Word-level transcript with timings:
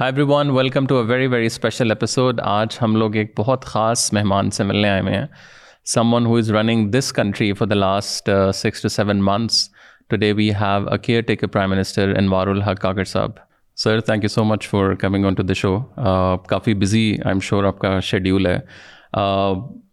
Hi 0.00 0.12
everyone 0.32 0.50
welcome 0.50 0.86
to 0.86 0.96
a 0.98 1.02
very 1.06 1.26
very 1.26 1.46
special 1.46 1.90
episode 1.90 2.40
آج 2.40 2.76
ہم 2.82 2.94
لوگ 2.96 3.16
ایک 3.16 3.32
بہت 3.38 3.64
خاص 3.64 4.12
مہمان 4.12 4.50
سے 4.50 4.64
ملنے 4.64 4.88
آئے 4.88 5.00
ہوئے 5.00 5.14
ہیں۔ 5.14 5.26
Someone 6.14 6.26
who 6.26 6.36
is 6.36 6.50
running 6.52 6.90
this 6.90 7.12
country 7.12 7.52
for 7.52 7.66
the 7.68 7.74
last 7.74 8.30
six 8.54 8.82
to 8.82 8.88
seven 8.88 9.20
months 9.24 9.68
today 10.10 10.32
we 10.36 10.48
have 10.60 10.88
a 10.88 10.98
caretaker 11.22 11.46
prime 11.46 11.70
minister 11.70 12.14
Anwaar 12.18 12.46
ul Haq 12.46 12.80
Kakar 12.82 13.04
sahib 13.04 13.30
sir 13.78 14.00
thank 14.00 14.24
you 14.24 14.28
so 14.28 14.44
much 14.44 14.68
for 14.68 14.94
coming 15.00 15.24
on 15.24 15.34
to 15.34 15.42
the 15.42 15.54
show 15.54 15.76
coffee 16.48 16.74
busy 16.74 17.06
I 17.24 17.32
am 17.32 17.40
sure 17.48 17.64
آپ 17.64 17.78
کا 17.78 17.98
schedule 18.02 18.46
ہے. 18.46 18.58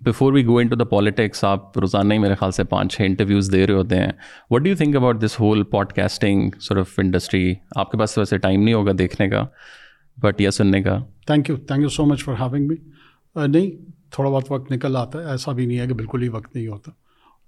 Before 0.05 0.34
we 0.34 0.46
go 0.46 0.58
into 0.68 0.76
the 0.76 0.86
politics 0.86 1.44
آپ 1.44 1.78
روزانہ 1.78 2.14
ہی 2.14 2.20
میرے 2.20 2.36
خیال 2.36 2.52
سے 2.52 2.64
پانچ 2.64 2.96
چھ 2.96 3.02
انٹرویوز 3.02 3.52
دے 3.54 3.66
رہے 3.68 3.74
ہوتے 3.74 4.00
ہیں۔ 4.00 4.12
What 4.50 4.62
do 4.62 4.70
you 4.70 4.76
think 4.76 4.96
about 4.96 5.21
this 5.21 5.39
whole 5.39 5.64
podcasting 5.94 6.50
sort 6.60 6.78
of 6.78 6.94
industry 6.98 7.54
آپ 7.76 7.92
کے 7.92 7.98
پاس 7.98 8.18
ویسے 8.18 8.38
ٹائم 8.38 8.64
نہیں 8.64 8.76
ہوگا 8.76 8.92
دیکھنے 9.00 9.30
کا۔ 9.30 9.46
بٹ 10.21 10.41
سننے 10.54 10.81
کا۔ 10.81 10.99
Thank 11.27 11.50
you 11.50 11.55
thank 11.55 11.81
you 11.81 11.89
so 11.89 12.05
much 12.05 12.23
for 12.23 12.36
having 12.39 12.68
me 12.68 12.75
نہیں، 13.47 13.71
تھوڑا 14.11 14.29
بہت 14.29 14.51
وقت 14.51 14.71
نکل 14.71 14.96
آتا 14.96 15.19
ہے، 15.19 15.25
ایسا 15.25 15.51
بھی 15.51 15.65
نہیں 15.65 15.79
ہے 15.79 15.87
کہ 15.87 15.93
بالکل 15.93 16.23
ہی 16.23 16.29
وقت 16.29 16.55
نہیں 16.55 16.68
ہوتا۔ 16.68 16.92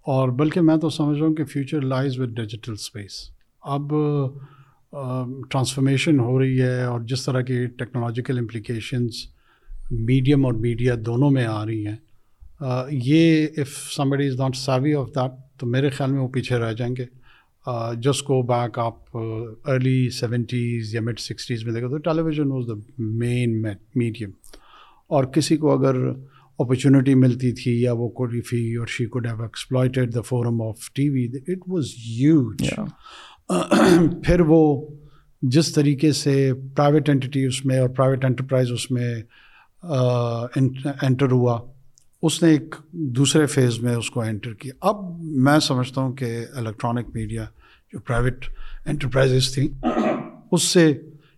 اور 0.01 0.29
بلکہ 0.29 0.61
میں 0.61 0.77
تو 0.77 0.89
سمجھ 0.89 1.19
رہا 1.19 1.27
ہوں 1.27 1.35
کہ 1.35 1.45
future 1.45 1.81
lies 1.81 2.19
with 2.19 2.35
digital 2.35 2.71
space 2.71 3.31
اب 3.61 3.93
ٹرانسفارمیشن 5.49 6.19
ہو 6.19 6.39
رہی 6.39 6.61
ہے 6.61 6.83
اور 6.83 7.01
جس 7.01 7.25
طرح 7.25 7.41
کی 7.41 7.65
ٹیکنالوجیکل 7.65 8.37
امپلیکیشنس 8.37 9.13
میڈیم 9.91 10.45
اور 10.45 10.53
میڈیا 10.53 10.95
دونوں 11.05 11.31
میں 11.31 11.45
آ 11.45 11.65
رہی 11.65 11.87
ہیں۔ 11.87 11.95
یہ 12.91 13.47
if 13.57 13.93
somebody 13.95 14.27
is 14.27 14.39
not 14.39 14.55
savvy 14.55 14.93
of 14.93 15.07
that 15.07 15.59
تو 15.59 15.67
میرے 15.67 15.89
خیال 15.89 16.11
میں 16.11 16.19
وہ 16.19 16.27
پیچھے 16.27 16.57
رہ 16.57 16.73
جائیں 16.73 16.95
گے۔ 16.95 17.05
جسٹ 17.97 18.23
گو 18.29 18.41
بیک 18.41 18.79
آپ 18.79 19.17
ارلی 19.17 20.09
سیونٹیز 20.09 20.93
یا 20.95 21.01
مڈ 21.01 21.19
سکسٹیز 21.19 21.63
میں 21.65 21.73
دیکھا 21.73 21.87
تو 21.87 21.97
television 22.21 22.51
was 22.51 22.67
the 22.67 22.73
main 22.97 23.61
medium 23.95 24.31
اور 25.07 25.23
کسی 25.25 25.57
کو 25.57 25.71
اگر 25.71 25.95
اپرچونیٹی 26.59 27.15
ملتی 27.15 27.51
تھی 27.51 27.81
یا 27.81 27.93
وہ 27.93 28.07
کوئی 28.09 28.41
فی 28.41 28.75
اور 28.75 28.87
she 28.87 29.05
could 29.05 29.27
have 29.27 29.41
exploited 29.41 30.13
the 30.15 30.21
forum 30.21 30.61
of 30.61 30.89
T 30.95 31.09
V 31.09 31.27
it 31.47 31.67
was 31.67 31.93
huge 31.97 32.63
پھر 34.23 34.41
وہ 34.47 34.61
جس 35.41 35.73
طریقے 35.73 36.11
سے 36.11 36.51
پرائیویٹ 36.75 37.09
اینٹی 37.09 37.45
اس 37.45 37.65
میں 37.65 37.79
اور 37.79 37.89
پرائیویٹ 37.89 38.25
انٹرپرائز 38.25 38.71
اس 38.71 38.89
میں 38.91 39.13
انٹر 41.03 41.31
ہوا 41.31 41.59
اس 42.23 42.41
نے 42.43 42.49
ایک 42.49 42.75
دوسرے 42.91 43.45
فیز 43.45 43.79
میں 43.79 43.95
اس 43.95 44.09
کو 44.09 44.21
انٹر 44.21 44.53
کیا 44.53 44.73
اب 44.81 45.03
میں 45.21 45.59
سمجھتا 45.59 46.01
ہوں 46.01 46.13
کہ 46.13 46.45
الیکٹرانک 46.55 47.09
میڈیا 47.13 47.45
جو 47.93 47.99
پرائیویٹ 47.99 48.45
انٹرپرائزز 48.85 49.53
تھیں 49.53 49.67
اس 50.51 50.63
سے 50.63 50.93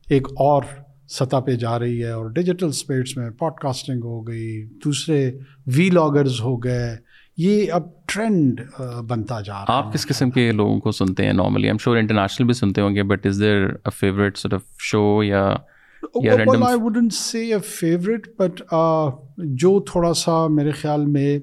ایک 0.10 0.28
اور 0.28 0.64
سطح 1.10 1.40
پہ 1.46 1.52
جا 1.52 1.80
رہی 1.80 2.04
ہے 2.04 2.12
اور 2.12 2.30
ڈیجیٹل 2.30 2.66
اسپیٹس 2.66 3.18
میں 3.18 3.30
پوڈ 3.30 3.54
کاسٹنگ 3.62 4.04
ہو 4.04 4.28
گئی 4.28 4.66
دوسرے 4.86 5.32
وی 5.68 5.90
لاگرز 5.90 6.42
ہو 6.42 6.64
گئے 6.64 6.96
یہ 7.38 7.72
اب 7.72 7.84
ٹرینڈ 8.06 8.62
بنتا 9.08 9.42
جا 9.42 9.54
رہا 9.54 9.74
ہے۔ 9.74 9.78
آپ 9.78 9.94
کس 9.94 10.08
قسم 10.08 10.30
کے 10.30 10.52
لوگوں 10.52 10.80
کو 10.80 10.92
سنتے 10.92 11.26
ہیں 11.26 11.34
نارملی 11.34 11.68
ایم 11.68 11.78
شور 11.78 11.98
انٹرنیشنل 11.98 12.46
بھی 12.46 12.54
سنتے 12.54 12.82
ہوں 12.82 12.96
گے 12.96 13.04
but 13.04 13.26
is 13.26 13.40
there 13.40 13.66
a 13.66 13.90
favourite 13.90 14.54
of 14.54 14.62
show 14.80 15.24
yeah 15.24 15.56
I 16.04 16.80
wouldn't 16.82 17.14
say 17.14 17.54
a 17.54 17.60
favourite 17.60 18.28
but 18.40 18.62
جو 19.38 19.80
تھوڑا 19.80 20.14
سا 20.14 20.48
میرے 20.48 20.72
خیال 20.72 21.06
میں 21.06 21.40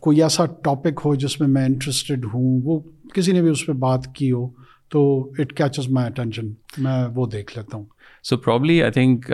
کوئی 0.00 0.22
ایسا 0.22 0.46
ٹاپک 0.46 1.00
ہو 1.04 1.14
جس 1.14 1.40
میں 1.40 1.48
میں 1.48 1.64
انٹرسٹڈ 1.64 2.24
ہوں 2.24 2.60
وہ 2.64 2.80
کسی 3.14 3.32
نے 3.32 3.42
بھی 3.42 3.50
اس 3.50 3.66
پہ 3.66 3.72
بات 3.80 4.14
کی 4.14 4.30
ہو 4.32 4.48
تو 4.90 5.02
اٹ 5.38 5.52
کیچز 5.56 5.88
مائی 5.92 6.06
اٹینشن 6.06 6.52
میں 6.78 7.04
وہ 7.14 7.26
دیکھ 7.32 7.56
لیتا 7.56 7.76
ہوں۔ 7.76 7.84
سو 8.24 8.36
پرابلی 8.36 8.82
آئی 8.82 8.92
تھنک 8.92 9.32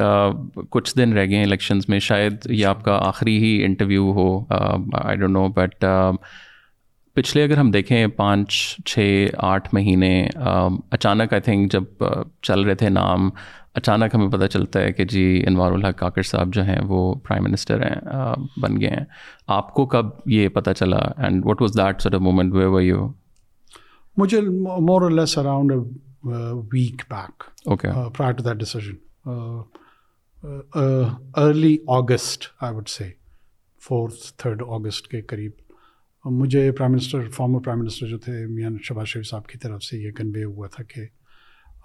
کچھ 0.70 0.96
دن 0.98 1.12
رہ 1.12 1.26
گئے 1.26 1.36
ہیں 1.36 1.44
الیکشنز 1.44 1.88
میں، 1.88 1.98
شاید 1.98 2.46
یہ 2.50 2.66
آپ 2.66 2.84
کا 2.84 2.98
آخری 3.06 3.36
ہی 3.44 3.64
انٹرویو 3.64 4.12
ہو 4.12 4.28
آئی 4.50 5.16
ڈونٹ 5.16 5.32
نو 5.32 5.46
بٹ 5.56 5.84
پچھلے 7.16 7.42
اگر 7.44 7.58
ہم 7.58 7.70
دیکھیں 7.70 8.06
پانچ، 8.16 8.52
چھ، 8.86 9.26
آٹھ 9.38 9.68
مہینے 9.72 10.12
um, 10.48 10.76
اچانک 10.90 11.32
آئی 11.32 11.42
تھنک 11.42 11.72
جب 11.72 12.04
uh, 12.04 12.22
چل 12.42 12.60
رہے 12.60 12.74
تھے 12.74 12.88
نام، 12.88 13.28
اچانک 13.74 14.14
ہمیں 14.14 14.28
پتہ 14.28 14.46
چلتا 14.46 14.80
ہے 14.80 14.92
کہ 14.92 15.04
جی 15.04 15.42
انوار 15.46 15.72
الحق 15.72 15.98
کاکر 15.98 16.22
صاحب 16.22 16.54
جو 16.54 16.62
ہیں 16.64 16.78
وہ 16.88 17.14
پرائم 17.28 17.44
منسٹر 17.44 17.82
ہیں 17.82 17.96
uh, 18.14 18.34
بن 18.62 18.80
گئے 18.80 18.90
ہیں۔ 18.90 19.04
آپ 19.56 19.72
کو 19.74 19.86
کب 19.86 20.06
یہ 20.26 20.48
پتہ 20.48 20.70
چلا؟ 20.78 21.00
And 21.16 21.46
what 21.46 21.62
was 21.62 21.76
that 21.78 22.02
sir 22.02 22.18
moment 22.18 22.54
way 22.54 22.66
way 22.66 22.84
you 22.84 23.08
مجھے 24.20 24.40
more 24.40 25.10
less 25.10 25.36
around 25.38 25.72
week 26.72 27.02
back 27.10 27.44
okay 27.66 27.88
prior 28.16 28.32
to 28.32 28.42
that 28.42 28.56
decision 28.56 28.96
early 31.34 31.76
August 31.88 32.44
I 32.60 32.74
would 32.74 32.88
say 32.88 33.10
fourth 33.82 34.32
third 34.36 34.62
August 34.62 35.08
کے 35.08 35.20
قریب. 35.22 35.52
مجھے 36.24 36.70
prime 36.72 36.92
minister 36.92 37.28
former 37.28 37.60
prime 37.60 37.80
minister 37.80 38.06
جو 38.06 38.18
تھے 38.18 38.46
میاں 38.46 38.70
شباز 38.82 39.06
شریف 39.06 39.26
صاحب 39.26 39.46
کی 39.46 39.58
طرف 39.58 39.82
سے 39.82 39.98
یہ 39.98 40.10
کنوے 40.10 40.44
ہوا 40.44 40.66
تھا 40.66 40.84
کہ 40.84 41.06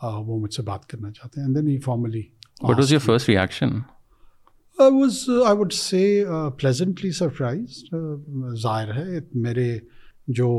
وہ 0.03 0.40
مجھ 0.40 0.53
سے 0.53 0.62
بات 0.62 0.85
کرنا 0.85 1.12
چاہتے 1.12 1.41
ہیں. 1.41 1.47
Then 1.47 1.67
he 1.67 1.78
formally 1.79 2.23
what 2.62 2.75
was 2.75 2.91
your 2.91 3.00
first 3.00 3.29
reaction 3.29 3.69
I 4.79 4.91
was 4.91 5.23
I 5.47 5.57
would 5.57 5.73
say 5.73 6.25
pleasantly 6.57 7.12
surprise 7.12 7.84
ظاہر 8.62 8.94
ہے 8.94 9.19
میرے 9.34 9.78
جو 10.28 10.50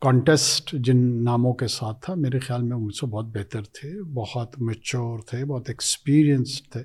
کانٹیسٹ 0.00 0.72
جن 0.72 1.24
ناموں 1.24 1.54
کے 1.54 1.66
ساتھ 1.66 2.04
تھا 2.04 2.14
میرے 2.14 2.38
خیال 2.38 2.62
میں 2.62 2.76
مجھ 2.76 2.94
سے 2.94 3.06
بہت 3.06 3.24
بہتر 3.24 3.62
تھے 3.62 4.02
بہت 4.02 4.58
میچور 4.58 5.18
تھے 5.18 5.44
بہت 5.44 5.68
ایکسپیرئنسڈ 5.68 6.72
تھے۔ 6.72 6.82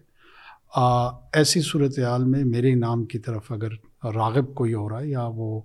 ایسی 1.34 1.62
صورت 1.62 2.00
حال 2.00 2.24
میں 2.24 2.44
میرے 2.44 2.75
نام 2.75 3.06
کی 3.06 3.19
طرف 3.19 3.51
اگر 3.51 3.68
راغب 4.03 4.56
کوئی 4.56 4.74
ہو 4.74 4.90
رہا 4.90 5.00
ہے 5.00 5.07
یا 5.07 5.29
وہ 5.35 5.62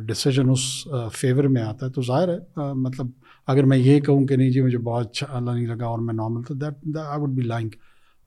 ڈسیزن 0.00 0.50
اس 0.50 0.88
فیور 1.12 1.44
میں 1.44 1.62
آتا 1.62 1.86
ہے 1.86 1.90
تو 1.90 2.02
ظاہر 2.02 2.28
ہے 2.28 2.38
مطلب 2.74 3.06
اگر 3.46 3.64
میں 3.64 3.78
یہ 3.78 4.00
کہوں 4.00 4.26
کہ 4.26 4.36
نہیں 4.36 4.50
جی 4.50 4.60
مجھے 4.60 4.78
بہت 4.78 5.06
اچھا 5.06 5.26
اللہ 5.30 5.50
نہیں 5.50 5.66
لگا 5.66 5.86
اور 5.86 5.98
میں 5.98 6.14
نارمل 6.14 6.42
تو 6.42 6.54
that 6.54 6.96
I 6.96 7.20
would 7.20 7.28
be 7.28 7.42
lying 7.42 7.70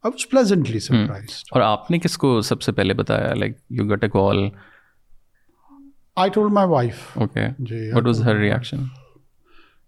I 0.03 0.11
was 0.13 0.29
pleasantly 0.29 0.79
surprise 0.79 1.41
اور 1.51 1.61
آپ 1.61 1.91
نے 1.91 1.99
کس 1.99 2.17
کو 2.17 2.41
سب 2.41 2.61
سے 2.61 2.71
پہلے 2.71 2.93
بتایا؟ 2.93 3.33
Like 3.33 3.57
you 3.69 3.85
get 3.85 4.03
a 4.03 4.09
call 4.09 4.37
I 6.17 6.29
told 6.29 6.51
my 6.53 6.67
wife 6.67 7.17
okay 7.17 7.47
G 7.59 7.91
what 7.93 8.05
was 8.05 8.21
her 8.23 8.35
reaction 8.35 8.83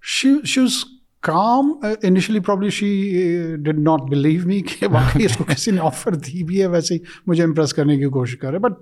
she 0.04 0.34
she 0.46 0.62
was 0.62 0.84
calm 1.24 1.72
initially 2.04 2.40
probably 2.40 2.70
she 2.70 2.90
did 3.56 3.80
not 3.80 4.10
believe 4.10 4.46
me 4.48 4.62
کہ 4.62 4.88
باقی 4.88 5.26
اس 5.26 5.38
کو 5.38 5.44
کسی 5.44 5.72
نے 5.72 5.82
آفر 5.82 6.16
دی 6.16 6.44
بھی 6.44 6.62
ہے 6.62 6.68
ویسے 6.68 6.94
ہی 6.94 7.00
مجھے 7.28 7.44
امپریس 7.44 7.74
کرنے 7.74 7.98
کی 7.98 8.10
کوشش 8.10 8.38
کر 8.38 8.52
رہے 8.52 8.60
but 8.60 8.78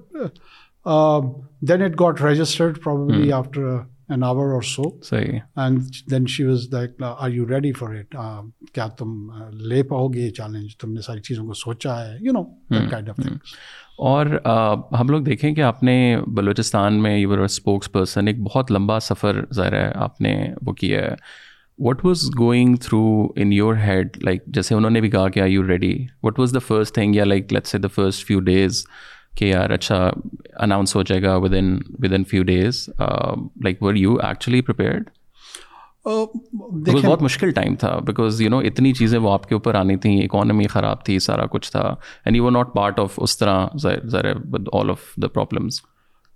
then 1.69 1.81
it 1.81 1.99
got 1.99 2.21
registered 2.21 2.81
probably 2.83 3.31
after 3.31 3.75
an 4.09 4.23
hour 4.23 4.53
اور 4.53 4.61
سو 4.61 4.83
صحیح 5.03 5.39
and 5.55 5.95
then 6.11 6.25
she 6.25 6.43
was 6.43 6.67
like 6.73 7.01
are 7.03 7.29
you 7.29 7.47
ready 7.49 7.71
for 7.71 7.95
it 7.95 8.15
کیا 8.73 8.87
تم 8.97 9.15
لے 9.61 9.81
پاؤ 9.83 10.07
گے 10.07 10.19
یہ 10.19 10.29
چیلنج 10.29 10.77
تم 10.77 10.93
نے 10.93 11.01
ساری 11.01 11.21
چیزوں 11.21 11.45
کو 11.45 11.53
سوچا 11.53 11.99
ہے 12.05 12.17
یو 12.21 12.33
نو 12.33 12.43
کائنڈ 12.89 13.09
آف 13.09 13.19
اور 13.97 14.25
ہم 14.99 15.09
لوگ 15.09 15.21
دیکھیں 15.21 15.55
کہ 15.55 15.61
آپ 15.61 15.83
نے 15.83 16.17
بلوچستان 16.27 16.93
میں 16.93 17.17
یو 17.17 17.43
اسپوکس 17.43 17.91
پرسن 17.91 18.27
ایک 18.27 18.39
بہت 18.39 18.71
لمبا 18.71 18.99
سفر 18.99 19.41
ظاہر 19.53 19.73
ہے 19.73 19.91
آپ 19.95 20.21
نے 20.21 20.47
وہ 20.61 20.73
کیا 20.73 20.99
ہے۔ 21.01 21.15
What 21.77 22.05
was 22.05 22.23
going 22.39 22.75
through 22.75 23.27
in 23.35 23.53
your 23.53 23.75
head 23.75 24.07
like 24.23 24.45
جیسے 24.47 24.75
انہوں 24.75 24.91
نے 24.91 25.01
بھی 25.01 25.09
کہا 25.09 25.29
کہ 25.29 25.39
I 25.39 25.53
you 25.53 25.67
ready 25.67 26.05
what 26.23 26.39
was 26.39 26.53
the 26.53 26.59
first 26.59 26.93
thing 26.93 27.15
یا 27.15 27.23
like 27.23 27.53
let's 27.53 27.75
a 27.75 27.81
the 27.81 27.87
first 27.87 28.27
few 28.27 28.39
days 28.39 28.83
کہ 29.37 29.45
یار 29.45 29.69
اچھا 29.69 30.11
اناؤنس 30.59 30.95
ہو 30.95 31.03
جائے 31.03 31.21
گا 31.23 31.35
within 31.57 31.79
within 32.13 32.23
few 32.23 32.43
days 32.43 32.89
like 33.63 33.83
were 33.83 33.93
you 33.93 34.15
actually 34.23 34.61
prepared 34.61 35.09
بہت 36.07 37.21
مشکل 37.21 37.51
ٹائم 37.51 37.75
تھا 37.75 37.97
بیکاز 37.99 38.41
یو 38.41 38.49
نو 38.49 38.59
اتنی 38.59 38.93
چیزیں 38.93 39.19
وہ 39.19 39.31
آپ 39.31 39.47
کے 39.49 39.55
اوپر 39.55 39.75
آنی 39.75 39.95
تھیں 39.97 40.17
اکانومی 40.21 40.67
خراب 40.67 41.03
تھی 41.05 41.19
سارا 41.19 41.45
کچھ 41.45 41.71
تھا 41.71 41.81
and 42.25 42.35
you 42.35 42.49
not 42.49 42.73
part 42.73 42.99
of 42.99 43.13
اس 43.17 43.37
طرح 43.37 43.67
all 44.73 44.89
of 44.89 44.99
the 45.21 45.27
problems 45.27 45.81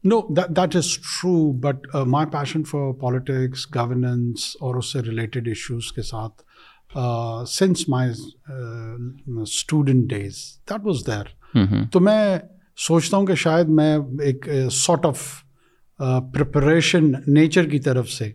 no 0.04 0.19
that 0.30 0.75
is 0.75 0.98
true 0.98 1.51
but 1.60 1.96
my 2.07 2.28
passion 2.31 2.63
for 2.63 2.92
politics 2.94 3.68
governance 3.75 4.56
اور 4.62 4.75
اس 4.75 4.94
سے 4.94 5.01
ریلیٹڈ 5.01 5.48
ایشوز 5.48 5.92
کے 5.92 6.01
ساتھ 6.01 6.42
since 7.50 7.88
my 7.90 8.12
student 9.42 10.10
days 10.10 10.38
that 10.69 10.86
was 10.86 11.07
there 11.07 11.24
تو 11.92 12.00
میں 12.00 12.38
سوچتا 12.88 13.18
ہوں 13.18 13.25
کہ 13.25 13.36
شاید 13.36 13.69
میں 13.69 13.98
ایک 14.22 14.50
سارٹ 14.72 15.06
آف 15.06 15.24
پریپریشن 16.34 17.12
نیچر 17.28 17.66
کی 17.66 17.80
طرف 17.80 18.10
سے 18.10 18.31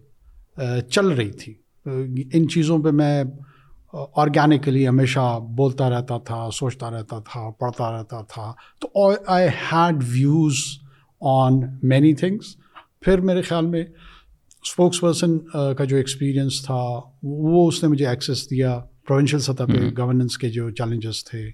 چل 0.90 1.08
رہی 1.08 1.30
تھی۔ 1.30 1.54
ان 2.34 2.48
چیزوں 2.48 2.78
پہ 2.78 2.90
میں 2.90 3.24
آرگینکلی 4.16 4.86
ہمیشہ 4.88 5.38
بولتا 5.56 5.88
رہتا 5.90 6.18
تھا 6.18 6.48
سوچتا 6.50 6.90
رہتا 6.90 7.18
تھا 7.20 7.50
پڑھتا 7.50 7.90
رہتا 7.92 8.20
تھا۔ 8.22 8.52
تو 8.80 9.12
I 9.26 9.48
had 9.72 10.02
views 10.12 10.54
on 11.20 11.60
many 11.82 12.14
things 12.14 12.56
پھر 13.00 13.20
میرے 13.20 13.42
خیال 13.42 13.66
میں 13.66 13.82
اسپوکس 13.82 15.00
پرسن 15.00 15.38
کا 15.78 15.84
جو 15.84 15.96
ایکسپیرینس 15.96 16.64
تھا 16.64 16.80
وہ 17.22 17.66
اس 17.68 17.82
نے 17.82 17.88
مجھے 17.88 18.06
ایکسیس 18.06 18.50
دیا۔ 18.50 18.78
پروونشل 19.08 19.38
سطح 19.38 19.64
پہ 19.64 19.90
گورننس 19.98 20.38
کے 20.38 20.48
جو 20.48 20.70
چیلنجز 20.70 21.24
تھے 21.24 21.46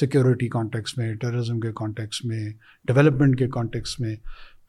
سیکیورٹی 0.00 0.48
کانٹیکس 0.48 0.96
میں 0.98 1.14
ٹیررزم 1.14 1.60
کے 1.60 1.72
کانٹیکس 1.72 2.24
میں 2.24 2.48
ڈیولپمنٹ 2.86 3.38
کے 3.38 3.48
کانٹیکس 3.48 3.98
میں۔ 4.00 4.14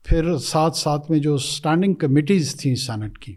پھر 0.05 0.37
ساتھ 0.37 0.77
ساتھ 0.77 1.11
میں 1.11 1.19
جو 1.19 1.35
اسٹینڈنگ 1.35 1.93
کمیٹیز 1.93 2.55
تھیں 2.55 2.75
سینٹ 2.75 3.17
کی 3.17 3.35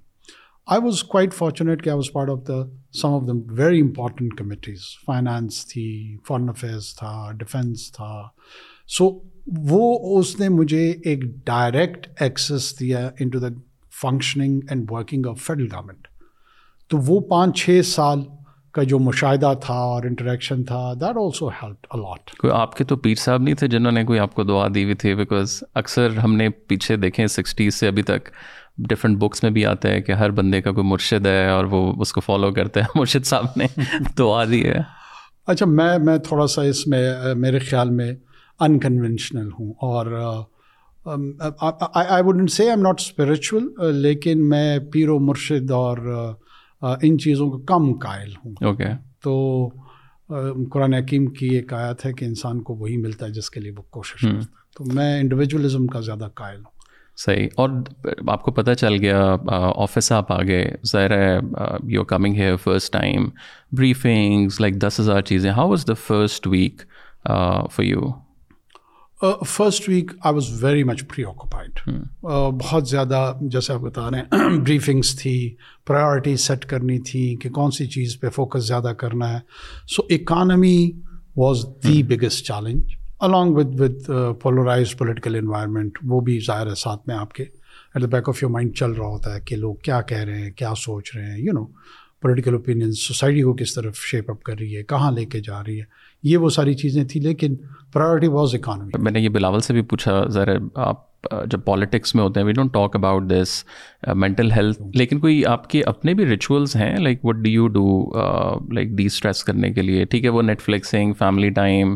آئی 0.72 0.84
واز 0.84 1.02
کوائٹ 1.04 1.34
فارچونیٹ 1.34 1.82
کہ 1.84 1.88
I 1.88 1.96
was 1.96 2.12
part 2.12 2.30
of 2.30 2.46
the 2.48 2.62
some 3.00 3.14
of 3.14 3.22
the 3.28 3.32
very 3.56 3.80
important 3.80 4.38
committees 4.38 4.84
finance 5.06 5.66
تھی 5.66 5.84
فارن 6.28 6.48
افیئرس 6.48 6.94
تھا 6.96 7.30
ڈیفینس 7.36 7.90
تھا 7.92 8.12
سو 8.88 9.10
وہ 9.70 10.18
اس 10.18 10.38
نے 10.40 10.48
مجھے 10.50 10.90
ایک 10.90 11.24
ڈائریکٹ 11.46 12.06
ایکسیس 12.18 12.72
دیا 12.80 13.08
into 13.28 13.38
the 13.38 13.48
functioning 13.92 14.60
and 14.68 14.90
working 14.90 15.26
of 15.26 15.40
federal 15.40 15.66
government 15.72 16.08
تو 16.90 16.98
وہ 17.06 17.20
پانچ 17.28 17.64
چھ 17.64 17.80
سال 17.86 18.22
کا 18.74 18.82
جو 18.82 18.98
مشاہدہ 18.98 19.52
تھا 19.62 19.74
اور 19.74 20.04
انٹریکشن 20.04 20.62
تھا 20.64 20.82
دیٹ 20.94 21.16
آلسو 21.16 21.48
ہیلپ 21.62 21.86
الاٹ 21.90 22.30
کوئی 22.36 22.52
آپ 22.52 22.76
کے 22.76 22.84
تو 22.84 22.96
پیر 22.96 23.14
صاحب 23.14 23.42
نہیں 23.42 23.54
تھے 23.54 23.68
جنہوں 23.68 23.92
نے 23.92 24.04
کوئی 24.04 24.18
آپ 24.18 24.34
کو 24.34 24.44
دعا 24.44 24.66
دی 24.74 24.84
ہوئی 24.84 24.94
تھی 24.94 25.14
بیکاز 25.14 25.62
اکثر 25.74 26.16
ہم 26.18 26.34
نے 26.34 26.48
پیچھے 26.66 26.96
دیکھیں 26.96 27.26
سکسٹیز 27.26 27.74
سے 27.74 27.88
ابھی 27.88 28.02
تک 28.02 28.28
ڈفرینٹ 28.88 29.18
بکس 29.18 29.42
میں 29.42 29.50
بھی 29.50 29.66
آتا 29.66 29.88
ہے 29.88 30.00
کہ 30.02 30.12
ہر 30.12 30.30
بندے 30.30 30.62
کا 30.62 30.72
کوئی 30.72 30.86
مرشد 30.86 31.26
ہے 31.26 31.48
اور 31.48 31.64
وہ 31.64 31.92
اس 31.98 32.12
کو 32.12 32.20
فالو 32.20 32.50
کرتا 32.52 32.80
ہے 32.80 32.84
مرشد 32.94 33.26
صاحب 33.26 33.46
نے 33.56 33.66
تو 34.16 34.32
آ 34.32 34.44
رہی 34.44 34.64
ہے۔ 34.64 34.78
اچھا 35.46 35.66
میں 35.66 35.98
میں 35.98 36.18
تھوڑا 36.18 36.46
سا 36.46 36.62
اس 36.62 36.86
میں 36.86 37.12
میرے 37.36 37.58
خیال 37.58 37.90
میں 37.90 38.12
انکنونشنل 38.60 39.48
ہوں 39.58 39.72
اور 39.80 40.06
آئی 41.94 42.22
ووڈنٹ 42.22 42.50
سے 42.50 42.62
آئی 42.62 42.70
ایم 42.70 42.80
ناٹ 42.80 43.00
اسپریچول 43.00 43.94
لیکن 43.94 44.48
میں 44.48 44.78
پیر 44.92 45.08
و 45.08 45.18
مرشد 45.18 45.70
اور 45.70 45.98
ان 47.02 47.18
چیزوں 47.18 47.50
کو 47.50 47.58
کم 47.58 47.92
قائل 47.98 48.32
ہوں۔ 48.44 48.54
اوکے 48.64 48.84
تو 49.22 49.68
قرآن 50.70 50.94
حکیم 50.94 51.26
کی 51.26 51.46
ایک 51.46 51.72
آیت 51.72 52.06
ہے 52.06 52.12
کہ 52.12 52.24
انسان 52.24 52.62
کو 52.62 52.74
وہی 52.74 52.96
ملتا 52.96 53.26
ہے 53.26 53.30
جس 53.30 53.50
کے 53.50 53.60
لیے 53.60 53.72
وہ 53.76 53.82
کوشش 53.90 54.20
کرتا 54.20 54.36
ہے۔ 54.36 54.62
تو 54.76 54.84
میں 54.94 55.20
انڈیویجولزم 55.20 55.86
کا 55.86 56.00
زیادہ 56.00 56.28
قائل 56.34 56.56
ہوں۔ 56.56 56.71
صحیح. 57.18 57.48
اور 57.56 57.70
آپ 58.28 58.42
کو 58.42 58.50
پتہ 58.52 58.74
چل 58.78 58.96
گیا 59.00 59.20
آفس 59.76 60.10
آپ 60.12 60.32
آ 60.32 60.40
گئے 60.42 60.64
ظاہر 60.92 61.10
ہے 61.10 61.38
you 61.92 62.00
are 62.00 62.06
coming 62.06 62.34
here 62.36 62.56
first 62.64 62.92
time 62.92 63.28
briefings 63.78 64.60
like 64.60 64.80
this 64.82 65.00
ہزار 65.00 65.22
چیزیں. 65.22 65.50
How 65.50 65.68
was 65.70 65.86
the 65.88 65.94
first 66.06 66.46
week 66.46 66.82
for 67.72 67.82
you 67.82 68.10
first 69.46 69.88
week 69.88 70.10
I 70.20 70.34
was 70.34 70.48
very 70.62 70.84
much 70.84 71.06
preoccupied 71.24 71.78
بہت 72.60 72.88
زیادہ 72.88 73.32
جیسے 73.42 73.72
آپ 73.72 73.80
بتا 73.80 74.10
رہے 74.10 74.18
ہیں 74.18 74.58
بریفنگس 74.64 75.14
تھی 75.16 75.34
پرائیورٹی 75.86 76.36
سیٹ 76.36 76.64
کرنی 76.66 76.98
تھی 77.10 77.24
کہ 77.42 77.50
کون 77.50 77.70
سی 77.70 77.86
چیز 77.86 78.18
پہ 78.20 78.28
فوکس 78.28 78.66
زیادہ 78.66 78.92
کرنا 78.98 79.32
ہے. 79.32 79.38
So 79.88 80.02
economy 80.10 80.90
was 81.36 81.64
the 81.84 82.02
biggest 82.02 82.46
challenge 82.46 82.82
along 83.22 83.54
with 83.54 83.80
with 83.80 84.10
polarise 84.40 84.96
political 84.98 85.36
environment 85.36 85.98
وہ 86.08 86.20
بھی 86.20 86.38
ظاہر 86.46 86.66
ہے 86.66 86.74
ساتھ 86.74 87.08
میں 87.08 87.16
آپ 87.16 87.32
کے 87.32 87.42
at 87.42 88.02
the 88.02 88.06
back 88.12 88.28
of 88.28 88.42
your 88.42 88.50
mind 88.50 88.74
چل 88.76 88.92
رہا 88.92 89.06
ہوتا 89.06 89.34
ہے 89.34 89.40
کہ 89.40 89.56
لوگ 89.56 89.74
کیا 89.84 90.00
کہہ 90.02 90.24
رہے 90.24 90.42
ہیں، 90.42 90.50
کیا 90.50 90.72
سوچ 90.78 91.14
رہے 91.16 91.30
ہیں 91.30 91.38
you 91.38 91.52
know 91.52 91.64
political 92.22 92.54
opinions 92.54 93.06
society 93.06 93.42
کو 93.42 93.52
کس 93.54 93.74
طرف 93.74 93.96
شیپ 94.10 94.30
اپ 94.30 94.42
کر 94.44 94.58
رہی 94.58 94.76
ہے، 94.76 94.82
کہاں 94.82 95.10
لے 95.12 95.24
کے 95.24 95.40
جا 95.40 95.62
رہی 95.64 95.78
ہے، 95.80 95.84
یہ 96.24 96.36
وہ 96.36 96.50
ساری 96.56 96.74
چیزیں 96.82 97.02
تھیں، 97.04 97.22
لیکن 97.22 97.54
پرائرٹی 97.92 98.28
واز 98.34 98.54
اکانومی 98.54 99.02
میں 99.02 99.12
نے 99.12 99.20
یہ 99.20 99.28
بلاول 99.28 99.60
سے 99.60 99.72
بھی 99.72 99.82
پوچھا 99.92 100.22
ذرا 100.34 100.52
آپ 100.88 101.10
جب 101.50 101.64
پالیٹکس 101.64 102.14
میں 102.14 102.22
ہوتے 102.22 102.40
ہیں 102.40 102.46
we 102.46 102.52
don't 102.52 102.72
talk 102.74 102.96
about 102.96 103.28
this 103.30 103.64
mental 104.16 104.50
health 104.52 104.96
لیکن 104.96 105.18
کوئی 105.20 105.44
آپ 105.46 105.68
کے 105.70 105.82
اپنے 105.86 106.14
بھی 106.14 106.24
ریچولس 106.26 106.74
ہیں؟ 106.76 106.96
Like 106.98 107.24
what 107.24 107.36
do 107.36 107.50
you 107.50 107.66
do 107.68 107.84
like 108.74 108.88
destress 109.06 109.42
کرنے 109.44 109.70
کے 109.72 109.82
لیے؟ 109.82 110.04
ٹھیک 110.04 110.24
ہے، 110.24 110.30
وہ 110.30 110.42
نیٹ 110.42 110.62
فلکسنگ 110.62 111.12
فیملی 111.18 111.50
ٹائم 111.50 111.94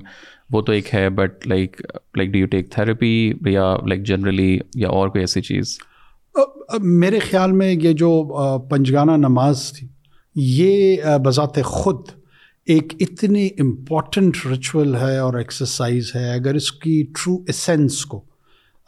وہ 0.50 0.62
تو 0.62 0.72
ایک 0.72 0.94
ہے 0.94 1.10
but 1.10 1.46
like 1.46 1.80
like 2.16 2.30
do 2.30 2.38
you 2.38 2.46
take 2.46 2.70
therapy 2.70 3.32
یا 3.46 3.76
لائک 3.88 4.02
جنرلی 4.02 4.58
یا 4.74 4.88
اور 4.88 5.08
کوئی 5.08 5.22
ایسی 5.22 5.40
چیز؟ 5.40 5.78
میرے 6.78 7.18
خیال 7.18 7.52
میں 7.52 7.74
یہ 7.82 7.92
جو 7.92 8.24
پنجگانہ 8.70 9.10
نماز 9.10 9.72
تھی 9.72 9.86
یہ 10.34 10.96
بذات 11.24 11.58
خود 11.64 12.08
ایک 12.64 12.92
اتنی 13.00 13.48
امپورٹنٹ 13.58 14.36
ریچول 14.46 14.94
ہے 14.94 15.18
اور 15.18 15.34
ایکسرسائز 15.34 16.12
ہے۔ 16.14 16.32
اگر 16.32 16.54
اس 16.54 16.72
کی 16.72 17.06
ٹرو 17.14 17.38
اسینس 17.48 18.04
کو 18.06 18.24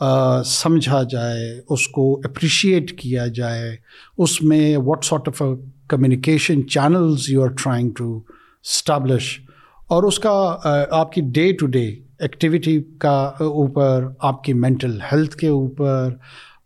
آ, 0.00 0.42
سمجھا 0.42 1.02
جائے 1.02 1.60
اس 1.68 1.88
کو 1.88 2.20
اپریشیٹ 2.24 2.98
کیا 2.98 3.26
جائے 3.26 3.76
اس 4.18 4.42
میں 4.42 4.76
what 4.76 5.04
sort 5.04 5.28
of 5.28 5.42
communication 5.88 6.68
channels 6.68 7.30
you 7.30 7.42
are 7.42 7.48
trying 7.48 7.90
to 7.96 8.20
establish 8.64 9.40
اور 9.88 10.02
اس 10.02 10.18
کا 10.18 10.56
آپ 10.90 11.12
کی 11.12 11.20
ڈے 11.20 11.52
ٹو 11.52 11.66
ڈے 11.66 11.94
ایکٹیویٹی 12.18 12.82
کا 12.98 13.30
اوپر 13.40 14.06
آپ 14.18 14.44
کی 14.44 14.52
مینٹل 14.52 15.00
ہیلتھ 15.12 15.36
کے 15.36 15.48
اوپر 15.48 16.14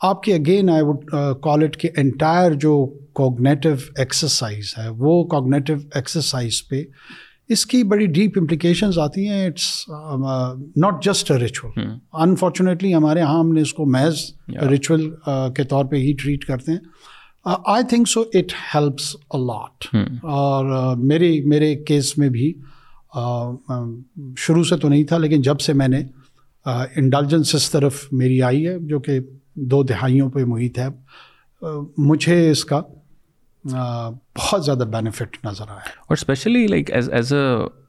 آپ 0.00 0.22
کی 0.22 0.32
again 0.32 0.70
I 0.70 0.82
would 0.82 1.04
call 1.42 1.62
it 1.62 1.76
کہ 1.76 1.88
انٹائر 1.96 2.52
جو 2.52 2.86
کوگنیٹو 3.12 3.68
ایکسرسائز 3.96 4.74
ہے 4.78 4.88
وہ 4.88 5.24
کوگنیٹو 5.24 5.74
ایکسرسائز 5.94 6.68
پہ 6.68 6.82
اس 7.48 7.66
کی 7.66 7.82
بڑی 7.84 8.06
ڈیپ 8.06 8.32
امپلیکیشنز 8.36 8.98
آتی 8.98 9.28
ہیں 9.28 9.46
it's 9.46 9.84
not 10.76 11.04
just 11.04 11.30
a 11.30 11.38
ritual 11.38 11.82
unfortunately 12.12 12.94
ہمارے 12.94 13.20
یہاں 13.20 13.40
ہم 13.40 13.52
نے 13.52 13.60
اس 13.60 13.74
کو 13.74 13.86
میز 13.86 14.14
ریچول 14.70 15.14
کے 15.56 15.64
طور 15.64 15.84
پہ 15.84 15.96
ہی 15.96 16.12
ٹریٹ 16.12 16.44
کرتے 16.44 16.72
ہیں۔ 16.72 16.78
I 17.44 17.84
think 17.84 18.08
so 18.08 18.20
it 18.20 18.52
helps 18.74 19.16
a lot 19.30 19.96
اور 20.22 20.96
میرے 20.96 21.40
میرے 21.44 21.76
کیس 21.76 22.18
میں 22.18 22.28
بھی 22.28 22.52
شروع 23.14 24.62
سے 24.64 24.76
تو 24.76 24.88
نہیں 24.88 25.04
تھا، 25.04 25.18
لیکن 25.18 25.42
جب 25.42 25.60
سے 25.60 25.72
میں 25.72 25.88
نے 25.88 26.02
انڈالجنس 26.66 27.54
اس 27.54 27.70
طرف 27.70 28.06
میری 28.12 28.42
آئی 28.42 28.66
ہے، 28.66 28.78
جو 28.80 29.00
کہ 29.00 29.18
دو 29.70 29.82
دہائیوں 29.82 30.30
پہ 30.30 30.44
محیط 30.44 30.78
ہے 30.78 30.88
مجھے 31.98 32.50
اس 32.50 32.64
کا 32.64 32.80
بہت 33.64 34.64
زیادہ 34.64 34.84
بینیفٹ 34.92 35.36
نظر 35.44 35.68
آیا۔ 35.68 35.90
اور 35.98 36.16
especially 36.16 36.66
like 36.66 36.90
as 36.92 37.10
as 37.10 37.32
a 37.32 37.44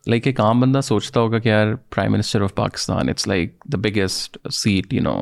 like 0.07 0.27
ایک 0.27 0.39
عام 0.41 0.59
بندہ 0.59 0.81
سوچتا 0.83 1.19
ہوگا 1.19 1.39
کہ 1.39 1.49
یار 1.49 1.73
prime 1.89 2.11
minister 2.11 2.41
of 2.41 2.53
Pakistan 2.55 3.09
it's 3.09 3.27
like 3.27 3.53
the 3.73 3.77
biggest 3.77 4.37
seat 4.53 4.93
you 4.93 5.01
know 5.03 5.21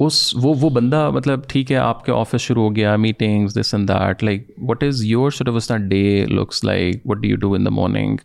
اس، 0.00 0.18
وہ 0.42 0.54
وہ 0.60 0.70
بندہ 0.70 1.08
مطلب 1.14 1.46
ٹھیک 1.48 1.72
ہے، 1.72 1.76
آپ 1.76 2.04
کے 2.04 2.12
آفس 2.12 2.40
شروع 2.40 2.62
ہو 2.62 2.74
گیا 2.76 2.96
meetings 2.96 3.58
this 3.60 3.74
and 3.74 3.88
that 3.88 4.24
like 4.24 4.50
what 4.68 4.84
is 4.84 5.04
your 5.04 5.30
sort 5.30 5.48
of 5.48 5.56
us 5.56 5.70
day 5.88 6.04
looks 6.30 6.64
like 6.64 7.06
what 7.06 7.16
do 7.16 7.28
you 7.28 7.36
do 7.36 7.52
in 7.54 7.64
the 7.64 7.70
morning 7.70 8.16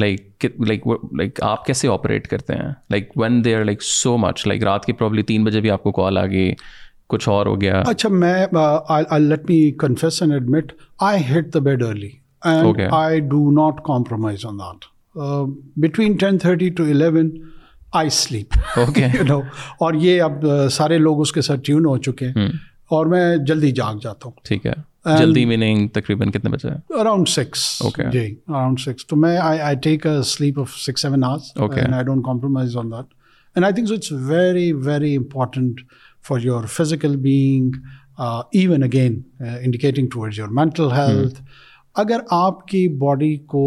like 0.00 0.46
like 0.60 0.86
like 1.18 1.42
آپ 1.42 1.64
کیسے 1.64 1.88
آپریٹ 1.88 2.26
کرتے 2.28 2.54
ہیں? 2.54 2.72
Like 2.90 3.10
when 3.16 3.44
they 3.44 3.54
are 3.56 3.64
like 3.64 3.82
so 3.82 4.16
much 4.18 4.46
like 4.46 4.64
رات 4.64 4.84
کے 4.84 4.92
probably 4.92 5.22
تین 5.22 5.44
بجے 5.44 5.60
بھی 5.60 5.70
آپ 5.70 5.82
کو 5.82 5.92
کال 5.92 6.18
آ 6.18 6.26
گئی 6.26 6.52
کچھ 7.08 7.28
اور 7.28 7.46
ہو 7.46 7.60
گیا. 7.60 7.82
اچھا 7.86 8.08
میں 8.08 8.34
let 9.20 9.48
me 9.48 9.70
confess 9.78 10.22
and 10.22 10.32
admit 10.34 10.72
I 11.02 11.22
hit 11.30 11.52
the 11.54 11.58
bed 11.60 11.82
early 11.82 12.10
I 12.92 13.20
do 13.20 13.50
not 13.52 13.84
compromise 13.86 14.46
on 14.46 14.58
that 14.58 14.84
between 15.76 16.16
ten 16.16 16.38
thirty 16.38 16.68
to 16.70 16.84
eleven 16.84 17.30
I 17.92 18.10
sleep 18.12 18.58
okay 18.78 19.04
اور 19.04 19.94
یہ 20.00 20.22
اب 20.22 20.44
سارے 20.72 20.98
لوگ 20.98 21.20
اس 21.20 21.32
کے 21.32 21.40
ساتھ 21.40 21.60
ٹیون 21.66 21.86
ہو 21.86 21.96
چکے 21.98 22.26
ہیں 22.26 22.34
hmm. 22.38 22.54
اور 22.90 23.06
میں 23.06 23.36
جلدی 23.46 23.70
جاگ 23.72 23.96
جاتا 24.02 24.28
ہوں. 24.28 24.32
ٹھیک 24.44 24.66
ہے. 24.66 24.72
جلدی 25.04 25.88
تقریباً 25.92 26.30
کتنے 26.30 26.50
بجے 26.50 26.68
اراؤنڈ 27.00 27.28
سکس 27.28 27.60
اوکے 27.82 28.10
جی 28.12 28.24
اراؤنڈ 28.48 28.80
سکس 28.80 29.06
تو 29.06 29.16
میں 29.16 29.36
I 29.36 29.60
I 29.60 29.76
take 29.82 30.06
a 30.06 30.22
sleep 30.26 30.58
of 30.60 30.74
six 30.78 31.02
seven 31.02 31.24
hours 31.24 31.50
okay 31.56 31.80
I 31.94 32.04
don't 32.04 32.24
compromise 32.24 32.76
on 32.76 32.90
that 32.90 33.14
and 33.56 33.64
I 33.64 33.74
think 33.74 33.92
it's 33.92 34.12
very 34.26 34.72
very 34.84 35.14
important 35.16 35.80
for 36.28 36.40
your 36.40 36.64
physical 36.72 37.16
being 37.16 37.76
even 38.52 38.82
again 38.82 39.20
indicating 39.40 40.08
towards 40.08 40.38
your 40.38 40.48
mental 40.54 40.92
health 40.92 41.40
اگر 41.96 42.20
آپ 42.30 42.66
کی 42.68 42.86
body 42.98 43.36
کو 43.46 43.66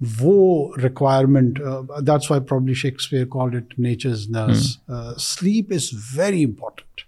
وہ 0.00 0.68
requirement 0.82 1.58
that's 2.06 2.30
why 2.30 2.42
probably 2.42 2.74
Shakespeare 2.74 3.24
call 3.26 3.56
it 3.56 3.78
nature's 3.78 4.28
nurse 4.30 4.66
sleep 5.18 5.72
is 5.72 5.88
very 6.16 6.44
important 6.44 7.03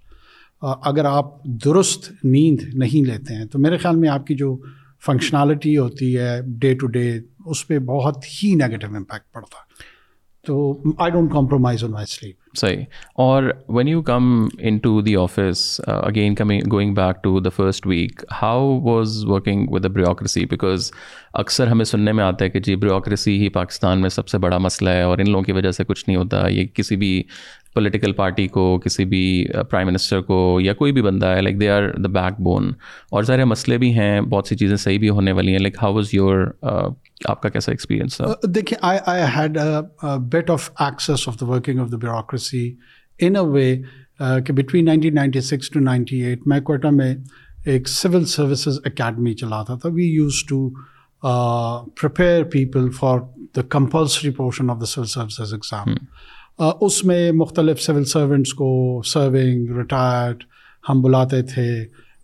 اگر 0.62 1.04
آپ 1.04 1.44
درست 1.44 2.24
نیند 2.24 2.74
نہیں 2.74 3.06
لیتے 3.06 3.34
ہیں، 3.34 3.44
تو 3.44 3.58
میرے 3.58 3.76
خیال 3.76 3.96
میں 3.96 4.08
آپ 4.08 4.26
کی 4.26 4.34
جو 4.34 4.56
فنکشنالٹی 5.06 5.78
ہوتی 5.78 6.18
ہے 6.18 6.40
ڈے 6.46 6.74
ٹو 6.74 6.86
ڈے 6.86 7.20
اس 7.46 7.66
پہ 7.68 7.78
بہت 7.78 8.24
ہی 8.24 8.54
نگیٹو 8.54 8.86
امپیکٹ 8.86 9.32
پڑتا۔ 9.32 9.64
تو 10.46 10.82
I 10.98 11.10
don't 11.12 11.32
compromise 11.32 11.84
on 11.84 11.90
my 11.90 12.06
sleep 12.06 12.56
صحیح۔ 12.56 12.82
اور 13.14 13.42
when 13.68 13.88
you 13.88 14.02
come 14.02 14.48
into 14.78 15.00
the 15.00 15.16
office 15.16 15.80
again 15.86 16.34
coming 16.34 16.60
going 16.72 16.94
back 16.94 17.22
to 17.22 17.40
the 17.40 17.48
first 17.48 17.86
week 17.86 18.24
how 18.42 18.80
was 18.80 19.24
working 19.24 19.66
with 19.70 19.82
the 19.82 19.88
bureaucracy 19.88 20.44
because 20.46 20.90
اکثر 21.34 21.66
ہمیں 21.66 21.84
سننے 21.84 22.12
میں 22.12 22.24
آتا 22.24 22.44
ہے 22.44 22.50
کہ 22.50 22.60
جی 22.60 22.76
بیوکریسی 22.76 23.38
ہی 23.42 23.48
پاکستان 23.48 24.00
میں 24.00 24.10
سب 24.10 24.28
سے 24.28 24.38
بڑا 24.38 24.58
مسئلہ 24.58 24.90
ہے 24.90 25.02
اور 25.02 25.18
ان 25.18 25.30
لوگوں 25.30 25.44
کی 25.44 25.52
وجہ 25.52 25.70
سے 25.70 25.84
کچھ 25.84 26.04
نہیں 26.08 26.18
ہوتا، 26.18 26.48
یہ 26.48 26.66
کسی 26.66 26.96
بھی 26.96 27.22
پولیٹیکل 27.76 28.12
پارٹی 28.12 28.46
کو 28.48 28.66
کسی 28.84 29.04
بھی 29.04 29.24
uh, 29.56 29.62
پرائم 29.70 29.86
منسٹر 29.86 30.20
کو 30.22 30.58
یا 30.62 30.74
کوئی 30.74 30.92
بھی 30.92 31.02
بندہ 31.02 31.26
ہے 31.26 31.40
like 31.42 31.60
they 31.60 31.68
are 31.70 31.90
the 32.04 32.08
backbone 32.44 32.70
اور 33.10 33.22
ظاہر 33.22 33.44
مسئلے 33.44 33.78
بھی 33.78 33.92
ہیں 33.98 34.20
بہت 34.20 34.48
سی 34.48 34.56
چیزیں 34.56 34.76
صحیح 34.76 34.98
بھی 34.98 35.08
ہونے 35.08 35.32
والی 35.32 35.52
ہیں. 35.52 35.58
لائک 35.58 35.76
ہاؤ 35.82 35.98
از 35.98 36.14
یور 36.14 36.46
آپ 37.28 37.42
کا 37.42 37.48
کیسا 37.48 37.72
ایکسپیرینس 37.72 38.16
تھا؟ 38.16 38.32
دیکھیے 38.54 38.78
I 38.82 38.98
I 39.06 39.22
had 39.36 39.58
bit 40.32 40.50
of 40.50 40.70
access 40.78 41.28
of 41.28 41.40
the 41.40 41.46
working 41.46 41.80
of 41.80 41.92
the 41.92 41.96
bureaucracy 41.96 42.64
in 43.20 43.36
a 43.36 43.46
way 43.48 43.74
کہ 44.46 44.52
between 44.52 44.84
nineteen 44.84 45.14
ninety 45.14 45.40
six 45.40 45.70
to 45.70 45.80
ninety 45.80 46.22
eight 46.24 46.46
میں 46.46 46.60
کوئٹہ 46.60 46.90
میں 46.92 47.14
ایک 47.66 47.88
سول 47.88 48.24
سروسز 48.24 48.78
اکیڈمی 48.84 49.34
چلاتا 49.34 49.74
تھا 49.74 49.88
we 49.88 50.04
use 50.04 50.44
to 50.48 50.68
prepare 52.00 52.44
people 52.52 52.88
for 52.90 53.18
the 53.56 53.62
compulsory 53.68 54.30
portion 54.30 54.70
of 54.70 54.80
the 54.80 54.86
civil 54.86 55.06
services 55.06 55.52
exam 55.52 55.94
اس 56.58 57.04
میں 57.04 57.32
مختلف 57.32 57.80
civil 57.80 58.04
servants 58.04 58.52
کو 58.54 59.00
serving 59.04 59.76
retired 59.76 60.44
ہم 60.88 61.02
بلاتے 61.02 61.42
تھے۔ 61.42 61.68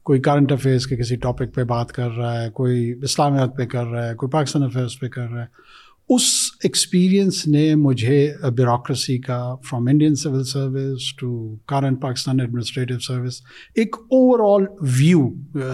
کوئی 0.03 0.21
کرنٹ 0.21 0.53
افیئرس 0.53 0.87
کے 0.87 0.97
کسی 0.97 1.17
ٹاپک 1.17 1.55
پہ 1.55 1.65
بات 1.65 1.93
کر 1.93 2.11
رہا 2.11 2.43
ہے، 2.43 2.51
کوئی 2.51 2.93
اسلامیات 3.03 3.57
پہ 3.57 3.65
کر 3.65 3.85
رہا 3.85 4.09
ہے، 4.09 4.15
کوئی 4.15 4.31
پاکستان 4.31 4.63
افیئرس 4.63 4.99
پہ 5.01 5.09
کر 5.09 5.29
رہا 5.33 5.41
ہے۔ 5.41 5.61
اس 6.09 6.23
ایکسپیرئنس 6.65 7.47
نے 7.47 7.75
مجھے 7.75 8.33
بیوروکریسی 8.57 9.19
کا 9.19 9.55
from 9.71 9.87
Indian 9.87 10.15
civil 10.15 10.45
service 10.45 11.15
to 11.17 11.57
current 11.67 11.95
Pakistan 11.97 12.41
administrative 12.41 12.99
service 12.99 13.41
ایک 13.75 13.97
اوور 13.97 14.41
آل 14.49 14.67
ویو 14.99 15.29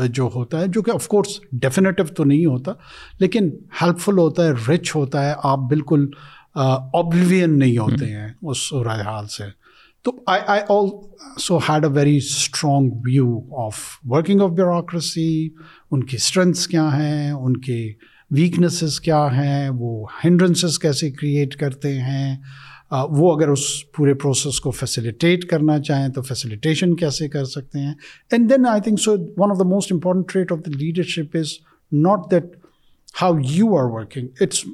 جو 0.07 0.29
ہوتا 0.35 0.61
ہے، 0.61 0.67
جو 0.67 0.83
کہ 0.83 0.91
آف 0.91 1.09
کورس 1.09 1.41
ڈیفینیٹو 1.53 2.05
تو 2.05 2.25
نہیں 2.25 2.47
ہوتا، 2.47 2.73
لیکن 3.21 3.51
ہیلپ 3.83 3.99
فل 3.99 4.19
ہوتا 4.19 4.47
ہے 4.47 4.53
رچ 4.69 4.95
ہوتا 4.97 5.27
ہے۔ 5.27 5.35
آپ 5.43 5.59
بالکل 5.59 6.07
آبلیوین 6.59 7.59
نہیں 7.59 7.79
ہوتے 7.79 8.07
ہیں 8.07 8.29
اس 8.43 8.69
صورت 8.69 9.07
حال 9.07 9.27
سے۔ 9.29 9.45
تو 10.05 10.13
I 10.27 10.41
I 10.47 10.61
also 10.69 11.57
had 11.59 11.85
a 11.85 11.91
very 11.91 12.17
strong 12.17 12.91
view 13.05 13.39
of 13.65 13.79
working 14.05 14.41
of 14.41 14.51
bureaucracy 14.51 15.49
ان 15.91 16.05
کی 16.05 16.17
اسٹرینتھس 16.17 16.67
کیا 16.69 16.87
ہیں 16.99 17.31
ان 17.31 17.57
کے 17.57 17.93
ویکنیسز 18.31 19.01
کیا 19.01 19.27
ہیں 19.37 19.69
وہ 19.79 20.07
ہنڈرنسز 20.25 20.79
کیسے 20.79 21.11
کریٹ 21.11 21.57
کرتے 21.57 21.99
ہیں۔ 22.01 22.37
وہ 23.11 23.35
اگر 23.37 23.49
اس 23.49 23.61
پورے 23.97 24.15
پروسیس 24.15 24.61
کو 24.61 24.71
فیسیلیٹیٹ 24.71 25.45
کرنا 25.45 25.79
چاہیں 25.81 26.09
تو 26.09 26.23
فیسیلیٹیشن 26.23 26.95
کیسے 26.97 27.29
کر 27.29 27.45
سکتے 27.45 27.79
ہیں۔ 27.79 27.95
And 28.33 28.51
then 28.51 28.67
I 28.67 28.81
think 28.81 29.01
so 29.01 29.13
one 29.37 29.51
of 29.51 29.59
the 29.59 29.69
most 29.69 29.93
important 29.93 30.33
trait 30.33 30.53
of 30.53 30.59
the 30.59 30.71
leadership 30.77 31.37
is 31.37 31.53
not 31.93 32.31
that 32.31 32.45
how 33.23 33.39
you 33.51 33.77
are 33.77 33.85
working 33.85 34.29
it's 34.41 34.65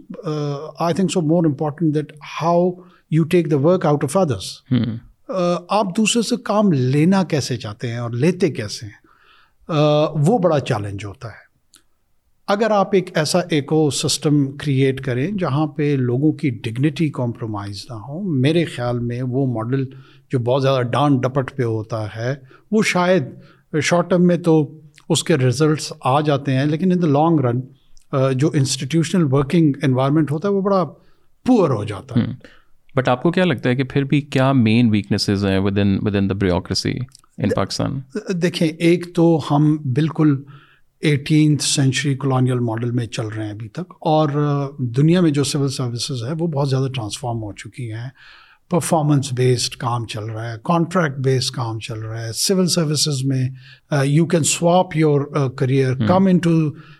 I 0.78 0.94
think 0.94 1.12
so 1.12 1.20
more 1.20 1.44
important 1.44 1.94
that 1.94 2.12
how 2.42 2.70
you 3.10 3.24
take 3.24 3.50
the 3.50 3.58
work 3.58 3.86
out 3.86 4.04
of 4.04 4.16
others 4.16 4.44
آپ 5.68 5.96
دوسرے 5.96 6.22
سے 6.22 6.36
کام 6.36 6.72
لینا 6.72 7.22
کیسے 7.22 7.56
چاہتے 7.56 7.88
ہیں 7.88 7.98
اور 7.98 8.10
لیتے 8.10 8.50
کیسے 8.50 8.86
ہیں؟ 8.86 9.02
وہ 10.26 10.38
بڑا 10.38 10.60
چیلنج 10.60 11.04
ہوتا 11.04 11.28
ہے۔ 11.28 11.44
اگر 12.46 12.70
آپ 12.70 12.88
ایک 12.92 13.18
ایسا 13.18 13.38
ایکو 13.50 13.90
سسٹم 13.90 14.56
کریٹ 14.56 15.00
کریں 15.00 15.30
جہاں 15.30 15.66
پہ 15.66 15.96
لوگوں 15.98 16.32
کی 16.32 16.50
ڈگنیٹی 16.50 17.08
کمپرومائز 17.08 17.86
نہ 17.90 17.94
ہو 17.94 18.22
میرے 18.22 18.64
خیال 18.64 18.98
میں 18.98 19.22
وہ 19.22 19.46
ماڈل 19.46 19.84
جو 20.32 20.38
بہت 20.38 20.62
زیادہ 20.62 20.82
ڈانٹ 20.82 21.22
ڈپٹ 21.22 21.56
پہ 21.56 21.62
ہوتا 21.62 22.16
ہے 22.16 22.34
وہ 22.70 22.82
شاید 22.82 23.24
شارٹ 23.82 24.10
ٹرم 24.10 24.26
میں 24.26 24.36
تو 24.36 24.80
اس 25.08 25.24
کے 25.24 25.36
رزلٹس 25.36 25.92
آ 26.04 26.20
جاتے 26.20 26.52
ہیں 26.52 26.64
لیکن 26.64 26.92
ان 26.92 27.02
دا 27.02 27.06
لانگ 27.06 27.40
رن 27.40 27.60
جو 28.34 28.50
انسٹیٹیوشنل 28.54 29.24
ورکنگ 29.30 29.72
انوائرمنٹ 29.82 30.30
ہوتا 30.30 30.48
ہے 30.48 30.52
وہ 30.52 30.60
بڑا 30.60 30.84
پور 31.46 31.70
ہو 31.70 31.84
جاتا 31.84 32.20
ہے۔ 32.20 32.26
بٹ 32.96 33.08
آپ 33.08 33.22
کو 33.22 33.30
کیا 33.30 33.44
لگتا 33.44 33.68
ہے 33.68 33.76
کہ 33.76 33.84
پھر 33.84 34.04
بھی 34.04 34.20
کیا 34.20 34.52
مین 34.52 34.90
ویکنیسز 34.90 35.46
ہیں 35.46 35.58
within 35.78 35.98
within 36.16 36.28
the 36.28 36.34
bureaucracy 36.34 36.92
in 37.38 37.48
Pakistan 37.56 38.00
دیکھیں 38.28 38.68
ایک 38.68 39.14
تو 39.14 39.40
ہم 39.50 39.76
بالکل 39.76 40.42
ایٹینتھ 41.00 41.62
سینچری 41.62 42.14
کولونیل 42.14 42.58
ماڈل 42.58 42.90
میں 42.90 43.06
چل 43.06 43.26
رہے 43.26 43.44
ہیں 43.44 43.52
ابھی 43.52 43.68
تک 43.68 43.92
اور 44.00 44.28
دنیا 44.78 45.20
میں 45.20 45.30
جو 45.30 45.44
سول 45.44 45.68
سروسز 45.68 46.22
ہے 46.22 46.32
وہ 46.38 46.46
بہت 46.46 46.70
زیادہ 46.70 46.86
ٹرانسفارم 46.94 47.42
ہو 47.42 47.52
چکی 47.52 47.92
ہیں۔ 47.92 48.08
پرفارمنس 48.70 49.32
بیسڈ 49.32 49.76
کام 49.76 50.06
چل 50.06 50.24
رہا 50.24 50.52
ہے 50.52 50.56
کانٹریکٹ 50.64 51.18
بیسڈ 51.18 51.54
کام 51.54 51.78
چل 51.78 51.98
رہا 51.98 52.26
ہے 52.26 52.32
سول 52.32 52.68
سروسز 52.68 53.24
میں 53.24 53.48
you 54.04 54.26
can 54.26 54.44
swap 54.44 54.96
your 54.96 55.20
career 55.56 55.94
come 56.08 56.26
into 56.38 56.50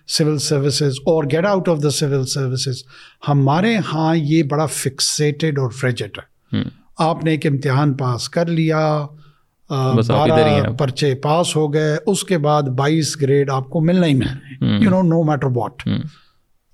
civil 0.08 0.38
services 0.38 0.98
اور 1.06 1.24
get 1.24 1.46
out 1.46 1.68
of 1.68 1.82
the 1.82 1.90
civil 1.90 2.26
services 2.26 2.82
ہمارے 3.28 3.76
ہاں 3.92 4.16
یہ 4.16 4.42
بڑا 4.42 4.66
فکسیٹڈ 4.66 5.58
اور 5.58 5.70
فریجٹ 5.70 6.18
ہے 6.18 6.62
آپ 6.98 7.24
نے 7.24 7.30
ایک 7.30 7.46
امتحان 7.46 7.94
پاس 7.94 8.28
کر 8.28 8.46
لیا 8.46 8.84
بارہ 9.70 10.72
پرچے 10.78 11.14
پاس 11.14 11.56
ہو 11.56 11.72
گئے 11.74 11.96
اس 12.06 12.24
کے 12.24 12.38
بعد 12.38 12.62
بائیس 12.62 13.20
گریڈ 13.20 13.50
آپ 13.50 13.68
کو 13.70 13.80
ملنا 13.80 14.06
ہی 14.06 14.14
میں 14.14 14.34
you 14.60 14.90
know 14.90 15.02
no 15.02 15.22
matter 15.22 15.56
what 15.56 15.82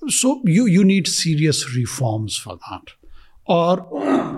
so 0.03 0.35
you 0.49 0.69
you 0.69 0.83
need 0.83 1.09
serious 1.09 1.65
reforms 1.77 2.43
for 2.43 2.57
that 2.57 3.00
اور 3.51 3.79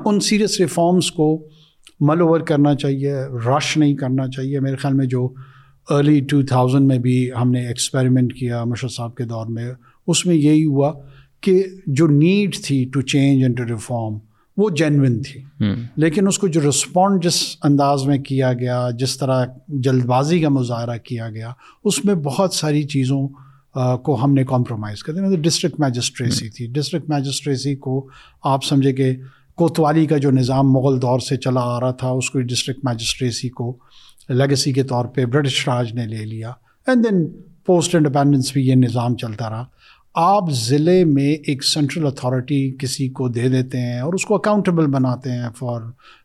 ان 0.05 0.21
سیریس 0.21 0.61
ریفارمس 0.61 1.11
کو 1.11 1.47
مل 2.01 2.21
اوور 2.21 2.41
کرنا 2.41 2.75
چاہیے 2.75 3.15
رش 3.49 3.77
نہیں 3.77 3.95
کرنا 3.95 4.29
چاہیے۔ 4.29 4.61
میرے 4.61 4.77
خیال 4.77 4.95
میں 4.95 5.07
جو 5.07 5.33
ارلی 5.91 6.21
ٹو 6.21 6.43
تھاؤزنڈ 6.43 6.87
میں 6.87 6.99
بھی 6.99 7.31
ہم 7.43 7.51
نے 7.51 7.69
ایکسپیریمنٹ 7.69 8.33
کیا 8.35 8.65
مشرف 8.65 8.91
صاحب 8.91 9.15
کے 9.15 9.25
دور 9.25 9.47
میں 9.47 9.73
اس 10.07 10.27
میں 10.27 10.35
یہی 10.35 10.65
ہوا 10.65 10.93
کہ 11.41 11.65
جو 11.87 12.07
نیڈ 12.07 12.57
تھی 12.65 12.91
to 12.93 13.01
change 13.01 13.43
and 13.43 13.57
to 13.57 13.65
reform 13.65 14.19
وہ 14.57 14.71
جینون 14.71 15.23
تھی۔ 15.23 15.65
لیکن 15.97 16.27
اس 16.27 16.39
کو 16.39 16.47
جو 16.47 16.69
رسپونڈ 16.69 17.25
جس 17.25 17.57
انداز 17.63 18.07
میں 18.07 18.19
کیا 18.19 18.53
گیا 18.53 18.89
جس 18.99 19.19
طرح 19.19 19.47
جلد 19.69 20.05
بازی 20.05 20.41
کا 20.41 20.49
مظاہرہ 20.49 20.97
کیا 20.97 21.31
گیا 21.31 21.53
اس 21.85 22.05
میں 22.05 22.15
بہت 22.15 22.55
ساری 22.55 22.83
چیزوں 22.83 23.29
کو 23.75 24.25
ہم 24.25 24.35
نے 24.35 24.45
کمپرومائز 24.45 25.03
کر 25.03 25.13
دیا۔ 25.13 25.23
مطلب 25.23 25.43
ڈسٹرکٹ 25.43 25.81
میجسٹریسی 25.81 26.49
تھی۔ 26.49 26.67
ڈسٹرکٹ 26.67 27.11
میجسٹریسی 27.11 27.77
کو 27.77 28.09
آپ 28.43 28.65
سمجھے 28.65 28.93
کہ 28.93 29.17
کوتوالی 29.55 30.07
کا 30.07 30.17
جو 30.17 30.31
نظام 30.31 30.73
مغل 30.73 31.03
دور 31.03 31.19
سے 31.19 31.37
چلا 31.37 31.61
آ 31.61 31.81
رہا 31.81 31.91
تھا، 31.91 32.09
اس 32.09 32.31
کو 32.31 32.41
ڈسٹرکٹ 32.41 32.85
میجسٹریسی 32.85 33.49
کو 33.49 33.79
لیگسی 34.29 34.73
کے 34.73 34.83
طور 34.83 35.05
پہ 35.05 35.27
برٹش 35.27 35.69
راج 35.69 35.93
نے 35.93 36.07
لے 36.07 36.25
لیا۔ 36.25 36.51
اینڈ 36.87 37.05
دین 37.05 37.27
پوسٹ 37.67 37.95
انڈیپینڈنس 37.95 38.53
بھی 38.53 38.67
یہ 38.67 38.75
نظام 38.75 39.17
چلتا 39.17 39.51
رہا۔ 39.51 39.65
آپ 40.15 40.51
ضلع 40.51 41.05
میں 41.05 41.37
ایک 41.47 41.65
سینٹرل 41.65 42.07
اتھارٹی 42.07 42.77
کسی 42.79 43.09
کو 43.09 43.29
دے 43.29 43.49
دیتے 43.49 43.79
ہیں 43.79 44.01
اور 44.01 44.13
اس 44.13 44.25
کو 44.25 44.35
اکاؤنٹیبل 44.35 44.87
بناتے 44.87 45.31
ہیں 45.31 45.49
for 45.59 45.81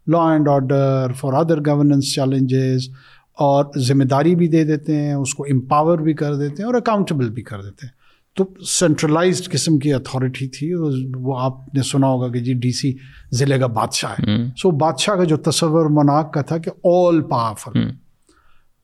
law 0.07 0.31
and 0.31 0.47
order 0.47 1.13
for 1.13 1.33
other 1.33 1.59
governance 1.59 2.15
challenges 2.15 2.89
اور 3.37 3.65
ذمہ 3.77 4.03
داری 4.03 4.35
بھی 4.35 4.47
دے 4.47 4.63
دیتے 4.63 4.95
ہیں 4.95 5.13
اس 5.13 5.33
کو 5.33 5.43
امپاور 5.43 5.97
بھی 5.97 6.13
کر 6.13 6.35
دیتے 6.35 6.55
ہیں 6.59 6.65
اور 6.65 6.73
اکاؤنٹیبل 6.73 7.29
بھی 7.29 7.43
کر 7.43 7.61
دیتے 7.61 7.85
ہیں۔ 7.85 7.93
تو 8.35 8.45
سینٹرلائزڈ 8.65 9.51
قسم 9.51 9.77
کی 9.79 9.93
اتھارٹی 9.93 10.47
تھی 10.47 10.73
وہ 11.15 11.39
آپ 11.39 11.75
نے 11.75 11.83
سنا 11.83 12.07
ہوگا 12.07 12.27
کہ 12.27 12.39
جی 12.39 12.53
ڈی 12.53 12.71
سی 12.71 12.93
ضلع 13.31 13.57
کا 13.57 13.67
بادشاہ 13.67 14.11
ہے۔ 14.11 14.37
سو 14.57 14.71
بادشاہ 14.71 15.15
کا 15.15 15.23
جو 15.23 15.37
تصور 15.37 15.85
مناق 15.89 16.33
کا 16.33 16.41
تھا 16.41 16.57
کہ 16.57 16.71
آل 16.87 17.21
پاورفل 17.21 17.79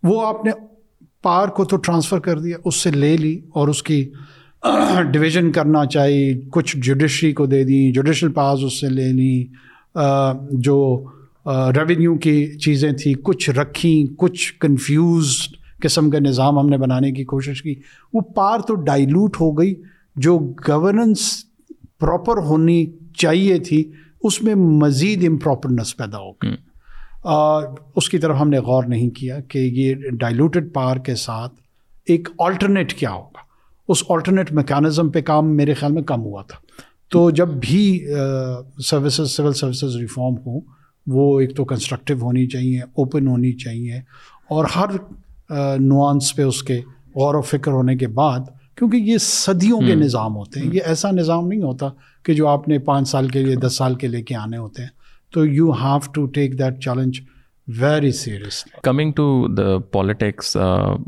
وہ 0.04 0.28
آپ 0.28 0.46
نے 0.46 0.52
پاور 1.22 1.48
کو 1.48 1.66
تو 1.66 1.78
ٹرانسفر 1.78 2.20
کر 2.20 2.40
دیا 2.40 2.58
اس 2.66 2.76
سے 2.76 2.92
لے 2.92 3.18
لی 3.18 3.40
اور 3.50 3.68
اس 3.68 3.84
کی 3.84 4.10
ڈویژن 5.12 5.52
کرنا 5.52 5.86
چاہیے 5.86 6.42
کچھ 6.52 6.78
جوڈیشری 6.78 7.34
کو 7.34 7.46
دے 7.46 7.64
دیں 7.64 7.92
جوڈیشل 7.92 8.32
پاس 8.32 8.60
اس 8.64 8.82
سے 8.82 8.90
لے 8.90 9.12
لیں 9.12 9.44
جو 10.52 11.06
ریونیو 11.46 12.16
کی 12.16 12.58
چیزیں 12.60 12.92
تھیں 12.92 13.14
کچھ 13.14 13.50
رکھیں 13.50 14.14
کچھ 14.18 14.54
کنفیوز 14.60 15.38
قسم 15.82 16.10
کا 16.10 16.20
نظام 16.20 16.60
ہم 16.60 16.70
نے 16.70 16.78
بنانے 16.78 17.12
کی 17.12 17.24
کوشش 17.24 17.62
کی۔ 17.62 17.76
وہ 18.14 18.22
پار 18.22 18.60
تو 18.60 18.76
ڈائلوٹ 18.76 19.38
ہو 19.42 19.52
گئی۔ 19.52 19.76
جو 20.16 20.40
گورننس 20.40 21.46
پراپر 22.00 22.38
ہونی 22.38 22.86
چاہیے 23.18 23.60
تھی 23.60 23.92
اس 24.24 24.44
میں 24.44 24.56
مزید 24.56 25.26
امپراپرنس 25.28 25.98
پیدا 25.98 26.18
ہو 26.18 26.32
گئی۔ 26.32 26.56
اس 27.96 28.10
کی 28.10 28.18
طرف 28.18 28.36
ہم 28.42 28.50
نے 28.50 28.60
غور 28.60 28.84
نہیں 28.84 29.10
کیا 29.10 29.40
کہ 29.40 29.60
یہ 29.60 29.96
ڈائلوٹیڈ 30.12 30.74
پار 30.74 30.98
کے 30.98 31.16
ساتھ 31.16 31.54
ایک 32.06 32.30
آلٹرنیٹ 32.40 32.94
کیا 32.94 33.12
ہوگا۔ 33.12 33.40
اس 33.88 34.04
آلٹرنیٹ 34.10 34.52
میکانزم 34.52 35.10
پہ 35.10 35.22
کام 35.22 35.56
میرے 35.56 35.74
خیال 35.74 35.92
میں 35.92 36.02
کم 36.02 36.22
ہوا 36.22 36.42
تھا۔ 36.42 36.58
تو 37.10 37.32
جب 37.32 37.48
بھی 37.48 38.06
سروسز 38.86 39.32
سول 39.32 39.54
سروسز 39.54 39.96
ریفارم 39.96 40.36
ہوں 40.46 40.62
وہ 41.08 41.40
ایک 41.40 41.56
تو 41.56 41.66
کنسٹرکٹیو 41.66 42.18
ہونی 42.22 42.48
چاہیے 42.48 42.80
اوپن 42.80 43.28
ہونی 43.28 43.52
چاہیے 43.52 43.96
اور 44.50 44.66
ہر 44.76 44.90
نوانس 45.80 46.36
پہ 46.36 46.42
اس 46.42 46.64
کے 46.64 46.82
غور 47.16 47.36
و 47.36 47.42
فکر 47.42 47.72
ہونے 47.72 47.96
کے 47.96 48.08
بعد 48.08 48.40
کیونکہ 48.76 48.98
یہ 48.98 49.18
صدیوں 49.18 49.80
کے 49.80 49.96
نظام 49.96 50.36
ہوتے 50.36 50.60
ہیں 50.60 50.70
یہ 50.74 50.80
ایسا 50.86 51.12
نظام 51.12 51.48
نہیں 51.48 51.62
ہوتا 51.62 51.90
کہ 52.26 52.34
جو 52.34 52.48
آپ 52.48 52.68
نے 52.68 52.80
پانچ 52.80 53.10
سال 53.10 53.28
کے 53.28 53.44
لیے 53.44 53.56
دس 53.56 53.78
سال 53.78 53.96
کے 53.96 54.08
لے 54.08 54.22
کے 54.22 54.36
آنے 54.36 54.58
ہوتے 54.58 54.82
ہیں۔ 54.82 54.90
تو 55.34 55.46
you 55.46 55.72
have 55.72 56.12
to 56.14 56.26
take 56.26 56.60
that 56.60 56.84
challenge 56.84 57.20
very 57.68 58.12
serious 58.12 58.64
coming 58.84 59.12
to 59.12 59.48
the 59.48 59.78
politics 59.92 60.58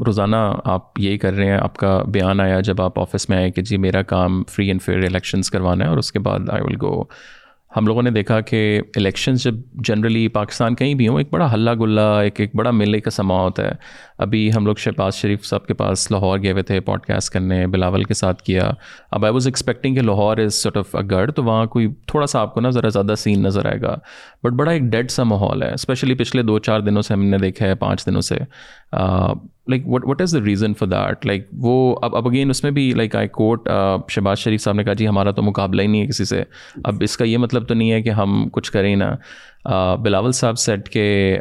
روزانہ 0.05 0.35
آپ 0.63 0.99
یہی 0.99 1.17
کر 1.17 1.33
رہے 1.33 1.45
ہیں 1.45 1.57
آپ 1.57 1.77
کا 1.77 2.03
بیان 2.03 2.39
آیا 2.39 2.59
جب 2.59 2.81
آپ 2.81 2.99
آفس 2.99 3.29
میں 3.29 3.37
آئے 3.37 3.51
کہ 3.51 3.61
جی 3.61 3.77
میرا 3.77 4.01
کام 4.01 4.43
فری 4.43 4.67
اینڈ 4.67 4.81
فیئر 4.81 4.97
الیکشنس 4.97 5.49
کروانا 5.49 5.83
ہے 5.83 5.89
اور 5.89 5.97
اس 5.97 6.11
کے 6.11 6.19
بعد 6.19 6.39
آئی 6.49 6.63
ول 6.63 6.75
گو 6.81 7.03
ہم 7.77 7.87
لوگوں 7.87 8.01
نے 8.01 8.09
دیکھا 8.09 8.41
کہ 8.41 8.81
الیکشنز 8.95 9.43
جب 9.43 9.55
جنرلی 9.73 10.27
پاکستان 10.27 10.75
کہیں 10.75 10.93
بھی 10.93 11.07
ہوں، 11.07 11.17
ایک 11.17 11.27
بڑا 11.31 11.53
ہلہ 11.53 11.71
گلا 11.79 12.21
ایک 12.21 12.39
ایک 12.39 12.55
بڑا 12.55 12.71
میلے 12.71 12.99
کا 12.99 13.09
سما 13.09 13.41
ہوتا 13.41 13.63
ہے۔ 13.63 13.71
ابھی 14.17 14.51
ہم 14.55 14.65
لوگ 14.65 14.75
شہباز 14.75 15.15
شریف 15.15 15.45
صاحب 15.45 15.65
کے 15.65 15.73
پاس 15.73 16.11
لاہور 16.11 16.39
گئے 16.43 16.51
ہوئے 16.51 16.63
تھے 16.63 16.79
پوڈ 16.79 17.01
کاسٹ 17.01 17.33
کرنے، 17.33 17.67
بلاول 17.67 18.03
کے 18.03 18.13
ساتھ 18.13 18.43
کیا۔ 18.43 18.71
اب 19.11 19.25
آئی 19.25 19.33
واز 19.33 19.47
ایکسپیکٹنگ 19.47 19.95
کہ 19.95 20.01
لاہور 20.01 20.37
از 20.37 20.53
سٹ 20.53 20.77
آف 20.77 20.95
اے 20.95 21.03
گڑھ، 21.11 21.31
تو 21.31 21.43
وہاں 21.43 21.65
کوئی 21.65 21.87
تھوڑا 22.07 22.27
سا 22.27 22.39
آپ 22.39 22.53
کو 22.53 22.61
نا 22.61 22.69
ذرا 22.69 22.89
زیادہ 22.89 23.13
سین 23.17 23.43
نظر 23.43 23.65
آئے 23.65 23.81
گا۔ 23.81 23.95
بٹ 24.43 24.51
بڑا 24.51 24.71
ایک 24.71 24.81
ڈیڈ 24.81 25.11
سا 25.11 25.23
ماحول 25.23 25.63
ہے 25.63 25.73
اسپیشلی 25.73 26.13
پچھلے 26.13 26.41
دو 26.41 26.59
چار 26.59 26.79
دنوں 26.79 27.01
سے 27.01 27.13
ہم 27.13 27.25
نے 27.25 27.37
دیکھا 27.37 27.65
ہے، 27.65 27.75
پانچ 27.75 28.05
دنوں 28.05 28.21
سے۔ 28.21 28.35
Like 29.67 29.87
what 29.87 30.05
what 30.05 30.21
is 30.21 30.33
the 30.33 30.45
reason 30.45 30.73
for 30.73 30.87
that 30.87 31.25
like 31.25 31.47
وہ 31.61 31.95
اب 32.01 32.15
اب 32.15 32.27
اگین 32.27 32.49
اس 32.49 32.63
میں 32.63 32.71
بھی 32.71 32.91
لائک 32.93 33.15
آئی 33.15 33.27
کوٹ 33.27 33.69
شہباز 34.09 34.37
شریف 34.37 34.61
صاحب 34.61 34.75
نے 34.75 34.83
کہا 34.83 34.93
جی 34.93 35.07
ہمارا 35.07 35.31
تو 35.31 35.41
مقابلہ 35.41 35.81
ہی 35.81 35.87
نہیں 35.87 36.01
ہے 36.01 36.07
کسی 36.07 36.25
سے. 36.25 36.43
اب 36.83 36.95
اس 37.01 37.17
کا 37.17 37.25
یہ 37.25 37.37
مطلب 37.37 37.67
تو 37.67 37.73
نہیں 37.73 37.91
ہے 37.91 38.01
کہ 38.01 38.09
ہم 38.09 38.47
کچھ 38.51 38.71
کریں 38.71 38.95
نا. 38.95 39.15
بلاول 40.03 40.31
صاحب 40.31 40.59
سیٹ 40.59 40.89
کے 40.89 41.37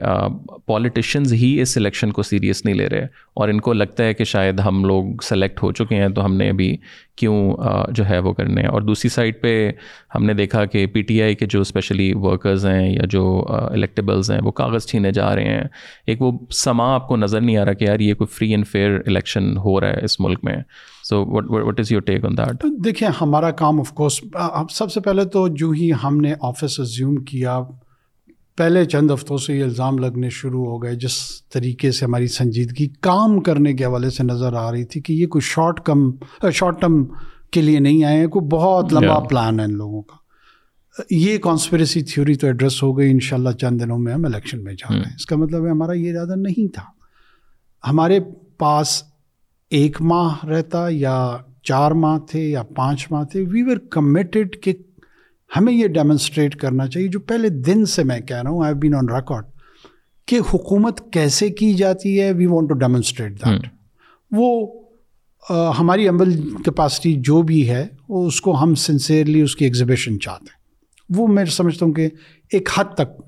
پولیٹیشینز 0.67 1.33
ہی 1.33 1.61
اس 1.61 1.75
سلیکشن 1.75 2.11
کو 2.11 2.23
سیریس 2.23 2.65
نہیں 2.65 2.75
لے 2.75 2.89
رہے۔ 2.89 3.07
اور 3.35 3.49
ان 3.49 3.61
کو 3.61 3.73
لگتا 3.73 4.05
ہے 4.05 4.15
کہ 4.15 4.25
شاید 4.25 4.61
ہم 4.61 4.85
لوگ 4.85 5.05
سلیکٹ 5.23 5.63
ہو 5.63 5.73
چکے 5.73 5.97
ہیں 5.97 6.09
تو 6.09 6.25
ہم 6.25 6.37
نے 6.37 6.51
ابھی 6.51 6.77
کیوں 7.17 7.57
جو 7.91 8.09
ہے 8.09 8.19
وہ 8.19 8.33
کرنے 8.33 8.61
ہیں۔ 8.61 8.69
اور 8.69 8.83
دوسری 8.83 9.09
سائڈ 9.09 9.41
پہ 9.43 9.73
ہم 10.15 10.25
نے 10.25 10.35
دیکھا 10.35 10.65
کہ 10.65 10.87
پی 10.87 11.03
ٹی 11.03 11.23
آئی 11.23 11.35
کے 11.35 11.47
جو 11.47 11.61
اسپیشلی 11.61 12.13
ورکرز 12.15 12.67
ہیں 12.67 12.95
یا 12.95 13.03
جو 13.11 13.47
الیکٹیبلز 13.49 14.31
ہیں، 14.31 14.41
وہ 14.43 14.51
کاغذ 14.51 14.87
چھینے 14.87 15.13
جا 15.13 15.35
رہے 15.35 15.45
ہیں۔ 15.45 15.65
ایک 16.07 16.23
وہ 16.23 16.33
سما 16.51 16.95
آپ 16.95 17.09
کو 17.09 17.17
نظر 17.17 17.41
نہیں 17.41 17.57
آ 17.57 17.65
رہا 17.65 17.73
کہ 17.73 17.85
یار 17.85 18.01
یہ 18.01 18.15
کوئی 18.15 18.27
فری 18.27 18.51
اینڈ 18.51 18.67
فیئر 18.67 18.91
الیکشن 19.07 19.57
ہو 19.57 19.81
رہا 19.81 19.89
ہے 19.89 20.05
اس 20.05 20.21
ملک 20.21 20.39
میں۔ 20.43 20.57
So 21.05 21.25
what 21.27 21.45
what 21.49 21.81
is 21.81 21.93
your 21.93 22.01
take 22.01 22.25
on 22.25 22.37
that 22.37 22.67
دیکھیں، 22.85 23.09
ہمارا 23.21 23.51
کام 23.51 23.81
آف 23.81 23.93
کورس 23.93 24.21
سب 24.71 24.93
سے 24.93 25.01
پہلے 25.01 25.25
تو 25.25 25.49
جو 25.49 25.71
ہی 25.71 25.91
ہم 26.05 26.21
نے 26.21 26.35
آفس 26.41 26.81
ازیوم 26.81 27.17
کیا 27.17 27.61
پہلے 28.57 28.85
چند 28.85 29.11
ہفتوں 29.11 29.39
سے 29.39 29.57
یہ 29.57 29.65
الزام 29.65 29.99
لگنے 29.99 30.31
شروع 30.31 30.67
ہو 30.67 30.83
گئے 30.83 30.95
جس 30.95 31.43
طریقے 31.53 31.93
سے 31.93 32.05
ہماری 32.05 32.27
سنجیدگی 32.27 32.89
کام 32.89 33.41
کرنے 33.41 33.73
کے 33.73 33.85
حوالے 33.85 34.11
سے 34.11 34.23
نظر 34.23 34.53
آ 34.53 34.73
رہی 34.73 34.85
تھی 34.85 35.01
کہ 35.01 35.13
یہ 35.13 35.27
کوئی 35.27 35.43
شارٹ 35.43 35.81
کم 35.81 36.11
شارٹ 36.53 36.81
ٹرم 36.81 37.05
کے 37.51 37.63
لیے 37.63 37.79
نہیں 37.79 38.05
آئے 38.05 38.17
ہیں 38.17 38.27
کوئی 38.27 38.47
بہت 38.47 38.93
لمبا 38.93 39.21
پلان 39.21 39.61
ہے 39.61 39.65
ان 39.65 39.75
لوگوں 39.77 40.03
کا۔ 40.03 40.17
یہ 41.11 41.39
کانسپریسی 41.39 42.03
تھیوری 42.03 42.35
تو 42.35 42.47
ایڈریس 42.47 42.83
ہو 42.83 42.99
گئی 42.99 43.11
ان 43.11 43.21
شاء 43.21 43.37
اللہ 43.37 43.51
چند 43.51 43.81
دنوں 43.81 43.99
میں 43.99 44.13
ہم 44.13 44.25
الیکشن 44.25 44.65
میں 44.65 44.73
جا 44.73 44.89
رہے 44.89 44.97
ہیں۔ 44.97 45.15
اس 45.15 45.27
کا 45.27 45.37
مطلب 45.37 45.65
ہے 45.65 45.71
ہمارا 45.71 45.93
یہ 45.93 46.13
ارادہ 46.13 46.35
نہیں 46.37 46.73
تھا۔ 46.73 46.83
ہمارے 47.91 48.21
پاس 48.59 49.03
ایک 49.71 50.03
ماہ 50.03 50.45
رہتا 50.45 50.87
یا 50.91 51.37
چار 51.63 51.91
ماہ 51.91 52.19
تھے 52.19 52.51
یا 52.51 52.63
پانچ 52.63 53.07
ماہ 53.11 53.25
تھے۔ 53.25 53.41
وی 53.41 53.63
ور 53.63 53.77
کمیٹیڈ 53.77 54.63
کہ 54.63 54.73
ہمیں 55.57 55.73
یہ 55.73 55.87
ڈیمونسٹریٹ 55.89 56.57
کرنا 56.57 56.87
چاہیے 56.87 57.09
جو 57.09 57.21
پہلے 57.21 57.49
دن 57.49 57.85
سے 57.87 58.05
میں 58.05 58.21
کہہ 58.21 58.43
رہا 58.43 58.51
ہوں 58.51 58.65
آئی 58.65 58.75
بین 58.75 58.95
آن 58.95 59.09
ریکارڈ 59.09 59.45
کہ 60.27 60.39
حکومت 60.55 61.01
کیسے 61.13 61.51
کی 61.51 61.75
جاتی 61.75 62.21
ہے 62.21 62.33
we 62.33 62.47
want 62.47 62.69
to 62.69 62.75
demonstrate 62.75 63.33
that 63.33 63.67
وہ 64.31 64.67
ہماری 65.79 66.09
عمل 66.09 66.41
کیپاسٹی 66.65 67.15
جو 67.19 67.43
بھی 67.43 67.69
ہے 67.71 67.87
وہ 68.09 68.27
اس 68.27 68.41
کو 68.41 68.63
ہم 68.63 68.75
سنسیئرلی 68.75 69.41
اس 69.41 69.57
کی 69.57 69.65
ایگزیبیشن 69.65 70.21
چاہتے 70.21 70.45
ہیں۔ 70.45 70.63
وہ 71.17 71.27
میں 71.27 71.45
سمجھتا 71.45 71.87
ہوں 71.87 71.93
کہ 71.93 72.09
ایک 72.53 72.69
حد 72.77 72.95
تک 72.95 73.23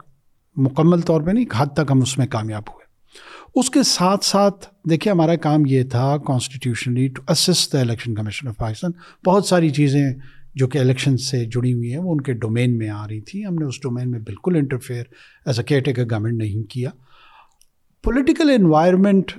مکمل 0.56 1.00
طور 1.00 1.20
پہ 1.20 1.30
نہیں 1.30 1.44
ایک 1.44 1.54
حد 1.56 1.66
تک 1.66 1.90
ہم 1.90 2.02
اس 2.02 2.18
میں 2.18 2.26
کامیاب 2.26 2.62
ہوئے۔ 2.68 2.84
اس 3.54 3.70
کے 3.70 3.82
ساتھ 3.82 4.24
ساتھ 4.24 4.66
دیکھیے 4.90 5.12
ہمارا 5.12 5.36
کام 5.36 5.66
یہ 5.66 5.82
تھا 5.82 6.16
constitutionally 6.26 7.08
to 7.08 7.22
assist 7.28 7.72
the 7.72 7.80
election 7.80 8.14
commission 8.14 8.48
of 8.48 8.56
Pakistan 8.56 8.90
بہت 9.26 9.46
ساری 9.46 9.70
چیزیں 9.70 10.12
جو 10.56 10.66
کہ 10.68 10.78
الیکشن 10.78 11.16
سے 11.18 11.44
جڑی 11.44 11.72
ہوئی 11.74 11.90
ہیں، 11.92 11.98
وہ 11.98 12.12
ان 12.12 12.20
کے 12.20 12.32
ڈومین 12.42 12.76
میں 12.78 12.88
آ 12.88 13.06
رہی 13.08 13.20
تھیں۔ 13.20 13.44
ہم 13.44 13.54
نے 13.54 13.64
اس 13.64 13.80
ڈومین 13.82 14.10
میں 14.10 14.20
بالکل 14.20 14.56
interfere 14.56 15.04
as 15.46 15.58
a 15.58 15.64
caretaker 15.82 16.04
government 16.10 16.38
نہیں 16.38 16.62
کیا۔ 16.70 16.90
پولیٹیکل 18.04 18.50
انوائرمنٹ 18.50 19.32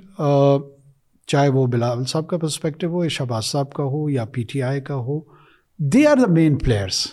چاہے 1.27 1.49
وہ 1.49 1.65
بلاول 1.67 2.05
صاحب 2.05 2.27
کا 2.27 2.37
پرسپیکٹو 2.37 2.87
ہو، 2.87 3.03
یا 3.03 3.09
شہباز 3.09 3.45
صاحب 3.45 3.73
کا 3.73 3.83
ہو، 3.83 4.09
یا 4.09 4.25
پی 4.25 4.43
ٹی 4.43 4.61
آئی 4.61 4.81
کا 4.81 4.95
ہو 5.07 5.19
دے 5.79 6.05
آر 6.07 6.17
دا 6.17 6.31
مین 6.33 6.57
پلیئرس 6.57 7.07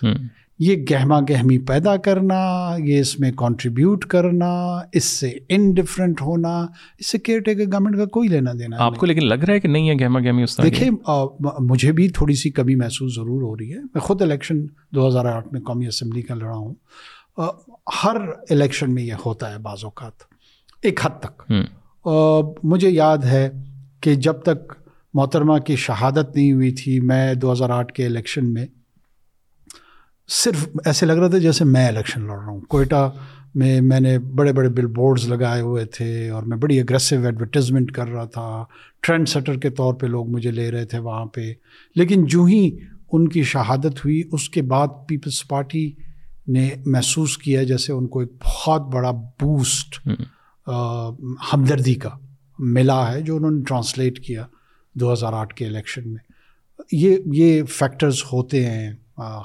یہ 0.59 0.85
گہما 0.91 1.21
گہمی 1.21 1.59
پیدا 1.59 1.97
کرنا 1.97 2.75
یہ 2.79 3.01
اس 3.01 3.21
میں 3.21 3.33
کنٹریبیوٹ 3.33 4.05
کرنا 4.05 4.79
اس 4.93 5.05
سے 5.05 5.33
انڈفرنٹ 5.49 6.23
ہونا 6.23 6.67
اس 6.99 7.11
سے 7.11 7.19
کیئر 7.19 7.41
ٹیکر 7.41 7.65
گورنمنٹ 7.73 7.97
کا 7.97 8.05
کوئی 8.05 8.29
لینا 8.29 8.53
دینا 8.59 8.77
آپ 8.79 8.97
کو 8.97 9.07
لیکن 9.07 9.27
لگ 9.27 9.35
رہا 9.35 9.55
ہے 9.55 9.61
کہ 9.61 9.69
نہیں 9.69 9.91
ہے 9.91 9.95
گہما 10.05 10.21
گہمی 10.21 10.43
اس 10.43 10.63
دیکھیے 10.63 10.91
مجھے 11.61 11.93
بھی 11.93 12.09
تھوڑی 12.09 12.35
سی 12.35 12.51
کمی 12.51 12.75
محسوس 12.75 13.15
ضرور 13.15 13.43
ہو 13.43 13.57
رہی 13.57 13.73
ہے۔ 13.73 13.79
میں 13.79 14.01
خود 14.01 14.23
الیکشن 14.23 14.57
دو 14.95 15.09
ہزار 15.09 15.27
آٹھ 15.27 15.49
میں 15.53 15.61
قومی 15.61 15.87
اسمبلی 15.87 16.23
کا 16.23 16.35
لڑا 16.35 16.57
ہوں۔ 16.57 16.75
ہر 18.05 18.17
الیکشن 18.51 18.95
میں 18.95 19.03
یہ 19.03 19.15
ہوتا 19.27 19.53
ہے 19.53 19.59
بعض 19.59 19.85
اوقات 19.85 20.23
ایک 20.83 21.07
حد 21.07 21.21
تک۔ 21.21 21.53
مجھے 22.63 22.91
یاد 22.91 23.19
ہے 23.19 23.51
کہ 24.01 24.15
جب 24.15 24.33
تک 24.33 24.73
محترمہ 25.15 25.59
کی 25.59 25.77
شہادت 25.77 26.37
نہیں 26.37 26.53
ہوئی 26.53 26.71
تھی 26.71 27.01
میں 27.01 27.35
دو 27.35 27.53
ہزار 27.53 27.71
آٹھ 27.71 27.93
کے 27.93 28.07
الیکشن 28.07 28.53
میں 28.53 28.67
صرف 30.29 30.69
ایسے 30.85 31.07
لگ 31.07 31.13
رہا 31.13 31.29
تھا 31.29 31.39
جیسے 31.39 31.65
میں 31.65 31.89
الیکشن 31.89 32.21
لڑ 32.27 32.37
رہا 32.37 32.47
ہوں۔ 32.47 32.61
کوئٹہ 32.61 33.13
میں 33.55 33.81
میں 33.81 34.01
نے 34.01 34.19
بڑے 34.19 34.53
بڑے 34.53 34.69
بل 34.69 34.87
بورڈز 34.87 35.29
لگائے 35.29 35.61
ہوئے 35.61 35.85
تھے 35.85 36.29
اور 36.29 36.43
میں 36.43 36.57
بڑی 36.57 36.81
اگریسو 36.81 37.17
ایڈورٹیزمنٹ 37.25 37.93
کر 37.93 38.09
رہا 38.09 38.25
تھا۔ 38.25 38.65
ٹرینڈ 39.01 39.29
سیٹر 39.29 39.57
کے 39.59 39.71
طور 39.71 39.95
پہ 39.95 40.07
لوگ 40.07 40.29
مجھے 40.31 40.51
لے 40.51 40.71
رہے 40.71 40.85
تھے 40.85 40.99
وہاں 40.99 41.27
پہ۔ 41.27 41.53
لیکن 41.97 42.25
جو 42.25 42.45
ہی 42.45 42.77
ان 43.13 43.29
کی 43.29 43.43
شہادت 43.43 44.05
ہوئی 44.05 44.23
اس 44.33 44.49
کے 44.51 44.63
بعد 44.63 44.89
پیپلس 45.09 45.49
پارٹی 45.49 45.93
نے 46.49 46.71
محسوس 46.87 47.39
کیا 47.39 47.63
جیسے 47.63 47.93
ان 47.93 48.07
کو 48.07 48.21
ایک 48.21 48.33
بہت 48.45 48.83
بڑا 48.95 49.11
بوسٹ 49.11 50.09
ہمدردی 51.53 51.95
کا 51.95 52.11
ملا 52.59 53.13
ہے 53.13 53.21
جو 53.21 53.37
انہوں 53.37 53.51
نے 53.51 53.63
ٹرانسلیٹ 53.63 54.21
کیا 54.21 54.47
دو 54.95 55.13
ہزار 55.13 55.33
آٹھ 55.33 55.55
کے 55.55 55.67
الیکشن 55.67 56.09
میں۔ 56.09 56.23
یہ 56.93 57.17
یہ 57.27 57.63
فیکٹرز 57.65 58.23
ہوتے 58.33 58.67
ہیں۔ 58.67 58.93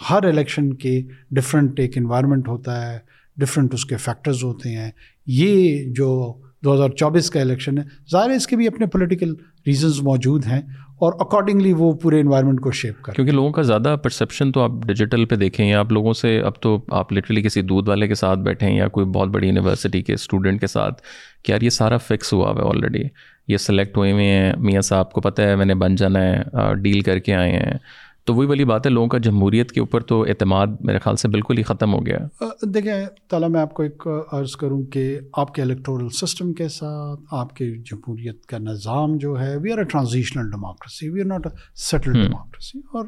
ہر 0.10 0.26
الیکشن 0.28 0.74
کے 0.74 1.02
ڈفرینٹ 1.32 1.80
ایک 1.80 1.98
انوائرمنٹ 1.98 2.48
ہوتا 2.48 2.82
ہے 2.82 2.98
ڈفرینٹ 3.38 3.74
اس 3.74 3.86
کے 3.86 3.98
فیکٹرز 3.98 4.44
ہوتے 4.44 4.76
ہیں۔ 4.76 4.92
یہ 5.28 5.84
جو 5.94 6.34
دو 6.64 6.74
ہزار 6.74 6.90
چوبیس 6.90 7.30
کا 7.32 7.42
الیکشن 7.42 7.78
ہے، 7.78 7.84
ظاہر 8.12 8.30
ہے 8.30 8.36
اس 8.36 8.48
کے 8.48 8.56
بھی 8.56 8.68
اپنے 8.68 8.86
پولیٹیکل 8.86 9.34
ریزنز 9.68 10.02
موجود 10.02 10.46
ہیں 10.46 10.62
اور 10.98 11.14
اکارڈنگلی 11.20 11.72
وہ 11.74 11.92
پورے 11.94 12.20
انوائرمنٹ 12.20 12.62
کو 12.62 12.72
شیپ 12.72 13.02
کر 13.02 13.14
کیونکہ 13.14 13.34
لوگوں 13.34 13.52
کا 13.52 13.62
زیادہ 13.62 13.96
پرسیپشن 14.04 14.52
تو 14.52 14.62
آپ 14.62 14.72
ڈیجیٹل 14.88 15.26
پہ 15.26 15.36
دیکھیں 15.36 15.66
یا 15.68 15.80
آپ 15.80 15.92
لوگوں 15.92 16.14
سے 16.14 16.40
اب 16.40 16.60
تو 16.62 16.78
آپ 16.92 17.14
لٹرلی 17.14 17.42
کسی 17.42 17.62
دودھ 17.62 17.90
والے 17.90 18.08
کے 18.08 18.16
ساتھ 18.16 18.40
بیٹھیں 18.40 18.70
یا 18.76 18.88
کوئی 18.88 19.06
بہت 19.06 19.30
بڑی 19.30 19.48
یونیورسٹی 19.48 20.02
کے 20.02 20.14
اسٹوڈنٹ 20.14 20.62
کے 20.62 20.68
ساتھ، 20.68 21.02
کہ 21.44 21.52
یار 21.52 21.62
یہ 21.62 21.70
سارا 21.70 21.98
فکس 21.98 22.34
ہوا 22.34 22.52
ہوا 22.52 22.62
ہے 22.62 22.70
آلریڈی 22.70 23.04
یہ 23.48 23.58
سلیکٹ 23.58 23.98
ہوئے 23.98 24.12
ہوئے 24.12 24.26
ہیں۔ 24.26 24.54
میاں 24.58 24.82
صاحب 24.82 25.12
کو 25.12 25.22
پتہ 25.22 25.42
ہے 25.42 25.56
میں 25.56 25.66
نے 25.66 25.76
بن 25.76 25.96
جانا 25.96 26.20
ہے 26.20 26.74
ڈیل 26.82 27.02
کر 27.02 27.20
کے 27.20 27.36
آئے 27.36 27.52
ہیں۔ 27.52 27.78
تو 28.26 28.34
وہی 28.34 28.48
والی 28.48 28.66
بات 28.66 28.86
ہے 28.86 28.92
لوگوں 28.92 29.08
کا 29.08 29.18
جمہوریت 29.18 29.72
کے 29.72 29.80
اوپر 29.80 30.02
تو 30.02 30.22
اعتماد 30.22 30.68
میرے 30.82 31.00
خیال 31.00 31.16
سے 31.16 31.28
بالکل 31.28 31.58
ہی 31.58 31.64
ختم 31.64 31.94
ہو 31.94 32.06
گیا 32.06 32.18
دیکھیں 32.62 32.94
تعالیٰ 33.30 33.50
میں 33.50 33.62
آپ 33.62 33.74
کو 33.74 33.84
ایک 33.84 34.08
عرض 34.32 34.52
کروں 34.52 34.84
کہ 34.84 35.20
آپ 35.34 35.54
کے 35.54 35.62
الیکٹورل 35.62 36.10
سسٹم 36.10 36.54
کے 36.54 36.68
ساتھ 36.68 37.22
آپ 37.32 37.56
کے 37.56 37.66
جمہوریت 37.92 38.46
کا 38.46 38.58
نظام 38.58 39.18
جو 39.18 39.40
ہے 39.40 39.56
we 39.58 39.72
are 39.72 39.78
a 39.78 39.84
transitional 39.84 40.50
democracy 40.50 41.10
we 41.10 41.22
are 41.22 41.26
not 41.26 41.46
a 41.46 41.52
settle 41.76 42.14
democracy 42.14 42.80
اور 42.80 43.06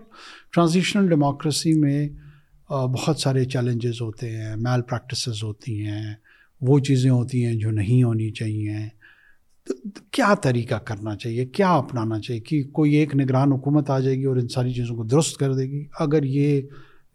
ٹرانزیشنل 0.54 1.10
ڈیموکریسی 1.10 1.74
میں 1.74 2.10
بہت 2.70 3.20
سارے 3.20 3.46
چیلنجز 3.46 4.02
ہوتے 4.02 4.30
ہیں 4.38 4.56
میل 4.56 4.82
پریکٹسز 4.82 5.44
ہوتی 5.44 5.86
ہیں 5.88 6.14
وہ 6.62 6.80
چیزیں 6.80 7.10
ہوتی 7.12 7.46
ہیں 7.46 7.54
جو 7.54 7.72
نہیں 7.72 8.04
ہونی 8.04 8.32
چاہیے۔ 8.32 9.01
کیا 10.12 10.34
طریقہ 10.34 10.76
کرنا 10.76 11.16
چاہیے؟ 11.16 11.46
کیا 11.46 11.72
اپنانا 11.72 12.20
چاہیے 12.20 12.42
کہ 12.42 12.64
کوئی 12.64 12.94
ایک 12.96 13.16
نگران 13.16 13.52
حکومت 13.52 13.90
آ 13.90 14.00
جائے 14.00 14.18
گی 14.18 14.24
اور 14.24 14.36
ان 14.36 14.48
ساری 14.48 14.74
چیزوں 14.74 14.96
کو 14.96 15.04
درست 15.04 15.38
کر 15.38 15.54
دے 15.54 15.64
گی؟ 15.64 15.86
اگر 16.00 16.24
یہ 16.24 16.62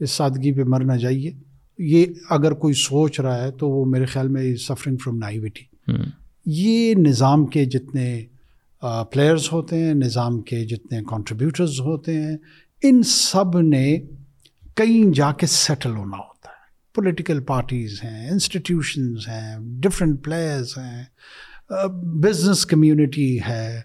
اس 0.01 0.11
سادگی 0.11 0.53
پہ 0.53 0.63
مر 0.63 0.85
نہ 0.85 0.93
جائیے 0.93 1.31
یہ 1.79 2.07
اگر 2.31 2.53
کوئی 2.53 2.75
سوچ 2.75 3.21
رہا 3.21 3.43
ہے 3.43 3.51
تو 3.51 3.69
وہ 3.69 3.85
میرے 3.85 4.05
خیال 4.05 4.29
میں 4.29 4.57
سفرنگ 4.57 4.97
فرام 4.97 5.19
نائیوٹی 5.19 5.93
یہ 6.47 6.95
نظام 6.95 7.47
کے 7.47 7.65
جتنے 7.65 8.25
پلیئرز 9.13 9.49
ہوتے 9.53 9.85
ہیں 9.85 9.95
نظام 9.95 10.41
کے 10.41 10.65
جتنے 10.65 11.03
کنٹریبیوٹرز 11.03 11.81
ہوتے 11.81 12.23
ہیں 12.23 12.37
ان 12.83 13.03
سب 13.03 13.61
نے 13.61 14.01
کہیں 14.75 15.13
جا 15.13 15.33
کے 15.33 15.47
سیٹل 15.47 15.91
ہونا 15.91 16.17
ہوتا 16.17 16.49
ہے۔ 16.49 16.65
پولیٹیکل 16.95 17.41
پارٹیز 17.41 18.01
ہیں 18.05 18.31
انسٹیٹیوشنز 18.31 19.29
ہیں 19.29 19.57
ڈفرینٹ 19.81 20.25
پلیئرز 20.25 20.69
ہیں۔ 20.79 21.05
بزنس 21.71 22.65
کمیونٹی 22.67 23.39
ہے 23.43 23.81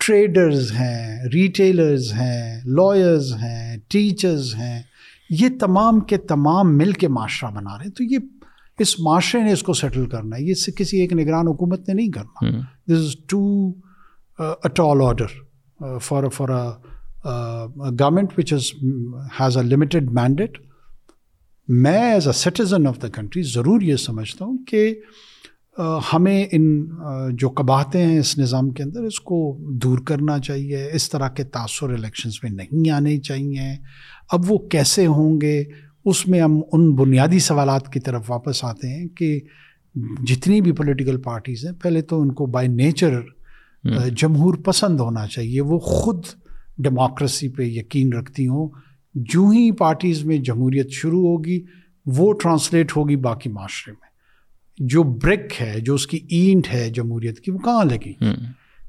ٹریڈرز 0.00 0.70
ہیں 0.72 1.28
ریٹیلرز 1.34 2.12
ہیں 2.12 2.60
لائرز 2.66 3.32
ہیں 3.34 3.76
ٹیچرز 3.88 4.54
ہیں 4.54 4.82
یہ 5.30 5.48
تمام 5.60 6.00
کے 6.00 6.16
تمام 6.16 6.76
مل 6.78 6.92
کے 6.92 7.08
معاشرہ 7.08 7.50
بنا 7.50 7.76
رہے 7.78 7.84
ہیں 7.84 7.92
تو 7.92 8.04
یہ 8.04 8.18
اس 8.78 8.98
معاشرے 9.00 9.42
نے 9.42 9.52
اس 9.52 9.62
کو 9.62 9.72
سیٹل 9.72 10.08
کرنا 10.08 10.36
ہے 10.36 10.42
یہ 10.42 10.70
کسی 10.76 11.00
ایک 11.00 11.12
نگران 11.12 11.48
حکومت 11.48 11.88
نے 11.88 11.94
نہیں 11.94 12.08
کرنا 12.08 12.50
this 12.88 12.98
is 12.98 13.16
too 13.28 13.40
a tall 14.38 15.02
order 15.02 15.98
for 15.98 16.28
for 16.32 16.48
government 18.00 18.38
which 18.38 18.52
has 18.52 18.70
a 19.40 19.56
a 19.56 19.62
mandate 19.64 20.10
مینڈیٹ 20.12 20.58
میں 21.68 21.98
as 22.12 22.26
a 22.26 22.32
citizen 22.32 22.86
of 22.86 23.02
the 23.02 23.08
country 23.08 23.42
ضرور 23.42 23.80
یہ 23.80 23.96
سمجھتا 23.96 24.44
ہوں 24.44 24.56
کہ 24.64 24.94
ہمیں 26.12 26.46
ان 26.52 26.88
جو 27.36 27.48
کباہتے 27.50 28.02
ہیں 28.02 28.18
اس 28.18 28.38
نظام 28.38 28.70
کے 28.70 28.82
اندر 28.82 29.02
اس 29.02 29.20
کو 29.20 29.58
دور 29.72 29.98
کرنا 29.98 30.38
چاہیے۔ 30.38 30.88
اس 30.92 31.10
طرح 31.10 31.28
کے 31.28 31.44
تاثر 31.44 31.90
الیکشنز 31.90 32.34
میں 32.42 32.50
نہیں 32.50 32.90
آنے 32.90 33.18
چاہیے۔ 33.18 33.76
اب 34.30 34.52
وہ 34.52 34.58
کیسے 34.58 35.06
ہوں 35.06 35.40
گے؟ 35.40 35.64
اس 36.04 36.28
میں 36.28 36.40
ہم 36.40 36.60
ان 36.72 36.94
بنیادی 36.94 37.38
سوالات 37.38 37.92
کی 37.92 38.00
طرف 38.00 38.30
واپس 38.30 38.64
آتے 38.64 38.88
ہیں 38.88 39.08
کہ 39.08 39.40
جتنی 40.26 40.60
بھی 40.60 40.72
پولیٹیکل 40.72 41.16
پارٹیز 41.20 41.64
ہیں 41.64 41.72
پہلے 41.72 42.02
تو 42.02 42.20
ان 42.20 42.32
کو 42.32 42.46
بائی 42.46 42.68
نیچر 42.68 43.20
جمہور 44.16 44.54
پسند 44.54 45.00
ہونا 45.00 45.26
چاہیے۔ 45.26 45.60
وہ 45.60 45.78
خود 45.78 46.24
ڈیموکریسی 46.78 47.48
پہ 47.48 47.62
یقین 47.62 48.12
رکھتی 48.12 48.48
ہوں۔ 48.48 48.68
جو 49.14 49.48
ہی 49.48 49.72
پارٹیز 49.72 50.24
میں 50.24 50.36
جمہوریت 50.38 50.90
شروع 50.90 51.26
ہوگی 51.26 51.64
وہ 52.06 52.32
ٹرانسلیٹ 52.32 52.96
ہوگی 52.96 53.16
باقی 53.16 53.50
معاشرے 53.50 53.92
میں۔ 53.92 54.09
جو 54.80 55.02
بریک 55.02 55.62
ہے 55.62 55.80
جو 55.80 55.94
اس 55.94 56.06
کی 56.06 56.16
اینٹ 56.28 56.68
ہے 56.74 56.90
جمہوریت 56.90 57.40
کی 57.40 57.50
وہ 57.50 57.58
کہاں 57.58 57.84
لگی 57.84 58.12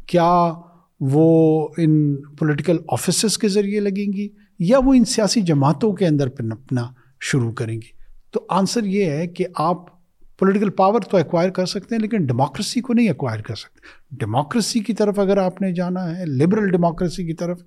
کیا 0.07 0.53
وہ 0.99 1.67
ان 1.77 2.15
پولیٹیکل 2.15 2.77
آفیسز 2.91 3.37
کے 3.37 3.47
ذریعے 3.47 3.79
لگیں 3.79 4.13
گی 4.13 4.29
یا 4.59 4.79
وہ 4.85 4.93
ان 4.93 5.05
سیاسی 5.05 5.41
جماعتوں 5.41 5.93
کے 5.93 6.07
اندر 6.07 6.29
پنپنا 6.29 6.87
شروع 7.21 7.51
کریں 7.51 7.75
گی؟ 7.75 7.87
تو 8.31 8.45
آنسر 8.49 8.83
یہ 8.83 9.05
ہے 9.05 9.27
کہ 9.27 9.45
آپ 9.55 9.77
پولیٹیکل 10.37 10.69
پاور 10.69 10.99
تو 10.99 11.17
ایکوائر 11.17 11.49
کر 11.49 11.65
سکتے 11.65 11.95
ہیں 11.95 12.01
لیکن 12.01 12.25
ڈیموکریسی 12.25 12.81
کو 12.81 12.93
نہیں 12.93 13.07
ایکوائر 13.07 13.41
کر 13.41 13.55
سکتے۔ 13.55 13.79
ڈیموکریسی 14.11 14.79
کی 14.79 14.93
طرف 14.93 15.19
اگر 15.19 15.37
آپ 15.37 15.61
نے 15.61 15.73
جانا 15.73 16.17
ہے 16.17 16.25
لبرل 16.25 16.71
ڈیموکریسی 16.71 17.25
کی 17.25 17.33
طرف 17.33 17.61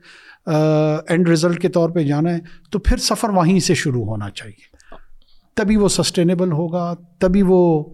اینڈ 1.09 1.29
رزلٹ 1.29 1.63
کے 1.63 1.69
طور 1.69 1.91
پہ 1.91 2.03
جانا 2.03 2.33
ہے 2.33 2.39
تو 2.71 2.79
پھر 2.79 2.97
سفر 2.97 3.29
وہیں 3.29 3.61
سے 3.61 3.75
شروع 3.75 4.05
ہونا 4.05 4.31
چاہیے۔ 4.31 4.95
تبھی 5.55 5.77
وہ 5.77 5.89
سسٹینیبل 5.89 6.53
ہوگا 6.53 6.95
تبھی 7.19 7.43
وہ 7.47 7.85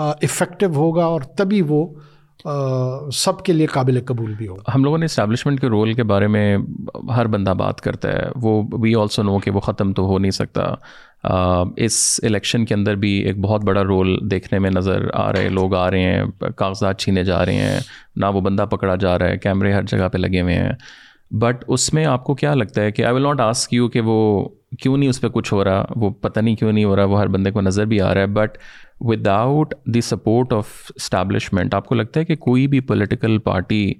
افیکٹو 0.00 0.66
ہوگا 0.66 1.04
اور 1.04 1.20
تبھی 1.20 1.62
وہ 1.68 1.86
سب 3.12 3.42
کے 3.42 3.52
لیے 3.52 3.66
قابل 3.66 4.00
قبول 4.04 4.34
بھی 4.34 4.48
ہوگا۔ 4.48 4.70
ہم 4.74 4.84
لوگوں 4.84 4.98
نے 4.98 5.04
اسٹیبلشمنٹ 5.04 5.60
کے 5.60 5.68
رول 5.68 5.92
کے 5.92 6.02
بارے 6.02 6.26
میں 6.26 6.56
ہر 7.16 7.26
بندہ 7.26 7.50
بات 7.50 7.80
کرتا 7.80 8.12
ہے۔ 8.12 8.22
وہ 8.36 8.62
وی 8.72 8.94
آلسو 8.94 9.22
نو 9.22 9.38
کہ 9.38 9.50
وہ 9.50 9.60
ختم 9.60 9.92
تو 9.92 10.06
ہو 10.06 10.18
نہیں 10.18 10.30
سکتا۔ 10.30 10.74
اس 11.76 12.20
الیکشن 12.22 12.64
کے 12.64 12.74
اندر 12.74 12.94
بھی 12.94 13.10
ایک 13.10 13.40
بہت 13.40 13.64
بڑا 13.64 13.82
رول 13.84 14.18
دیکھنے 14.30 14.58
میں 14.58 14.70
نظر 14.70 15.06
آ 15.14 15.32
رہے 15.32 15.48
لوگ 15.48 15.74
آ 15.74 15.90
رہے 15.90 16.02
ہیں، 16.02 16.24
کاغذات 16.56 16.98
چھینے 16.98 17.24
جا 17.24 17.44
رہے 17.46 17.54
ہیں۔ 17.54 17.80
نہ 18.16 18.26
وہ 18.26 18.40
بندہ 18.40 18.62
پکڑا 18.62 18.94
جا 18.94 19.18
رہا 19.18 19.28
ہے، 19.28 19.38
کیمرے 19.38 19.72
ہر 19.72 19.82
جگہ 19.82 20.08
پہ 20.08 20.18
لگے 20.18 20.40
ہوئے 20.40 20.54
ہیں۔ 20.54 20.72
بٹ 21.30 21.64
اس 21.68 21.94
میں 21.94 22.04
آپ 22.04 22.24
کو 22.24 22.34
کیا 22.34 22.54
لگتا 22.54 22.82
ہے 22.82 22.90
کہ 22.92 23.04
I 23.04 23.14
will 23.14 23.22
not 23.22 23.40
ask 23.40 23.74
you 23.74 23.88
کہ 23.88 24.00
وہ 24.00 24.48
کیوں 24.80 24.96
نہیں 24.96 25.08
اس 25.08 25.20
پہ 25.20 25.28
کچھ 25.28 25.52
ہو 25.54 25.64
رہا؟ 25.64 25.84
وہ 25.96 26.10
پتہ 26.10 26.40
نہیں 26.40 26.56
کیوں 26.56 26.72
نہیں 26.72 26.84
ہو 26.84 26.96
رہا؟ 26.96 27.04
وہ 27.04 27.20
ہر 27.20 27.26
بندے 27.26 27.50
کو 27.50 27.60
نظر 27.60 27.84
بھی 27.84 28.00
آ 28.00 28.14
رہا 28.14 28.20
ہے۔ 28.20 28.26
But 28.26 28.58
without 29.26 29.74
the 29.94 30.00
support 30.00 30.52
of 30.52 30.66
establishment 30.96 31.74
آپ 31.74 31.86
کو 31.86 31.94
لگتا 31.94 32.20
ہے 32.20 32.24
کہ 32.24 32.36
کوئی 32.36 32.66
بھی 32.66 32.80
پولیٹیکل 32.80 33.38
پارٹی 33.38 33.92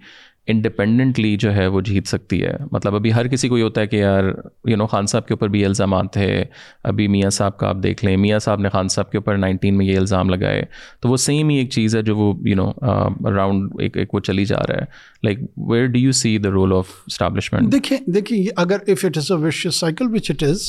انڈیپینڈنٹلی 0.47 1.37
جو 1.37 1.53
ہے 1.55 1.67
وہ 1.67 1.81
جیت 1.81 2.07
سکتی 2.09 2.43
ہے؟ 2.43 2.53
مطلب 2.73 2.95
ابھی 2.95 3.13
ہر 3.13 3.29
کسی 3.29 3.49
کو 3.49 3.59
یہ 3.59 3.63
ہوتا 3.63 3.81
ہے 3.81 3.87
کہ 3.87 3.97
یار 3.97 4.25
یو 4.69 4.77
نو 4.77 4.87
خان 4.87 5.07
صاحب 5.07 5.27
کے 5.27 5.35
اوپر 5.35 5.49
بھی 5.49 5.65
الزامات 5.65 6.13
تھے 6.13 6.45
ابھی 6.85 7.07
میاں 7.09 7.31
صاحب 7.31 7.59
کا 7.59 7.69
آپ 7.69 7.77
دیکھ 7.83 8.05
لیں، 8.05 8.17
میاں 8.17 8.39
صاحب 8.39 8.61
نے 8.61 8.69
خان 8.69 8.89
صاحب 8.89 9.11
کے 9.11 9.19
اوپر 9.19 9.37
نائنٹین 9.37 9.77
میں 9.77 9.87
یہ 9.87 9.99
الزام 9.99 10.31
لگائے۔ 10.31 10.65
تو 11.01 11.09
وہ 11.09 11.17
سیم 11.17 11.49
ہی 11.49 11.57
ایک 11.57 11.71
چیز 11.71 11.97
ہے 11.97 12.03
جو 12.03 12.17
وہ 12.17 12.33
یو 12.49 12.57
نو 12.57 12.69
اراؤنڈ 12.69 13.81
ایک 13.81 13.97
ایک 13.97 14.15
وہ 14.15 14.21
چلی 14.21 14.45
جا 14.45 14.59
رہا 14.69 14.75
ہے۔ 14.75 14.85
Like 15.23 15.39
where 15.71 15.87
do 15.87 15.99
you 15.99 16.13
see 16.13 16.39
the 16.39 16.51
role 16.51 16.73
of 16.73 16.87
establishment 17.07 17.73
دیکھیں 17.73 17.99
دیکھیے 18.07 18.45
اگر 18.57 18.77
if 18.87 19.05
it 19.05 19.17
is 19.17 19.31
a 19.33 19.39
vicious 19.39 19.67
cycle 19.73 20.15
which 20.15 20.31
it 20.31 20.43
is 20.43 20.63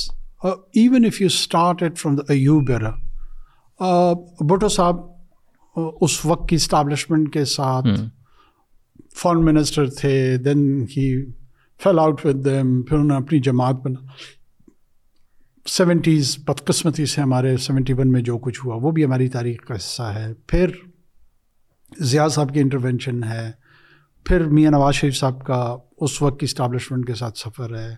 even 0.44 1.06
if 1.06 1.22
you 1.22 1.28
start 1.28 1.84
it 1.84 1.98
from 1.98 2.16
the 2.16 2.34
Ayub 2.34 2.72
era 2.72 2.92
Bhutto 4.40 4.68
صاحب 4.68 4.96
اس 6.02 6.26
وقت 6.26 6.50
کی 6.50 6.56
اسٹیبلشمنٹ 6.56 7.34
کے 7.34 7.46
ساتھ 7.46 7.88
فارن 9.16 9.46
منسٹر 9.46 9.90
تھے 9.90 10.38
then 10.38 10.86
he 10.98 11.26
fell 11.84 12.00
out 12.00 12.26
with 12.26 12.46
them 12.46 12.82
پھر 12.82 12.98
انہوں 12.98 13.20
نے 13.20 13.26
اپنی 13.26 13.40
جماعت 13.40 13.76
بنا۔ 13.76 14.06
سیونٹیز 15.68 16.38
بدقسمتی 16.48 17.06
سے 17.06 17.22
ہمارے 17.22 17.58
سیونٹی 17.58 17.94
ون 17.94 18.12
میں 18.12 18.22
جو 18.22 18.38
کچھ 18.38 18.66
ہوا 18.66 18.76
وہ 18.76 18.92
بھی 18.92 19.06
ہماری 19.06 19.30
تاریخ 19.30 19.60
کا 19.62 19.76
حصہ 19.76 20.04
ہے۔ 20.04 20.34
پھر 20.48 20.70
ضیاء 22.00 22.28
صاحب 22.28 22.54
کی 22.54 22.60
انٹروینشن 22.60 23.24
ہے۔ 23.24 23.52
پھر 24.26 24.46
میاں 24.46 24.72
نواز 24.72 24.96
شریف 24.96 25.16
صاحب 25.16 25.46
کا 25.46 25.78
اس 25.98 26.22
وقت 26.22 26.40
کی 26.40 26.44
اسٹیبلشمنٹ 26.44 27.08
کے 27.08 27.14
ساتھ 27.14 27.38
سفر 27.38 27.78
ہے۔ 27.78 27.96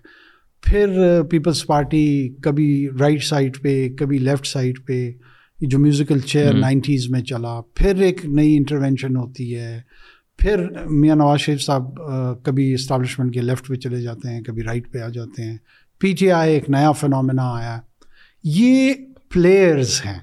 پھر 0.62 1.22
پیپلز 1.24 1.66
پارٹی 1.66 2.36
کبھی 2.44 2.90
رائٹ 3.00 3.24
سائڈ 3.24 3.62
پہ 3.62 3.90
کبھی 4.00 4.18
لیفٹ 4.18 4.48
سائڈ 4.48 4.76
پہ۔ 4.88 5.12
جو 5.60 5.80
میوزیکل 5.80 6.20
چیئر 6.20 6.54
نائنٹیز 6.54 7.10
میں 7.10 7.22
چلا 7.22 7.62
پھر 7.76 7.96
ایک 7.96 8.26
نئی 8.26 8.58
انٹروینشن 8.58 9.16
ہوتی 9.16 9.58
ہے 9.58 9.82
پھر 10.40 10.68
میاں 10.86 11.16
نواز 11.16 11.40
شریف 11.40 11.62
صاحب 11.62 11.96
کبھی 12.44 12.74
اسٹیبلشمنٹ 12.74 13.34
کے 13.34 13.42
لیفٹ 13.42 13.68
پہ 13.68 13.76
چلے 13.76 14.02
جاتے 14.02 14.30
ہیں 14.30 14.42
کبھی 14.42 14.64
رائٹ 14.64 14.92
پہ 14.92 15.00
آ 15.00 15.08
جاتے 15.08 15.44
ہیں۔ 15.44 15.58
پی 16.00 16.14
ٹی 16.14 16.32
آئی 16.32 16.54
ایک 16.54 16.70
نیا 16.70 16.92
فنومنا 16.92 17.54
آیا۔ 17.54 17.80
یہ 18.44 18.94
پلیئرز 19.30 20.02
ہیں۔ 20.06 20.20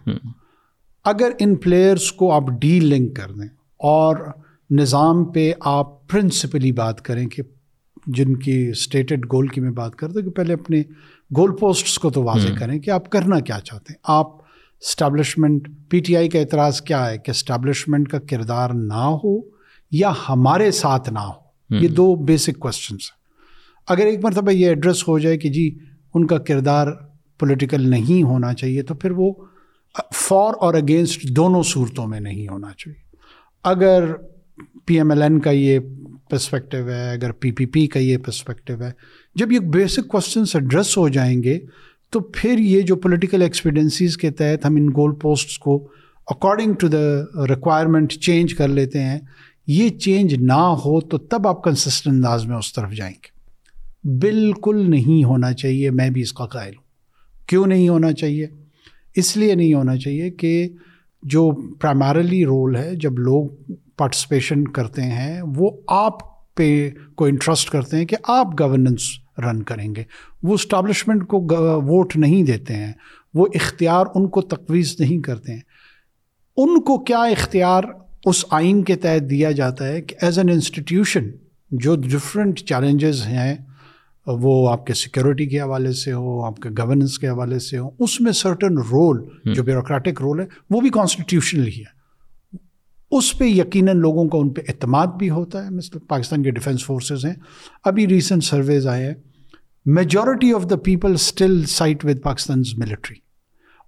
اگر 1.05 1.31
ان 1.39 1.55
پلیئرس 1.55 2.13
کو 2.13 2.33
آپ 2.33 2.45
ڈی 2.61 2.81
لنک 2.81 3.17
کر 3.17 3.33
دیں 3.33 3.49
اور 3.77 4.17
نظام 4.71 5.25
پہ 5.25 5.53
آپ 5.61 6.09
پرنسپلی 6.09 6.73
بات 6.73 7.03
کریں 7.03 7.27
کہ 7.27 7.43
جن 8.07 8.37
کی 8.37 8.69
اسٹیٹڈ 8.69 9.25
گول 9.25 9.47
کی 9.47 9.61
میں 9.61 9.71
بات 9.71 9.97
کرتا 9.97 10.21
کہ 10.21 10.31
پہلے 10.31 10.53
اپنے 10.55 10.83
گول 11.37 11.57
پوسٹس 11.57 11.99
کو 11.99 12.11
تو 12.11 12.23
واضح 12.23 12.53
کریں 12.59 12.79
کہ 12.79 12.91
آپ 12.91 13.11
کرنا 13.11 13.41
کیا 13.41 13.59
چاہتے 13.65 13.93
ہیں۔ 13.93 14.01
آپ 14.03 14.40
اسٹیبلشمنٹ 14.81 15.69
پی 15.89 16.01
ٹی 16.01 16.17
آئی 16.17 16.29
کا 16.29 16.39
اعتراض 16.39 16.81
کیا 16.81 17.11
ہے 17.11 17.19
کہ 17.19 17.31
اسٹیبلشمنٹ 17.31 18.09
کا 18.09 18.19
کردار 18.19 18.71
نہ 18.71 19.17
ہو 19.25 19.41
یا 19.91 20.13
ہمارے 20.29 20.71
ساتھ 20.71 21.11
نہ 21.11 21.19
ہو؟ 21.19 21.51
یہ 21.71 21.89
دو 21.89 22.15
بیسک 22.17 22.59
کوشچنس 22.59 23.01
ہیں۔ 23.01 23.21
اگر 23.89 24.07
ایک 24.07 24.25
مرتبہ 24.25 24.51
یہ 24.51 24.69
ایڈریس 24.69 25.09
ہو 25.09 25.19
جائے 25.19 25.39
کہ 25.39 25.49
جی 25.49 25.79
ان 26.15 26.27
کا 26.27 26.39
کردار 26.39 26.87
پولیٹیکل 27.39 27.91
نہیں 27.91 28.23
ہونا 28.23 28.55
چاہیے 28.55 28.83
تو 28.83 28.95
پھر 28.95 29.11
وہ 29.11 29.33
فار 30.15 30.53
اور 30.61 30.75
اگینسٹ 30.75 31.23
دونوں 31.23 31.63
صورتوں 31.63 32.07
میں 32.07 32.21
نہیں 32.21 32.49
ہونا 32.49 32.69
چاہیے۔ 32.79 33.17
اگر 33.65 34.05
پی 34.87 34.97
ایم 34.97 35.11
ایل 35.11 35.23
این 35.23 35.41
کا 35.41 35.51
یہ 35.51 35.79
پرسپیکٹو 36.31 36.77
ہے 36.77 37.11
اگر 37.11 37.33
پی 37.33 37.51
پی 37.51 37.67
پی 37.67 37.87
کا 37.87 37.99
یہ 37.99 38.19
پرسپیکٹو 38.19 38.83
ہے 38.83 38.91
جب 39.35 39.53
یہ 39.53 39.59
بیسک 39.59 40.09
کوشچنس 40.09 40.57
ایڈریس 40.57 40.97
ہو 40.99 41.09
جائیں 41.09 41.43
گے 41.43 41.59
تو 42.11 42.21
پھر 42.21 42.59
یہ 42.59 42.83
جو 42.83 42.97
پولیٹیکل 42.97 43.43
ایکسپیڈنسیز 43.43 44.17
کے 44.17 44.31
تحت 44.31 44.67
ہم 44.67 44.77
ان 44.77 44.89
گول 44.89 45.15
پوسٹس 45.15 45.59
کو 45.59 45.89
according 46.27 46.75
to 46.75 46.89
the 46.89 47.23
requirement 47.47 48.13
change 48.13 48.55
کر 48.55 48.69
لیتے 48.69 49.03
ہیں، 49.03 49.19
یہ 49.67 49.89
چینج 49.89 50.35
نہ 50.35 50.53
ہو 50.53 51.01
تو 51.01 51.19
تب 51.19 51.49
آپ 51.49 51.65
کنسسٹنٹ 51.65 52.15
انداز 52.15 52.47
میں 52.47 52.57
اس 52.57 52.73
طرف 52.73 52.93
جائیں 52.93 53.15
گے۔ 53.15 53.41
بالکل 54.19 54.91
نہیں 54.91 55.25
ہونا 55.25 55.53
چاہیے، 55.53 55.91
میں 55.91 56.11
بھی 56.11 56.21
اس 56.21 56.33
کا 56.33 56.47
قائل 56.47 56.75
ہوں۔ 56.75 56.83
کیوں 57.47 57.67
نہیں 57.67 57.89
ہونا 57.89 58.13
چاہیے؟ 58.13 58.47
اس 59.17 59.37
لیے 59.37 59.55
نہیں 59.55 59.75
ہونا 59.75 59.97
چاہیے 59.97 60.31
کہ 60.31 60.69
جو 61.23 61.53
پرائمرلی 61.81 62.45
رول 62.45 62.77
ہے، 62.77 62.97
جب 62.97 63.19
لوگ 63.19 63.47
پارٹیسپیشن 63.97 64.69
کرتے 64.69 65.03
ہیں، 65.03 65.43
وہ 65.57 65.71
آپ 65.89 66.31
پہ 66.55 66.91
کو 67.15 67.25
انٹرسٹ 67.25 67.71
کرتے 67.71 67.97
ہیں 67.97 68.05
کہ 68.05 68.17
آپ 68.23 68.61
گورننس 68.61 69.20
رن 69.39 69.63
کریں 69.63 69.95
گے۔ 69.95 70.05
وہ 70.43 70.55
اسٹیبلشمنٹ 70.55 71.27
کو 71.27 71.41
ووٹ 71.83 72.17
نہیں 72.17 72.43
دیتے 72.43 72.75
ہیں 72.75 72.93
وہ 73.35 73.47
اختیار 73.55 74.05
ان 74.15 74.29
کو 74.29 74.43
تقویز 74.43 74.97
نہیں 74.99 75.19
کرتے 75.19 75.53
ہیں۔ 75.53 75.61
ان 76.57 76.81
کو 76.81 76.99
کیا 76.99 77.19
اختیار 77.19 77.85
اس 78.25 78.45
آئین 78.51 78.83
کے 78.83 78.97
تحت 78.97 79.31
دیا 79.31 79.51
جاتا 79.51 79.89
ہے 79.89 80.03
کہ 80.03 80.17
ایز 80.23 80.39
این 80.39 80.49
انسٹیٹیوشن 80.49 81.31
جو 81.71 81.97
ڈفرینٹ 81.97 82.59
چیلنجز 82.59 83.27
ہیں 83.27 83.57
وہ 84.27 84.73
آپ 84.73 84.87
کے 84.87 84.95
سیکورٹی 84.95 85.47
کے 85.47 85.61
حوالے 85.61 85.93
سے 85.93 86.13
ہو 86.13 86.45
آپ 86.45 86.57
کے 86.57 86.69
گورننس 86.69 87.19
کے 87.19 87.29
حوالے 87.29 87.59
سے 87.59 87.79
ہو 87.79 87.91
اس 87.99 88.21
میں 88.21 88.33
سرٹن 88.33 88.79
رول 88.79 89.29
جو 89.45 89.63
بیوروکریٹک 89.63 90.23
رول 90.23 90.41
ہے 90.41 90.47
وہ 90.71 90.81
بھی 90.81 90.91
کانسٹیٹیوشنلی 90.91 91.81
ہے۔ 91.81 92.00
اس 93.11 93.39
پہ 93.39 93.45
یقیناً 93.45 93.97
لوگوں 93.99 94.29
کا 94.29 94.39
ان 94.39 94.49
پہ 94.49 94.61
اعتماد 94.69 95.07
بھی 95.07 95.31
ہوتا 95.31 95.65
ہے۔ 95.65 95.71
مثل 95.71 95.99
پاکستان 95.99 96.43
کے 96.43 96.51
ڈیفینس 96.51 96.85
فورسز 96.85 97.25
ہیں۔ 97.25 97.35
ابھی 97.85 98.07
ریسنٹ 98.07 98.45
سرویز 98.45 98.87
آئے 98.87 99.07
ہیں۔ 99.07 99.15
Majority 99.87 100.53
of 100.53 100.71
the 100.71 100.77
people 100.77 101.13
still 101.13 101.65
side 101.65 102.05
with 102.05 102.23
Pakistan's 102.23 102.67
military 102.77 103.31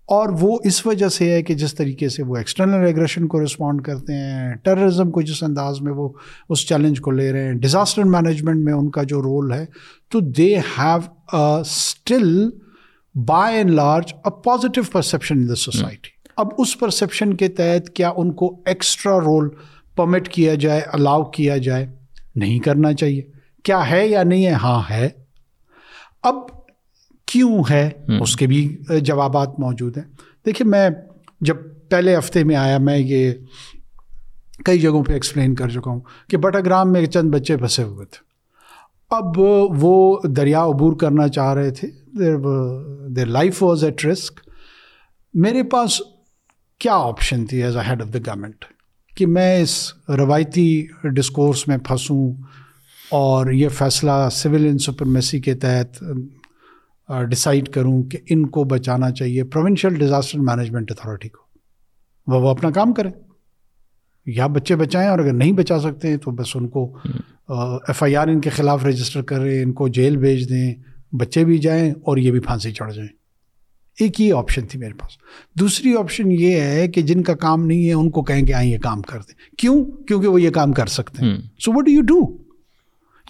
اور 0.04 0.28
وہ 0.40 0.58
اس 0.64 0.87
وجہ 0.87 1.08
سے 1.08 1.30
ہے 1.30 1.42
کہ 1.42 1.54
جس 1.54 1.74
طریقے 1.74 2.08
سے 2.08 2.22
وہ 2.22 2.37
ایکسٹرنل 2.37 2.87
ایگریشن 2.87 3.26
کو 3.26 3.44
رسپونڈ 3.44 3.82
کرتے 3.82 4.12
ہیں 4.12 4.54
ٹیررزم 4.54 5.11
کو 5.11 5.20
جس 5.20 5.42
انداز 5.42 5.80
میں 5.80 5.92
وہ 5.92 6.08
اس 6.48 6.66
چیلنج 6.68 7.00
کو 7.00 7.11
لے 7.11 7.32
رہے 7.32 7.44
ہیں 7.44 7.52
ڈیزاسٹر 7.52 8.02
مینجمنٹ 8.02 8.64
میں 8.64 8.72
ان 8.72 8.90
کا 8.90 9.02
جو 9.02 9.22
رول 9.22 9.52
ہے، 9.52 9.66
تو 10.11 10.20
they 10.20 10.58
have 10.58 11.37
still 11.61 12.50
by 13.14 13.56
and 13.56 13.70
large 13.70 14.14
a 14.14 14.30
positive 14.44 14.85
perception 14.92 15.38
in 15.38 15.48
the 15.48 15.54
society 15.54 16.21
اب 16.37 16.47
اس 16.59 16.79
پرسیپشن 16.79 17.35
کے 17.35 17.49
تحت 17.49 17.90
کیا 17.90 18.12
ان 18.16 18.33
کو 18.33 18.62
ایکسٹرا 18.66 19.18
رول 19.21 19.49
پرمٹ 19.97 20.29
کیا 20.29 20.55
جائے 20.55 20.81
الاؤ 20.81 21.25
کیا 21.25 21.57
جائے؟ 21.57 21.87
نہیں 22.37 22.59
کرنا 22.59 22.92
چاہیے۔ 22.92 23.23
کیا 23.64 23.90
ہے 23.90 24.07
یا 24.07 24.23
نہیں 24.23 24.47
ہے؟ 24.47 24.51
ہاں 24.51 24.83
ہے۔ 24.90 25.09
اب 26.23 26.35
کیوں 27.27 27.62
ہے؟ 27.71 27.90
اس 28.21 28.37
کے 28.37 28.47
بھی 28.47 28.77
جوابات 29.03 29.61
موجود 29.61 29.97
ہیں۔ 29.97 30.05
دیکھیے 30.47 30.68
میں 30.68 30.90
جب 31.40 31.57
پہلے 31.90 32.18
ہفتے 32.18 32.45
میں 32.45 32.57
آیا 32.57 32.79
میں 32.79 32.99
یہ 32.99 33.33
کئی 34.64 34.79
جگہوں 34.79 35.05
پہ 35.05 35.12
ایکسپلین 35.12 35.55
کر 35.55 35.68
چکا 35.68 35.90
ہوں 35.90 36.01
کہ 36.31 36.37
بٹا 36.37 36.61
گرام 36.61 36.92
میں 36.92 37.07
چند 37.07 37.31
بچے 37.31 37.57
پھنسے 37.57 37.83
ہوئے 37.83 38.07
تھے۔ 38.07 38.25
اب 39.11 39.38
وہ 39.83 40.18
دریا 40.25 40.64
عبور 40.64 40.92
کرنا 40.92 41.29
چاہ 41.29 41.55
رہے 41.55 41.71
تھے۔ 41.71 41.88
Their 43.09 43.27
life 43.27 43.62
was 43.62 43.85
at 43.85 44.05
risk 44.05 44.40
میرے 45.35 45.62
پاس 45.62 46.03
کیا 46.83 46.95
آپشن 46.95 47.47
تھی 47.47 47.62
as 47.62 47.77
a 47.77 47.83
head 47.88 48.03
of 48.03 48.14
the 48.14 48.18
government 48.27 48.64
کہ 49.16 49.27
میں 49.27 49.62
اس 49.62 49.92
روایتی 50.09 50.87
ڈسکورس 51.05 51.68
میں 51.68 51.77
پھنسوں 51.77 52.42
اور 53.11 53.53
یہ 53.53 53.68
فیصلہ 53.68 54.11
سول 54.33 54.66
ان 54.66 54.79
سپرمیسی 54.79 55.40
کے 55.40 55.55
تحت 55.55 56.05
ڈسائڈ 57.31 57.68
کروں 57.68 58.03
کہ 58.03 58.18
ان 58.31 58.47
کو 58.47 58.64
بچانا 58.64 59.11
چاہیے 59.11 59.45
پروونشل 59.45 59.95
ڈیزاسٹر 59.95 60.38
مینجمنٹ 60.38 60.90
اتھارٹی 60.90 61.29
کو۔ 61.29 61.42
وہ 62.27 62.40
وہ 62.40 62.49
اپنا 62.49 62.71
کام 62.71 62.95
کریں۔ 62.95 63.11
یا 64.27 64.47
بچے 64.47 64.77
بچائیں 64.77 65.09
اور 65.09 65.18
اگر 65.18 65.33
نہیں 65.33 65.53
بچا 65.53 65.81
سکتے 65.81 66.09
ہیں 66.09 66.16
تو 66.16 66.31
بس 66.31 66.57
ان 66.57 66.68
کو 66.68 66.99
ایف 67.88 68.03
آئی 68.03 68.16
آر 68.16 68.27
ان 68.29 68.40
کے 68.40 68.51
خلاف 68.51 68.85
رجسٹر 68.85 69.23
کریں، 69.23 69.62
ان 69.62 69.73
کو 69.73 69.88
جیل 69.88 70.16
بھیج 70.16 70.49
دیں، 70.49 70.75
بچے 71.12 71.45
بھی 71.45 71.59
جائیں 71.59 71.90
اور 71.90 72.16
یہ 72.16 72.31
بھی 72.31 72.40
پھانسی 72.40 72.73
چڑھ 72.73 72.95
جائیں۔ 72.95 73.21
ایک 74.00 74.20
ہی 74.20 74.33
آپشن 74.33 74.66
تھی 74.66 74.78
میرے 74.78 74.94
پاس۔ 74.94 75.11
دوسری 75.61 75.96
آپشن 75.96 76.33
یہ 76.33 76.61
ہے 76.61 76.88
کہ 76.88 77.02
جن 77.02 77.22
کا 77.22 77.35
کام 77.35 77.66
نہیں 77.66 77.88
ہے 77.88 77.92
ان 77.92 78.11
کو 78.11 78.22
کہیں 78.22 78.46
کہ 78.46 78.55
آئیں 78.55 78.70
یہ 78.70 78.78
کام 78.78 79.02
کر 79.02 79.18
دیں۔ 79.18 79.59
کیوں؟ 79.59 79.85
کیونکہ 79.85 80.28
وہ 80.28 80.42
یہ 80.42 80.50
کام 80.50 80.72
کر 80.72 80.87
سکتے 80.87 81.24
ہیں۔ 81.24 81.37
سو 81.59 81.72
وٹ 81.72 81.88
یو 81.88 82.00
ڈو 82.00 82.42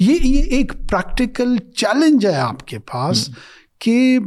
یہ 0.01 0.17
یہ 0.23 0.43
ایک 0.43 0.73
پریکٹیکل 0.91 1.57
چیلنج 1.77 2.27
ہے 2.27 2.37
آپ 2.37 2.67
کے 2.67 2.79
پاس 2.79 3.29
کہ 3.79 4.19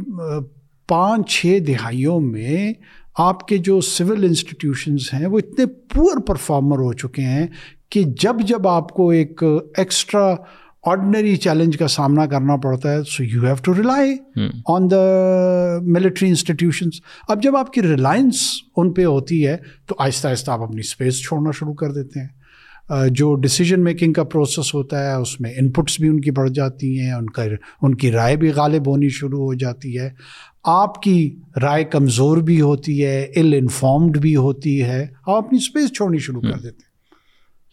پانچ 0.86 1.30
چھ 1.30 1.58
دہائیوں 1.68 2.20
میں 2.20 2.72
آپ 3.18 3.48
کے 3.48 3.58
جو 3.58 3.80
سول 3.80 4.24
انسٹیٹیوشنز 4.24 5.10
ہیں 5.14 5.26
وہ 5.26 5.38
اتنے 5.38 5.66
پور 5.66 6.20
پرفارمر 6.20 6.78
ہو 6.78 6.92
چکے 6.92 7.22
ہیں 7.22 7.46
کہ 7.90 8.02
جب 8.02 8.40
جب 8.40 8.68
آپ 8.68 8.88
کو 8.88 9.10
ایک 9.10 9.42
ایکسٹرا 9.76 10.34
آرڈنری 10.86 11.36
چیلنج 11.36 11.76
کا 11.76 11.88
سامنا 11.88 12.26
کرنا 12.26 12.56
پڑتا 12.56 12.92
ہے 12.92 13.02
so 13.02 13.24
you 13.24 13.44
have 13.44 13.54
to 13.64 13.74
rely 13.74 14.16
on 14.66 14.90
the 14.90 15.02
military 15.82 16.28
institutions 16.28 17.00
اب 17.28 17.42
جب 17.42 17.56
آپ 17.56 17.72
کی 17.72 17.82
ریلائنس 17.82 18.42
ان 18.76 18.92
پہ 18.92 19.04
ہوتی 19.04 19.46
ہے 19.46 19.56
تو 19.86 19.94
آہستہ 19.98 20.28
آہستہ 20.28 20.50
آپ 20.50 20.62
اپنی 20.62 20.80
اسپیس 20.80 21.22
چھوڑنا 21.22 21.50
شروع 21.50 21.74
کر 21.74 21.92
دیتے 21.92 22.20
ہیں 22.20 22.36
جو 23.10 23.34
ڈسیزن 23.34 23.84
میکنگ 23.84 24.12
کا 24.12 24.24
پروسیس 24.24 24.74
ہوتا 24.74 25.04
ہے 25.04 25.12
اس 25.12 25.40
میں 25.40 25.52
ان 25.56 25.70
پٹس 25.70 26.00
بھی 26.00 26.08
ان 26.08 26.20
کی 26.20 26.30
بڑھ 26.30 26.50
جاتی 26.50 26.98
ہیں 27.00 27.12
ان 27.12 27.30
کا 27.30 27.44
ان 27.82 27.94
کی 27.94 28.10
رائے 28.12 28.36
بھی 28.36 28.50
غالب 28.50 28.88
ہونی 28.88 29.08
شروع 29.08 29.38
ہو 29.38 29.54
جاتی 29.54 29.98
ہے 29.98 30.10
آپ 30.64 31.02
کی 31.02 31.18
رائے 31.62 31.84
کمزور 31.84 32.36
بھی 32.36 32.60
ہوتی 32.60 33.04
ہے 33.04 33.26
ال 33.36 33.54
انفارمڈ 33.58 34.18
بھی 34.18 34.36
ہوتی 34.36 34.82
ہے 34.82 35.06
آپ 35.26 35.44
اپنی 35.44 35.58
اسپیس 35.58 35.92
چھوڑنی 35.92 36.18
شروع 36.18 36.40
کر 36.40 36.58
دیتے 36.58 36.68
ہیں 36.68 36.85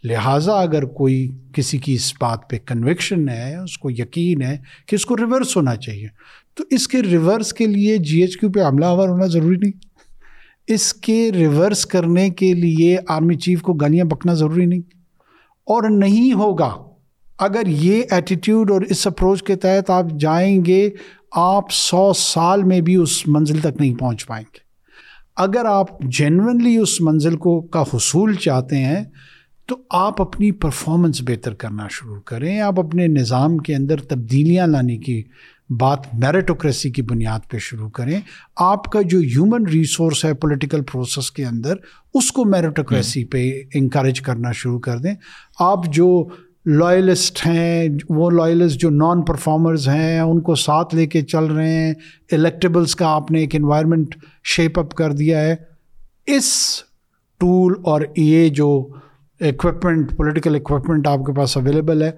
لہٰذا 0.04 0.54
اگر 0.54 0.86
کوئی 0.86 1.30
کسی 1.54 1.78
کی 1.78 1.94
اس 1.94 2.13
بات 2.22 2.50
پہ 2.50 2.58
کنوکشن 2.66 3.30
ہے، 3.30 3.58
اس 3.58 3.78
کو 3.78 3.89
یقین 3.92 4.42
ہے 4.42 4.58
کہ 4.88 4.96
اس 4.96 5.06
کو 5.06 5.18
ریورس 5.18 5.58
ہونا 5.58 5.76
چاہیے۔ 5.76 6.08
تو 6.54 6.63
اس 6.70 6.88
کے 6.88 7.02
ریورس 7.02 7.54
کے 7.54 7.68
لیے 7.68 7.98
جی 7.98 8.22
ایچ 8.22 8.38
کیو 8.38 8.52
پہ 8.52 8.63
حملہ 8.63 8.86
آور 8.86 9.10
ہونا 9.10 9.26
ضروری 9.26 9.58
نہیں۔ 9.58 9.72
اس 10.68 10.94
کے 10.94 11.32
ریورس 11.32 11.86
کرنے 11.86 12.30
کے 12.30 12.54
لیے 12.54 12.98
آرمی 13.08 13.36
چیف 13.36 13.62
کو 13.62 13.74
گالیاں 13.74 14.06
بکنا 14.06 14.34
ضروری 14.34 14.66
نہیں۔ 14.66 14.80
اور 15.66 15.89
نہیں 15.89 16.34
ہوگا۔ 16.34 16.76
اگر 17.39 17.68
یہ 17.68 18.04
ایٹیٹیوڈ 18.12 18.72
اور 18.72 18.82
اس 18.82 19.08
اپروچ 19.08 19.44
کے 19.44 19.56
تحت 19.56 19.89
آپ 19.89 20.06
جائیں 20.20 20.66
گے، 20.66 20.89
آپ 21.32 21.63
سو 21.72 22.13
سال 22.13 22.63
میں 22.63 22.82
بھی 22.82 22.96
اس 22.96 23.28
منزل 23.28 23.60
تک 23.60 23.82
نہیں 23.82 23.96
پہنچ 23.96 24.28
پائیں 24.28 24.46
گے۔ 24.54 24.60
اگر 25.36 25.66
آپ 25.66 26.02
جینونلی 26.02 26.78
اس 26.78 27.02
منزل 27.02 27.38
کو 27.38 27.62
کا 27.62 27.82
حصول 27.82 28.36
چاہتے 28.36 28.78
ہیں 28.78 29.04
تو 29.65 29.76
آپ 29.89 30.21
اپنی 30.21 30.52
پرفارمنس 30.52 31.21
بہتر 31.21 31.54
کرنا 31.54 31.88
شروع 31.91 32.21
کریں۔ 32.21 32.60
آپ 32.60 32.80
اپنے 32.80 33.08
نظام 33.08 33.58
کے 33.58 33.76
اندر 33.76 33.99
تبدیلیاں 33.99 34.67
لانے 34.67 34.97
کی 34.97 35.23
بات 35.69 35.99
میرٹوکریسی 36.13 36.91
کی 36.91 37.02
بنیاد 37.02 37.39
پہ 37.49 37.58
شروع 37.58 37.89
کریں۔ 37.89 38.21
آپ 38.56 38.86
کا 38.86 39.02
جو 39.02 39.19
ہیومن 39.19 39.67
ریسورس 39.67 40.26
ہے 40.26 40.34
پولیٹیکل 40.34 40.82
پروسیس 40.82 41.32
کے 41.32 41.45
اندر 41.45 41.76
اس 42.13 42.32
کو 42.32 42.45
میرٹوکریسی 42.45 43.26
پہ 43.26 43.62
انکریج 43.73 44.21
کرنا 44.21 44.52
شروع 44.52 44.80
کر 44.80 44.97
دیں۔ 44.97 45.15
آپ 45.60 45.93
جو 45.93 46.28
لائلسٹ 46.65 47.47
ہیں 47.47 47.89
وہ 48.10 48.32
لائلسٹ 48.32 48.80
جو 48.80 48.89
نان 48.89 49.21
پرفارمرز 49.21 49.88
ہیں 49.89 50.19
ان 50.19 50.41
کو 50.41 50.56
ساتھ 50.56 50.95
لے 50.95 51.08
کے 51.08 51.21
چل 51.21 51.43
رہے 51.43 51.73
ہیں۔ 51.73 51.93
الیکٹیبلس 52.32 52.95
کا 52.95 53.08
آپ 53.08 53.32
نے 53.32 53.39
ایک 53.39 53.56
انوائرمنٹ 53.56 54.15
شیپ 54.43 54.80
اپ 54.80 54.93
کر 54.93 55.12
دیا 55.12 55.41
ہے۔ 55.41 55.56
اس 56.26 56.54
ٹول 57.38 57.73
اور 57.84 58.02
یہ 58.17 58.49
جو 58.49 58.88
اکوپمنٹ 59.41 60.15
پولیٹیکل 60.17 60.56
اکوپمنٹ 60.56 61.08
آپ 61.08 61.26
کے 61.26 61.34
پاس 61.34 61.58
اویلیبل 61.58 62.02
ہے. 62.02 62.12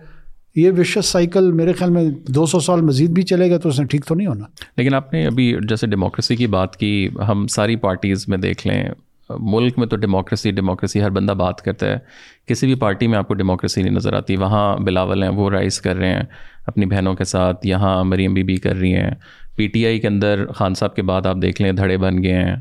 یہ 0.55 0.71
وشس 0.77 1.05
سائیکل 1.05 1.51
میرے 1.51 1.73
خیال 1.73 1.91
میں 1.91 2.03
دو 2.27 2.45
سو 2.45 2.59
سال 2.59 2.81
مزید 2.81 3.09
بھی 3.09 3.21
چلے 3.21 3.49
گا 3.51 3.57
تو 3.57 3.69
اس 3.69 3.79
نے 3.79 3.85
ٹھیک 3.85 4.05
تو 4.05 4.15
نہیں 4.15 4.27
ہونا. 4.27 4.45
لیکن 4.77 4.93
آپ 4.93 5.13
نے 5.13 5.25
ابھی 5.27 5.55
جیسے 5.69 5.87
ڈیموکریسی 5.87 6.35
کی 6.35 6.47
بات 6.47 6.77
کی، 6.77 7.09
ہم 7.27 7.47
ساری 7.47 7.75
پارٹیز 7.75 8.27
میں 8.27 8.37
دیکھ 8.37 8.67
لیں، 8.67 8.83
ملک 9.29 9.79
میں 9.79 9.87
تو 9.87 9.95
ڈیموکریسی 9.95 10.51
ڈیموکریسی 10.51 11.01
ہر 11.01 11.09
بندہ 11.09 11.31
بات 11.31 11.61
کرتا 11.61 11.87
ہے. 11.87 11.97
کسی 12.45 12.67
بھی 12.67 12.75
پارٹی 12.75 13.07
میں 13.07 13.17
آپ 13.17 13.27
کو 13.27 13.33
ڈیموکریسی 13.33 13.81
نہیں 13.81 13.93
نظر 13.93 14.13
آتی. 14.13 14.35
وہاں 14.35 14.75
بلاول 14.77 15.23
ہیں، 15.23 15.29
وہ 15.29 15.49
رائز 15.49 15.81
کر 15.81 15.95
رہے 15.95 16.09
ہیں 16.09 16.23
اپنی 16.67 16.85
بہنوں 16.85 17.13
کے 17.13 17.23
ساتھ، 17.23 17.65
یہاں 17.67 18.03
مریم 18.03 18.33
بی 18.33 18.43
بی 18.43 18.55
کر 18.55 18.75
رہی 18.75 18.93
ہیں. 18.93 19.11
پی 19.55 19.67
ٹی 19.67 19.85
آئی 19.85 19.99
کے 19.99 20.07
اندر 20.07 20.45
خان 20.55 20.73
صاحب 20.73 20.95
کے 20.95 21.01
بعد 21.01 21.25
آپ 21.25 21.37
دیکھ 21.41 21.61
لیں 21.61 21.71
دھڑے 21.71 21.97
بن 21.97 22.23
گئے 22.23 22.33
ہیں۔ 22.33 22.55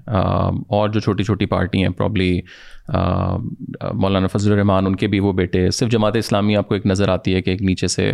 اور 0.68 0.88
جو 0.88 1.00
چھوٹی 1.00 1.24
چھوٹی 1.24 1.46
پارٹی 1.46 1.83
ہیں 1.83 1.88
پرابلی 1.88 2.40
مولانا 3.92 4.26
فضل 4.26 4.52
الرحمان 4.52 4.87
ان 4.87 4.96
کے 4.96 5.07
بھی 5.07 5.20
وہ 5.20 5.33
بیٹے 5.33 5.70
صرف 5.70 5.90
جماعت 5.90 6.16
اسلامی 6.16 6.57
آپ 6.57 6.68
کو 6.68 6.74
ایک 6.74 6.87
نظر 6.87 7.09
آتی 7.09 7.35
ہے 7.35 7.42
کہ 7.42 7.50
ایک 7.50 7.62
نیچے 7.62 7.87
سے۔ 7.87 8.12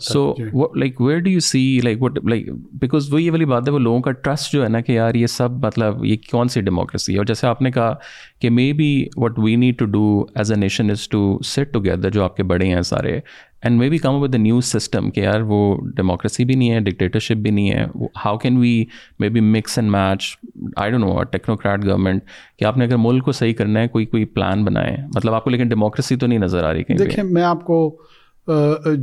So 0.00 0.34
like 0.74 1.00
where 1.00 1.18
do 1.18 1.30
you 1.30 1.40
see 1.40 1.80
like 1.84 2.02
what 2.02 2.18
like 2.24 2.48
because 2.80 3.12
وہ 3.12 3.22
یہ 3.22 3.30
والی 3.30 3.44
بات 3.44 3.68
ہے 3.68 3.72
وہ 3.72 3.78
لوگوں 3.78 4.00
کا 4.00 4.12
ٹرسٹ 4.12 4.52
جو 4.52 4.64
ہے 4.64 4.68
نا 4.68 4.80
کہ 4.80 4.92
یار 4.92 5.14
یہ 5.14 5.26
سب 5.26 5.64
مطلب 5.64 6.04
یہ 6.04 6.16
کون 6.30 6.48
سی 6.48 6.60
ڈیموکریسی 6.60 7.12
ہے؟ 7.12 7.18
اور 7.18 7.24
جیسے 7.24 7.46
آپ 7.46 7.62
نے 7.62 7.70
کہا 7.70 7.94
کہ 8.40 8.50
maybe 8.72 9.04
what 9.16 9.38
we 9.38 9.56
need 9.56 9.78
to 9.78 9.84
do 9.84 10.24
as 10.34 10.52
a 10.52 10.58
nation 10.58 10.90
is 10.90 11.08
to 11.08 11.38
sit 11.44 11.72
together 11.72 12.10
جو 12.10 12.24
آپ 12.24 12.36
کے 12.36 12.42
بڑے 12.42 12.66
ہیں 12.66 12.82
سارے 12.82 13.18
and 13.62 13.78
maybe 13.90 13.98
come 13.98 14.20
with 14.22 14.32
the 14.32 14.38
new 14.38 14.64
system 14.66 15.10
کہ 15.10 15.20
یار 15.20 15.40
وہ 15.40 15.60
ڈیموکریسی 15.96 16.44
بھی 16.44 16.54
نہیں 16.54 16.70
ہے 16.70 16.80
ڈکٹیٹرشپ 16.80 17.36
بھی 17.36 17.50
نہیں 17.50 17.70
ہے 17.70 17.84
how 18.24 18.36
can 18.38 18.56
we 18.56 18.84
maybe 19.28 19.40
mix 19.40 19.78
and 19.78 19.90
match 19.90 20.36
I 20.76 20.90
don't 20.90 21.04
know 21.04 21.22
technocrat 21.22 21.84
government 21.84 22.22
کہ 22.58 22.64
آپ 22.64 22.76
نے 22.76 22.84
اگر 22.84 22.96
ملک 22.96 23.24
کو 23.24 23.32
صحیح 23.32 23.54
کرنا 23.54 23.80
ہے 23.80 23.88
کوئی 23.88 24.06
کوئی 24.06 24.24
پلان 24.24 24.64
بنائے 24.64 24.96
مطلب 25.16 25.34
آپ 25.34 25.44
کو 25.44 25.50
لیکن 25.50 25.68
ڈیموکریسی 25.68 26.16
تو 26.16 26.26
نہیں 26.26 26.38
نظر 26.38 26.64
آ 26.64 26.72
رہی 26.72 26.84
کہیں 26.84 26.98
دیکھیں 26.98 27.24
میں 27.24 27.42
آپ 27.42 27.64
کو 27.64 27.98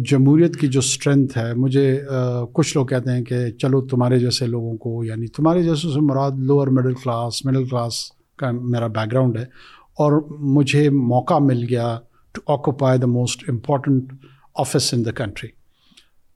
جمہوریت 0.04 0.56
کی 0.56 0.68
جو 0.68 0.80
اسٹرینتھ 0.80 1.38
ہے 1.38 1.54
مجھے 1.54 2.00
کچھ 2.54 2.78
لوگ 2.78 2.86
کہتے 2.86 3.12
ہیں 3.12 3.24
کہ 3.24 3.52
چلو 3.52 3.82
تمہارے 3.82 4.20
جیسے 4.20 4.48
لوگوں 4.48 4.76
کو 4.78 5.04
یعنی 5.04 5.28
تمہارے 5.28 5.64
جیسے 5.64 5.94
سے 5.94 6.02
مراد 6.02 6.40
lower 6.40 6.68
middle 6.68 6.94
class 6.94 7.46
middle 7.46 7.68
class 7.68 8.04
کا 8.38 8.52
میرا 8.52 8.88
بیک 8.88 9.12
گراؤنڈ 9.12 9.38
ہے 9.38 9.44
اور 9.98 10.22
مجھے 10.40 10.90
موقع 10.90 11.38
مل 11.40 11.66
گیا 11.70 11.98
to 12.36 12.42
occupy 12.54 13.00
the 13.00 13.08
most 13.08 13.44
important 13.48 14.14
office 14.56 14.94
in 14.94 15.06
the 15.06 15.12
country 15.12 15.48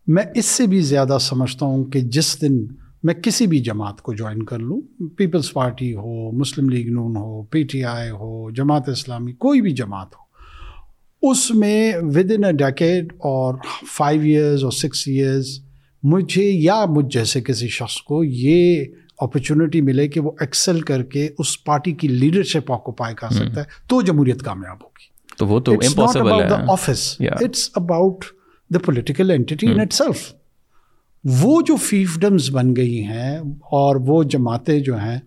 میں 0.07 0.23
اس 0.35 0.45
سے 0.45 0.67
بھی 0.67 0.81
زیادہ 0.81 1.17
سمجھتا 1.21 1.65
ہوں 1.65 1.83
کہ 1.83 1.99
جس 1.99 2.41
دن 2.41 2.57
میں 3.03 3.13
کسی 3.13 3.47
بھی 3.47 3.59
جماعت 3.59 4.01
کو 4.01 4.13
جوائن 4.13 4.43
کر 4.43 4.59
لوں 4.59 5.07
پیپلز 5.17 5.53
پارٹی 5.53 5.93
ہو 5.93 6.31
مسلم 6.31 6.69
لیگ 6.69 6.91
نون 6.91 7.15
ہو 7.15 7.43
پی 7.43 7.63
ٹی 7.63 7.83
آئی 7.83 8.09
ہو 8.09 8.51
جماعت 8.51 8.89
اسلامی 8.89 9.33
کوئی 9.33 9.61
بھی 9.61 9.71
جماعت 9.71 10.07
ہو 10.15 10.29
اس 11.31 11.51
میں 11.51 11.93
ود 12.15 12.31
ان 12.31 12.43
اے 12.43 12.51
ڈیکیڈ 12.51 13.13
اور 13.13 13.55
فائیو 13.95 14.21
ایئرز 14.21 14.63
اور 14.63 14.71
سکس 14.71 15.07
ایئرز 15.07 15.59
مجھے 16.03 16.43
یا 16.43 16.85
مجھ 16.85 17.05
جیسے 17.13 17.41
کسی 17.41 17.67
شخص 17.67 18.01
کو 18.01 18.23
یہ 18.23 18.85
اپرچونیٹی 19.17 19.81
ملے 19.81 20.07
کہ 20.07 20.19
وہ 20.19 20.31
ایکسل 20.39 20.81
کر 20.81 21.03
کے 21.03 21.29
اس 21.37 21.63
پارٹی 21.63 21.91
کی 21.91 22.07
لیڈرشپ 22.07 22.71
آکوپائی 22.71 23.15
کر 23.15 23.29
سکتا 23.29 23.61
ہے 23.61 23.87
تو 23.87 24.01
جمہوریت 24.01 24.43
کامیاب 24.43 24.83
ہوگی۔ 24.83 25.08
تو 25.39 25.47
وہ 25.47 25.59
تو 25.59 25.73
office 26.67 27.15
it's 27.19 27.69
about 27.75 28.25
the 28.73 28.79
political 28.79 29.31
entity 29.31 29.55
in 29.61 29.79
itself 29.93 30.33
وہ 31.23 31.61
جو 31.61 31.75
فیفڈمز 31.75 32.49
بن 32.51 32.75
گئی 32.75 33.03
ہیں 33.03 33.37
اور 33.59 33.95
وہ 33.95 34.23
جماعتیں 34.23 34.79
جو 34.79 34.97
ہیں 34.97 35.19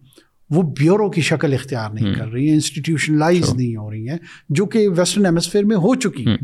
وہ 0.51 0.63
بیورو 0.63 1.11
کی 1.11 1.21
شکل 1.21 1.53
اختیار 1.53 1.91
نہیں 1.91 2.15
کر 2.15 2.27
رہی 2.27 2.47
ہیں 2.47 2.55
انسٹیٹیوشنلائز 2.55 3.55
نہیں 3.55 3.77
ہو 3.77 3.91
رہی 3.91 4.09
ہیں 4.09 4.19
جو 4.49 4.67
کہ 4.67 4.89
ویسٹرن 4.89 5.27
ایمسفیئر 5.27 5.65
میں 5.65 5.77
ہو 5.77 5.95
چکی 5.95 6.27
ہیں۔ 6.27 6.37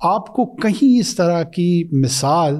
آپ 0.00 0.26
کو 0.26 0.56
کہیں 0.56 1.00
اس 1.00 1.16
طرح 1.16 1.42
کی 1.42 1.84
مثال 1.92 2.56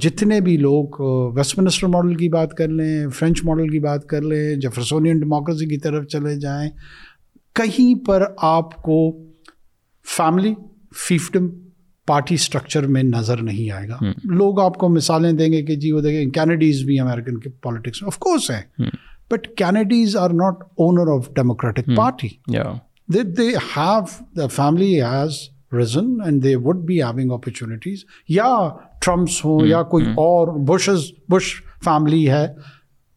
جتنے 0.00 0.40
بھی 0.40 0.56
لوگ 0.56 0.88
ویسٹ 1.36 1.58
منسٹر 1.58 1.86
ماڈل 1.86 2.14
کی 2.14 2.28
بات 2.28 2.52
کر 2.52 2.68
لیں 2.68 3.08
فرینچ 3.08 3.44
ماڈل 3.44 3.68
کی 3.68 3.78
بات 3.78 4.06
کر 4.06 4.22
لیں 4.22 4.56
جیفرسونین 4.56 5.18
ڈیموکریسی 5.18 5.66
کی 5.66 5.78
طرف 5.78 6.06
چلے 6.06 6.36
جائیں 6.36 6.70
کہیں 7.54 8.06
پر 8.06 8.24
آپ 8.36 8.76
کو 8.76 9.27
فیملی 10.16 10.54
فیفڈم 11.08 11.48
پارٹی 12.06 12.34
اسٹرکچر 12.34 12.86
میں 12.86 13.02
نظر 13.02 13.42
نہیں 13.42 13.70
آئے 13.70 13.88
گا۔ 13.88 13.98
لوگ 14.24 14.60
آپ 14.60 14.74
کو 14.74 14.88
مثالیں 14.88 15.32
دیں 15.32 15.52
گے 15.52 15.62
کہ 15.62 15.76
جی 15.76 15.92
وہ 15.92 16.00
دیکھیں 16.00 16.30
کینیڈیز 16.30 16.84
بھی 16.84 17.00
امیریکن 17.00 17.38
کے 17.40 17.50
پالیٹکس 17.50 18.02
میں 18.02 18.06
آف 18.06 18.18
کورس 18.18 18.50
ہیں۔ 18.50 18.90
But 19.30 19.46
Kennedys 19.56 20.16
are 20.16 20.30
not 20.30 20.62
owner 20.62 21.12
of 21.12 21.28
democratic 21.34 21.90
party 21.96 22.28
they 23.08 23.48
have 23.76 24.00
the 24.36 24.46
family 24.46 25.02
has 25.02 25.30
reason 25.72 26.20
and 26.24 26.42
they 26.44 26.56
would 26.56 26.76
be 26.76 27.02
having 27.02 27.32
opportunities 27.32 28.04
یا 28.28 28.68
ٹرمپس 29.00 29.44
ہوں 29.44 29.66
یا 29.66 29.82
کوئی 29.82 30.04
اور 30.06 30.48
بشز 30.68 31.00
بش 31.28 31.62
فیملی 31.84 32.28
ہے 32.30 32.46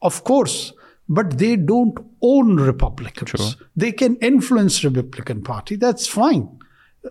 of 0.01 0.21
course 0.21 0.71
but 1.10 1.39
they 1.39 1.56
don't 1.56 1.99
own 1.99 2.60
republic 2.60 3.23
they 3.82 3.91
can 3.91 4.15
influence 4.21 4.86
republican 4.86 5.41
party 5.41 5.75
that's 5.75 6.10
fine 6.10 6.41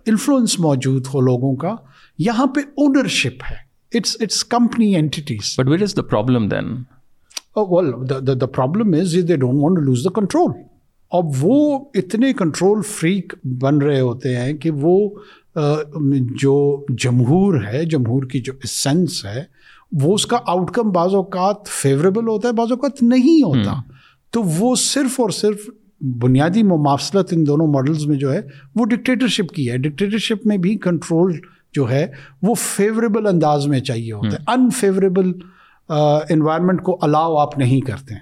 influence 0.07 0.59
موجود 0.61 1.07
ہو 1.14 1.20
لوگوں 1.20 1.57
کا 1.57 1.76
یہاں 2.18 2.46
پہ 2.46 2.61
اونرشپ 2.61 3.42
ہے۔ 3.50 3.57
It's 3.98 4.16
it's 4.20 4.44
company 4.44 4.94
entities 4.94 5.55
but 5.59 5.68
what 5.68 5.83
is 5.83 5.96
the 5.96 6.03
problem 6.03 6.48
then 6.48 6.76
the 8.40 8.46
problem 8.46 9.00
is 9.00 9.16
they 9.29 9.37
don't 9.37 9.59
want 9.61 9.79
lose 9.79 10.05
the 10.05 10.20
control 10.20 10.53
اب 11.11 11.24
وہ 11.40 11.85
اتنے 11.94 12.33
کنٹرول 12.33 12.83
فریک 12.83 13.35
بن 13.44 13.79
رہے 13.79 14.00
ہوتے 14.00 14.37
ہیں 14.37 14.53
کہ 14.53 14.70
وہ 14.70 15.11
جو 16.40 16.85
جمہور 16.88 17.61
ہے 17.66 17.85
جمہور 17.85 18.22
کی 18.22 18.40
جو 18.40 18.53
اسینس 18.62 19.24
ہے 19.24 19.44
وہ 19.92 20.14
اس 20.14 20.26
کا 20.26 20.38
آؤٹ 20.46 20.70
کم 20.70 20.90
بعض 20.90 21.14
اوقات 21.14 21.68
فیوریبل 21.68 22.29
ہوتا 22.29 22.48
ہے 22.48 22.53
بعض 22.53 22.70
اوقات 22.70 23.03
نہیں 23.03 23.42
ہوتا۔ 23.42 23.74
تو 24.31 24.42
وہ 24.42 24.74
صرف 24.74 25.20
اور 25.20 25.31
صرف 25.31 25.70
بنیادی 26.01 26.63
مماثلت 26.63 27.33
ان 27.33 27.47
دونوں 27.47 27.67
ماڈلز 27.67 28.07
میں 28.07 28.17
جو 28.17 28.33
ہے 28.33 28.41
وہ 28.75 28.85
ڈکٹیٹرشپ 28.85 29.55
کی 29.55 29.71
ہے۔ 29.71 29.77
ڈکٹیٹرشپ 29.79 30.47
میں 30.47 30.57
بھی 30.57 30.77
کنٹرول 30.79 31.39
جو 31.75 31.91
ہے 31.91 32.07
وہ 32.43 32.55
فیوریبل 32.55 33.27
انداز 33.27 33.67
میں 33.67 33.81
چاہیے 33.81 34.13
ہوتا 34.13 34.37
ہے 34.37 34.53
انفیوریبل 34.53 35.33
انوائرمنٹ 36.31 36.83
کو 36.83 36.99
الاؤ 37.03 37.37
آپ 37.37 37.59
نہیں 37.59 37.81
کرتے 37.81 38.15
ہیں۔ 38.15 38.21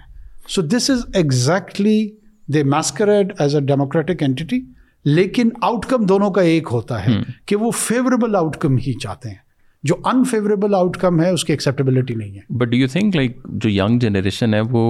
So 0.48 0.62
this 0.62 0.90
is 0.90 0.98
exactly 1.14 2.08
they 2.46 2.64
masquerade 2.64 3.32
as 3.38 3.54
a 3.54 3.60
democratic 3.60 4.22
entity 4.22 4.60
لیکن 5.04 5.48
آؤٹ 5.62 5.86
کم 5.86 6.04
دونوں 6.06 6.30
کا 6.30 6.42
ایک 6.42 6.68
ہوتا 6.72 7.06
ہے 7.06 7.12
کہ 7.46 7.56
وہ 7.56 7.70
فیوریبل 7.70 8.36
آؤٹ 8.36 8.56
کم 8.56 8.76
ہی 8.76 8.92
چاہتے 8.92 9.28
ہیں۔ 9.28 9.36
جو 9.82 9.94
انفیوریبل 10.04 10.74
آؤٹ 10.74 10.96
کم 10.96 11.20
ہے 11.20 11.30
اس 11.30 11.44
کی 11.44 11.52
ایکسیپٹیبلٹی 11.52 12.14
نہیں 12.14 12.34
ہے۔ 12.36 12.54
But 12.54 12.68
do 12.68 12.76
you 12.76 12.86
think 12.88 13.16
like 13.16 13.36
جو 13.52 13.70
ینگ 13.70 13.98
جنریشن 13.98 14.54
ہے 14.54 14.60
وہ 14.70 14.82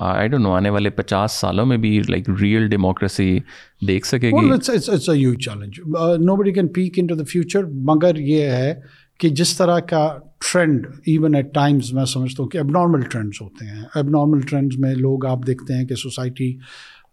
آئی 0.00 0.28
ڈونٹ 0.28 0.42
نو 0.42 0.52
آنے 0.52 0.70
والے 0.70 0.90
پچاس 0.90 1.32
سالوں 1.32 1.66
میں 1.66 1.76
بھی 1.76 2.00
لائک 2.08 2.28
ریئل 2.40 2.68
ڈیموکریسی 2.68 3.38
دیکھ 3.86 4.06
سکے 4.06 4.30
گی؟ 4.30 5.36
Challenge 5.36 5.80
nobody 6.36 6.52
can 6.52 6.68
peek 6.68 6.98
into 7.06 7.14
the 7.14 7.24
future 7.28 7.64
مگر 7.64 8.16
یہ 8.16 8.42
ہے 8.42 8.74
کہ 9.20 9.28
جس 9.28 9.56
طرح 9.56 9.78
کا 9.78 10.06
ٹرینڈ 10.52 10.86
ایون 11.06 11.34
ایٹ 11.34 11.52
ٹائمز 11.54 11.92
میں 11.92 12.04
سمجھتا 12.04 12.42
ہوں 12.42 12.50
کہ 12.50 12.58
اب 12.58 12.70
نارمل 12.70 13.00
ٹرینڈس 13.02 13.40
ہوتے 13.42 13.66
ہیں. 13.66 13.82
اب 13.94 14.10
نارمل 14.10 14.40
ٹرینڈز 14.40 14.78
میں 14.78 14.94
لوگ 14.94 15.26
آپ 15.26 15.46
دیکھتے 15.46 15.74
ہیں 15.74 15.84
کہ 15.86 15.94
سوسائٹی 15.94 16.54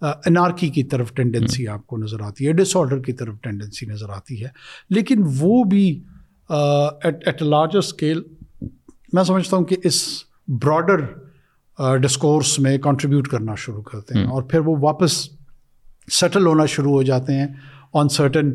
انارکی 0.02 0.70
کی 0.70 0.84
طرف 0.84 1.14
ٹینڈنسی 1.14 1.68
آپ 1.68 1.86
کو 1.88 1.98
نظر 1.98 2.22
آتی 2.22 2.48
ہے 2.48 2.54
ڈس 2.54 2.76
آڈر 2.78 3.00
کی 3.00 3.14
طرف 3.14 3.36
ٹینڈنسی 3.42 3.86
نظر 3.86 4.10
آتی 4.10 4.44
ہے. 4.44 4.50
لیکن 4.90 5.24
وہ 5.38 5.64
بھی 5.64 5.88
at 6.50 7.28
at 7.28 7.42
a 7.42 7.50
larger 7.50 7.78
scale 7.78 8.22
میں 9.14 9.24
سمجھتا 9.24 9.58
ہوں 9.58 9.66
کہ 9.66 9.76
اس 9.84 10.04
براڈر 10.48 11.06
ڈسکورس 11.80 12.60
میں 12.60 12.78
کنٹریبیوٹ 12.78 13.28
کرنا 13.28 13.56
شروع 13.56 13.82
کرتے 13.82 14.18
ہیں 14.18 14.26
اور 14.26 14.44
پھر 14.44 14.60
وہ 14.60 14.76
واپس 14.82 15.30
سیٹل 16.12 16.46
ہونا 16.46 16.66
شروع 16.66 16.92
ہو 16.92 17.04
جاتے 17.04 17.34
ہیں 17.34 17.48
آن 17.94 18.10
سرٹن 18.10 18.52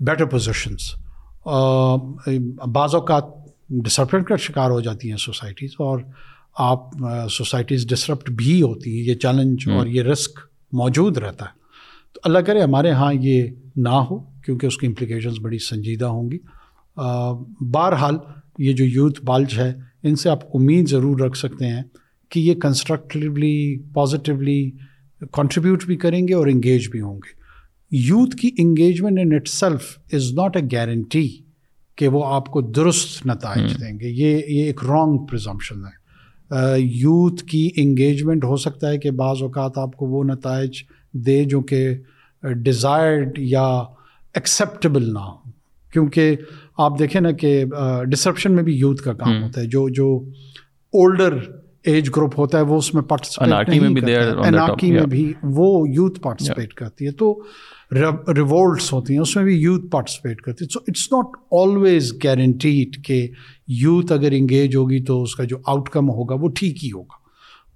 بیٹر 0.00 0.24
پوزیشنس 0.24 0.94
بعض 2.72 2.94
اوقات 2.94 3.24
ڈسرپٹ 3.68 4.28
کا 4.28 4.36
شکار 4.36 4.70
ہو 4.70 4.80
جاتی 4.80 5.10
ہیں 5.10 5.16
سوسائٹیز 5.16 5.70
اور 5.78 5.98
آپ 6.54 6.78
سوسائٹیز 7.30 7.86
ڈسرپٹ 7.88 8.30
بھی 8.30 8.62
ہوتی 8.62 8.98
ہیں 8.98 9.08
یہ 9.08 9.14
چیلنج 9.14 9.68
اور 9.68 9.86
یہ 9.86 10.02
رسک 10.02 10.38
موجود 10.72 11.18
رہتا 11.18 11.44
ہے۔ 11.44 11.50
تو 12.12 12.20
اللہ 12.24 12.38
کرے 12.38 12.62
ہمارے 12.62 12.88
یہاں 12.88 13.14
یہ 13.14 13.46
نہ 13.76 13.88
ہو 13.88 14.18
کیونکہ 14.18 14.66
اس 14.66 14.76
کی 14.78 14.86
امپلیکیشنز 14.86 15.38
بڑی 15.42 15.58
سنجیدہ 15.58 16.04
ہوں 16.04 16.30
گی۔ 16.30 16.38
بہرحال 17.60 18.16
یہ 18.58 18.72
جو 18.72 18.84
یوتھ 18.84 19.24
بالج 19.24 19.58
ہے 19.58 19.72
ان 20.02 20.16
سے 20.16 20.30
آپ 20.30 20.40
امید 20.54 20.88
ضرور 20.88 21.20
رکھ 21.20 21.38
سکتے 21.38 21.66
ہیں۔ 21.66 21.82
کہ 22.28 22.40
یہ 22.40 22.54
کنسٹرکٹیولی 22.54 23.78
پازیٹیولی 23.92 24.70
کنٹریبیوٹ 25.32 25.84
بھی 25.84 25.96
کریں 25.96 26.28
گے 26.28 26.34
اور 26.34 26.46
انگیج 26.46 26.88
بھی 26.88 27.00
ہوں 27.00 27.14
گے۔ 27.14 27.34
یوتھ 27.90 28.36
کی 28.36 28.50
engagement 28.58 29.18
in 29.18 29.34
itself 29.48 29.98
is 30.12 30.32
not 30.32 30.56
a 30.56 30.62
guarantee 30.72 31.28
کہ 31.96 32.08
وہ 32.08 32.24
آپ 32.26 32.46
کو 32.46 32.60
درست 32.60 33.26
نتائج 33.26 33.80
دیں 33.80 34.00
گے۔ 34.00 34.08
یہ 34.08 34.42
یہ 34.48 34.64
ایک 34.64 34.84
رانگ 34.84 35.18
پرزمپشن 35.26 35.74
ہے۔ 35.78 36.06
یوتھ 36.78 37.44
کی 37.44 37.70
انگیجمنٹ 37.76 38.44
ہو 38.44 38.56
سکتا 38.56 38.88
ہے 38.88 38.98
کہ 38.98 39.10
بعض 39.10 39.42
اوقات 39.42 39.78
آپ 39.78 39.96
کو 39.96 40.06
وہ 40.06 40.24
نتائج 40.24 40.70
دے 41.12 41.44
جو 41.44 41.60
کہ 41.60 41.94
ڈیزائرڈ 42.62 43.38
یا 43.38 43.66
ایکسیپٹیبل 44.34 45.12
نہ 45.12 45.18
ہو 45.18 45.50
کیونکہ 45.92 46.36
آپ 46.78 46.98
دیکھیں 46.98 47.20
نا 47.20 47.30
کہ 47.30 47.64
ڈسرپشن 48.10 48.52
میں 48.52 48.62
بھی 48.62 48.74
یوتھ 48.74 49.02
کا 49.02 49.12
کام 49.12 49.42
ہوتا 49.42 49.60
ہے۔ 49.60 49.66
جو 49.66 49.88
جو 49.88 50.24
اولڈر 50.92 51.38
ایج 51.86 52.10
گروپ 52.16 52.38
ہوتا 52.38 52.58
ہے 52.58 52.62
وہ 52.62 52.78
اس 52.78 52.94
میں 52.94 53.02
پارٹیسپیٹ 53.02 53.68
میں 54.92 55.06
بھی 55.06 55.32
وہ 55.42 55.88
یوتھ 55.88 56.20
پارٹیسپیٹ 56.20 56.74
کرتی 56.74 57.06
ہے۔ 57.06 57.10
تو 57.10 57.42
ریوولٹس 58.34 58.92
ہوتی 58.92 59.14
ہیں 59.14 59.20
اس 59.20 59.36
میں 59.36 59.44
بھی 59.44 59.56
یوتھ 59.56 59.86
پارٹیسپیٹ 59.86 60.40
کرتی 60.40 60.64
ہے 60.64 60.72
so 60.72 60.80
it's 60.88 61.12
not 61.12 61.26
always 61.52 62.12
guaranteed 62.24 63.04
کہ 63.04 63.28
یوتھ 63.68 64.12
اگر 64.12 64.28
انگیج 64.32 64.76
ہوگی 64.76 65.04
تو 65.04 65.22
اس 65.22 65.36
کا 65.36 65.44
جو 65.44 65.56
آؤٹ 65.66 65.88
کم 65.88 66.10
ہوگا 66.10 66.34
وہ 66.34 66.48
ٹھیک 66.48 66.84
ہی 66.84 66.92
ہوگا۔ 66.92 67.26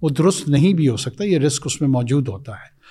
وہ 0.01 0.09
درست 0.09 0.49
نہیں 0.49 0.73
بھی 0.73 0.87
ہو 0.87 0.97
سکتا 0.97 1.23
یہ 1.23 1.39
رسک 1.39 1.61
اس 1.65 1.81
میں 1.81 1.89
موجود 1.89 2.27
ہوتا 2.27 2.51
ہے۔ 2.51 2.81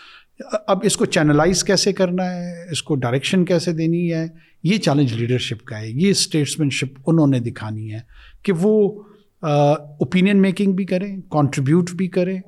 اب 0.67 0.79
اس 0.83 0.97
کو 0.97 1.05
چینلائز 1.05 1.65
کیسے 1.65 1.93
کرنا 1.93 2.25
ہے؟ 2.25 2.71
اس 2.71 2.83
کو 2.83 2.95
ڈائریکشن 2.95 3.45
کیسے 3.45 3.73
دینی 3.73 4.13
ہے؟ 4.13 4.27
یہ 4.63 4.79
چیلنج 4.79 5.13
لیڈرشپ 5.13 5.65
کا 5.65 5.81
ہے۔ 5.81 5.89
یہ 5.91 6.11
اسٹیٹسمین 6.11 6.71
شپ 6.71 7.01
انہوں 7.07 7.27
نے 7.27 7.39
دکھانی 7.41 7.93
ہے 7.93 7.99
کہ 8.43 8.53
وہ 8.61 9.03
اوپینین 9.43 10.43
میکنگ 10.43 10.73
بھی 10.73 10.85
کریں 10.85 11.17
کنٹریبیوٹ 11.31 11.91
بھی 11.91 12.09
کریں 12.09 12.39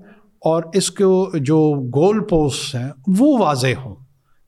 اور 0.42 0.62
اس 0.74 0.90
کو 0.90 1.30
جو 1.38 1.58
گول 1.94 2.20
پوسٹ 2.24 2.74
ہیں 2.74 2.90
وہ 3.18 3.36
واضح 3.38 3.74
ہوں۔ 3.84 3.94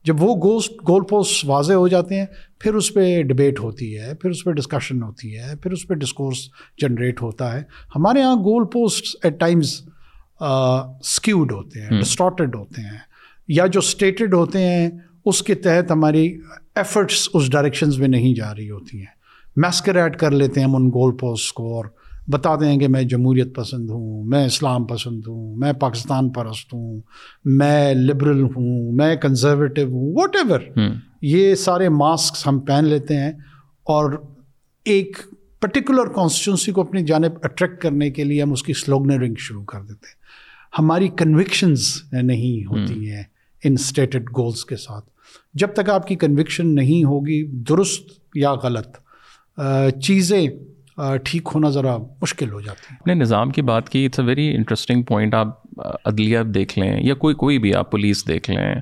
جب 0.05 0.21
وہ 0.21 0.35
گوسٹ 0.35 0.71
گول 0.87 1.03
پوسٹ 1.09 1.45
واضح 1.47 1.73
ہو 1.73 1.87
جاتے 1.87 2.19
ہیں 2.19 2.25
پھر 2.59 2.73
اس 2.75 2.93
پہ 2.93 3.21
ڈبیٹ 3.23 3.59
ہوتی 3.59 3.97
ہے 3.97 4.13
پھر 4.15 4.29
اس 4.29 4.43
پہ 4.43 4.51
ڈسکشن 4.51 5.01
ہوتی 5.03 5.37
ہے 5.37 5.55
پھر 5.63 5.71
اس 5.71 5.87
پہ 5.87 5.93
ڈسکورس 5.93 6.37
جنریٹ 6.77 7.21
ہوتا 7.21 7.53
ہے۔ 7.53 7.63
ہمارے 7.95 8.19
یہاں 8.19 8.35
goal 8.35 8.65
post 8.73 9.15
at 9.23 9.39
times 9.39 9.73
skewed 10.39 11.51
ہوتے 11.51 11.81
ہیں 11.81 11.99
ڈسٹارٹیڈ 11.99 12.55
ہوتے 12.55 12.81
ہیں 12.81 12.97
یا 13.47 13.65
جو 13.65 13.79
اسٹیٹڈ 13.79 14.33
ہوتے 14.33 14.59
ہیں 14.59 14.89
اس 15.25 15.41
کے 15.43 15.55
تحت 15.55 15.91
ہماری 15.91 16.27
ایفرٹس 16.75 17.29
اس 17.33 17.49
ڈائریکشنز 17.51 17.97
میں 17.99 18.07
نہیں 18.07 18.35
جا 18.35 18.55
رہی 18.55 18.69
ہوتی 18.69 18.97
ہیں۔ 18.97 19.13
میسکر 19.55 19.95
ایڈ 19.95 20.17
کر 20.17 20.31
لیتے 20.31 20.59
ہیں 20.59 20.67
ہم 20.67 20.75
ان 20.75 20.89
گول 20.89 21.17
پوسٹ 21.17 21.53
کو 21.53 21.75
اور 21.75 21.85
بتا 22.29 22.55
دیں 22.55 22.77
کہ 22.77 22.87
میں 22.87 23.03
جمہوریت 23.03 23.55
پسند 23.55 23.89
ہوں 23.89 24.23
میں 24.23 24.45
اسلام 24.45 24.85
پسند 24.85 25.21
ہوں 25.27 25.55
میں 25.55 25.73
پاکستان 25.73 26.29
پرست 26.29 26.73
ہوں 26.73 27.01
میں 27.45 27.93
لبرل 27.93 28.43
ہوں 28.43 28.91
میں 28.91 29.15
کنزرویٹو 29.15 29.81
ہوں 29.81 30.15
واٹ 30.15 30.35
ایور 30.35 30.59
یہ 31.21 31.55
سارے 31.55 31.89
ماسکس 31.89 32.47
ہم 32.47 32.59
پہن 32.59 32.85
لیتے 32.85 33.17
ہیں 33.17 33.31
اور 33.83 34.11
ایک 34.85 35.17
پرٹیکولر 35.59 36.07
کانسٹیٹنسی 36.07 36.71
کو 36.71 36.81
اپنی 36.81 37.03
جانب 37.03 37.31
اٹریکٹ 37.43 37.81
کرنے 37.81 38.11
کے 38.11 38.23
لیے 38.23 38.41
ہم 38.41 38.51
اس 38.51 38.63
کی 38.63 38.73
سلوگنرنگ 38.73 39.35
شروع 39.37 39.63
کر 39.63 39.81
دیتے 39.81 40.07
ہیں۔ 40.07 40.25
ہماری 40.79 41.07
کنوکشنز 41.07 41.87
نہیں 42.11 42.65
ہوتی 42.65 43.11
ہیں 43.11 43.23
ان 43.63 43.73
اسٹیٹڈ 43.73 44.29
گولس 44.29 44.65
کے 44.65 44.75
ساتھ۔ 44.75 45.05
جب 45.53 45.67
تک 45.73 45.89
آپ 45.89 46.07
کی 46.07 46.15
کنوکشن 46.15 46.75
نہیں 46.75 47.03
ہوگی 47.03 47.47
درست 47.69 48.07
یا 48.35 48.53
غلط 48.53 48.97
چیزیں 50.01 50.47
ٹھیک 50.97 51.49
ہونا 51.55 51.69
ذرا 51.69 51.97
مشکل 52.21 52.51
ہو 52.51 52.61
جاتی 52.61 52.87
ہے۔ 52.91 52.97
اپنے 53.01 53.13
نظام 53.13 53.49
کی 53.49 53.61
بات 53.61 53.89
کی 53.89 54.05
it's 54.05 54.19
a 54.19 54.25
very 54.25 54.55
interesting 54.55 55.03
point 55.03 55.33
آپ 55.33 55.79
عدلیہ 56.05 56.39
دیکھ 56.53 56.77
لیں 56.79 56.95
یا 57.01 57.15
کوئی 57.15 57.35
کوئی 57.35 57.59
بھی 57.59 57.73
آپ 57.75 57.91
پولیس 57.91 58.27
دیکھ 58.27 58.49
لیں 58.49 58.73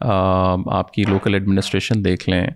آپ 0.00 0.92
کی 0.92 1.04
لوکل 1.08 1.34
ایڈمنسٹریشن 1.34 2.04
دیکھ 2.04 2.28
لیں۔ 2.28 2.46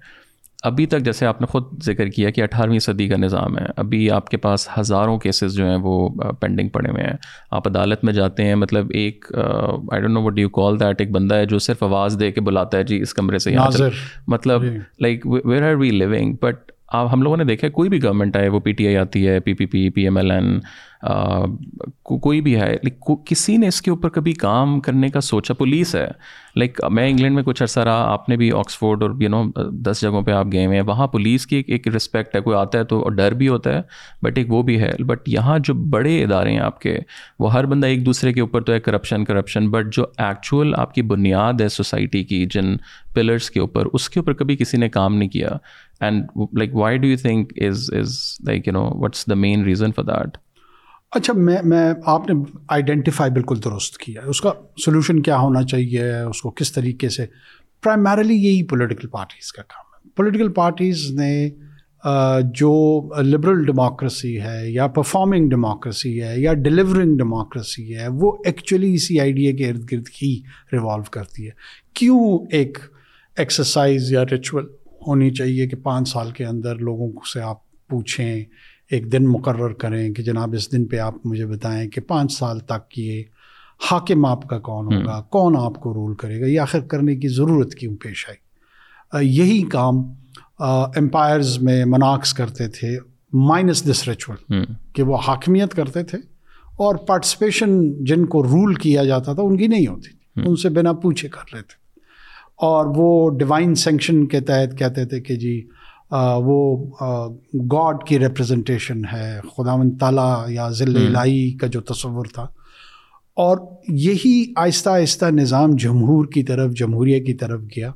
ابھی 0.62 0.86
تک 0.86 1.00
جیسے 1.00 1.26
آپ 1.26 1.40
نے 1.40 1.46
خود 1.46 1.64
ذکر 1.84 2.08
کیا 2.08 2.30
کہ 2.30 2.42
اٹھارہویں 2.42 2.78
صدی 2.78 3.06
کا 3.08 3.16
نظام 3.16 3.58
ہے 3.58 3.64
ابھی 3.76 4.10
آپ 4.10 4.28
کے 4.28 4.36
پاس 4.36 4.68
ہزاروں 4.78 5.18
کیسز 5.18 5.54
جو 5.54 5.66
ہیں 5.66 5.76
وہ 5.82 6.08
پینڈنگ 6.40 6.68
پڑے 6.68 6.90
ہوئے 6.90 7.04
ہیں۔ 7.04 7.16
آپ 7.50 7.68
عدالت 7.68 8.04
میں 8.04 8.12
جاتے 8.12 8.44
ہیں 8.44 8.54
مطلب 8.54 8.90
ایک 8.94 9.26
I 9.34 10.00
don't 10.00 10.14
know 10.14 10.22
what 10.22 10.38
you 10.38 10.48
call 10.50 10.80
that 10.80 11.00
ایک 11.00 11.10
بندہ 11.10 11.34
ہے 11.34 11.46
جو 11.46 11.58
صرف 11.58 11.82
آواز 11.82 12.16
دے 12.20 12.32
کے 12.32 12.40
بلاتا 12.40 12.78
ہے 12.78 12.82
جی 12.82 13.00
اس 13.00 13.14
کمرے 13.14 13.38
سے 13.38 13.52
یہاں 13.52 13.88
مطلب 14.26 14.64
like 15.00 15.26
where 15.26 15.62
are 15.62 15.74
we 15.74 15.90
living 15.90 16.34
but 16.40 16.72
آپ 16.88 17.08
ہم 17.12 17.22
لوگوں 17.22 17.36
نے 17.36 17.44
دیکھا 17.44 17.68
کوئی 17.68 17.90
بھی 17.90 18.02
گورنمنٹ 18.02 18.36
آئے، 18.36 18.48
وہ 18.48 18.60
پی 18.60 18.72
ٹی 18.72 18.86
آئی 18.86 18.96
آتی 18.96 19.28
ہے 19.28 19.40
P 19.40 19.54
P 19.54 19.66
P 19.66 19.90
P 19.90 20.02
M 20.02 20.16
L 20.16 20.30
N 20.30 20.58
کوئی 21.02 22.40
بھی 22.40 22.54
ہے 22.56 22.70
لائک 22.72 23.26
کسی 23.26 23.56
نے 23.56 23.68
اس 23.68 23.80
کے 23.82 23.90
اوپر 23.90 24.08
کبھی 24.08 24.32
کام 24.32 24.80
کرنے 24.80 25.08
کا 25.08 25.20
سوچا؟ 25.20 25.54
پولیس 25.54 25.94
ہے۔ 25.94 26.06
لائک 26.56 26.80
میں 26.90 27.08
انگلینڈ 27.10 27.34
میں 27.34 27.42
کچھ 27.42 27.62
عرصہ 27.62 27.80
رہا، 27.80 28.04
آپ 28.12 28.28
نے 28.28 28.36
بھی 28.36 28.50
آکسفورڈ 28.52 29.02
اور 29.02 29.10
یو 29.20 29.28
نو 29.28 29.44
دس 29.70 30.00
جگہوں 30.00 30.22
پہ 30.22 30.30
آپ 30.30 30.46
گئے 30.52 30.66
ہوئے 30.66 30.78
ہیں۔ 30.78 30.84
وہاں 30.84 31.06
پولیس 31.06 31.46
کی 31.46 31.56
ایک 31.56 31.70
ایک 31.70 31.88
رسپیکٹ 31.88 32.36
ہے، 32.36 32.40
کوئی 32.40 32.56
آتا 32.56 32.78
ہے 32.78 32.84
تو 32.84 33.08
ڈر 33.08 33.34
بھی 33.34 33.48
ہوتا 33.48 33.74
ہے 33.74 33.80
بٹ 34.22 34.38
ایک 34.38 34.52
وہ 34.52 34.62
بھی 34.62 34.80
ہے۔ 34.80 34.90
بٹ 34.98 35.28
یہاں 35.28 35.58
جو 35.58 35.74
بڑے 35.74 36.22
ادارے 36.24 36.52
ہیں 36.52 36.58
آپ 36.58 36.80
کے، 36.80 36.98
وہ 37.38 37.52
ہر 37.52 37.66
بندہ 37.66 37.86
ایک 37.86 38.06
دوسرے 38.06 38.32
کے 38.32 38.40
اوپر 38.40 38.60
تو 38.60 38.72
ہے 38.72 38.80
کرپشن 38.80 39.24
کرپشن 39.24 39.70
بٹ 39.70 39.92
جو 39.92 40.04
ایکچوئل 40.18 40.74
آپ 40.76 40.94
کی 40.94 41.02
بنیاد 41.02 41.60
ہے 41.60 41.68
سوسائٹی 41.68 42.24
کی، 42.24 42.46
جن 42.46 42.76
پلرس 43.14 43.50
کے 43.50 43.60
اوپر، 43.60 43.86
اس 43.92 44.10
کے 44.10 44.20
اوپر 44.20 44.32
کبھی 44.32 44.56
کسی 44.56 44.76
نے 44.76 44.88
کام 44.88 45.16
نہیں 45.16 45.28
کیا۔ 45.28 45.48
And 46.00 46.26
like 46.52 46.74
why 46.74 46.98
do 46.98 47.06
you 47.06 47.16
think 47.22 47.52
is 47.56 47.90
is 47.92 48.18
like 48.46 48.66
you 48.66 48.72
know 48.72 48.88
what's 48.94 49.26
the 49.26 49.34
main 49.34 49.64
reason 49.64 49.92
for 49.92 50.04
that 50.04 50.36
اچھا 51.10 51.32
میں 51.32 51.56
میں 51.64 51.92
آپ 52.04 52.30
نے 52.30 52.42
آئیڈینٹیفائی 52.68 53.30
بالکل 53.30 53.56
درست 53.64 53.98
کیا 53.98 54.22
ہے۔ 54.22 54.28
اس 54.28 54.40
کا 54.40 54.52
سلوشن 54.84 55.22
کیا 55.22 55.38
ہونا 55.38 55.62
چاہیے؟ 55.62 56.20
اس 56.20 56.42
کو 56.42 56.50
کس 56.50 56.72
طریقے 56.72 57.08
سے؟ 57.08 57.26
پرائمرلی 57.82 58.34
یہی 58.34 58.62
پولیٹیکل 58.62 59.08
پارٹیز 59.08 59.52
کا 59.52 59.62
کام 59.62 59.84
ہے۔ 59.94 60.10
پولیٹیکل 60.16 60.52
پارٹیز 60.52 61.10
نے 61.10 61.50
جو 62.54 63.02
لبرل 63.22 63.64
ڈیموکریسی 63.64 64.40
ہے 64.40 64.70
یا 64.70 64.86
پرفارمنگ 64.86 65.48
ڈیموکریسی 65.48 66.22
ہے 66.22 66.40
یا 66.40 66.52
ڈلیورنگ 66.54 67.16
ڈیموکریسی 67.16 67.96
ہے، 67.96 68.08
وہ 68.08 68.36
ایکچولی 68.44 68.94
اسی 68.94 69.20
آئیڈیا 69.20 69.52
کے 69.56 69.68
ارد 69.68 69.92
گرد 69.92 70.08
ہی 70.22 70.40
ریوالو 70.72 71.02
کرتی 71.10 71.46
ہے۔ 71.46 71.50
کیوں 71.94 72.38
ایک 72.52 72.78
ایکسرسائز 73.36 74.12
یا 74.12 74.24
ریچول 74.30 74.66
ہونی 75.06 75.30
چاہیے 75.30 75.66
کہ 75.66 75.76
پانچ 75.76 76.08
سال 76.08 76.30
کے 76.30 76.44
اندر 76.44 76.76
لوگوں 76.76 77.12
سے 77.32 77.40
آپ 77.40 77.56
پوچھیں؟ 77.88 78.44
ایک 78.90 79.12
دن 79.12 79.24
مقرر 79.24 79.72
کریں 79.72 80.14
کہ 80.14 80.22
جناب 80.22 80.54
اس 80.54 80.72
دن 80.72 80.84
پہ 80.84 80.98
آپ 80.98 81.14
مجھے 81.24 81.46
بتائیں 81.46 81.90
کہ 81.90 82.00
پانچ 82.00 82.32
سال 82.32 82.60
تک 82.60 82.98
یہ 82.98 83.22
حاکم 83.90 84.24
آپ 84.24 84.48
کا 84.48 84.58
کون 84.58 84.94
ہوگا؟ 84.94 85.20
کون 85.20 85.56
آپ 85.56 85.80
کو 85.80 85.94
رول 85.94 86.14
کرے 86.14 86.40
گا؟ 86.40 86.46
یہ 86.46 86.60
آخر 86.60 86.80
کرنے 86.80 87.16
کی 87.16 87.28
ضرورت 87.28 87.74
کیوں 87.74 87.96
پیش 87.96 88.26
آئی؟ 88.28 89.28
یہی 89.28 89.62
کام 89.62 89.94
امپائرز 90.96 91.58
میں 91.58 91.84
مناکس 91.84 92.32
کرتے 92.34 92.68
تھے 92.68 92.98
مائنس 93.32 93.90
دس 93.90 94.08
ریچول 94.08 94.64
کہ 94.92 95.02
وہ 95.02 95.16
حاکمیت 95.16 95.74
کرتے 95.74 96.02
تھے 96.02 96.18
اور 96.76 96.94
پارٹیسپیشن 96.94 98.04
جن 98.04 98.26
کو 98.26 98.42
رول 98.42 98.74
کیا 98.74 99.04
جاتا 99.04 99.32
تھا 99.32 99.42
ان 99.42 99.56
کی 99.56 99.66
نہیں 99.66 99.86
ہوتی 99.86 100.10
ان 100.46 100.56
سے 100.56 100.68
بنا 100.68 100.92
پوچھے 100.92 101.28
کر 101.28 101.54
لیتے 101.54 101.74
اور 102.56 102.86
وہ 102.96 103.38
ڈیوائن 103.38 103.74
سینکشن 103.74 104.26
کے 104.26 104.40
تحت 104.40 104.78
کہتے 104.78 105.04
تھے 105.04 105.20
کہ 105.20 105.36
جی 105.36 105.68
وہ 106.16 106.86
گاڈ 107.54 107.96
کی 108.06 108.18
ریپرزنٹیشن 108.18 109.04
ہے 109.12 109.40
خدا 109.56 109.76
من 109.76 109.96
تعالیٰ 109.96 110.50
یا 110.50 110.68
ذیل 110.70 110.96
الہی 110.96 111.52
کا 111.52 111.66
جو 111.66 111.80
تصور 111.80 112.26
تھا۔ 112.34 112.42
اور 113.34 113.58
یہی 113.88 114.52
آہستہ 114.56 114.90
آہستہ 114.90 115.24
نظام 115.24 115.70
جمہور 115.70 116.26
کی 116.26 116.42
طرف 116.42 116.72
جمہوریہ 116.72 117.24
کی 117.24 117.34
طرف 117.34 117.60
گیا۔ 117.60 117.92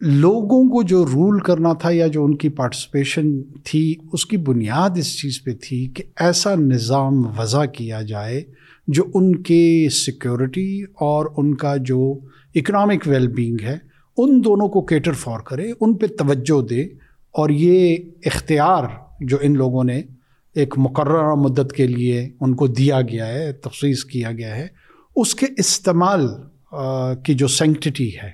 لوگوں 0.00 0.68
کو 0.68 0.82
جو 0.82 1.04
رول 1.04 1.40
کرنا 1.40 1.72
تھا 1.72 1.90
یا 1.92 2.06
جو 2.06 2.24
ان 2.24 2.36
کی 2.36 2.48
پارٹیسپیشن 2.48 3.42
تھی 3.64 3.94
اس 4.12 4.26
کی 4.26 4.36
بنیاد 4.36 4.90
اس 4.96 5.20
چیز 5.20 5.44
پہ 5.44 5.50
تھی 5.62 5.88
کہ 5.88 6.04
ایسا 6.20 6.54
نظام 6.54 7.26
وضع 7.38 7.64
کیا 7.64 8.02
جائے 8.02 8.44
جو 8.88 9.04
ان 9.14 9.42
کے 9.42 9.88
سیکورٹی 9.90 10.82
اور 10.82 11.26
ان 11.36 11.54
کا 11.54 11.76
جو 11.76 12.18
اکنامک 12.54 13.02
ویل 13.06 13.28
بینگ 13.28 13.56
ہے 13.62 13.91
ان 14.16 14.44
دونوں 14.44 14.68
کو 14.68 14.82
کیٹر 14.82 15.12
فار 15.12 15.40
کرے 15.40 15.72
ان 15.80 15.94
پہ 15.94 16.06
توجہ 16.06 16.66
دے۔ 16.66 16.82
اور 17.32 17.50
یہ 17.50 17.96
اختیار 18.24 18.84
جو 19.20 19.36
ان 19.40 19.52
لوگوں 19.52 19.84
نے 19.84 20.02
ایک 20.54 20.74
مقررہ 20.76 21.34
مدت 21.34 21.72
کے 21.72 21.86
لیے 21.86 22.30
ان 22.40 22.54
کو 22.54 22.66
دیا 22.66 23.00
گیا 23.00 23.26
ہے 23.26 23.52
تفصیص 23.52 24.04
کیا 24.04 24.32
گیا 24.32 24.56
ہے 24.56 24.66
اس 25.16 25.34
کے 25.34 25.46
استعمال 25.56 26.28
کی 27.24 27.34
جو 27.34 27.48
سینکٹی 27.48 28.16
ہے 28.16 28.30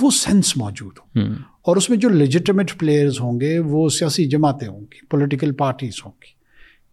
وہ 0.00 0.10
سینس 0.10 0.56
موجود 0.56 0.92
ہو 0.98 1.20
اور 1.62 1.76
اس 1.76 1.90
میں 1.90 1.98
جو 1.98 2.08
لیجیٹمیٹ 2.08 2.78
پلیئرز 2.78 3.20
ہوں 3.20 3.40
گے 3.40 3.58
وہ 3.58 3.88
سیاسی 3.88 4.24
جماعتیں 4.24 4.68
ہوں 4.68 4.80
گی 4.80 5.06
پولیٹیکل 5.06 5.52
پارٹیز 5.52 5.92
ہوں 6.04 6.12
گی۔ 6.12 6.37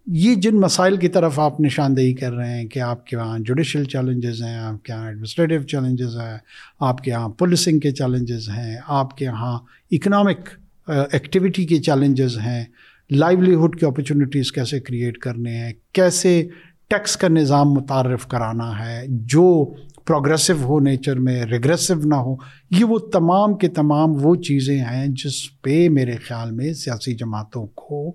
یہ 0.07 0.35
جن 0.35 0.59
مسائل 0.59 0.95
کی 0.97 1.07
طرف 1.07 1.39
آپ 1.39 1.59
نشاندہی 1.61 2.13
کر 2.13 2.33
رہے 2.33 2.57
ہیں 2.57 2.67
کہ 2.69 2.79
آپ 2.79 3.05
کے 3.07 3.15
وہاں 3.17 3.37
جوڈیشل 3.39 3.83
چیلنجز 3.83 4.41
ہیں، 4.41 4.57
آپ 4.57 4.83
کے 4.83 4.93
یہاں 4.93 5.07
ایڈمنسٹریٹو 5.07 5.63
چیلنجز 5.63 6.17
ہیں، 6.17 6.37
آپ 6.79 7.03
کے 7.03 7.11
یہاں 7.11 7.29
پولیسنگ 7.39 7.79
کے 7.79 7.91
چیلنجز 7.91 8.49
ہیں، 8.49 8.75
آپ 8.87 9.17
کے 9.17 9.25
یہاں 9.25 9.57
اکنامک 9.91 10.49
ایکٹیویٹی 10.87 11.65
کے 11.65 11.81
چیلنجز 11.81 12.37
ہیں 12.37 12.63
لائیولیہڈ 13.09 13.79
کی 13.79 13.85
اپرچونیٹیز 13.85 14.51
کیسے 14.51 14.79
کریٹ 14.79 15.17
کرنے 15.17 15.57
ہیں، 15.57 15.73
کیسے 15.93 16.41
ٹیکس 16.89 17.17
کا 17.17 17.27
نظام 17.27 17.73
متعارف 17.73 18.27
کرانا 18.27 18.71
ہے، 18.79 19.05
جو 19.07 19.73
پروگریسو 20.05 20.53
ہو 20.63 20.79
نیچر 20.79 21.19
میں 21.19 21.43
ریگریسو 21.45 21.93
نہ 22.03 22.15
ہو، 22.15 22.35
یہ 22.71 22.83
وہ 22.85 22.97
تمام 23.13 23.57
کے 23.57 23.67
تمام 23.75 24.13
وہ 24.25 24.35
چیزیں 24.47 24.77
ہیں 24.77 25.07
جس 25.23 25.37
پہ 25.61 25.87
میرے 25.89 26.15
خیال 26.27 26.51
میں 26.51 26.73
سیاسی 26.73 27.13
جماعتوں 27.13 27.65
کو 27.75 28.11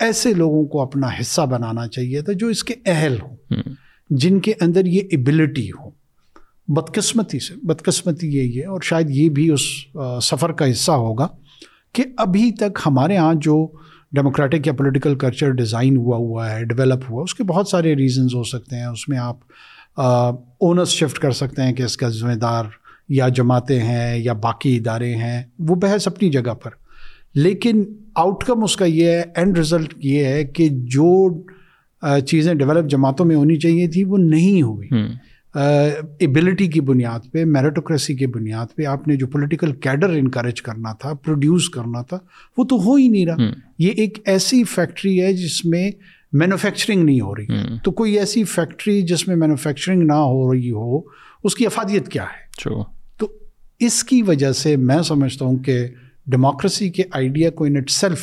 ایسے 0.00 0.32
لوگوں 0.34 0.64
کو 0.64 0.82
اپنا 0.82 1.08
حصہ 1.20 1.42
بنانا 1.42 1.86
چاہیے 1.88 2.22
تھا 2.22 2.32
جو 2.32 2.46
اس 2.46 2.64
کے 2.64 2.74
اہل 2.86 3.16
ہوں 3.22 3.36
جن 4.10 4.40
کے 4.40 4.52
اندر 4.60 4.86
یہ 4.86 5.00
ایبلٹی 5.10 5.68
ہو۔ 5.68 5.90
بدقسمتی 6.68 7.38
سے 7.38 7.54
بدقسمتی 7.62 8.28
یہی 8.36 8.60
ہے 8.60 8.66
اور 8.66 8.80
شاید 8.82 9.10
یہ 9.10 9.28
بھی 9.28 9.50
اس 9.50 9.60
سفر 10.22 10.52
کا 10.52 10.70
حصہ 10.70 10.92
ہوگا 10.92 11.28
کہ 11.92 12.04
ابھی 12.16 12.50
تک 12.52 12.78
ہمارے 12.86 13.14
یہاں 13.14 13.34
جو 13.34 13.66
ڈیموکریٹک 14.12 14.66
یا 14.66 14.72
پولیٹیکل 14.72 15.14
کلچر 15.18 15.50
ڈیزائن 15.50 15.96
ہوا 15.96 16.16
ہوا 16.16 16.50
ہے 16.52 16.64
ڈیولپ 16.64 17.10
ہوا 17.10 17.22
اس 17.22 17.34
کے 17.34 17.44
بہت 17.44 17.68
سارے 17.68 17.94
ریزنز 17.94 18.34
ہو 18.34 18.42
سکتے 18.44 18.76
ہیں۔ 18.76 18.86
اس 18.86 19.08
میں 19.08 19.18
آپ 19.18 19.36
اونرس 19.96 20.88
شفٹ 20.88 21.18
کر 21.18 21.30
سکتے 21.30 21.62
ہیں 21.62 21.72
کہ 21.72 21.82
اس 21.82 21.96
کا 21.96 22.08
ذمہ 22.08 22.34
دار 22.34 22.64
یا 23.08 23.28
جماعتیں 23.28 23.80
ہیں 23.80 24.18
یا 24.18 24.32
باقی 24.32 24.76
ادارے 24.76 25.14
ہیں 25.14 25.42
وہ 25.58 25.74
بحث 25.74 26.06
اپنی 26.06 26.30
جگہ 26.30 26.54
پر۔ 26.54 26.70
لیکن 27.34 27.84
آؤٹ 28.14 28.44
کم 28.44 28.64
اس 28.64 28.76
کا 28.76 28.84
یہ 28.84 29.06
ہے 29.06 29.22
اینڈ 29.36 29.58
رزلٹ 29.58 29.94
یہ 29.98 30.24
ہے 30.24 30.44
کہ 30.44 30.68
جو 30.70 31.42
چیزیں 32.26 32.54
ڈیولپ 32.54 32.88
جماعتوں 32.88 33.26
میں 33.26 33.36
ہونی 33.36 33.56
چاہیے 33.56 33.88
تھی 33.88 34.04
وہ 34.04 34.18
نہیں 34.18 34.62
ہوئی 34.62 34.88
ایبلٹی 36.18 36.66
کی 36.66 36.80
بنیاد 36.80 37.32
پہ 37.32 37.44
میرٹوکریسی 37.44 38.14
کی 38.14 38.26
بنیاد 38.26 38.66
پہ 38.76 38.84
آپ 38.84 39.08
نے 39.08 39.16
جو 39.16 39.26
پولیٹیکل 39.26 39.72
کیڈر 39.72 40.08
انکریج 40.08 40.62
کرنا 40.62 40.92
تھا 40.92 41.14
پروڈیوس 41.14 41.68
کرنا 41.68 42.02
تھا 42.02 42.18
وہ 42.58 42.64
تو 42.64 42.76
ہو 42.76 42.94
ہی 42.94 43.08
نہیں 43.08 43.26
رہا۔ 43.26 43.36
یہ 43.78 43.90
ایک 43.90 44.18
ایسی 44.24 44.64
فیکٹری 44.64 45.22
ہے 45.22 45.32
جس 45.32 45.64
میں 45.64 45.90
مینوفیکچرنگ 46.32 47.04
نہیں 47.04 47.20
ہو 47.20 47.34
رہی۔ 47.34 47.46
تو 47.84 47.90
کوئی 47.90 48.18
ایسی 48.18 48.44
فیکٹری 48.44 49.02
جس 49.02 49.28
میں 49.28 49.36
مینوفیکچرنگ 49.36 50.02
نہ 50.02 50.12
ہو 50.12 50.52
رہی 50.52 50.70
ہو 50.70 51.00
اس 51.44 51.54
کی 51.54 51.66
افادیت 51.66 52.08
کیا 52.08 52.22
ہے؟ 52.22 52.60
تو 53.16 53.32
اس 53.80 54.04
کی 54.04 54.22
وجہ 54.22 54.52
سے 54.52 54.76
میں 54.76 55.02
سمجھتا 55.02 55.44
ہوں 55.44 55.56
کہ 55.56 55.86
ڈیموکریسی 56.26 56.88
کے 56.90 57.02
آئیڈیا 57.12 57.50
کو 57.50 57.64
ان 57.64 57.76
اٹ 57.76 57.90
سیلف 57.90 58.22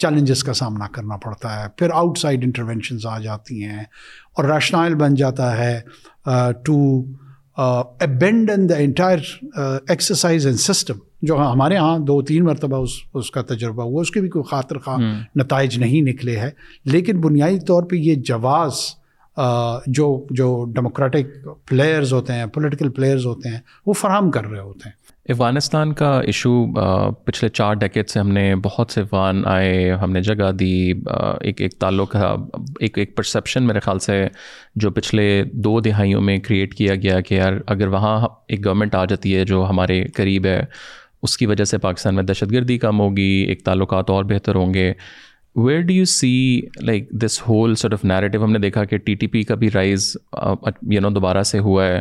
چیلنجز 0.00 0.44
کا 0.44 0.52
سامنا 0.52 0.86
کرنا 0.92 1.16
پڑتا 1.16 1.62
ہے۔ 1.62 1.68
پھر 1.76 1.90
آؤٹ 1.94 2.18
سائڈ 2.18 2.44
انٹروینشنز 2.44 3.06
آ 3.06 3.18
جاتی 3.18 3.64
ہیں 3.64 3.82
اور 4.36 4.44
ریشنائل 4.44 4.94
بن 4.94 5.14
جاتا 5.14 5.56
ہے 5.58 5.80
to 6.64 6.76
abandon 7.56 8.68
the 8.68 8.76
entire 8.76 9.18
exercise 9.56 10.46
and 10.46 10.58
system 10.58 10.98
جو 11.22 11.38
ہمارے 11.38 11.74
یہاں 11.74 11.98
دو 11.98 12.20
تین 12.22 12.44
مرتبہ 12.44 12.76
اس 12.76 12.90
اس 13.14 13.30
کا 13.30 13.42
تجربہ 13.42 13.82
ہوا 13.82 14.00
اس 14.00 14.10
کے 14.10 14.20
بھی 14.20 14.28
کوئی 14.28 14.44
خاطر 14.50 14.78
خواہ 14.78 14.98
نتائج 15.38 15.78
نہیں 15.78 16.02
نکلے 16.02 16.38
ہیں۔ 16.38 16.50
لیکن 16.84 17.20
بنیادی 17.20 17.58
طور 17.58 17.82
پہ 17.82 17.96
یہ 17.96 18.14
جواز 18.14 18.72
جو 19.86 20.06
جو 20.30 20.64
ڈیموکریٹک 20.74 21.48
پلیئرز 21.66 22.12
ہوتے 22.12 22.32
ہیں 22.32 22.46
پولیٹیکل 22.46 22.88
پلیئرز 22.88 23.26
ہوتے 23.26 23.48
ہیں 23.48 23.60
وہ 23.86 23.92
فراہم 23.92 24.30
کر 24.30 24.46
رہے 24.46 24.60
ہوتے 24.60 24.88
ہیں۔ 24.88 24.96
افغانستان 25.30 25.92
کا 25.94 26.10
ایشو 26.26 26.50
پچھلے 27.24 27.48
چار 27.48 27.74
ڈیکٹ 27.80 28.10
سے 28.10 28.18
ہم 28.20 28.28
نے 28.32 28.54
بہت 28.62 28.90
سے 28.90 29.00
افغان 29.00 29.42
آئے، 29.46 29.90
ہم 30.02 30.12
نے 30.12 30.20
جگہ 30.22 30.50
دی 30.58 30.72
ایک 31.40 31.60
ایک 31.60 31.74
تعلق 31.80 32.16
ایک 32.16 32.98
ایک 32.98 33.16
پرسیپشن 33.16 33.66
میرے 33.66 33.80
خیال 33.80 33.98
سے 33.98 34.22
جو 34.82 34.90
پچھلے 34.90 35.42
دو 35.64 35.78
دہائیوں 35.80 36.20
میں 36.20 36.36
کریٹ 36.38 36.74
کیا 36.74 36.94
گیا 36.94 37.20
کہ 37.20 37.34
یار 37.34 37.60
اگر 37.66 37.88
وہاں 37.88 38.18
ایک 38.48 38.64
گورنمنٹ 38.66 38.94
آ 38.94 39.04
جاتی 39.04 39.36
ہے 39.36 39.44
جو 39.44 39.64
ہمارے 39.70 40.02
قریب 40.16 40.46
ہے، 40.46 40.62
اس 41.22 41.36
کی 41.38 41.46
وجہ 41.46 41.64
سے 41.64 41.78
پاکستان 41.78 42.14
میں 42.14 42.22
دہشت 42.22 42.52
گردی 42.52 42.78
کم 42.78 43.00
ہوگی، 43.00 43.32
ایک 43.48 43.64
تعلقات 43.64 44.10
اور 44.10 44.24
بہتر 44.24 44.54
ہوں 44.54 44.74
گے۔ 44.74 44.92
Where 45.56 45.80
do 45.80 45.92
you 45.92 46.04
see 46.04 46.60
like 46.82 47.08
this 47.22 47.40
whole 47.42 47.74
set 47.74 47.92
of 47.92 48.04
narrative 48.04 48.42
ہم 48.44 48.52
نے 48.52 48.58
دیکھا 48.58 48.84
کہ 48.84 48.96
ٹی 48.96 49.14
ٹی 49.14 49.26
پی 49.26 49.42
کا 49.42 49.54
بھی 49.54 49.70
رائز 49.74 50.16
یو 50.90 51.00
نو 51.00 51.10
دوبارہ 51.10 51.42
سے 51.42 51.58
ہوا 51.58 51.86
ہے۔ 51.86 52.00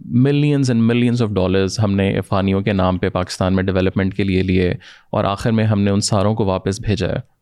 Millions 0.00 0.70
and 0.70 0.82
millions 0.82 1.22
of 1.22 1.30
dollars 1.30 1.80
ہم 1.80 1.92
نے 1.92 2.18
افغانیوں 2.18 2.60
کے 2.60 2.72
نام 2.72 2.98
پہ 2.98 3.08
پاکستان 3.08 3.54
میں 3.54 3.62
ڈیولپمنٹ 3.62 4.14
کے 4.14 4.24
لیے 4.24 4.42
لیے 4.42 4.74
اور 5.10 5.24
آخر 5.24 5.50
میں 5.50 5.64
ہم 5.64 5.80
نے 5.80 5.90
ان 5.90 6.00
ساروں 6.00 6.34
کو 6.34 6.44
واپس 6.44 6.80
بھیجا 6.80 7.08
ہے۔ 7.08 7.36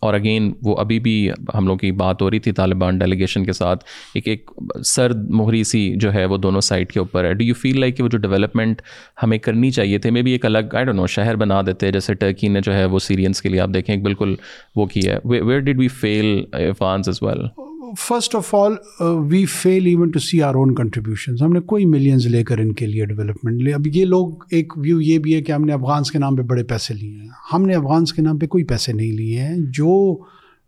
اور 0.00 0.14
اگین 0.14 0.52
وہ 0.62 0.76
ابھی 0.76 0.98
بھی 1.00 1.30
ہم 1.54 1.66
لوگ 1.66 1.78
کی 1.78 1.92
بات 1.92 2.22
ہو 2.22 2.30
رہی 2.30 2.38
تھی 2.38 2.52
طالبان 2.52 2.98
ڈیلیگیشن 2.98 3.44
کے 3.44 3.52
ساتھ۔ 3.52 3.84
ایک 4.14 4.28
ایک 4.28 4.50
سرد 4.84 5.30
مہری 5.30 5.64
سی 5.64 5.94
جو 5.96 6.14
ہے 6.14 6.24
وہ 6.24 6.36
دونوں 6.36 6.60
سائڈ 6.60 6.92
کے 6.92 6.98
اوپر 6.98 7.24
ہے۔ 7.24 7.34
ڈو 7.34 7.44
یو 7.44 7.54
فیل 7.54 7.80
لائک 7.80 7.96
کہ 7.96 8.02
وہ 8.02 8.08
جو 8.08 8.18
ڈیولپمنٹ 8.18 8.82
ہمیں 9.22 9.38
کرنی 9.38 9.70
چاہیے 9.70 9.98
تھے 9.98 10.10
میں 10.10 10.22
بھی 10.22 10.32
ایک 10.32 10.44
الگ 10.46 10.74
آئی 10.74 10.84
ڈونٹ 10.84 10.98
نو 10.98 11.06
شہر 11.06 11.36
بنا 11.36 11.62
دیتے 11.66 11.92
جیسے 11.92 12.14
ٹرکی 12.14 12.48
نے 12.48 12.60
جو 12.60 12.74
ہے 12.74 12.84
وہ 12.84 12.98
سیرینس 12.98 13.42
کے 13.42 13.48
لیے 13.48 13.60
آپ 13.60 13.68
دیکھیں 13.74 13.96
بالکل 13.96 14.34
وہ 14.76 14.86
کی 14.86 15.00
ہے۔ 15.06 15.18
Where 15.24 15.58
did 15.58 15.78
we 15.78 15.88
fail 15.88 16.44
Afghans 16.52 17.08
as 17.08 17.18
well 17.22 17.69
first 17.98 18.34
of 18.34 18.54
all 18.54 18.72
we 19.00 19.44
feel 19.46 19.86
even 19.86 20.10
to 20.10 20.18
see 20.18 20.42
our 20.42 20.54
own 20.54 20.74
contribution 20.74 21.34
ہم 21.40 21.52
نے 21.52 21.60
کوئی 21.60 21.84
ملینز 21.84 22.26
لے 22.26 22.44
کر 22.44 22.58
ان 22.58 22.72
کے 22.72 22.86
لیے 22.86 23.04
ڈیولپمنٹ 23.06 23.62
لے 23.62 23.72
اب 23.72 23.86
یہ 23.86 24.04
لوگ 24.04 24.44
ایک 24.50 24.78
ویو 24.78 25.00
یہ 25.00 25.18
بھی 25.18 25.34
ہے 25.34 25.42
کہ 25.42 25.52
ہم 25.52 25.64
نے 25.64 25.72
افغانس 25.72 26.10
کے 26.10 26.18
نام 26.18 26.36
پہ 26.36 26.42
بڑے 26.42 26.64
پیسے 26.64 26.94
لیے 26.94 27.20
ہیں۔ 27.20 27.28
ہم 27.52 27.66
نے 27.66 27.74
افغانس 27.74 28.12
کے 28.12 28.22
نام 28.22 28.38
پہ 28.38 28.46
کوئی 28.46 28.64
پیسے 28.64 28.92
نہیں 28.92 29.12
لیے 29.12 29.40
ہیں۔ 29.40 29.56
جو 29.58 30.22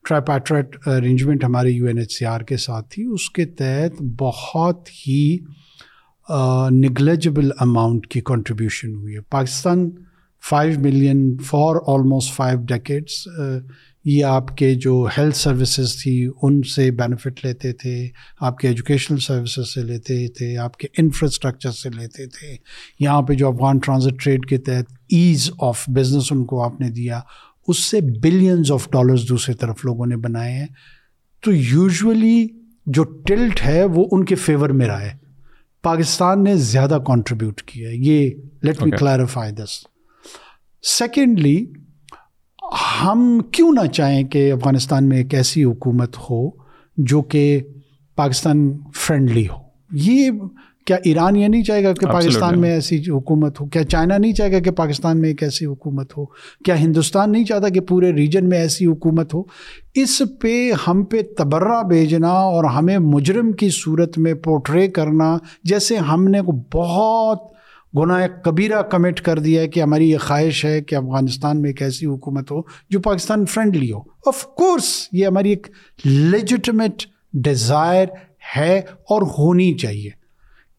ٹراپیٹریٹ 0.08 0.76
ارینجمنٹ 0.86 1.44
ہمارے 1.44 1.70
U 1.70 1.86
N 1.86 1.98
H 1.98 2.12
C 2.12 2.24
R 2.24 2.40
کے 2.40 2.56
ساتھ 2.56 2.88
تھی، 2.90 3.04
اس 3.04 3.30
کے 3.30 3.44
تحت 3.44 4.02
بہت 4.02 4.88
ہی 5.06 5.38
نگلیجبل 6.70 7.50
اماؤنٹ 7.60 8.06
کی 8.06 8.20
کنٹریبیوشن 8.20 8.94
ہوئی 8.94 9.14
ہے۔ 9.14 9.20
Pakistan 9.20 9.90
five 10.48 10.80
million 10.80 11.36
for 11.38 11.76
almost 11.86 12.34
five 12.34 12.58
decades 12.68 13.26
یہ 14.04 14.24
آپ 14.24 14.56
کے 14.56 14.74
جو 14.74 15.06
ہیلتھ 15.18 15.36
سروسز 15.36 16.02
تھی 16.02 16.28
ان 16.42 16.62
سے 16.62 16.90
بینیفٹ 16.90 17.46
لیتے 17.46 17.72
تھے 17.72 18.08
آپ 18.40 18.58
کے 18.58 18.68
ایجوکیشنل 18.68 19.18
سروسز 19.18 19.74
سے 19.74 19.82
لیتے 19.82 20.28
تھے 20.28 20.56
آپ 20.56 20.76
کے 20.76 20.88
انفراسٹرکچر 20.98 21.70
سے 21.70 21.88
لیتے 21.88 22.26
تھے۔ 22.26 22.56
یہاں 23.00 23.22
پہ 23.22 23.34
جو 23.34 23.48
افغان 23.48 23.78
ٹرانزٹ 23.78 24.24
ٹریڈ 24.24 24.46
کے 24.46 24.58
تحت 24.58 24.92
ایز 25.08 25.50
آف 25.60 25.84
بزنس 25.88 26.32
ان 26.32 26.44
کو 26.44 26.62
آپ 26.62 26.80
نے 26.80 26.90
دیا 26.90 27.20
اس 27.68 27.78
سے 27.78 28.00
بلینز 28.00 28.72
آف 28.72 28.90
ڈالرز 28.90 29.28
دوسری 29.28 29.54
طرف 29.54 29.84
لوگوں 29.84 30.06
نے 30.06 30.16
بنائے 30.16 30.52
ہیں۔ 30.52 30.66
تو 31.44 31.52
یوزولی 31.52 32.48
جو 32.86 33.04
ٹلٹ 33.04 33.66
ہے 33.66 33.84
وہ 33.84 34.04
ان 34.12 34.24
کے 34.24 34.34
فیور 34.34 34.70
میں 34.70 34.86
رہا 34.86 35.00
ہے۔ 35.00 35.12
پاکستان 35.82 36.44
نے 36.44 36.56
زیادہ 36.56 36.98
کانٹریبیوٹ 37.06 37.62
کیا 37.62 37.88
ہے۔ 37.88 37.94
یہ 37.94 38.30
let 38.62 38.82
me 38.82 38.90
clarify 38.90 39.52
this 39.52 39.84
secondly 40.82 41.66
ہم 42.72 43.40
کیوں 43.52 43.72
نہ 43.72 43.86
چاہیں 43.86 44.22
کہ 44.22 44.52
افغانستان 44.52 45.08
میں 45.08 45.16
ایک 45.16 45.34
ایسی 45.34 45.64
حکومت 45.64 46.16
ہو 46.18 46.50
جو 46.96 47.22
کہ 47.22 47.60
پاکستان 48.16 48.78
فرینڈلی 48.94 49.48
ہو؟ 49.48 49.56
یہ 49.90 50.30
کیا 50.86 50.96
ایران 51.04 51.36
یہ 51.36 51.48
نہیں 51.48 51.62
چاہے 51.62 51.84
گا 51.84 51.92
کہ 51.92 52.06
پاکستان 52.06 52.60
میں 52.60 52.70
ایسی 52.70 52.98
حکومت 53.08 53.60
ہو؟ 53.60 53.66
کیا 53.66 53.84
چائنا 53.84 54.18
نہیں 54.18 54.32
چاہے 54.32 54.52
گا 54.52 54.58
کہ 54.58 54.70
پاکستان 54.70 55.20
میں 55.20 55.28
ایک 55.28 55.42
ایسی 55.42 55.66
حکومت 55.66 56.16
ہو؟ 56.16 56.24
کیا 56.64 56.78
ہندوستان 56.80 57.32
نہیں 57.32 57.44
چاہتا 57.44 57.68
کہ 57.68 57.80
پورے 57.80 58.12
ریجن 58.12 58.48
میں 58.48 58.58
ایسی 58.58 58.86
حکومت 58.86 59.34
ہو؟ 59.34 59.42
اس 59.94 60.22
پہ 60.40 60.72
ہم 60.86 61.04
پہ 61.04 61.16
تبرہ 61.38 61.82
بھیجنا 61.82 62.28
اور 62.28 62.64
ہمیں 62.64 62.98
مجرم 62.98 63.52
کی 63.52 63.68
صورت 63.72 64.18
میں 64.18 64.34
پورٹرے 64.34 64.88
کرنا 64.88 65.36
جیسے 65.64 65.96
ہم 65.96 66.28
نے 66.28 66.42
بہت 66.74 67.52
گناہ 67.98 68.26
کبیرہ 68.44 68.82
کمٹ 68.82 69.20
کر 69.20 69.38
دیا 69.38 69.62
ہے 69.62 69.68
کہ 69.68 69.82
ہماری 69.82 70.10
یہ 70.10 70.18
خواہش 70.18 70.64
ہے 70.64 70.80
کہ 70.80 70.94
افغانستان 70.94 71.62
میں 71.62 71.70
ایک 71.70 71.82
ایسی 71.82 72.06
حکومت 72.06 72.50
ہو 72.50 72.60
جو 72.90 73.00
پاکستان 73.00 73.46
فرینڈلی 73.46 73.92
ہو۔ 73.92 73.98
آف 74.26 74.44
کورس 74.44 75.08
یہ 75.12 75.26
ہماری 75.26 75.50
ایک 75.50 75.66
لیجٹمیٹ 76.04 77.06
ڈیزائر 77.32 78.06
ہے 78.56 78.78
اور 78.78 79.22
ہونی 79.22 79.74
چاہیے۔ 79.74 80.10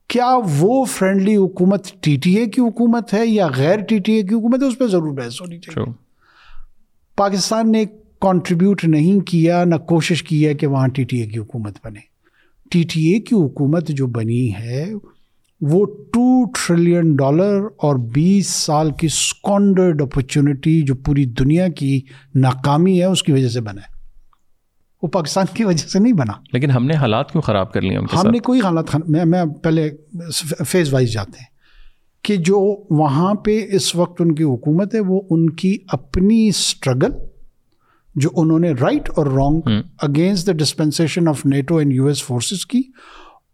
کیا 0.07 0.38
وہ 0.57 0.86
فرینڈلی 0.86 1.36
حکومت 1.36 1.88
ٹی 2.01 2.18
ٹی 2.18 2.36
اے 2.36 2.45
کی 2.45 2.61
حکومت 2.61 3.14
ہے 3.14 3.26
یا 3.26 3.47
غیر 3.57 3.80
ٹی 3.80 3.99
ٹی 3.99 4.14
اے 4.14 4.24
کی 4.24 4.36
حکومت 4.36 4.61
ہے؟ 4.61 4.68
اس 4.68 4.78
پہ 4.78 4.88
ضرور 4.88 5.11
بحث 5.11 5.41
ہونی 5.41 5.59
چاہیے۔ 5.59 5.91
پاکستان 7.16 7.72
نے 7.72 7.86
کانٹریبیوٹ 8.20 8.86
نہیں 8.86 9.20
کیا 9.20 9.64
نہ 9.64 9.76
کوشش 9.76 10.24
کی 10.24 10.47
ہے 10.47 10.53
کہ 10.53 10.68
وہاں 10.68 10.88
ٹی 10.88 11.03
ٹی 11.03 11.18
اے 11.18 11.28
کی 11.28 11.39
حکومت 11.39 11.78
بنے۔ 11.84 11.99
ٹی 12.72 12.84
ٹی 12.84 13.14
اے 13.14 13.20
کی 13.20 13.36
حکومت 13.36 13.88
جو 13.88 14.07
بنی 14.07 14.53
ہے 14.53 14.86
وہ 15.72 15.86
ٹو 15.86 16.45
ٹریلین 16.45 17.16
ڈالر 17.16 17.61
اور 17.78 17.95
بیس 17.95 18.47
سال 18.47 18.91
کی 18.91 19.07
اسکانڈرڈ 19.07 20.01
اپرچونیٹی 20.01 20.82
جو 20.82 20.95
پوری 20.95 21.26
دنیا 21.26 21.68
کی 21.68 22.01
ناکامی 22.36 22.99
ہے 22.99 23.05
اس 23.05 23.24
کی 23.24 23.32
وجہ 23.32 23.49
سے 23.49 23.61
بنا 23.61 23.82
ہے۔ 23.82 23.93
وہ 25.01 25.07
پاکستان 25.07 25.45
کی 25.53 25.64
وجہ 25.64 25.88
سے 25.88 25.99
نہیں 25.99 26.14
بنا۔ 26.14 26.34
لیکن 26.53 26.72
ہم 26.72 26.86
نے 26.86 26.93
حالات 26.93 27.32
کیوں 27.32 27.41
خراب 27.41 27.72
کر 27.72 27.82
لیے 27.82 27.97
ہم 27.97 28.30
نے 28.32 28.39
کوئی 28.39 28.61
حالات 28.61 29.09
میں 29.09 29.26
میں 29.26 29.45
پہلے 29.45 29.89
فیز 30.68 30.93
وائز 30.93 31.14
جاتے 31.14 31.39
ہیں 31.39 31.47
کہ 32.22 32.36
جو 32.36 32.84
وہاں 32.89 33.34
پہ 33.34 33.68
اس 33.72 33.95
وقت 33.95 34.22
ان 34.22 34.36
کی 34.36 34.43
حکومت 34.43 34.95
ہے 34.95 34.99
وہ 34.99 35.22
ان 35.30 35.49
کی 35.49 35.78
اپنی 35.88 36.47
اسٹرگل 36.47 37.11
جو 38.16 38.30
انہوں 38.36 38.59
نے 38.59 38.72
رائٹ 38.72 39.09
اور 39.16 39.26
wrong 39.26 39.82
against 40.01 40.47
the 40.47 40.51
dispensation 40.51 41.28
of 41.28 41.45
NATO 41.45 41.78
and 41.78 41.93
U 41.93 42.05
S 42.05 42.24
forces 42.24 42.66
کی 42.66 42.82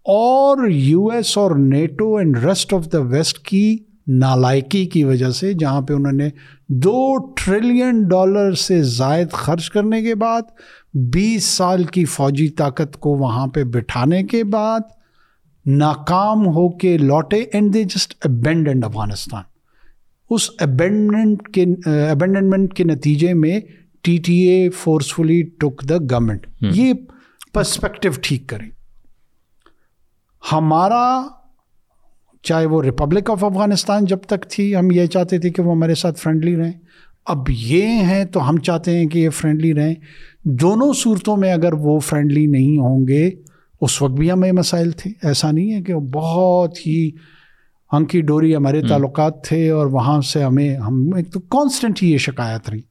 اور 0.06 0.68
یو 0.68 1.08
ایس 1.08 1.38
اور 1.38 1.52
NATO 1.52 2.16
and 2.16 2.38
rest 2.38 2.74
of 2.74 2.88
the 2.94 3.00
West 3.00 3.40
کی 3.40 3.78
نالائکی 4.08 4.86
کی 4.86 5.04
وجہ 5.04 5.30
سے 5.30 5.54
جہاں 5.54 5.82
پہ 5.82 5.94
انہوں 5.94 6.12
نے 6.12 6.30
دو 6.68 7.18
ٹریلین 7.38 8.02
ڈالر 8.04 8.54
سے 8.54 8.82
زائد 8.84 9.32
خرچ 9.32 9.70
کرنے 9.70 10.02
کے 10.02 10.16
بعد 10.16 10.42
بیس 10.94 11.44
سال 11.44 11.84
کی 11.84 12.06
فوجی 12.06 12.48
طاقت 12.50 12.98
کو 12.98 13.10
وہاں 13.10 13.48
پہ 13.48 13.64
بٹھانے 13.64 14.24
کے 14.24 14.44
بعد 14.44 14.80
ناکام 15.66 16.48
ہو 16.48 16.70
کے 16.70 16.98
لوٹے 16.98 17.38
and 17.38 17.74
they 17.74 17.84
just 17.84 18.16
abandoned 18.26 18.86
Afghanistan. 18.86 19.44
Us 20.30 20.50
abundant 20.60 21.48
کے 21.48 21.64
ابینڈنمنٹ 22.10 22.74
کے 22.74 22.84
نتیجے 22.84 23.34
میں 23.34 23.60
T 24.02 24.18
T 24.18 24.34
A 24.34 24.70
forcefully 24.70 25.42
took 25.60 25.90
the 25.90 25.98
government 25.98 26.48
یہ 26.62 26.94
پرسپیکٹو 27.54 28.10
ٹھیک 28.22 28.48
کریں۔ 28.48 28.70
ہمارا 30.52 31.22
چاہے 32.44 32.66
وہ 32.66 32.84
ریپبلک 32.84 33.32
آف 33.32 33.44
افغانستان 33.44 34.06
جب 34.06 34.18
تک 34.28 34.50
تھی 34.50 34.76
ہم 34.76 34.92
یہ 34.92 35.06
چاہتے 35.06 35.40
تھے 35.40 35.50
کہ 35.50 35.62
وہ 35.62 35.76
ہمارے 35.76 35.96
ساتھ 35.96 36.20
فرینڈلی 36.20 36.56
رہیں۔ 36.56 36.72
اب 37.26 37.50
یہ 37.50 37.84
ہیں 37.84 38.26
تو 38.26 38.50
ہم 38.50 38.58
چاہتے 38.58 38.98
ہیں 38.98 39.06
کہ 39.06 39.20
یہ 39.20 39.30
فرینڈلی 39.30 39.74
رہیں۔ 39.74 39.96
دونوں 40.44 40.94
صورتوں 40.94 41.38
میں 41.38 41.54
اگر 41.54 41.74
وہ 41.74 42.00
فرینڈلی 42.00 42.46
نہیں 42.46 42.78
ہوں 42.78 43.08
گے 43.08 43.30
اس 43.82 44.02
وقت 44.02 44.12
بھی 44.12 44.32
ہمیں 44.32 44.52
مسائل 44.52 44.92
تھے۔ 44.92 45.12
ایسا 45.24 45.52
نہیں 45.52 45.74
ہے 45.74 45.82
کہ 45.82 45.94
وہ 45.94 46.00
بہت 46.00 46.88
ہی 46.88 47.10
ہنکی 47.94 48.22
ڈوری 48.22 48.56
ہمارے 48.56 48.82
تعلقات 48.82 49.44
تھے 49.44 49.70
اور 49.70 49.86
وہاں 49.86 50.22
سے 50.22 50.44
ہمیں 50.44 50.76
ہم 50.76 51.10
ایک 51.16 51.34
تو 51.34 51.40
کانسٹنٹ 51.40 52.04
ہی 52.04 52.12
یہ 52.12 52.18
شکایت 52.18 52.70
رہی۔ 52.70 52.89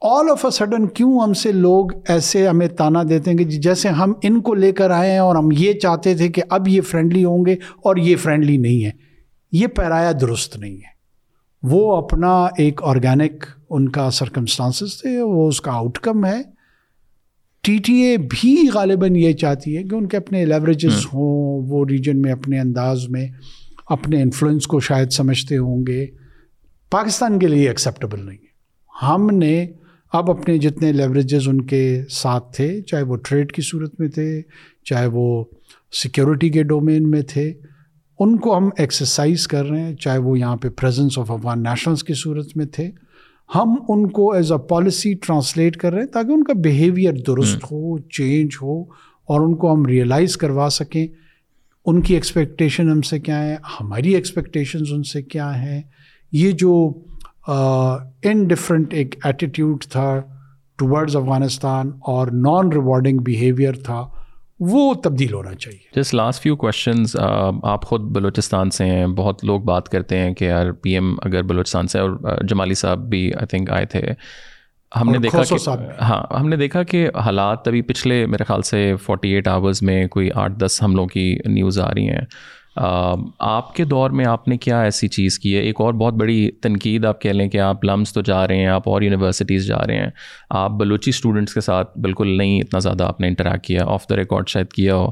آل 0.00 0.30
آف 0.30 0.44
اے 0.44 0.50
سڈن 0.50 0.86
کیوں 0.86 1.20
ہم 1.20 1.32
سے 1.32 1.52
لوگ 1.52 1.86
ایسے 2.08 2.48
ہمیں 2.48 2.68
تانا 2.68 3.02
دیتے 3.08 3.30
ہیں 3.30 3.38
کہ 3.38 3.44
جیسے 3.44 3.88
ہم 3.88 4.12
ان 4.22 4.40
کو 4.40 4.54
لے 4.54 4.72
کر 4.72 4.90
آئے 4.90 5.10
ہیں 5.10 5.18
اور 5.18 5.36
ہم 5.36 5.48
یہ 5.52 5.72
چاہتے 5.72 6.14
تھے 6.14 6.28
کہ 6.28 6.42
اب 6.48 6.68
یہ 6.68 6.80
فرینڈلی 6.80 7.24
ہوں 7.24 7.44
گے 7.46 7.52
اور 7.52 7.96
یہ 7.96 8.16
فرینڈلی 8.16 8.56
نہیں 8.56 8.84
ہے 8.84 8.90
یہ 9.52 9.66
پیرایا 9.66 10.12
درست 10.20 10.56
نہیں 10.56 10.76
ہے۔ 10.76 10.90
وہ 11.62 11.96
اپنا 11.96 12.46
ایک 12.58 12.80
آرگینک 12.82 13.44
ان 13.70 13.88
کا 13.88 14.10
سرکمسٹانسز 14.10 15.00
تھے 15.00 15.22
وہ 15.22 15.48
اس 15.48 15.60
کا 15.60 15.72
آؤٹ 15.72 15.98
کم 15.98 16.26
ہے۔ 16.26 16.42
ٹی 17.62 17.78
ٹی 17.78 17.94
اے 17.94 18.16
بھی 18.16 18.68
غالباً 18.74 19.16
یہ 19.16 19.32
چاہتی 19.32 19.76
ہے 19.76 19.82
کہ 19.82 19.94
ان 19.94 20.08
کے 20.08 20.16
اپنے 20.16 20.44
لیوریجز 20.44 21.06
ہوں 21.06 21.62
وہ 21.68 21.84
ریجن 21.90 22.22
میں 22.22 22.32
اپنے 22.32 22.60
انداز 22.60 23.08
میں 23.08 23.28
اپنے 23.86 24.22
انفلوئنس 24.22 24.66
کو 24.66 24.80
شاید 24.80 25.10
سمجھتے 25.10 25.56
ہوں 25.56 25.86
گے۔ 25.86 26.06
پاکستان 26.90 27.38
کے 27.38 27.46
لیے 27.46 27.68
ایکسیپٹیبل 27.68 28.26
نہیں 28.26 28.38
ہے۔ 28.38 28.50
ہم 29.02 29.30
نے 29.30 29.66
اب 30.12 30.30
اپنے 30.30 30.58
جتنے 30.58 30.92
لیوریجز 30.92 31.48
ان 31.48 31.60
کے 31.60 32.02
ساتھ 32.10 32.56
تھے 32.56 32.80
چاہے 32.82 33.02
وہ 33.02 33.16
ٹریڈ 33.16 33.52
کی 33.52 33.62
صورت 33.62 34.00
میں 34.00 34.08
تھے 34.08 34.42
چاہے 34.84 35.06
وہ 35.06 35.44
سیکورٹی 35.92 36.50
کے 36.50 36.62
ڈومین 36.62 37.10
میں 37.10 37.22
تھے 37.22 37.54
ان 38.18 38.36
کو 38.36 38.56
ہم 38.56 38.68
ایکسرسائز 38.76 39.48
کر 39.48 39.64
رہے 39.66 39.80
ہیں 39.80 39.94
چاہے 39.94 40.18
وہ 40.18 40.38
یہاں 40.38 40.56
پہ 40.56 40.68
پریزنس 40.68 41.18
آف 41.18 41.30
افغان 41.30 41.62
نیشنلس 41.62 42.04
کی 42.04 42.14
صورت 42.14 42.56
میں 42.56 42.66
تھے۔ 42.66 42.90
ہم 43.54 43.74
ان 43.88 44.08
کو 44.10 44.32
ایز 44.32 44.52
اے 44.52 44.66
پالیسی 44.68 45.14
ٹرانسلیٹ 45.14 45.76
کر 45.76 45.92
رہے 45.92 46.00
ہیں 46.00 46.06
تاکہ 46.06 46.32
ان 46.32 46.44
کا 46.44 46.52
بیہیویئر 46.52 47.12
درست 47.26 47.64
ہو 47.64 47.98
چینج 47.98 48.50
ہو 48.62 48.82
اور 49.24 49.40
ان 49.40 49.54
کو 49.54 49.74
ہم 49.74 49.86
ریئلائز 49.86 50.36
کروا 50.36 50.68
سکیں۔ 50.70 51.06
ان 51.86 52.00
کی 52.00 52.14
ایکسپیکٹیشن 52.14 52.90
ہم 52.90 53.02
سے 53.02 53.20
کیا 53.20 53.46
ہے؟ 53.46 53.56
ہماری 53.80 54.14
ایکسپیکٹیشنز 54.14 54.92
ان 54.92 55.02
سے 55.02 55.22
کیا 55.22 55.62
ہیں؟ 55.62 55.82
یہ 56.32 56.50
جو 56.50 56.92
ان 57.48 58.46
ڈفرنٹ 58.48 58.94
ایک 58.94 59.14
ایٹیٹیوڈ 59.24 59.84
تھا 59.84 60.20
ٹورڈز 60.78 61.16
افغانستان 61.16 61.90
اور 62.06 62.26
نان 62.26 62.72
ریوارڈنگ 62.72 63.18
بیہیویئر 63.18 63.74
تھا 63.74 64.06
وہ 64.60 64.92
تبدیل 64.94 65.32
ہونا 65.32 65.54
چاہیے۔ 65.54 65.78
جس 65.96 66.12
لاسٹ 66.14 66.42
فیو 66.42 66.56
کوشچنز 66.56 67.16
آپ 67.62 67.84
خود 67.84 68.00
بلوچستان 68.00 68.70
سے 68.70 68.84
ہیں 68.84 69.06
بہت 69.06 69.44
لوگ 69.44 69.60
بات 69.60 69.88
کرتے 69.88 70.18
ہیں 70.18 70.34
کہ 70.34 70.44
یار 70.44 70.70
پی 70.72 70.92
ایم 70.94 71.14
اگر 71.22 71.42
بلوچستان 71.42 71.86
سے 71.86 71.98
اور 71.98 72.42
جمالی 72.48 72.74
صاحب 72.74 72.98
بھی 72.98 73.32
آئی 73.34 73.46
تھنک 73.46 73.70
آئے 73.70 73.86
تھے۔ 73.86 74.02
ہم 74.92 75.10
نے 75.10 75.18
دیکھا 75.18 75.42
کہ 75.42 75.56
ہاں 76.00 76.22
ہم 76.40 76.48
نے 76.48 76.56
دیکھا 76.56 76.82
کہ 76.82 77.08
حالات 77.16 77.68
ابھی 77.68 77.82
پچھلے 77.82 78.24
میرے 78.26 78.44
خیال 78.44 78.62
سے 78.62 78.94
فورٹی 78.96 79.28
ایٹ 79.28 79.48
آورز 79.48 79.82
میں 79.82 80.06
کوئی 80.06 80.30
آٹھ 80.34 80.52
دس 80.52 80.82
حملوں 80.82 81.06
کی 81.06 81.38
نیوز 81.46 81.78
آ 81.80 81.90
رہی 81.94 82.08
ہیں۔ 82.08 82.20
آپ 83.38 83.74
کے 83.74 83.84
دور 83.84 84.10
میں 84.10 84.24
آپ 84.26 84.48
نے 84.48 84.58
کیا 84.58 84.82
ایسی 84.82 85.08
چیز 85.08 85.38
کی 85.38 85.56
ہے؟ 85.56 85.60
ایک 85.60 85.80
اور 85.80 85.94
بہت 85.94 86.14
بڑی 86.14 86.50
تنقید 86.50 87.04
آپ 87.04 87.20
کہہ 87.20 87.30
لیں 87.30 87.48
کہ 87.48 87.58
آپ 87.58 87.84
لمس 87.84 88.12
تو 88.12 88.20
جا 88.20 88.48
رہے 88.48 88.56
ہیں 88.56 88.66
آپ 88.66 88.88
اور 88.88 89.02
یونیورسٹیز 89.02 89.66
جا 89.66 89.86
رہے 89.86 89.96
ہیں۔ 89.96 90.10
آپ 90.50 90.70
بلوچی 90.70 91.08
اسٹوڈنٹس 91.08 91.54
کے 91.54 91.60
ساتھ 91.60 91.98
بالکل 91.98 92.38
نہیں 92.38 92.60
اتنا 92.60 92.78
زیادہ 92.78 93.04
آپ 93.04 93.20
نے 93.20 93.28
انٹریکٹ 93.28 93.64
کیا 93.64 93.84
آف 93.86 94.04
دا 94.10 94.16
ریکارڈ 94.16 94.48
شاید 94.48 94.68
کیا 94.68 94.94
ہو۔ 94.94 95.08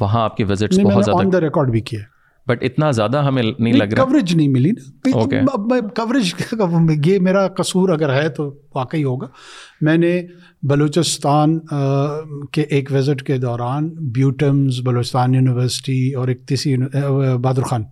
وہاں 0.00 0.22
آپ 0.22 0.36
کے 0.36 0.44
وزٹس 0.44 0.78
بہت 0.78 1.04
زیادہ 1.04 1.36
ریکارڈ 1.36 1.70
بھی 1.70 1.80
کیا۔ 1.80 2.00
بٹ 2.46 2.62
اتنا 2.62 2.90
زیادہ 2.90 3.24
ہمیں 3.24 3.42
نہیں 3.58 3.74
لگ 3.74 3.84
رہا۔ 3.84 4.04
کوریج 4.04 4.36
نہیں 4.36 4.48
ملی 4.48 4.70
نا۔ 4.70 5.10
کوریج 5.80 6.34
یہ 7.06 7.18
میرا 7.18 7.48
قصور 7.48 7.88
اگر 7.88 8.14
ہے 8.14 8.28
تو 8.28 8.54
واقعی 8.74 9.04
ہوگا۔ 9.04 9.26
میں 9.80 9.96
نے 9.96 10.22
بلوچستان 10.68 11.58
کے 12.52 12.60
ایک 12.60 12.92
وزٹ 12.92 13.22
کے 13.22 13.36
دوران 13.36 13.88
بیوٹمز 13.88 14.80
بلوچستان 14.84 15.34
یونیورسٹی 15.34 16.12
اور 16.14 16.28
ایک 16.28 16.40
تیسری 16.46 16.76
بہادر 17.42 17.62
خان 17.62 17.82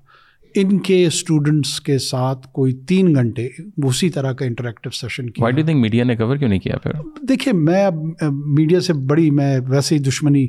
ان 0.55 0.79
کے 0.79 1.07
اسٹوڈنٹس 1.07 1.81
کے 1.81 1.99
ساتھ 1.99 2.47
کوئی 2.53 2.73
تین 2.73 3.15
گھنٹے 3.15 3.49
اسی 3.85 4.11
طرح 4.11 4.33
کا 4.33 4.45
انٹریکٹیو 4.45 4.91
سیشن 4.91 5.31
کیا۔ 5.31 5.43
وائی 5.43 5.55
ڈو 5.55 5.63
تھنک 5.63 5.81
میڈیا 5.81 6.05
نے 6.05 6.17
کور 6.17 6.37
کیوں 6.37 6.49
نہیں 6.49 6.59
کیا 6.59 6.77
پھر؟ 6.77 6.93
دیکھیے 7.29 7.55
میں 7.55 7.87
اب 7.87 7.95
میڈیا 8.33 8.81
سے 8.81 8.93
بڑی 8.93 9.31
میں 9.31 9.61
ویسے 9.69 9.95
ہی 9.95 10.01
دشمنی 10.01 10.47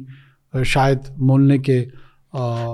شاید 0.65 0.97
مولنے 1.17 1.57
کے 1.57 1.85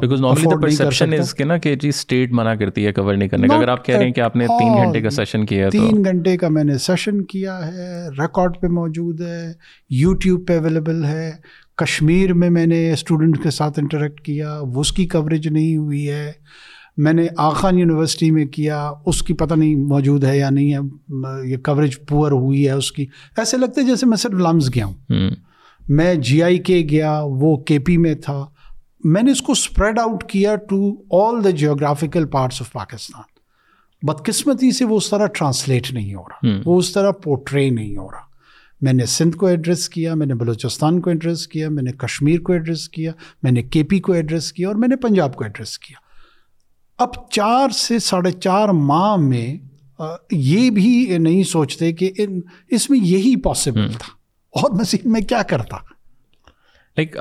because 0.01 0.21
normally 0.21 0.43
the 0.43 0.61
perception 0.61 1.13
is 1.13 1.33
کہ 1.33 1.43
نا 1.43 1.57
کہ 1.57 1.75
جی 1.75 1.87
اسٹیٹ 1.87 2.31
منع 2.31 2.53
کرتی 2.55 2.85
ہے 2.85 2.93
کور 2.93 3.15
نہیں 3.15 3.29
کرنے 3.29 3.47
کا۔ 3.47 3.55
اگر 3.55 3.67
آپ 3.67 3.85
کہہ 3.85 3.95
رہے 3.95 4.05
ہیں 4.05 4.11
کہ 4.11 4.21
آپ 4.21 4.35
نے 4.35 4.47
تین 4.47 4.83
گھنٹے 4.83 5.01
کا 5.01 5.09
سیشن 5.09 5.45
کیا 5.45 5.65
ہے 5.65 5.69
تین 5.69 6.03
گھنٹے 6.05 6.37
کا 6.37 6.47
میں 6.49 6.63
نے 6.63 6.77
سیشن 6.77 7.23
کیا 7.23 7.67
ہے 7.67 8.07
ریکارڈ 8.09 8.57
پہ 8.61 8.67
موجود 8.67 9.21
ہے 9.21 9.51
یوٹیوب 9.89 10.47
پہ 10.47 10.57
اویلیبل 10.57 11.05
ہے۔ 11.05 11.31
کشمیر 11.77 12.33
میں 12.33 12.49
میں 12.49 12.65
نے 12.65 12.93
اسٹوڈنٹ 12.93 13.43
کے 13.43 13.49
ساتھ 13.49 13.79
انٹریکٹ 13.79 14.21
کیا 14.21 14.59
اس 14.75 14.91
کی 14.91 15.07
کوریج 15.07 15.47
نہیں 15.47 15.77
ہوئی 15.77 16.09
ہے۔ 16.09 16.31
میں 16.97 17.13
نے 17.13 17.27
آخان 17.37 17.79
یونیورسٹی 17.79 18.31
میں 18.31 18.45
کیا 18.45 18.91
اس 19.05 19.23
کی 19.23 19.33
پتہ 19.33 19.53
نہیں 19.53 19.75
موجود 19.75 20.23
ہے 20.23 20.37
یا 20.37 20.49
نہیں 20.49 20.73
ہے۔ 20.73 20.77
یہ 21.49 21.57
کوریج 21.57 21.91
پور 22.07 22.31
ہوئی 22.31 22.65
ہے 22.65 22.71
اس 22.71 22.91
کی۔ 22.91 23.05
ایسے 23.37 23.57
لگتے 23.57 23.83
جیسے 23.83 24.05
میں 24.05 24.17
صرف 24.17 24.31
لمز 24.31 24.69
گیا 24.75 24.85
ہوں۔ 24.85 25.29
میں 25.89 26.15
جی 26.15 26.43
آئی 26.43 26.57
کے 26.57 26.87
گیا 26.89 27.21
وہ 27.23 27.57
کے 27.57 27.79
پی 27.79 27.97
میں 27.97 28.13
تھا۔ 28.13 28.45
میں 29.03 29.21
نے 29.23 29.31
اس 29.31 29.41
کو 29.41 29.51
اسپریڈ 29.51 29.99
آؤٹ 29.99 30.23
کیا 30.29 30.55
to 30.69 30.91
all 31.19 31.43
the 31.43 31.49
geographical 31.49 32.25
parts 32.25 32.61
of 32.61 32.71
Pakistan 32.71 33.29
بدقسمتی 34.03 34.71
سے 34.71 34.85
وہ 34.85 34.97
اس 34.97 35.09
طرح 35.09 35.25
ٹرانسلیٹ 35.27 35.91
نہیں 35.93 36.13
ہو 36.15 36.23
رہا. 36.23 36.61
وہ 36.65 36.77
اس 36.79 36.91
طرح 36.93 37.11
پورٹری 37.23 37.69
نہیں 37.69 37.95
ہو 37.97 38.11
رہا. 38.11 38.29
میں 38.81 38.93
نے 38.93 39.05
سندھ 39.05 39.35
کو 39.37 39.47
ایڈریس 39.47 39.87
کیا 39.89 40.13
میں 40.15 40.27
نے 40.27 40.35
بلوچستان 40.35 40.99
کو 41.01 41.09
ایڈریس 41.09 41.47
کیا 41.47 41.69
میں 41.69 41.83
نے 41.83 41.91
کشمیر 41.97 42.39
کو 42.39 42.53
ایڈریس 42.53 42.87
کیا 42.89 43.11
میں 43.43 43.51
نے 43.51 43.63
کے 43.63 43.83
پی 43.83 43.99
کو 43.99 44.13
ایڈریس 44.13 44.51
کیا 44.53 44.67
اور 44.67 44.75
میں 44.75 44.87
نے 44.87 44.95
پنجاب 44.95 45.35
کو 45.35 45.43
ایڈریس 45.43 45.77
کیا. 45.79 45.97
اب 46.99 47.29
چار 47.31 47.69
سے 47.69 47.99
ساڑھے 47.99 48.31
چار 48.31 48.69
ماہ 48.69 49.15
میں 49.17 49.57
یہ 50.31 50.69
بھی 50.69 51.17
نہیں 51.17 51.43
سوچتے 51.43 51.91
کہ 51.93 52.11
اس 52.67 52.89
میں 52.89 52.99
یہی 52.99 53.35
پاسبل 53.41 53.91
تھا. 53.91 54.11
اور 54.53 54.71
مزید 54.71 55.05
میں 55.05 55.21
کیا 55.21 55.41
کرتا؟ 55.43 55.77
لائک 56.97 57.15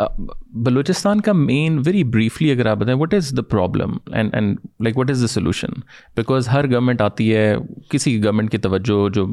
بلوچستان 0.53 1.21
کا 1.21 1.33
مین 1.33 1.79
ویری 1.87 2.03
بریفلی 2.05 2.51
اگر 2.53 2.67
آپ 2.67 2.77
بتائیں 2.79 2.99
what 3.01 3.13
is 3.15 3.33
the 3.37 3.43
problem 3.43 3.93
and 4.13 4.35
and 4.35 4.59
like 4.81 4.97
what 4.99 5.11
is 5.11 5.21
the 5.23 5.27
solution 5.27 5.81
because 6.17 6.49
Hare 6.49 6.71
government 6.71 7.01
آتی 7.01 7.35
ہے، 7.35 7.55
کسی 7.91 8.23
گورنمنٹ 8.25 8.51
کی 8.53 8.59
توجہ 8.59 9.09
جو 9.15 9.27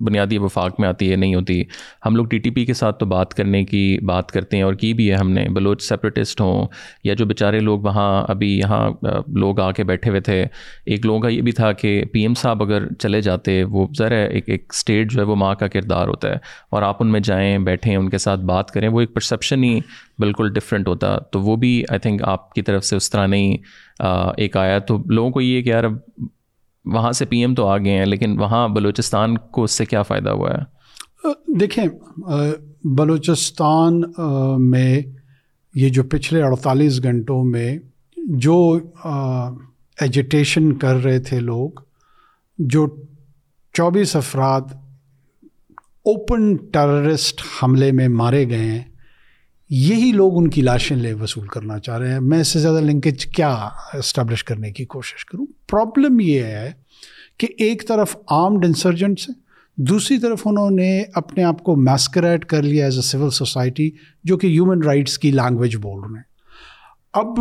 بنیادی 0.00 0.38
وفاق 0.38 0.80
میں 0.80 0.88
آتی 0.88 1.10
ہے 1.10 1.16
نہیں 1.16 1.34
ہوتی. 1.34 1.62
ہم 2.06 2.16
لوگ 2.16 2.26
ٹی 2.26 2.38
ٹی 2.38 2.50
پی 2.50 2.64
کے 2.64 2.74
ساتھ 2.74 2.98
تو 2.98 3.06
بات 3.06 3.34
کرنے 3.34 3.64
کی 3.64 3.98
بات 4.06 4.32
کرتے 4.32 4.56
ہیں 4.56 4.64
اور 4.64 4.74
کی 4.74 4.92
بھی 4.94 5.10
ہے 5.10 5.16
ہم 5.16 5.30
نے. 5.30 5.48
بلوچ 5.48 5.82
سپریٹسٹ 5.82 6.40
ہوں 6.40 6.66
یا 7.04 7.14
جو 7.14 7.26
بیچارے 7.26 7.60
لوگ 7.60 7.80
وہاں 7.80 8.24
ابھی 8.28 8.50
یہاں 8.58 8.90
لوگ 9.34 9.60
آ 9.60 9.70
کے 9.72 9.84
بیٹھے 9.84 10.10
ہوئے 10.10 10.20
تھے. 10.20 10.44
ایک 10.86 11.06
لوگوں 11.06 11.20
کا 11.20 11.28
یہ 11.28 11.42
بھی 11.42 11.52
تھا 11.52 11.72
کہ 11.72 12.02
پی 12.12 12.22
ایم 12.22 12.34
صاحب 12.34 12.62
اگر 12.62 12.92
چلے 12.98 13.20
جاتے، 13.20 13.62
وہ 13.64 13.86
ذرا 13.98 14.16
ایک 14.16 14.48
ایک 14.48 14.64
اسٹیٹ 14.70 15.12
جو 15.12 15.20
ہے 15.20 15.26
وہ 15.26 15.36
ماں 15.36 15.54
کا 15.54 15.68
کردار 15.68 16.08
ہوتا 16.08 16.30
ہے. 16.30 16.38
اور 16.70 16.82
آپ 16.82 17.02
ان 17.02 17.12
میں 17.12 17.20
جائیں، 17.20 17.58
بیٹھیں، 17.58 17.94
ان 17.96 18.08
کے 18.10 18.18
ساتھ 18.18 18.40
بات 18.46 18.70
کریں، 18.70 18.88
وہ 18.88 19.00
ایک 19.00 19.14
پرسیپشن 19.14 19.64
ہی 19.64 19.78
بالکل 20.18 20.52
ڈفرینٹ 20.56 20.88
ہوتا، 20.88 21.16
تو 21.32 21.40
وہ 21.40 21.56
بھی 21.56 21.82
آئی 21.90 22.00
تھنک 22.00 22.22
آپ 22.24 22.52
کی 22.54 22.62
طرف 22.62 22.84
سے 22.84 22.96
اس 22.96 23.10
طرح 23.10 23.26
نہیں 23.26 23.56
ایک 24.36 24.56
آیا۔ 24.56 24.78
تو 24.78 24.98
لوگوں 25.08 25.30
کو 25.30 25.40
یہ 25.40 25.62
کہ 25.62 25.68
یار، 25.68 25.84
وہاں 26.84 27.12
سے 27.12 27.24
پی 27.24 27.38
ایم 27.40 27.54
تو 27.54 27.66
آ 27.66 27.76
گئے 27.78 27.98
ہیں، 27.98 28.06
لیکن 28.06 28.38
وہاں 28.38 28.66
بلوچستان 28.68 29.36
کو 29.38 29.62
اس 29.62 29.72
سے 29.72 29.84
کیا 29.84 30.02
فائدہ 30.02 30.30
ہوا 30.30 30.50
ہے؟ 30.50 31.54
دیکھیں 31.60 31.84
بلوچستان 32.96 34.00
میں 34.60 35.00
یہ 35.74 35.88
جو 35.88 36.02
پچھلے 36.10 36.42
اڑتالیس 36.42 37.02
گھنٹوں 37.02 37.42
میں 37.44 37.76
جو 38.38 38.56
ایجیٹیشن 39.98 40.72
کر 40.74 41.02
رہے 41.04 41.18
تھے 41.20 41.40
لوگ، 41.40 41.80
جو 42.58 42.86
چوبیس 43.74 44.14
افراد 44.16 44.72
اوپن 46.06 46.54
ٹیررسٹ 46.72 47.42
حملے 47.62 47.90
میں 47.92 48.08
مارے 48.10 48.48
گئے 48.48 48.70
ہیں 48.70 48.82
یہی 49.70 50.12
لوگ 50.12 50.36
ان 50.36 50.48
کی 50.50 50.62
لاشیں 50.62 50.96
لے 50.96 51.12
وصول 51.12 51.46
کرنا 51.46 51.78
چاہ 51.78 51.98
رہے 51.98 52.12
ہیں۔ 52.12 52.20
میں 52.20 52.40
اس 52.40 52.48
سے 52.48 52.58
زیادہ 52.58 52.80
لنکیج 52.80 53.26
کیا 53.26 53.68
اسٹیبلش 53.94 54.44
کرنے 54.44 54.72
کی 54.72 54.84
کوشش 54.84 55.24
کروں؟ 55.24 55.46
پرابلم 55.70 56.20
یہ 56.20 56.42
ہے 56.42 56.72
کہ 57.38 57.46
ایک 57.58 57.88
طرف 57.88 58.16
آرمڈ 58.26 58.64
انسرجنٹس 58.64 59.28
ہیں، 59.28 59.36
دوسری 59.76 60.18
طرف 60.18 60.42
انہوں 60.44 60.70
نے 60.70 61.02
اپنے 61.14 61.44
آپ 61.44 61.62
کو 61.64 61.76
میسکریٹ 61.76 62.44
کر 62.44 62.62
لیا 62.62 62.84
ایز 62.84 62.96
اے 62.96 63.02
سول 63.02 63.30
سوسائٹی 63.30 63.90
جو 64.24 64.38
کہ 64.38 64.46
ہیومن 64.46 64.82
رائٹس 64.82 65.18
کی 65.18 65.30
لینگویج 65.30 65.76
بول 65.76 66.00
رہے 66.00 66.16
ہیں۔ 66.16 66.24
اب 67.12 67.38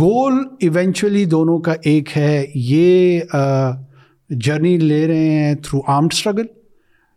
گول 0.00 0.32
ایونچولی 0.60 1.24
دونوں 1.24 1.58
کا 1.58 1.74
ایک 1.82 2.16
ہے، 2.16 2.44
یہ 2.54 3.20
جرنی 4.30 4.76
لے 4.78 5.06
رہے 5.06 5.30
ہیں 5.30 5.54
تھرو 5.54 5.80
آرمڈ 5.86 6.12
اسٹرگل 6.12 6.46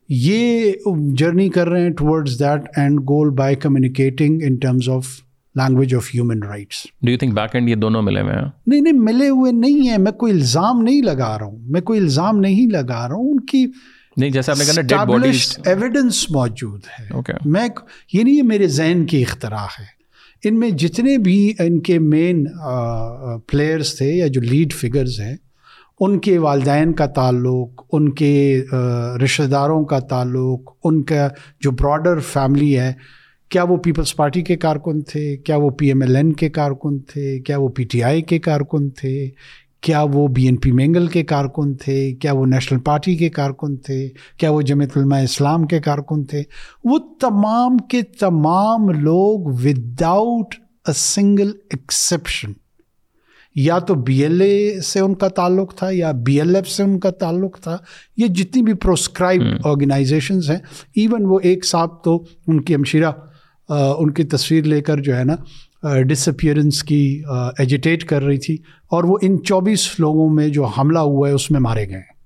یہ 0.09 0.71
جرنی 1.13 1.49
کر 1.49 1.69
رہے 1.69 1.81
ہیں 1.81 1.89
towards 1.89 2.39
that 2.39 2.61
end 2.75 2.99
goal 2.99 3.29
by 3.29 3.55
communicating 3.55 4.39
in 4.43 4.55
terms 4.55 4.89
of 4.89 5.07
language 5.55 5.95
of 5.95 6.09
human 6.15 6.43
rights 6.43 6.83
do 7.01 7.11
you 7.11 7.17
think 7.17 7.33
back 7.33 7.49
and 7.53 7.69
یہ 7.69 7.75
دونوں 7.75 8.01
ملے 8.01 8.21
ہوئے 8.21 8.33
ہیں؟ 8.33 8.41
نہیں 8.67 8.81
نہیں 8.81 8.93
ملے 8.93 9.29
ہوئے 9.29 9.51
نہیں 9.51 9.89
ہیں۔ 9.89 9.97
میں 9.97 10.11
کوئی 10.11 10.33
الزام 10.33 10.81
نہیں 10.81 11.01
لگا 11.01 11.39
رہا 11.39 11.45
ہوں۔ 11.45 11.59
میں 11.61 11.81
کوئی 11.81 11.99
الزام 11.99 12.39
نہیں 12.39 12.67
لگا 12.71 13.07
رہا 13.07 13.15
ہوں۔ 13.15 13.31
ان 13.31 13.39
کی 13.39 13.65
نہیں 14.17 14.29
جیسے 14.29 14.51
آپ 14.51 14.57
نے 14.57 14.65
کہا 14.65 15.05
ایویڈنس 15.65 16.31
موجود 16.31 16.81
ہے۔ 16.99 17.31
میں 17.45 17.67
یہ 18.13 18.23
نہیں 18.23 18.41
میرے 18.41 18.67
ذہن 18.67 19.05
کی 19.05 19.21
اختراع 19.21 19.65
ہے۔ 19.79 19.99
ان 20.49 20.59
میں 20.59 20.69
جتنے 20.69 21.17
بھی 21.17 21.53
ان 21.59 21.79
کے 21.79 21.99
مین 21.99 22.45
پلیئرس 23.47 23.97
تھے 23.97 24.13
یا 24.13 24.27
جو 24.27 24.41
لیڈ 24.41 24.73
فگرز 24.73 25.19
ہیں 25.19 25.37
ان 25.99 26.19
کے 26.19 26.37
والدین 26.37 26.93
کا 26.93 27.05
تعلق، 27.05 27.81
ان 27.91 28.09
کے 28.09 28.63
رشتہ 29.23 29.43
داروں 29.43 29.83
کا 29.85 29.99
تعلق، 29.99 30.71
ان 30.83 31.03
کا 31.03 31.27
جو 31.61 31.71
براڈر 31.71 32.19
فیملی 32.19 32.77
ہے، 32.79 32.93
کیا 33.51 33.63
وہ 33.63 33.77
پیپلز 33.77 34.15
پارٹی 34.15 34.41
کے 34.41 34.55
کارکن 34.55 35.01
تھے؟ 35.01 35.37
کیا 35.37 35.57
وہ 35.57 35.69
پی 35.69 35.87
ایم 35.87 36.01
ایل 36.01 36.15
این 36.15 36.33
کے 36.33 36.49
کارکن 36.49 36.99
تھے؟ 36.99 37.39
کیا 37.39 37.57
وہ 37.57 37.69
پی 37.69 37.83
ٹی 37.83 38.03
آئی 38.03 38.21
کے 38.21 38.39
کارکن 38.39 38.89
تھے؟ 38.89 39.29
کیا 39.81 40.03
وہ 40.13 40.27
بی 40.27 40.45
این 40.45 40.55
پی 40.55 40.71
مینگل 40.71 41.07
کے 41.07 41.23
کارکن 41.23 41.73
تھے؟ 41.75 42.15
کیا 42.15 42.33
وہ 42.33 42.45
نیشنل 42.45 42.79
پارٹی 42.79 43.15
کے 43.15 43.29
کارکن 43.29 43.77
تھے؟ 43.77 44.07
کیا 44.37 44.51
وہ 44.51 44.61
جمعیت 44.61 44.97
علماء 44.97 45.21
اسلام 45.21 45.67
کے 45.67 45.79
کارکن 45.79 46.23
تھے؟ 46.23 46.43
وہ 46.83 46.97
تمام 47.19 47.77
کے 47.77 48.01
تمام 48.19 48.89
لوگ 48.89 49.47
وداؤٹ 49.65 50.55
اے 50.87 50.93
سنگل 50.93 51.51
ایکسیپشن 51.69 52.51
یا 53.59 53.79
تو 53.79 53.95
بی 53.95 54.17
ایل 54.23 54.41
اے 54.41 54.81
سے 54.81 54.99
ان 54.99 55.15
کا 55.15 55.27
تعلق 55.27 55.75
تھا 55.75 55.87
یا 55.91 56.11
بی 56.11 56.39
ایل 56.39 56.55
ایف 56.55 56.67
سے 56.67 56.83
ان 56.83 56.99
کا 56.99 57.11
تعلق 57.11 57.59
تھا 57.61 57.77
یہ 58.17 58.27
جتنی 58.27 58.61
بھی 58.61 58.73
پروسکرائب 58.73 59.41
آرگنائزیشنز 59.63 60.49
ہیں 60.49 60.57
ایون 60.95 61.25
وہ 61.25 61.39
ایک 61.43 61.65
صاحب 61.65 62.03
تو 62.03 62.23
ان 62.47 62.61
کی 62.61 62.75
ہمشیرہ 62.75 63.11
ان 63.69 64.11
کی 64.11 64.23
تصویر 64.23 64.63
لے 64.63 64.81
کر 64.81 65.01
جو 65.01 65.17
ہے 65.17 65.23
نا 65.23 65.35
ڈس 66.01 66.27
اپیئرنس 66.27 66.83
کی 66.83 67.01
ایجیٹیٹ 67.57 68.03
کر 68.03 68.23
رہی 68.23 68.37
تھی 68.37 68.57
اور 68.91 69.03
وہ 69.03 69.17
ان 69.21 69.43
چوبیس 69.43 69.89
لوگوں 69.99 70.29
میں 70.29 70.47
جو 70.47 70.65
حملہ 70.65 70.99
ہوا 70.99 71.27
ہے 71.27 71.33
اس 71.33 71.51
میں 71.51 71.59
مارے 71.59 71.87
گئے۔ 71.87 71.95
ہیں 71.95 72.17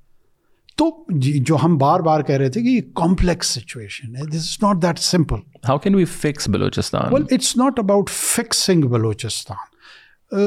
تو 0.77 0.89
جی، 1.19 1.33
جو 1.39 1.57
ہم 1.63 1.77
بار 1.77 1.99
بار 1.99 2.21
کہہ 2.21 2.35
رہے 2.35 2.49
تھے 2.49 2.61
کہ 2.61 2.67
یہ 2.67 2.81
کمپلیکس 2.95 3.47
سچویشن 3.47 4.15
ہے 4.15 4.25
this 4.29 4.35
is 4.35 4.57
not 4.61 4.81
that 4.81 4.99
simple 4.99 5.39
how 5.69 5.77
can 5.77 5.95
we 5.95 6.05
fix 6.05 6.49
Balochistan? 6.49 7.13
Well 7.13 7.23
it's 7.31 7.55
not 7.57 7.79
about 7.79 8.09
fixing 8.09 8.81
Balochistan. 8.81 10.37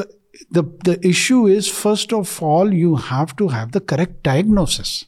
The 0.55 0.61
the 0.87 0.93
issue 1.03 1.45
is 1.45 1.73
first 1.73 2.15
of 2.15 2.45
all 2.45 2.75
you 2.75 2.95
have 2.95 3.25
to 3.37 3.47
have 3.47 3.67
the 3.75 3.79
correct 3.79 4.25
diagnosis 4.25 5.05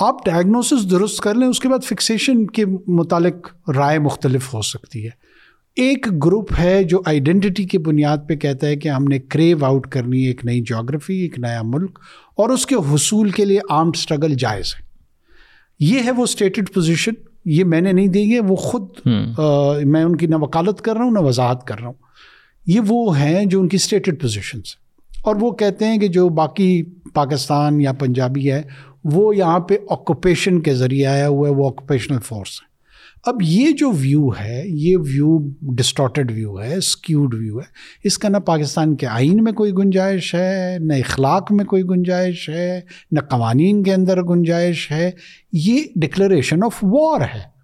آپ 0.00 0.26
diagnosis 0.26 0.90
درست 0.90 1.20
کر 1.20 1.34
لیں 1.34 1.48
اس 1.48 1.60
کے 1.60 1.68
بعد 1.68 1.84
fixation 1.84 2.46
کے 2.46 2.64
متعلق 2.86 3.70
رائے 3.70 3.98
مختلف 3.98 4.54
ہو 4.54 4.62
سکتی 4.62 5.04
ہے۔ 5.04 5.10
ایک 5.76 6.06
گروپ 6.24 6.52
ہے 6.58 6.82
جو 6.84 7.00
آئیڈینٹی 7.06 7.64
کی 7.64 7.78
بنیاد 7.78 8.18
پہ 8.28 8.36
کہتا 8.36 8.66
ہے 8.66 8.76
کہ 8.76 8.88
ہم 8.88 9.04
نے 9.04 9.18
کریو 9.18 9.64
آؤٹ 9.64 9.86
کرنی 9.86 10.22
ہے 10.22 10.26
ایک 10.26 10.44
نئی 10.44 10.60
جاگرفی 10.60 11.14
ایک 11.14 11.38
نیا 11.38 11.62
ملک 11.64 11.98
اور 12.36 12.48
اس 12.48 12.66
کے 12.66 12.74
حصول 12.74 13.30
کے 13.30 13.44
لیے 13.44 13.58
آرمڈ 13.70 13.96
اسٹرگل 13.96 14.34
جائز 14.34 14.74
ہے۔ 14.74 14.86
یہ 15.80 16.00
ہے 16.04 16.10
وہ 16.10 16.22
اسٹیٹڈ 16.22 16.72
پوزیشن 16.74 17.12
یہ 17.44 17.64
میں 17.64 17.80
نے 17.80 17.92
نہیں 17.92 18.08
دی 18.08 18.34
ہے 18.34 18.40
وہ 18.40 18.56
خود 18.56 18.86
میں 19.84 20.04
ان 20.04 20.16
کی 20.16 20.26
نہ 20.26 20.36
وکالت 20.36 20.80
کر 20.82 20.96
رہا 20.96 21.04
ہوں 21.04 21.10
نہ 21.10 21.18
وضاحت 21.18 21.66
کر 21.66 21.78
رہا 21.78 21.86
ہوں۔ 21.86 22.07
یہ 22.68 22.80
وہ 22.86 23.18
ہیں 23.18 23.44
جو 23.44 23.60
ان 23.60 23.68
کی 23.68 23.76
اسٹیٹڈ 23.76 24.20
پوزیشنس 24.20 24.74
اور 25.24 25.36
وہ 25.40 25.50
کہتے 25.50 25.84
ہیں 25.84 25.98
کہ 25.98 26.08
جو 26.08 26.28
باقی 26.28 26.82
پاکستان 27.14 27.80
یا 27.80 27.92
پنجابی 27.92 28.52
ہے، 28.52 28.62
وہ 29.04 29.36
یہاں 29.36 29.60
پہ 29.60 29.76
آکوپیشن 29.90 30.60
کے 30.60 30.74
ذریعے 30.74 31.06
آیا 31.06 31.28
ہوا 31.28 31.48
ہے، 31.48 31.54
وہ 31.54 31.66
آکوپیشنل 31.66 32.18
فورس 32.24 32.60
ہے 32.62 32.66
اب 33.26 33.34
یہ 33.42 33.70
جو 33.72 33.90
ویو 33.90 34.28
ہے، 34.40 34.62
یہ 34.66 34.96
ویو 34.96 35.38
ڈسٹارٹیڈ 35.62 36.30
ویو 36.32 36.62
ہے 36.62 36.74
اسکیوڈ 36.74 37.34
ویو 37.34 37.60
ہے، 37.60 37.64
اس 38.04 38.18
کا 38.18 38.28
نہ 38.28 38.36
پاکستان 38.36 38.96
کے 38.96 39.06
آئین 39.06 39.44
میں 39.44 39.52
کوئی 39.52 39.72
گنجائش 39.72 40.34
ہے، 40.34 40.76
نہ 40.80 40.92
اخلاق 40.92 41.52
میں 41.52 41.64
کوئی 41.64 41.82
گنجائش 41.82 42.48
ہے، 42.48 42.80
نہ 43.10 43.20
قوانین 43.20 43.82
کے 43.82 43.94
اندر 43.94 44.22
گنجائش 44.22 44.90
ہے، 44.92 45.10
یہ 45.52 45.82
ڈکلریشن 45.94 46.64
آف 46.64 46.78
وار 46.82 47.20
ہے۔ 47.20 47.57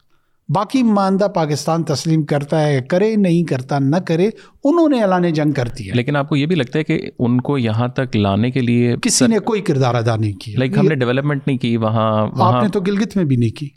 باقی 0.48 0.82
ماندہ 0.82 1.24
پاکستان 1.24 1.82
تسلیم 1.82 2.22
کرتا 2.22 2.66
ہے 2.66 2.80
کرے 2.80 3.16
نہیں 3.16 3.44
کرتا 3.44 3.78
نہ 3.78 3.96
کرے 3.96 4.30
انہوں 4.64 4.88
نے 4.88 5.02
اعلان 5.02 5.32
جنگ 5.32 5.52
کرتی 5.52 5.90
ہے۔ 5.90 5.94
لیکن 5.94 6.16
آپ 6.16 6.28
کو 6.28 6.36
یہ 6.36 6.46
بھی 6.46 6.56
لگتا 6.56 6.78
ہے 6.78 6.84
کہ 6.84 7.10
ان 7.18 7.40
کو 7.40 7.58
یہاں 7.58 7.88
تک 7.88 8.16
لانے 8.16 8.50
کے 8.50 8.60
لیے 8.60 8.96
کسی 9.02 9.26
نے 9.26 9.38
کوئی 9.38 9.60
کردار 9.60 9.94
ادا 9.94 10.16
نہیں 10.16 10.32
کیا۔ 10.32 10.58
لائک 10.58 10.78
ہم 10.78 10.86
نے 10.86 10.94
ڈیولپمنٹ 10.94 11.42
نہیں 11.46 11.58
کی 11.58 11.76
وہاں 11.76 12.28
آپ 12.38 12.62
نے 12.62 12.68
تو 12.68 12.80
گلگت 12.80 13.16
میں 13.16 13.24
بھی 13.24 13.36
نہیں 13.36 13.56
کی۔ 13.56 13.68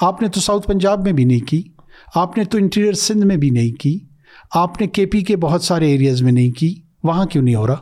آپ 0.00 0.22
نے 0.22 0.28
تو 0.28 0.40
ساؤتھ 0.40 0.66
پنجاب 0.66 1.04
میں 1.04 1.12
بھی 1.12 1.24
نہیں 1.24 1.40
کی۔ 1.40 1.62
آپ 2.14 2.38
نے 2.38 2.44
تو 2.44 2.58
انٹیریئر 2.58 2.92
سندھ 2.92 3.26
میں 3.26 3.36
بھی 3.36 3.50
نہیں 3.50 3.80
کی۔ 3.80 3.98
آپ 4.54 4.80
نے 4.80 4.86
کے 4.86 5.06
پی 5.06 5.20
کے 5.20 5.36
بہت 5.36 5.62
سارے 5.62 5.86
ایریاز 5.86 6.22
میں 6.22 6.32
نہیں 6.32 6.50
کی۔ 6.50 6.83
وہاں 7.04 7.26
کیوں 7.26 7.44
نہیں 7.44 7.54
ہو 7.54 7.66
رہا؟ 7.66 7.74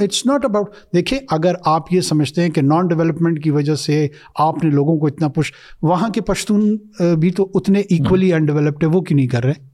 اٹس 0.00 0.26
ناٹ 0.26 0.44
اباؤٹ 0.44 0.74
دیکھیں 0.94 1.18
اگر 1.30 1.54
آپ 1.64 1.92
یہ 1.92 2.00
سمجھتے 2.00 2.42
ہیں 2.42 2.50
کہ 2.50 2.62
نان 2.62 2.86
ڈیولپمنٹ 2.86 3.44
کی 3.44 3.50
وجہ 3.50 3.74
سے 3.74 4.08
آپ 4.38 4.64
نے 4.64 4.70
لوگوں 4.70 4.98
کو 4.98 5.06
اتنا 5.06 5.28
پش 5.28 5.52
وہاں 5.82 6.08
کے 6.08 6.20
پشتون 6.20 6.76
بھی 7.18 7.30
تو 7.30 7.50
اتنے 7.54 7.80
ایکولی 7.80 8.32
انڈیولپڈ 8.32 8.84
ہے 8.84 8.88
وہ 8.88 9.00
کیوں 9.00 9.16
نہیں 9.16 9.28
کر 9.28 9.44
رہے؟ 9.44 9.70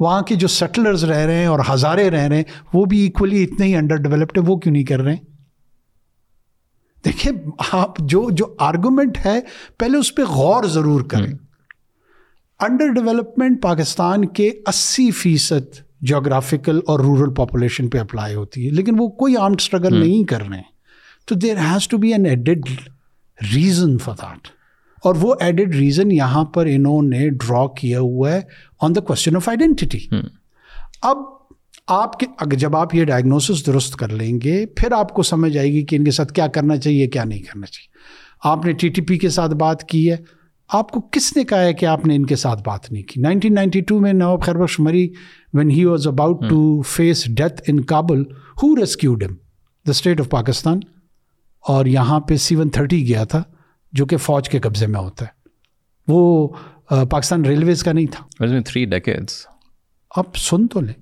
وہاں 0.00 0.22
کے 0.22 0.34
جو 0.34 0.48
سیٹلرز 0.48 1.04
رہ 1.04 1.16
رہے 1.16 1.34
ہیں 1.34 1.46
اور 1.46 1.60
ہزارے 1.74 2.10
رہ 2.10 2.28
رہے 2.28 2.36
ہیں 2.36 2.44
وہ 2.74 2.84
بھی 2.84 3.00
ایکولی 3.00 3.44
اتنے 3.44 3.66
ہی 3.66 3.76
انڈر 3.76 3.96
ڈیولپڈ 3.96 4.38
ہے 4.38 4.42
وہ 4.46 4.56
کیوں 4.56 4.72
نہیں 4.72 4.84
کر 4.84 5.00
رہے؟ 5.00 5.12
ہیں 5.12 5.20
دیکھیں 7.04 7.32
آپ 7.72 7.98
جو 7.98 8.28
جو 8.30 8.54
آرگومنٹ 8.58 9.18
ہے 9.24 9.40
پہلے 9.78 9.98
اس 9.98 10.14
پہ 10.14 10.22
غور 10.22 10.64
ضرور 10.64 11.00
کریں۔ 11.00 11.49
انڈر 12.60 12.88
ڈیولپمنٹ 12.88 13.62
پاکستان 13.62 14.24
کے 14.24 14.50
اسی 14.66 15.10
فیصد 15.10 15.74
جغرافیکل 16.00 16.80
اور 16.86 17.00
رورل 17.00 17.34
پاپولیشن 17.34 17.88
پہ 17.88 17.98
اپلائی 17.98 18.34
ہوتی 18.34 18.66
ہے۔ 18.66 18.70
لیکن 18.70 18.94
وہ 18.98 19.08
کوئی 19.08 19.36
آرم 19.36 19.52
اسٹرگل 19.52 20.00
نہیں 20.00 20.24
کر 20.24 20.40
رہے۔ 20.48 20.56
ہیں 20.56 20.80
تو 21.26 21.34
there 21.34 21.56
has 21.56 21.88
to 21.88 21.98
be 21.98 22.12
an 22.12 22.26
added 22.26 22.62
reason 23.54 23.98
for 23.98 24.14
that 24.14 24.48
اور 25.04 25.14
وہ 25.20 25.34
ایڈیڈ 25.40 25.74
ریزن 25.74 26.12
یہاں 26.12 26.44
پر 26.44 26.66
انہوں 26.66 27.02
نے 27.02 27.30
ڈرا 27.30 27.66
کیا 27.66 28.00
ہوا 28.00 28.32
ہے 28.32 28.40
on 28.80 28.94
the 28.94 29.00
question 29.00 29.36
of 29.36 29.48
identity 29.48 29.98
اب 31.02 31.16
آپ 31.86 32.18
کے 32.20 32.26
جب 32.56 32.76
آپ 32.76 32.94
یہ 32.94 33.04
ڈائگنوسس 33.04 33.66
درست 33.66 33.96
کر 33.96 34.08
لیں 34.08 34.40
گے 34.44 34.66
پھر 34.66 34.92
آپ 34.92 35.14
کو 35.14 35.22
سمجھ 35.22 35.58
آئے 35.58 35.72
گی 35.72 35.84
کہ 35.84 35.96
ان 35.96 36.04
کے 36.04 36.10
ساتھ 36.10 36.32
کیا 36.32 36.46
کرنا 36.46 36.76
چاہیے 36.76 37.06
کیا 37.06 37.24
نہیں 37.24 37.38
کرنا 37.38 37.66
چاہیے۔ 37.66 37.90
آپ 38.44 38.64
نے 38.64 38.72
ٹی 38.72 38.88
ٹی 38.88 39.02
پی 39.02 39.18
کے 39.18 39.28
ساتھ 39.28 39.54
بات 39.54 39.84
کی 39.84 40.10
ہے۔ 40.10 40.16
آپ 40.72 40.90
کو 40.90 41.00
کس 41.00 41.36
نے 41.36 41.44
کہا 41.44 41.62
ہے 41.62 41.74
کہ 41.74 41.86
آپ 41.86 42.06
نے 42.06 42.16
ان 42.16 42.26
کے 42.26 42.36
ساتھ 42.36 42.62
بات 42.66 42.92
نہیں 42.92 43.02
کی؟ 43.02 43.20
نائنٹین 43.20 43.54
نائنٹی 43.54 43.80
ٹو 43.80 44.00
میں 44.00 44.12
Nawab 44.12 44.42
Khair 44.42 44.54
Bakhsh 44.54 44.80
Marri 44.80 45.08
when 45.54 45.70
he 45.70 45.84
was 45.84 46.06
about 46.08 46.40
to 46.48 46.82
face 46.82 47.24
death 47.36 47.62
in 47.66 47.80
Kabul 47.80 48.22
who 48.62 48.76
rescued 48.76 49.22
him 49.22 49.32
the 49.86 49.90
state 49.90 50.20
of 50.20 50.28
Pakistan 50.28 50.80
اور 51.60 51.86
یہاں 51.86 52.20
پہ 52.20 52.36
سی 52.36 52.56
ون 52.56 52.68
تھرٹی 52.68 53.08
گیا 53.08 53.24
تھا 53.24 53.42
جو 53.92 54.06
کہ 54.06 54.16
فوج 54.16 54.48
کے 54.48 54.58
قبضے 54.58 54.86
میں 54.86 55.00
ہوتا 55.00 55.24
ہے۔ 55.24 55.30
وہ 56.08 56.48
پاکستان 57.10 57.44
ریلویز 57.44 57.82
کا 57.82 57.92
نہیں 57.92 58.06
تھا۔ 58.10 58.60
تھری 58.66 58.84
ڈیکیڈس 58.84 59.46
آپ 60.16 60.36
سن 60.36 60.66
تو 60.66 60.80
لیں۔ 60.80 60.94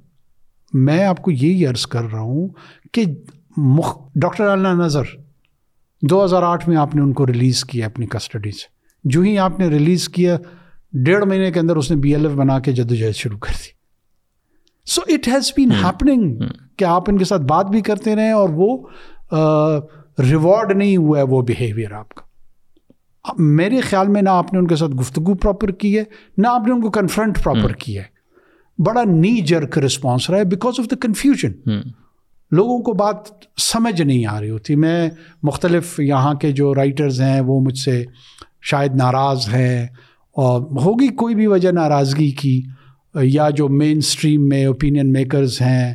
میں 0.73 1.05
آپ 1.05 1.23
کو 1.23 1.31
یہی 1.31 1.67
عرض 1.67 1.87
کر 1.87 2.05
رہا 2.05 2.21
ہوں 2.21 2.49
کہ 2.93 3.05
مخ 3.57 3.99
ڈاکٹر 4.15 4.45
اللہ 4.45 4.69
نظر 4.69 5.03
دو 6.03 6.25
ہزار 6.25 6.43
آٹھ 6.43 6.69
میں 6.69 6.77
آپ 6.77 6.95
نے 6.95 7.03
ان 7.03 7.13
کو 7.13 7.27
ریلیز 7.27 7.65
کیا 7.65 7.87
اپنی 7.87 8.07
کسٹڈی 8.07 8.51
سے۔ 8.51 8.78
جو 9.09 9.21
ہی 9.21 9.39
آپ 9.39 9.59
نے 9.59 9.69
ریلیز 9.69 10.09
کیا 10.09 10.37
ڈیڑھ 11.05 11.25
مہینے 11.25 11.51
کے 11.51 11.61
اندر 11.61 11.77
اس 11.77 11.91
نے 11.91 11.97
بی 11.97 12.15
ایل 12.15 12.27
ایف 12.27 12.35
بنا 12.35 12.59
کے 12.59 12.73
جد 12.73 12.93
و 12.93 12.95
جہد 12.95 13.15
شروع 13.15 13.39
کر 13.39 13.53
دی۔ 13.53 13.71
So 14.87 15.03
it 15.09 15.29
has 15.29 15.53
been 15.57 15.73
happening 15.85 16.43
کہ 16.77 16.85
آپ 16.85 17.11
ان 17.11 17.19
کے 17.19 17.25
ساتھ 17.25 17.43
بات 17.43 17.67
بھی 17.67 17.81
کرتے 17.81 18.15
رہیں 18.17 18.33
اور 18.33 18.49
وہ 18.53 18.77
ریوارڈ 20.19 20.77
نہیں 20.77 20.97
ہوا 20.97 21.19
ہے 21.19 21.23
وہ 21.23 21.43
بیہیویئر 21.43 21.93
آپ 21.93 22.15
کا۔ 22.15 22.27
میرے 23.39 23.81
خیال 23.81 24.09
میں 24.09 24.23
نہ 24.23 24.31
آپ 24.31 24.53
نے 24.53 24.59
ان 24.59 24.67
کے 24.67 24.77
ساتھ 24.77 24.91
گفتگو 24.91 25.35
پراپر 25.35 25.71
کی 25.71 25.97
ہے 25.99 26.05
نہ 26.39 26.47
آپ 26.47 26.67
نے 26.67 26.73
ان 26.73 26.81
کو 26.81 26.91
کنفرنٹ 26.91 27.43
پراپر 27.45 27.73
کیا 27.73 28.03
ہے۔ 28.03 28.17
بڑا 28.79 29.03
نی 29.05 29.41
جرک 29.41 29.79
رسپانس 29.79 30.29
رہا 30.31 30.39
ہے 30.39 30.45
بیکاز 30.45 30.81
آف 30.81 30.91
دا 30.91 30.97
کنفیوژن 31.01 31.53
لوگوں 32.53 32.79
کو 32.83 32.93
بات 32.93 33.29
سمجھ 33.61 34.01
نہیں 34.03 34.27
آ 34.27 34.41
رہی 34.41 34.51
ہوتی۔ 34.51 34.75
میں 34.77 35.09
مختلف 35.43 35.99
یہاں 36.01 36.35
کے 36.35 36.53
جو 36.53 36.75
رائٹرز 36.75 37.21
ہیں 37.21 37.41
وہ 37.41 37.61
مجھ 37.61 37.79
سے 37.79 38.05
شاید 38.63 38.95
ناراض 38.95 39.49
ہیں 39.49 39.87
اور 40.33 40.61
ہوگی 40.61 41.09
کوئی 41.09 41.35
بھی 41.35 41.47
وجہ 41.47 41.69
ناراضگی 41.69 42.31
کی 42.31 42.63
یا 43.23 43.51
جو 43.51 43.69
مین 43.69 43.97
اسٹریم 43.97 44.49
میں 44.49 44.65
اوپینین 44.65 45.13
میکرز 45.13 45.61
ہیں 45.61 45.95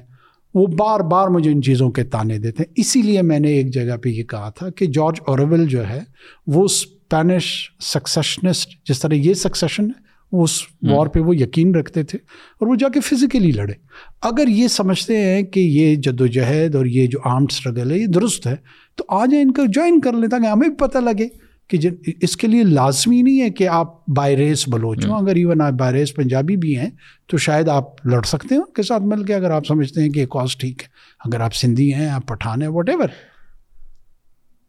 وہ 0.53 0.67
بار 0.67 0.99
بار 0.99 1.27
مجھے 1.27 1.51
ان 1.51 1.61
چیزوں 1.61 1.91
کے 1.91 2.03
تانے 2.03 2.39
دیتے 2.39 2.63
ہیں۔ 2.63 2.73
اسی 2.75 3.01
لیے 3.01 3.21
میں 3.21 3.39
نے 3.39 3.49
ایک 3.49 3.73
جگہ 3.73 3.97
پہ 3.97 4.09
یہ 4.09 4.23
کہا 4.23 4.49
تھا 4.49 4.69
کہ 4.69 4.85
جارج 4.85 5.15
اورویل 5.27 5.65
جو 5.65 5.89
ہے 5.89 5.99
وہ 6.47 6.63
اسپینش 6.63 7.71
سکسیشنسٹ 7.79 8.69
جس 8.89 8.99
طرح 8.99 9.13
یہ 9.13 9.33
سکسیشن 9.33 9.85
ہے 9.85 10.03
اس 10.31 10.61
وار 10.81 11.07
پہ 11.07 11.19
وہ 11.19 11.35
یقین 11.35 11.75
رکھتے 11.75 12.03
تھے 12.03 12.17
اور 12.59 12.67
وہ 12.67 12.75
جا 12.75 12.89
کے 12.89 12.99
فزیکلی 12.99 13.51
لڑے۔ 13.51 13.73
اگر 14.21 14.47
یہ 14.47 14.67
سمجھتے 14.67 15.17
ہیں 15.17 15.43
کہ 15.43 15.59
یہ 15.59 15.95
جد 15.95 16.21
و 16.21 16.25
جہد 16.25 16.75
اور 16.75 16.85
یہ 16.85 17.07
جو 17.07 17.19
آرم 17.25 17.45
اسٹرگل 17.49 17.91
ہے 17.91 17.97
یہ 17.97 18.07
درست 18.07 18.47
ہے 18.47 18.55
تو 18.95 19.03
آ 19.09 19.25
جائیں 19.25 19.45
ان 19.45 19.53
کو 19.53 19.61
جوائن 19.65 19.99
کر 19.99 20.13
لیں 20.13 20.29
تاکہ 20.29 20.47
ہمیں 20.47 20.67
بھی 20.67 20.77
پتہ 20.77 20.97
لگے۔ 20.97 21.27
کہ 21.67 21.79
اس 22.21 22.37
کے 22.37 22.47
لیے 22.47 22.63
لازمی 22.63 23.21
نہیں 23.21 23.41
ہے 23.41 23.49
کہ 23.49 23.67
آپ 23.67 24.05
بائی 24.07 24.35
ریس 24.37 24.67
بلوچ 24.67 25.05
ہوں۔ 25.05 25.17
اگر 25.17 25.35
ایون 25.35 25.61
آپ 25.61 25.73
بائی 25.73 25.93
ریس 25.93 26.15
پنجابی 26.15 26.55
بھی 26.55 26.77
ہیں 26.77 26.89
تو 27.27 27.37
شاید 27.37 27.69
آپ 27.69 28.05
لڑ 28.05 28.21
سکتے 28.21 28.55
ہیں 28.55 28.61
ان 28.61 28.73
کے 28.73 28.83
ساتھ 28.83 29.03
مل 29.03 29.23
کے 29.23 29.35
اگر 29.35 29.51
آپ 29.51 29.67
سمجھتے 29.67 30.01
ہیں 30.01 30.09
کہ 30.09 30.19
یہ 30.19 30.25
کاز 30.25 30.57
ٹھیک 30.57 30.81
ہے۔ 30.81 30.87
اگر 31.25 31.39
آپ 31.39 31.55
سندھی 31.55 31.93
ہیں 31.93 32.09
آپ 32.09 32.27
پٹھان 32.27 32.61
ہیں 32.61 32.69
واٹ 32.69 32.89
ایور 32.89 33.07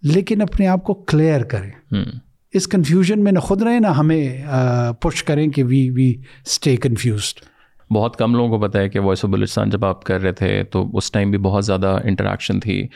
لیکن 0.02 0.42
اپنے 0.42 0.66
آپ 0.66 0.84
کو 0.84 0.94
کلیئر 0.94 1.42
کریں۔ 1.42 1.70
اس 2.52 2.68
کنفیوژن 2.68 3.24
میں 3.24 3.32
نہ 3.32 3.38
خود 3.38 3.62
رہیں 3.62 3.80
نہ 3.80 3.86
ہمیں 3.86 4.44
پش 5.00 5.24
کریں 5.24 5.48
کہ 5.48 5.64
وی 5.64 5.90
وی 5.90 6.14
اسٹے 6.46 6.76
کنفیوزڈ 6.76 7.40
بہت 7.90 8.16
کم 8.16 8.34
لوگوں 8.34 8.58
کو 8.58 8.66
پتہ 8.66 8.78
ہے 8.78 8.88
کہ 8.88 9.00
وائس 9.00 9.24
آف 9.24 9.30
بلوچستان 9.30 9.70
جب 9.70 9.84
آپ 9.84 10.04
کر 10.04 10.22
رہے 10.22 10.32
تھے 10.32 10.62
تو 10.64 10.86
اس 10.96 11.10
ٹائم 11.12 11.30
بھی 11.30 11.38
بہت 11.38 11.64
زیادہ 11.64 11.98
انٹریکشن 12.04 12.60
تھی۔ 12.60 12.86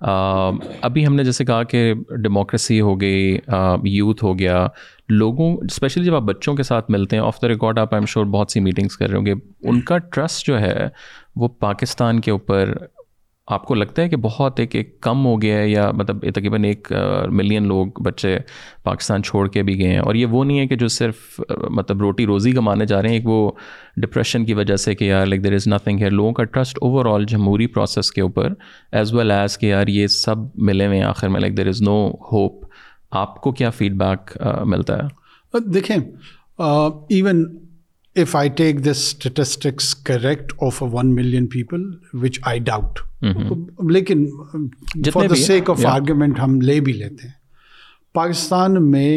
ابھی 0.00 1.06
ہم 1.06 1.14
نے 1.14 1.24
جیسے 1.24 1.44
کہا 1.44 1.62
کہ 1.62 1.94
ڈیموکریسی 2.22 2.80
ہو 2.80 3.00
گئی 3.00 3.38
یوتھ 3.84 4.24
ہو 4.24 4.38
گیا۔ 4.38 4.66
لوگوں 5.08 5.56
اسپیشلی 5.56 6.04
جب 6.04 6.14
آپ 6.14 6.22
بچوں 6.22 6.54
کے 6.54 6.62
ساتھ 6.62 6.90
ملتے 6.90 7.16
ہیں 7.16 7.22
آف 7.22 7.42
دا 7.42 7.48
ریکارڈ 7.48 7.78
آپ 7.78 7.94
ایم 7.94 8.06
شور 8.06 8.24
بہت 8.24 8.50
سی 8.50 8.60
میٹنگس 8.60 8.96
کر 8.96 9.08
رہے 9.10 9.18
ہوں 9.18 9.26
گے۔ 9.26 9.32
ان 9.62 9.80
کا 9.80 9.98
ٹرسٹ 9.98 10.46
جو 10.46 10.60
ہے 10.60 10.88
وہ 11.36 11.48
پاکستان 11.48 12.20
کے 12.20 12.30
اوپر 12.30 12.74
آپ 13.54 13.64
کو 13.64 13.74
لگتا 13.74 14.02
ہے 14.02 14.08
کہ 14.08 14.16
بہت 14.16 14.60
ایک 14.60 14.74
ایک 14.74 15.00
کم 15.00 15.24
ہو 15.26 15.40
گیا 15.42 15.58
ہے 15.58 15.68
یا 15.68 15.90
مطلب 15.96 16.24
تقریباً 16.34 16.64
ایک 16.64 16.92
ملین 17.32 17.66
لوگ 17.68 18.02
بچے 18.04 18.36
پاکستان 18.84 19.22
چھوڑ 19.22 19.46
کے 19.48 19.62
بھی 19.62 19.78
گئے 19.78 19.88
ہیں؟ 19.88 19.98
اور 19.98 20.14
یہ 20.14 20.26
وہ 20.26 20.44
نہیں 20.44 20.58
ہے 20.58 20.66
کہ 20.66 20.76
جو 20.76 20.88
صرف 20.88 21.40
مطلب 21.70 22.00
روٹی 22.00 22.26
روزی 22.26 22.52
کمانے 22.52 22.86
جا 22.86 23.00
رہے 23.02 23.08
ہیں، 23.08 23.16
ایک 23.16 23.26
وہ 23.26 23.50
ڈپریشن 24.02 24.44
کی 24.44 24.54
وجہ 24.54 24.76
سے 24.76 24.94
کہ 24.94 25.04
یار 25.04 25.26
لائک 25.26 25.44
دیر 25.44 25.54
از 25.54 25.68
نتھنگ 25.68 26.00
ہے 26.00 26.10
لوگوں 26.10 26.32
کا 26.32 26.44
ٹرسٹ 26.44 26.78
اوور 26.80 27.06
آل 27.06 27.24
جمہوری 27.28 27.66
پروسیس 27.66 28.10
کے 28.12 28.20
اوپر 28.20 28.52
ایز 28.92 29.14
ویل 29.14 29.30
ایز 29.30 29.58
کہ 29.58 29.66
یار 29.66 29.86
یہ 29.88 30.06
سب 30.06 30.36
ملے 30.62 30.86
ہوئے 30.86 30.98
ہیں 30.98 31.04
آخر 31.04 31.28
میں 31.28 31.40
like 31.40 31.56
there 31.56 31.68
is 31.68 31.82
no 31.82 31.96
hope 32.32 32.64
آپ 33.10 33.40
کو 33.40 33.52
کیا 33.52 33.70
فیڈ 33.70 33.94
بیک 33.94 34.36
ملتا 34.66 34.96
ہے؟ 34.96 35.60
دیکھیں 35.74 35.96
even 35.96 37.44
if 38.18 38.34
I 38.34 38.48
take 38.50 38.82
this 38.82 39.02
statistics 39.06 39.94
correct 39.94 40.52
of 40.60 40.80
a 40.80 40.86
1 40.86 41.14
million 41.14 41.48
people, 41.48 41.84
which 42.14 42.40
I 42.46 42.58
doubt. 42.60 43.04
لیکن 43.90 44.26
for 45.12 45.28
the 45.28 45.34
sake 45.36 45.70
of 45.70 45.84
argument 45.86 46.38
ہم 46.40 46.60
لے 46.60 46.78
بھی 46.80 46.92
لیتے 46.94 47.26
ہیں 47.26 47.32
پاکستان 48.14 48.90
میں 48.90 49.10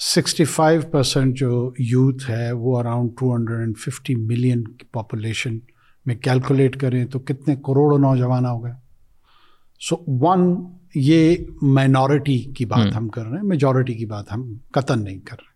سکسٹی 0.00 0.44
فائیو 0.46 0.80
پرسینٹ 0.90 1.36
جو 1.36 1.70
یوتھ 1.80 2.28
ہے 2.30 2.50
وہ 2.52 2.78
around 2.78 3.10
two 3.18 3.34
hundred 3.34 3.60
and 3.60 3.78
fifty 3.78 4.14
million 4.24 4.64
کی 4.64 4.86
پاپولیشن 4.92 5.58
میں 6.06 6.14
کیلکولیٹ 6.18 6.80
کریں 6.80 7.04
تو 7.06 7.18
کتنے 7.20 7.56
کروڑ 7.66 7.98
نوجوان 8.00 8.46
ہو 8.46 8.62
گئے 8.64 8.72
سو 9.80 9.96
ون 10.20 10.46
یہ 10.96 11.36
مائنورٹی 11.64 12.38
کی 12.52 12.64
بات 12.66 12.96
ہم 12.96 13.08
کر 13.08 13.26
رہے 13.26 13.36
ہیں 13.36 13.48
میجورٹی 13.48 13.94
کی 13.94 14.06
بات 14.06 14.32
ہم 14.32 14.52
قطن 14.72 15.04
نہیں 15.04 15.18
کر 15.20 15.36
رہے 15.36 15.46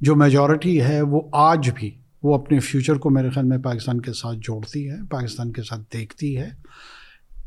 جو 0.00 0.14
میجورٹی 0.16 0.80
ہے 0.82 1.00
وہ 1.02 1.20
آج 1.40 1.70
بھی 1.74 1.90
وہ 2.22 2.34
اپنے 2.34 2.58
فیوچر 2.58 2.94
کو 2.94 3.10
میرے 3.10 3.30
خیال 3.30 3.46
میں 3.46 3.58
پاکستان 3.58 4.00
کے 4.00 4.12
ساتھ 4.12 4.38
جوڑتی 4.42 4.90
ہے، 4.90 4.96
پاکستان 5.10 5.52
کے 5.52 5.62
ساتھ 5.62 5.80
دیکھتی 5.92 6.36
ہے۔ 6.36 6.48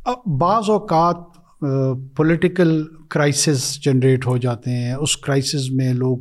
اب 0.06 0.40
بعض 0.40 0.70
اوقات 0.70 1.18
پولیٹیکل 2.16 2.84
کرائسس 3.10 3.80
جنریٹ 3.82 4.28
ہو 4.28 4.38
جاتے 4.38 4.72
ہیں۔ 4.72 4.94
اس 4.94 5.18
کرائسس 5.18 5.72
میں 5.72 5.94
لوگ 5.94 6.18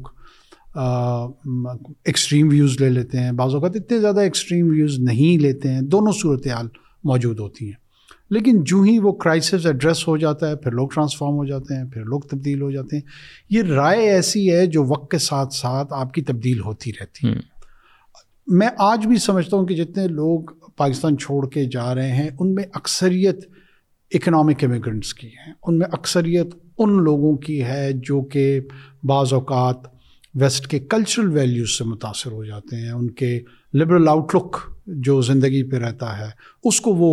ایکسٹریم 2.05 2.49
ویوز 2.49 2.81
لے 2.81 2.89
لیتے 2.89 3.19
ہیں۔ 3.21 3.33
بعض 3.33 3.55
اوقات 3.55 3.71
اتنے 3.75 3.99
زیادہ 3.99 4.21
ایکسٹریم 4.21 4.71
ویوز 4.71 4.99
نہیں 4.99 5.43
لیتے 5.43 5.73
ہیں۔ 5.73 5.81
دونوں 5.81 6.13
صورتحال 6.13 6.69
موجود 7.05 7.39
ہوتی 7.39 7.65
ہیں۔ 7.65 7.83
لیکن 8.31 8.65
جو 8.65 8.81
ہی 8.81 8.99
وہ 8.99 9.13
کرائسس 9.13 9.67
ایڈریس 9.67 10.09
ہو 10.09 10.17
جاتا 10.17 10.49
ہے، 10.49 10.57
پھر 10.57 10.73
لوگ 10.73 10.89
ٹرانسفارم 10.89 11.33
ہو 11.33 11.45
جاتے 11.45 11.77
ہیں، 11.77 11.85
پھر 11.85 12.05
لوگ 12.05 12.21
تبدیل 12.21 12.63
ہو 12.63 12.71
جاتے 12.71 12.97
ہیں۔ 12.97 13.03
یہ 13.51 13.63
رائے 13.63 14.11
ایسی 14.11 14.55
ہے 14.55 14.67
جو 14.67 14.85
وقت 14.85 15.11
کے 15.11 15.19
ساتھ 15.19 15.55
ساتھ 15.55 15.93
آپ 15.93 16.15
کی 16.15 16.23
تبدیل 16.23 16.61
ہوتی 16.61 16.91
رہتی 17.01 17.29
ہے۔ 17.29 17.52
میں 18.53 18.69
آج 18.79 19.07
بھی 19.07 19.17
سمجھتا 19.17 19.57
ہوں 19.57 19.67
کہ 19.67 19.75
جتنے 19.75 20.07
لوگ 20.07 20.41
پاکستان 20.77 21.17
چھوڑ 21.19 21.49
کے 21.49 21.65
جا 21.65 21.95
رہے 21.95 22.13
ہیں، 22.13 22.29
ان 22.41 22.55
میں 22.55 22.65
اکثریت 22.73 23.45
اکنامک 24.11 24.65
امیگرنٹس 24.65 25.15
کی 25.15 25.27
ہیں۔ 25.27 25.53
ان 25.63 25.79
میں 25.79 25.87
اکثریت 25.93 26.55
ان 26.79 27.03
لوگوں 27.03 27.37
کی 27.37 27.63
ہے 27.65 27.91
جو 27.93 28.23
کہ 28.23 28.61
بعض 29.03 29.33
اوقات 29.33 29.77
ویسٹ 30.35 30.67
کے 30.67 30.79
کلچرل 30.79 31.33
ویلیوز 31.33 31.79
سے 31.79 31.85
متاثر 31.85 32.33
ہو 32.33 32.45
جاتے 32.45 32.77
ہیں۔ 32.77 32.91
ان 32.91 33.11
کے 33.11 33.41
لبرل 33.75 34.09
آؤٹ 34.09 34.35
لک 34.35 34.57
جو 34.87 35.21
زندگی 35.21 35.63
پہ 35.71 35.77
رہتا 35.77 36.19
ہے، 36.19 36.31
اس 36.65 36.81
کو 36.81 36.95
وہ 36.95 37.13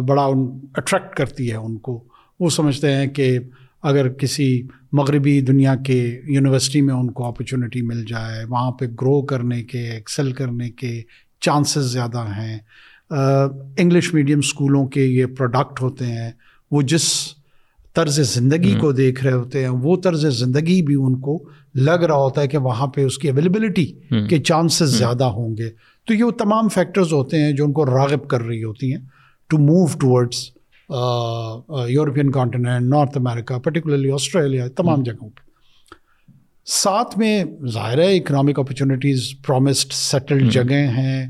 بڑا 0.00 0.24
اٹریکٹ 0.76 1.16
کرتی 1.16 1.50
ہے 1.50 1.56
ان 1.56 1.76
کو۔ 1.78 2.04
وہ 2.40 2.50
سمجھتے 2.50 2.92
ہیں 2.92 3.06
کہ 3.06 3.38
اگر 3.86 4.08
کسی 4.08 4.62
مغربی 4.92 5.40
دنیا 5.40 5.74
کے 5.74 6.20
یونیورسٹی 6.24 6.80
میں 6.80 6.94
ان 6.94 7.10
کو 7.10 7.26
اپرچونیٹی 7.26 7.82
مل 7.82 8.04
جائے 8.04 8.44
وہاں 8.44 8.70
پہ 8.70 8.86
گرو 8.86 9.22
کرنے 9.22 9.62
کے 9.62 9.78
ایکسل 9.78 10.32
کرنے 10.32 10.70
کے 10.70 11.02
چانسز 11.40 11.92
زیادہ 11.92 12.18
ہیں۔ 12.18 12.58
انگلش 13.78 14.14
میڈیم 14.14 14.38
اسکولوں 14.38 14.86
کے 14.86 15.04
یہ 15.04 15.26
پروڈکٹ 15.26 15.82
ہوتے 15.82 16.06
ہیں۔ 16.06 16.32
وہ 16.70 16.82
جس 16.82 17.02
طرز 17.94 18.34
زندگی 18.34 18.74
کو 18.80 18.92
دیکھ 18.92 19.24
رہے 19.24 19.32
ہوتے 19.32 19.62
ہیں 19.62 19.68
وہ 19.68 19.96
طرز 19.96 20.26
زندگی 20.26 20.82
بھی 20.82 20.94
ان 20.94 21.20
کو 21.20 21.48
لگ 21.74 21.90
رہا 21.90 22.16
ہوتا 22.16 22.40
ہے 22.40 22.48
کہ 22.48 22.58
وہاں 22.58 22.86
پہ 22.86 23.04
اس 23.04 23.18
کی 23.18 23.28
اویلیبلٹی 23.28 23.86
کے 24.28 24.38
چانسز 24.38 24.98
زیادہ 24.98 25.24
ہوں 25.24 25.56
گے۔ 25.56 25.70
تو 26.06 26.14
یہ 26.14 26.24
وہ 26.24 26.30
تمام 26.30 26.68
فیکٹرز 26.68 27.12
ہوتے 27.12 27.42
ہیں 27.42 27.52
جو 27.52 27.64
ان 27.64 27.72
کو 27.72 27.86
راغب 27.86 28.28
کر 28.28 28.42
رہی 28.42 28.64
ہوتی 28.64 28.94
ہیں۔ 28.94 29.00
To 29.48 29.58
move 29.58 29.86
towards 30.00 30.55
European 30.88 32.30
continent 32.30 32.88
North 32.88 33.16
America 33.16 33.58
particularly 33.58 34.10
Australia 34.10 34.66
تمام 34.76 35.02
جگہوں 35.02 35.28
پہ 35.28 35.44
ساتھ 36.66 37.18
میں 37.18 37.44
ظاہر 37.72 37.98
ہے 37.98 38.16
اکنامک 38.16 38.58
اپرچونیٹیز 38.58 39.32
پرومسڈ 39.46 39.92
سیٹلڈ 39.92 40.50
جگہیں 40.52 40.86
ہیں 40.86 41.26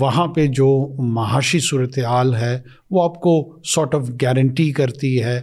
وہاں 0.00 0.26
پہ 0.26 0.46
جو 0.46 0.68
معاشی 0.98 1.60
صورت 1.60 1.98
حال 1.98 2.34
ہے 2.34 2.58
وہ 2.90 3.02
آپ 3.04 3.20
کو 3.20 3.34
سارٹ 3.64 3.94
آف 3.94 4.08
گارنٹی 4.22 4.70
کرتی 4.72 5.22
ہے 5.24 5.40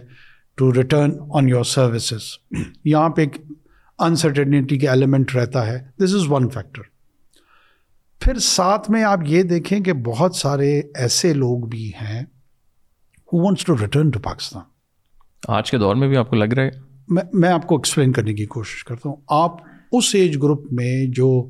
to 0.58 0.72
return 0.74 1.12
on 1.30 1.48
your 1.48 1.64
services 1.64 2.22
یہاں 2.84 3.08
پہ 3.08 3.22
ایک 3.22 3.36
انسرٹنٹی 3.98 4.78
کے 4.78 4.88
ایلیمنٹ 4.88 5.34
رہتا 5.36 5.66
ہے 5.66 5.78
دس 5.98 6.14
از 6.14 6.28
ون 6.28 6.48
فیکٹر 6.48 6.82
پھر 8.20 8.38
ساتھ 8.38 8.90
میں 8.90 9.04
آپ 9.04 9.20
یہ 9.26 9.42
دیکھیں 9.42 9.78
کہ 9.80 9.92
بہت 9.92 10.36
سارے 10.36 10.80
ایسے 10.94 11.32
لوگ 11.34 11.66
بھی 11.68 11.90
ہیں 12.02 12.24
who 13.32 13.44
wants 13.44 13.64
to 13.64 13.74
return 13.80 14.10
to 14.10 14.18
Pakistan 14.18 14.62
آج 15.48 15.70
کے 15.70 15.78
دور 15.78 15.94
میں 15.94 16.08
بھی 16.08 16.16
آپ 16.16 16.30
کو 16.30 16.36
لگ 16.36 16.44
رہا 16.44 16.62
ہے؟ 16.62 16.70
میں 17.08 17.22
میں 17.32 17.48
آپ 17.48 17.66
کو 17.66 17.76
ایکسپلین 17.76 18.12
کرنے 18.12 18.34
کی 18.34 18.46
کوشش 18.46 18.84
کرتا 18.84 19.08
ہوں۔ 19.08 19.16
آپ 19.28 19.56
اس 19.92 20.14
ایج 20.14 20.36
گروپ 20.36 20.72
میں 20.72 21.04
جو 21.06 21.48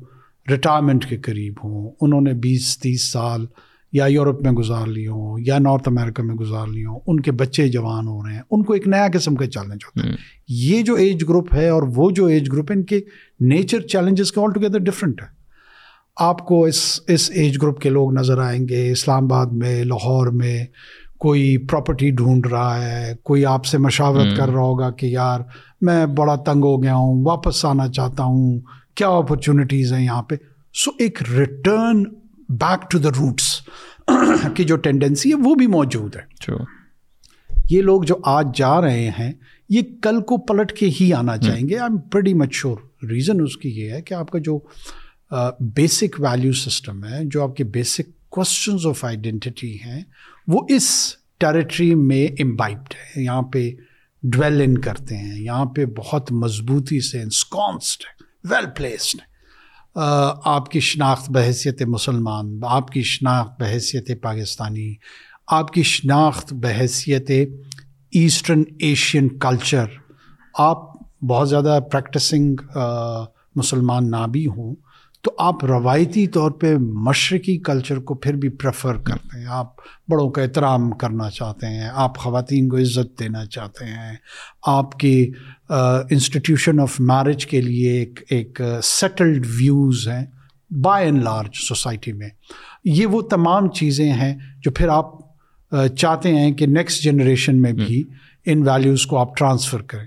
ریٹائرمنٹ 0.49 1.05
کے 1.05 1.17
قریب 1.17 1.53
ہوں 1.63 1.91
انہوں 2.01 2.21
نے 2.21 2.33
بیس 2.33 2.79
تیس 2.79 3.03
سال 3.03 3.45
یا 3.93 4.05
یورپ 4.05 4.41
میں 4.41 4.51
گزار 4.51 4.87
لی 4.87 5.07
ہوں 5.07 5.37
یا 5.45 5.57
نارتھ 5.59 5.89
امریکہ 5.89 6.23
میں 6.23 6.35
گزار 6.35 6.67
لی 6.67 6.85
ہوں 6.85 6.99
ان 7.07 7.19
کے 7.19 7.31
بچے 7.31 7.67
جوان 7.67 8.07
ہو 8.07 8.25
رہے 8.25 8.33
ہیں 8.33 8.41
ان 8.51 8.63
کو 8.63 8.73
ایک 8.73 8.87
نیا 8.87 9.07
قسم 9.13 9.35
کا 9.35 9.47
چیلنج 9.47 9.79
ہوتا 9.85 10.07
ہے 10.07 10.13
یہ 10.47 10.81
جو 10.81 10.95
ایج 10.95 11.23
گروپ 11.23 11.53
ہے 11.53 11.69
اور 11.69 11.83
وہ 11.95 12.11
جو 12.11 12.25
ایج 12.25 12.51
گروپ 12.51 12.71
ہے 12.71 12.75
ان 12.75 12.83
کے 12.83 12.99
نیچر 13.39 13.81
چیلنجز 13.81 14.31
کے 14.31 14.41
آل 14.41 14.51
ٹوگیدر 14.53 14.79
ڈفرینٹ 14.79 15.21
ہے 15.21 15.27
آپ 16.15 16.45
کو 16.45 16.63
اس 16.65 16.99
اس 17.07 17.31
ایج 17.33 17.57
گروپ 17.61 17.79
کے 17.79 17.89
لوگ 17.89 18.13
نظر 18.13 18.37
آئیں 18.39 18.67
گے 18.67 18.91
اسلام 18.91 19.23
آباد 19.23 19.45
میں 19.45 19.83
لاہور 19.83 20.27
میں 20.27 20.65
کوئی 21.21 21.57
پراپرٹی 21.57 22.09
ڈھونڈ 22.11 22.47
رہا 22.47 22.85
ہے 22.85 23.13
کوئی 23.23 23.45
آپ 23.45 23.65
سے 23.65 23.77
مشاورت 23.77 24.37
کر 24.37 24.49
رہا 24.49 24.61
ہوگا 24.61 24.89
کہ 24.91 25.05
یار 25.05 25.39
میں 25.81 26.05
بڑا 26.05 26.35
تنگ 26.35 26.63
ہو 26.63 26.83
گیا 26.83 26.95
ہوں 26.95 27.23
واپس 27.25 27.65
آنا 27.65 27.87
چاہتا 27.87 28.23
ہوں 28.23 28.59
کیا 28.95 29.07
اپرچونیٹیز 29.07 29.93
ہیں 29.93 30.03
یہاں 30.05 30.23
پہ؟ 30.23 30.35
سو 30.73 30.91
ایک 30.99 31.21
return 31.31 32.03
back 32.49 32.91
to 32.91 32.99
the 32.99 33.09
roots 33.09 33.59
کی 34.55 34.63
جو 34.63 34.75
ٹینڈنسی 34.75 35.29
ہے 35.29 35.35
وہ 35.35 35.55
بھی 35.55 35.67
موجود 35.67 36.15
ہے۔ 36.15 36.51
یہ 37.69 37.81
لوگ 37.81 38.01
جو 38.01 38.15
آج 38.25 38.47
جا 38.55 38.81
رہے 38.81 39.09
ہیں 39.19 39.31
یہ 39.69 39.81
کل 40.01 40.21
کو 40.21 40.37
پلٹ 40.37 40.71
کے 40.71 40.89
ہی 41.01 41.13
آنا 41.13 41.37
چاہیں 41.37 41.69
گے۔ 41.69 41.77
I 41.77 41.89
am 41.89 41.99
very 42.13 42.33
mature 42.33 42.77
reason 43.09 43.41
اس 43.41 43.57
کی 43.57 43.69
یہ 43.69 43.91
ہے 43.91 44.01
کہ 44.01 44.13
آپ 44.13 44.31
کا 44.31 44.39
جو 44.39 44.59
بیسک 45.59 46.19
ویلیو 46.19 46.53
سسٹم 46.53 47.03
ہے 47.05 47.19
جو 47.25 47.43
آپ 47.43 47.55
کے 47.55 47.63
بیسک 47.63 48.29
کوشچنز 48.29 48.85
آف 48.85 49.05
آئیڈینٹی 49.05 49.75
ہیں 49.85 50.01
وہ 50.47 50.59
اس 50.69 51.15
ٹیریٹری 51.39 51.95
میں 51.95 52.27
امبائبڈ 52.41 52.93
ہے۔ 52.93 53.23
یہاں 53.23 53.41
پہ 53.41 53.71
ڈویل 54.23 54.61
ان 54.61 54.77
کرتے 54.77 55.17
ہیں۔ 55.17 55.39
یہاں 55.39 55.65
پہ 55.65 55.85
بہت 55.85 56.31
مضبوطی 56.31 56.99
سے 56.99 57.21
انسکانسڈ 57.21 58.01
ہے۔ 58.05 58.23
ویل 58.53 58.69
پلیسڈ 58.75 59.19
ہے۔ 59.21 59.31
آپ 60.45 60.71
کی 60.71 60.79
شناخت 60.79 61.29
بحیثیت 61.29 61.81
مسلمان، 61.81 62.59
آپ 62.63 62.91
کی 62.91 63.01
شناخت 63.01 63.61
بحیثیت 63.61 64.21
پاکستانی، 64.21 64.95
آپ 65.47 65.73
کی 65.73 65.83
شناخت 65.83 66.53
بحیثیت 66.53 67.31
ایسٹرن 68.11 68.63
ایشین 68.79 69.39
کلچر 69.39 69.85
آپ 70.57 70.77
بہت 71.23 71.49
زیادہ 71.49 71.79
پریکٹسنگ 71.91 72.55
مسلمان 73.55 74.11
نہ 74.11 74.27
بھی 74.27 74.47
ہوں۔ 74.47 74.75
تو 75.23 75.31
آپ 75.37 75.63
روایتی 75.65 76.25
طور 76.27 76.51
پہ 76.51 76.75
مشرقی 77.07 77.57
کلچر 77.57 77.99
کو 77.99 78.15
پھر 78.15 78.35
بھی 78.35 78.49
پریفر 78.49 78.97
کرتے 78.97 79.39
ہیں۔ 79.39 79.45
آپ 79.49 79.75
بڑوں 80.09 80.29
کا 80.31 80.41
احترام 80.41 80.89
کرنا 80.91 81.29
چاہتے 81.29 81.67
ہیں 81.67 81.89
آپ 81.93 82.17
خواتین 82.17 82.69
کو 82.69 82.77
عزت 82.77 83.19
دینا 83.19 83.45
چاہتے 83.45 83.85
ہیں۔ 83.85 84.15
آپ 84.67 84.97
کی 84.99 85.31
انسٹیٹیوشن 85.69 86.79
آف 86.79 86.99
میرج 86.99 87.45
کے 87.45 87.61
لیے 87.61 87.91
ایک 87.99 88.19
ایک 88.29 88.61
سیٹلڈ 88.83 89.45
ویوز 89.59 90.07
ہیں۔ 90.07 90.25
بائی 90.83 91.05
اینڈ 91.05 91.23
لارج 91.23 91.55
سوسائٹی 91.59 92.11
میں 92.13 92.29
یہ 92.85 93.05
وہ 93.05 93.21
تمام 93.21 93.69
چیزیں 93.69 94.11
ہیں 94.13 94.37
جو 94.63 94.71
پھر 94.71 94.87
آپ 94.87 95.19
چاہتے 95.97 96.35
ہیں 96.35 96.51
کہ 96.51 96.65
نیکسٹ 96.65 97.03
جنریشن 97.03 97.61
میں 97.61 97.71
بھی 97.73 98.03
ان 98.45 98.67
ویلیوز 98.67 99.05
کو 99.05 99.17
آپ 99.17 99.37
ٹرانسفر 99.37 99.81
کریں۔ 99.81 100.05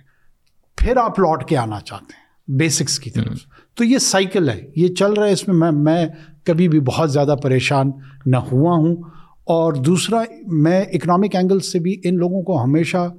پھر 0.78 0.96
آپ 0.96 1.18
لوٹ 1.18 1.48
کے 1.48 1.56
آنا 1.56 1.80
چاہتے 1.80 2.12
ہیں 2.12 2.56
بیسکس 2.58 2.98
کی 2.98 3.10
طرف۔ 3.10 3.38
تو 3.74 3.84
یہ 3.84 3.98
سائیکل 3.98 4.48
ہے 4.48 4.70
یہ 4.76 4.88
چل 4.88 5.12
رہا 5.12 5.26
ہے 5.26 5.32
اس 5.32 5.48
میں 5.48 5.56
میں 5.56 5.72
میں 5.72 6.06
کبھی 6.44 6.68
بھی 6.68 6.80
بہت 6.80 7.12
زیادہ 7.12 7.36
پریشان 7.42 7.90
نہ 8.26 8.36
ہوا 8.36 8.76
ہوں۔ 8.76 8.96
اور 9.44 9.72
دوسرا 9.72 10.22
میں 10.46 10.84
اکنامک 10.92 11.36
اینگل 11.36 11.60
سے 11.60 11.78
بھی 11.78 12.00
ان 12.04 12.16
لوگوں 12.16 12.42
کو 12.42 12.64
ہمیشہ 12.64 13.12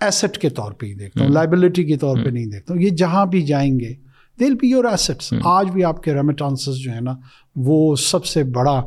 ایسٹ 0.00 0.38
کے 0.38 0.50
طور 0.50 0.72
پہ 0.72 0.86
ہی 0.86 0.94
دیکھتا 0.94 1.24
ہوں 1.24 1.30
لائبلٹی 1.30 1.84
کے 1.84 1.96
طور 1.96 2.16
پہ 2.24 2.28
نہیں 2.28 2.46
دیکھتا 2.46 2.74
ہوں۔ 2.74 2.80
یہ 2.80 2.88
جہاں 2.88 3.26
بھی 3.26 3.42
جائیں 3.42 3.80
گے 3.80 3.94
دل 4.40 4.54
بی 4.54 4.68
یور 4.68 4.84
ایسٹس 4.84 5.34
آج 5.44 5.70
بھی 5.70 5.84
آپ 5.84 6.02
کے 6.02 6.14
ریمیٹانسز 6.14 6.76
جو 6.76 6.92
ہے 6.92 7.00
نا 7.00 7.14
وہ 7.56 7.96
سب 7.96 8.24
سے 8.24 8.44
بڑا 8.44 8.82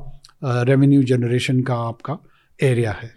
ریونیو 0.65 1.01
جنریشن 1.01 1.63
کا 1.63 1.74
آپ 1.78 2.01
کا 2.01 2.15
ایریا 2.59 2.91
ہے۔ 2.91 3.07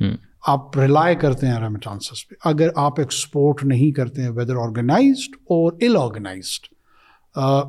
آپ 0.47 0.79
ریلائی 0.79 1.15
کرتے 1.15 1.47
ہیں 1.47 1.55
ریمیٹانسز 1.55 2.29
پہ۔ 2.29 2.35
اگر 2.45 2.69
آپ 2.77 3.01
ایکسپورٹ 3.01 3.65
نہیں 3.65 3.91
کرتے 3.91 4.23
ہیں 4.23 4.31
ویدر 4.31 4.55
آرگنائزڈ 4.57 5.37
اور 5.41 5.73
ال 5.81 5.97
آرگنائزڈ 5.97 6.75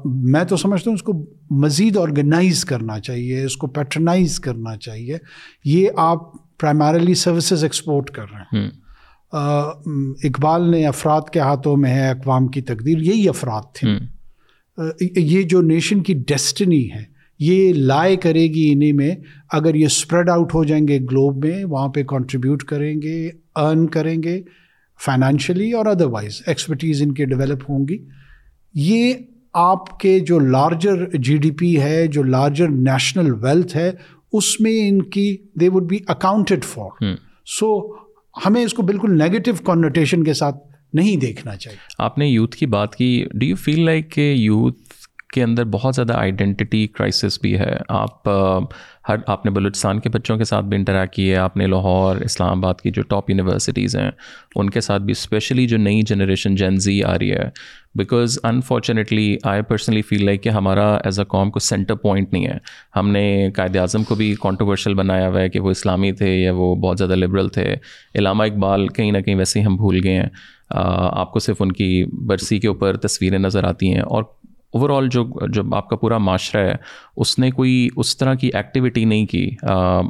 میں 0.06 0.44
تو 0.44 0.58
سمجھتا 0.58 0.90
ہوں 0.90 0.96
اس 0.96 1.04
کو 1.04 1.26
مزید 1.50 1.98
آرگنائز 1.98 2.66
کرنا 2.66 3.00
چاہیے 3.00 3.44
اس 3.44 3.58
کو 3.58 3.68
پیٹرنائز 3.68 4.40
کرنا 4.40 4.78
چاہیے۔ 4.78 5.18
یہ 5.66 5.88
آپ 5.98 6.20
پرائمرلی 6.58 7.14
سروسز 7.14 7.64
ایکسپورٹ 7.64 8.10
کر 8.10 8.26
رہے 8.34 8.60
ہیں۔ 8.60 8.70
اقبال 10.24 10.72
نے 10.72 10.86
افراد 10.88 11.30
کے 11.34 11.40
ہاتھوں 11.40 11.78
میں 11.78 11.94
ہے 11.94 12.10
اقوام 12.10 12.48
کی 12.48 12.62
تقدیر 12.62 12.98
یہی 12.98 13.30
افراد 13.30 13.62
تھے۔ 13.76 13.88
یہ 15.20 15.42
جو 15.42 15.62
نیشن 15.62 16.04
کی 16.04 16.14
ڈیسٹنی 16.14 16.92
ہے 16.92 17.04
یہ 17.40 17.74
لائے 17.74 18.16
کرے 18.16 18.48
گی 18.48 18.70
انہیں 18.74 18.94
میں۔ 18.94 19.16
اگر 19.52 19.76
یہ 19.76 19.86
اسپریڈ 19.86 20.30
آؤٹ 20.30 20.54
ہو 20.54 20.64
جائیں 20.64 20.88
گے 20.88 21.00
گلوب 21.00 21.46
میں 21.46 21.64
وہاں 21.66 21.88
پہ 21.88 22.04
کنٹریبیوٹ 22.04 22.64
کریں 22.64 23.02
گے 23.02 23.30
ارن 23.56 23.88
کریں 23.88 24.24
گے 24.24 24.42
فائنینشلی 25.06 25.72
اور 25.72 25.86
ادروائز 25.86 26.42
ایکسپرٹیز 26.48 27.02
ان 27.02 27.14
کے 27.14 27.26
ڈیولپ 27.26 27.70
ہوں 27.70 27.88
گی۔ 27.88 27.98
یہ 28.74 29.14
آپ 29.54 30.00
کے 30.00 30.20
جو 30.20 30.40
لارجر 30.40 31.06
جی 31.14 31.38
ڈی 31.38 31.52
پی 31.52 31.82
ہے 31.82 32.08
جو 32.08 32.24
لارجر 32.24 32.68
نیشنل 32.68 33.34
ویلتھ 33.34 33.78
ہے 33.78 33.92
اس 34.34 34.62
میں 34.62 34.90
ان 34.90 35.02
کی 35.02 35.38
they 35.60 35.70
would 35.70 35.84
be 35.84 35.98
accounted 36.08 36.64
for 36.64 37.16
so 37.46 37.94
ہمیں 38.46 38.64
اس 38.66 38.74
کو 38.74 38.82
بالکل 38.82 39.18
نیگیٹو 39.18 39.52
کانوٹیشن 39.64 40.24
کے 40.24 40.34
ساتھ 40.34 40.56
نہیں 40.94 41.18
دیکھنا 41.18 41.56
چاہیے۔ 41.56 41.78
آپ 42.00 42.18
نے 42.18 42.28
یوتھ 42.28 42.58
کی 42.58 42.66
بات 42.66 42.96
کی. 42.96 43.26
ڈو 43.34 43.46
یو 43.46 43.56
فیل 43.56 43.86
لائک 43.86 44.12
کہ 44.12 44.34
یوتھ 44.38 44.78
کے 45.32 45.44
اندر 45.44 45.64
بہت 45.64 45.96
زیادہ 45.96 46.14
آئیڈینٹی 46.14 46.88
کرائسس 46.88 47.40
بھی 47.42 47.60
ہے۔ 47.60 47.78
آپ 47.90 48.30
ہر، 49.10 49.16
آپ 49.28 49.46
نے 49.46 49.52
بلوچستان 49.52 50.00
کے 50.00 50.10
بچوں 50.10 50.38
کے 50.38 50.44
ساتھ 50.44 50.66
بھی 50.66 50.78
انٹریکٹ 50.78 51.14
کی 51.14 51.32
ہے۔ 51.32 51.36
آپ 51.36 51.58
نے 51.58 51.68
لاہور، 51.68 52.16
اسلام 52.16 52.58
آباد 52.58 52.74
کی 52.74 52.92
جو 52.92 53.02
ٹاپ 53.02 53.30
یونیورسٹیز 53.30 53.96
ہیں، 53.96 54.12
ان 54.56 54.70
کے 54.70 54.82
ساتھ 54.82 55.04
بھی 55.04 55.12
اسپیشلی 55.12 55.68
جو 55.68 55.78
نئی 55.78 56.02
جنریشن 56.02 56.56
جینزی 56.56 57.04
آ 57.04 57.18
رہی 57.18 57.32
ہے۔ 57.32 57.50
Because 57.96 58.40
unfortunately 58.44 59.38
I 59.44 59.62
personally 59.62 60.02
feel 60.02 60.26
like 60.26 60.44
کہ 60.44 60.50
ہمارا 60.50 60.96
ایز 60.96 61.20
اے 61.20 61.26
قوم 61.26 61.52
کو 61.52 61.60
سینٹر 61.60 61.96
پوائنٹ 61.96 62.34
نہیں 62.34 62.46
ہے۔ 62.46 62.58
ہم 62.96 63.10
نے 63.10 63.52
قائد 63.56 63.76
اعظم 63.76 64.04
کو 64.04 64.16
بھی 64.16 64.36
کانٹروورشل 64.42 64.94
بنایا 64.94 65.30
ہوا 65.30 65.42
ہے 65.42 65.50
کہ 65.50 65.60
وہ 65.60 65.72
اسلامی 65.72 66.12
تھے 66.12 66.36
یا 66.36 66.54
وہ 66.54 66.76
بہت 66.76 66.98
زیادہ 66.98 67.16
لبرل 67.16 67.48
تھے۔ 67.48 67.76
علامہ 68.16 68.44
اقبال 68.44 68.88
کہیں 68.88 69.12
نہ 69.12 69.18
کہیں 69.18 69.36
ویسے 69.36 69.60
ہی 69.60 69.66
ہم 69.66 69.76
بھول 69.76 70.00
گئے 70.04 70.14
ہیں۔ 70.14 70.30
آپ 70.70 71.32
کو 71.32 71.40
صرف 71.40 71.56
ان 71.60 71.72
کی 71.72 72.04
برسی 72.26 72.60
کے 72.60 72.68
اوپر 72.68 72.98
تصویریں 72.98 73.40
نظر 73.40 73.64
آتی 73.64 73.94
ہیں 73.94 74.02
اور 74.02 74.24
اوور 74.74 74.90
آل 74.90 75.08
جو 75.10 75.24
جو 75.54 75.64
آپ 75.76 75.90
کا 75.90 75.96
پورا 75.96 76.18
معاشرہ 76.18 76.62
ہے، 76.68 76.76
اس 77.16 77.38
نے 77.40 77.50
کوئی 77.52 77.90
اس 77.98 78.18
طرح 78.18 78.34
کی 78.34 78.50
ایکٹیویٹی 78.54 79.06
نہیں 79.06 79.26
کی۔ 79.26 79.50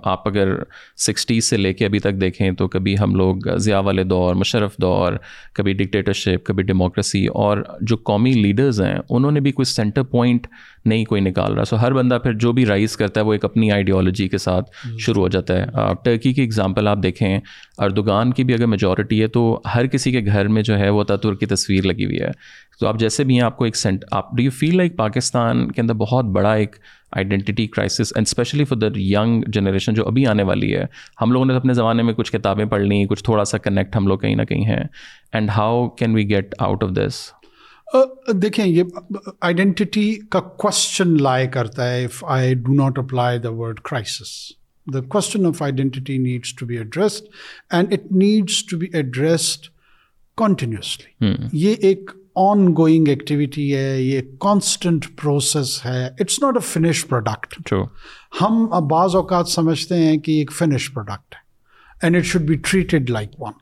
آپ 0.03 0.28
اگر 0.28 0.53
سکسٹیز 0.97 1.45
سے 1.45 1.57
لے 1.57 1.74
کے 1.74 1.86
ابھی 1.86 1.99
تک 1.99 2.22
دیکھیں 2.22 2.51
تو 2.51 2.68
کبھی 2.68 2.95
ہم 2.99 3.16
لوگ 3.16 3.36
ضیاء 3.57 3.80
والے 3.80 4.03
دور، 4.03 4.36
مشرف 4.36 4.78
دور، 4.78 5.14
کبھی 5.53 5.74
ڈکٹیٹرشپ 5.74 6.45
کبھی 6.45 6.64
ڈیموکریسی 6.64 7.26
اور 7.28 7.57
جو 7.82 7.97
قومی 7.97 8.32
لیڈرز 8.32 8.82
ہیں، 8.82 8.95
انہوں 9.09 9.32
نے 9.32 9.39
بھی 9.39 9.51
کوئی 9.51 9.66
سینٹر 9.66 10.03
پوائنٹ 10.03 10.47
نہیں 10.86 11.06
کوئی 11.06 11.22
نکال 11.22 11.54
رہا۔ 11.54 11.64
سو 11.64 11.76
ہر 11.82 11.94
بندہ 11.94 12.18
پھر 12.24 12.34
جو 12.34 12.52
بھی 12.52 12.66
رائز 12.66 12.98
کرتا 12.98 13.20
ہے 13.22 13.26
وہ 13.26 13.34
ایک 13.34 13.46
اپنی 13.46 13.72
آئیڈیالوجی 13.72 14.28
کے 14.28 14.38
ساتھ 14.38 14.72
شروع 15.00 15.22
ہو 15.22 15.28
جاتا 15.28 15.58
ہے۔ 15.58 15.66
ٹرکی 16.04 16.34
کی 16.34 16.44
اگزامپل 16.44 16.88
آپ 16.88 16.98
دیکھیں 17.04 17.40
اردوگان 17.78 18.34
کی 18.34 18.44
بھی 18.44 18.54
اگر 18.54 18.66
میجورٹی 18.66 19.22
ہے 19.22 19.28
تو 19.28 19.62
ہر 19.76 19.88
کسی 19.88 20.12
کے 20.12 20.22
گھر 20.26 20.48
میں 20.48 20.62
جو 20.62 20.80
ہے 20.80 20.90
وہ 20.90 21.04
تاتر 21.04 21.34
کی 21.34 21.46
تصویر 21.46 21.86
لگی 21.86 22.06
ہوئی 22.06 22.22
ہے۔ 22.22 22.30
تو 22.80 22.88
آپ 22.88 23.00
جیسے 23.00 23.24
بھی 23.24 23.34
ہیں 23.34 23.42
آپ 23.42 23.58
کو 23.58 23.66
ایک 23.66 23.76
سینٹ 23.76 24.06
آپ 24.12 24.32
do 24.38 24.44
you 24.44 24.52
feel 24.52 24.78
like 24.78 24.98
Pakistan 24.98 25.72
کے 25.72 25.82
اندر 25.82 25.94
بہت 25.94 26.26
بڑا 26.26 26.54
ایک 26.54 26.76
identity 27.12 27.68
crisis 27.68 28.12
and 28.16 28.28
especially 28.28 28.64
for 28.66 28.78
the 28.78 28.88
young 28.96 29.44
generation 29.48 29.94
جو 29.94 30.08
ابھی 30.08 30.26
آنے 30.28 30.44
والی 30.44 30.76
ہے 30.76 30.86
ہم 31.22 31.32
لوگوں 31.32 31.46
نے 31.46 31.56
اپنے 31.56 31.74
زمانے 31.74 32.04
میں 32.04 32.14
کچھ 32.14 32.32
کتابیں 32.32 32.66
پڑھ 32.66 32.82
لیں 32.82 33.06
کچھ 33.06 33.24
تھوڑا 33.24 33.46
سا 33.46 33.58
کنیکٹ 33.58 33.96
ہم 33.96 34.08
لوگ 34.08 34.20
کہیں 34.20 34.36
نہ 34.36 34.44
کہیں 34.44 34.66
ہیں۔ 34.66 34.84
And 35.34 35.50
how 35.50 35.88
can 35.90 36.16
we 36.16 36.30
get 36.30 36.56
out 36.60 36.84
of 36.84 36.90
this 36.90 37.22
دیکھیں 38.42 38.66
یہ 38.66 38.84
آئیڈینٹی 39.42 40.16
کا 40.30 40.39
کوشچن 40.39 41.22
لائے 41.24 41.48
کرتا 41.48 41.89
ہے 41.89 42.06
if 42.06 42.24
I 42.28 42.54
do 42.54 42.74
not 42.74 43.00
apply 43.00 43.39
the 43.39 43.50
word 43.50 43.80
crisis 43.80 44.32
the 44.88 45.02
question 45.02 45.46
of 45.46 45.62
identity 45.62 46.18
needs 46.18 46.56
to 46.56 46.66
be 46.66 46.78
addressed 46.78 47.26
and 47.70 47.94
it 47.94 48.12
needs 48.12 48.64
to 48.66 48.78
be 48.78 48.88
addressed 48.94 49.68
continuously 50.38 51.34
یہ 51.54 51.76
ایک 51.80 52.12
on 52.36 52.68
going 52.78 53.08
activity 53.08 53.76
ہے 53.76 54.02
یہ 54.02 54.22
کانسٹنٹ 54.39 55.06
پروسیس 55.22 55.86
ہے۔ 55.86 56.06
It's 56.20 56.42
not 56.44 56.54
a 56.56 56.62
finish 56.68 57.06
product 57.08 57.74
ہم 58.42 58.66
بعض 58.89 59.16
اوقات 59.16 59.50
سمجھتے 59.50 59.98
ہیں 59.98 60.18
کہ 60.18 60.38
ایک 60.39 60.52
فنش 60.52 60.92
پروڈکٹ 60.94 61.36
ہے۔ 61.36 61.39
And 62.02 62.16
it 62.18 62.26
should 62.26 62.42
be 62.42 62.56
treated 62.64 63.10
like 63.10 63.30
one 63.39 63.54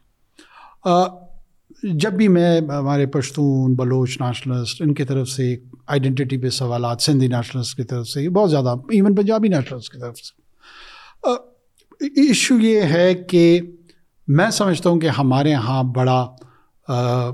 جب 1.83 2.13
بھی 2.13 2.27
میں 2.27 2.61
ہمارے 2.61 3.05
پشتون 3.05 3.75
بلوچ 3.75 4.21
نیشنلسٹ 4.21 4.81
ان 4.81 4.93
کی 4.93 5.03
طرف 5.03 5.29
سے 5.29 5.55
آئیڈینٹی 5.87 6.37
پہ 6.37 6.49
سوالات 6.49 7.01
سندھی 7.01 7.27
نیشنلسٹ 7.27 7.77
کی 7.77 7.83
طرف 7.83 8.07
سے 8.07 8.29
بہت 8.29 8.51
زیادہ 8.51 8.67
ایون 8.67 9.15
پنجابی 9.15 9.47
نیشنلسٹ 9.47 9.93
کی 9.93 9.99
طرف 9.99 10.17
سے۔ 10.17 10.49
ایشو 12.01 12.59
یہ 12.59 12.81
ہے 12.81 13.13
کہ 13.13 13.61
میں 14.27 14.49
سمجھتا 14.49 14.89
ہوں 14.89 14.99
کہ 14.99 15.07
ہمارے 15.07 15.49
یہاں 15.49 15.83
بڑا 15.83 16.35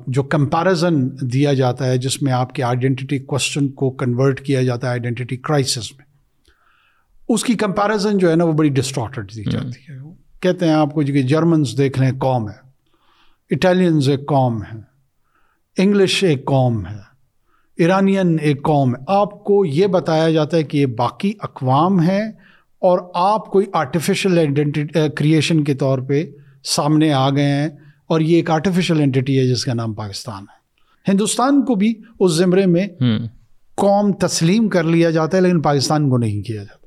جو 0.08 0.24
کمپیریزن 0.24 1.10
دیا 1.22 1.54
جاتا 1.54 1.86
ہے 1.86 1.98
جس 1.98 2.22
میں 2.22 2.34
آپ 2.34 2.56
کے 2.56 2.64
آئیڈینٹی 2.64 3.20
کوشچن 3.20 3.68
کو 3.68 3.92
کنورٹ 3.92 4.42
کیا 4.42 4.64
جاتا 4.64 4.88
ہے 4.88 4.92
آئیڈینٹی 4.92 5.38
کرائسس 5.38 5.92
میں۔ 5.98 6.06
اس 7.30 7.44
کی 7.44 7.54
کمپیریزن 7.54 8.18
جو 8.18 8.30
ہے 8.32 8.36
نا 8.36 8.44
وہ 8.44 8.52
بڑی 8.52 8.70
ڈسٹارٹڈ 8.70 9.36
دی 9.36 9.44
جاتی 9.52 9.94
ہے۔ 9.94 9.98
کہتے 10.40 10.66
ہیں 10.66 10.74
آپ 10.74 10.94
کو 10.94 11.02
کہ 11.02 11.22
جرمنس 11.22 11.78
دیکھ 11.78 12.00
لیں 12.00 12.12
قوم 12.20 12.50
ہے۔ 12.50 12.65
اٹالینز 13.50 14.10
ایک 14.10 14.20
قوم 14.20 14.64
ہے 14.64 14.78
انگلش 15.78 16.24
ایک 16.24 16.46
قوم 16.46 16.86
ہے 16.86 16.98
ایرانین 17.78 18.38
ایک 18.42 18.64
قوم 18.64 18.96
ہے۔ 18.96 19.04
آپ 19.08 19.44
کو 19.44 19.66
یہ 19.66 19.88
بتایا 19.88 20.32
جاتا 20.32 20.58
ہے 20.58 20.64
کہ 20.64 20.78
یہ 20.78 20.86
باقی 20.86 21.34
اقوام 21.40 22.02
ہے 22.04 22.30
اور 22.82 23.00
آپ 23.14 23.46
کوئی 23.46 23.66
آرٹیفیشل 23.74 24.38
آئیڈینٹی 24.38 24.84
کریشن 25.18 25.64
کے 25.64 25.74
طور 25.74 26.00
پہ 26.00 26.26
سامنے 26.64 27.14
آ 27.14 27.30
گئے 27.30 27.46
ہیں 27.46 27.70
اور 28.08 28.22
یہ 28.22 28.36
ایک 28.36 28.50
آرٹیفیشل 28.50 29.00
اینٹی 29.00 29.40
ہے 29.40 29.48
جس 29.48 29.66
کا 29.66 29.74
نام 29.74 29.94
پاکستان 29.94 30.44
ہے۔ 30.44 31.12
ہندوستان 31.12 31.66
کو 31.66 31.76
بھی 31.76 31.94
اس 32.20 32.32
زمرے 32.32 32.66
میں 32.66 32.88
قوم 33.76 34.12
تسلیم 34.14 34.70
کر 34.70 34.84
لیا 34.84 35.10
جاتا 35.10 35.38
ہے 35.38 35.42
لیکن 35.42 35.62
پاکستان 35.62 36.10
کو 36.10 36.18
نہیں 36.18 36.42
کیا 36.42 36.64
جاتا۔ 36.64 36.86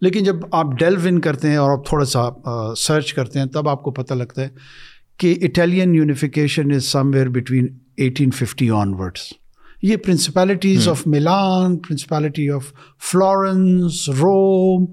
لیکن 0.00 0.24
جب 0.24 0.36
آپ 0.52 0.66
ڈیلو 0.78 1.00
ان 1.04 1.20
کرتے 1.20 1.50
ہیں 1.50 1.56
اور 1.56 1.70
آپ 1.70 1.86
تھوڑا 1.86 2.04
سا 2.04 2.28
سرچ 2.76 3.14
کرتے 3.14 3.38
ہیں 3.38 3.46
تب 3.46 3.68
آپ 3.68 3.82
کو 3.82 3.90
پتہ 3.90 4.14
لگتا 4.14 4.42
ہے 4.42 4.48
کہ 5.18 5.34
Italian 5.42 5.94
unification 5.94 6.72
is 6.72 6.84
somewhere 7.14 7.28
between 7.28 7.66
eighteen 7.96 8.30
fifty 8.30 8.70
onwards 8.94 9.32
یہ 9.82 9.96
principalities 9.96 10.88
of 10.88 11.06
Milan 11.06 11.76
principality 11.78 12.48
of 12.50 12.72
Florence 13.10 14.08
Rome 14.08 14.86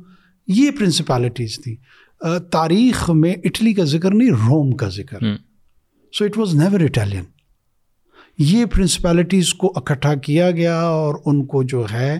یہ 0.47 0.71
پرنسپلٹیز 0.71 1.59
تھیں۔ 1.63 1.75
تاریخ 2.51 3.09
میں 3.09 3.33
اٹلی 3.43 3.73
کا 3.73 3.83
ذکر 3.83 4.11
نہیں 4.11 4.31
روم 4.31 4.71
کا 4.71 4.89
ذکر۔ 4.89 5.17
So 6.13 6.25
it 6.25 6.37
was 6.37 6.55
never 6.55 6.79
Italian 6.79 7.23
یہ 8.37 8.65
پرنسپلٹیز 8.65 9.53
کو 9.53 9.71
اکٹھا 9.75 10.15
کیا 10.15 10.51
گیا 10.51 10.79
اور 10.79 11.15
ان 11.25 11.45
کو 11.45 11.63
جو 11.63 11.85
ہے 11.91 12.19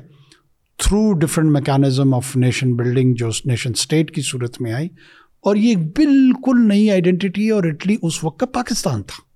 through 0.78 1.14
different 1.14 1.52
mechanism 1.52 2.14
of 2.14 2.36
nation 2.38 2.76
building 2.76 3.14
جو 3.14 3.30
نیشن 3.46 3.70
اسٹیٹ 3.70 4.12
کی 4.16 4.22
صورت 4.22 4.62
میں 4.62 4.74
آئی 4.74 4.88
اور 5.42 5.56
یہ 5.56 5.76
بالکل 5.76 6.68
نئی 6.68 6.92
آئیڈینٹی 6.92 7.46
ہے 7.46 7.52
اور 7.52 7.64
اٹلی 7.64 7.96
اس 8.02 8.24
وقت 8.24 8.40
کا 8.40 8.46
پاکستان 8.46 9.04
تھا۔ 9.04 9.30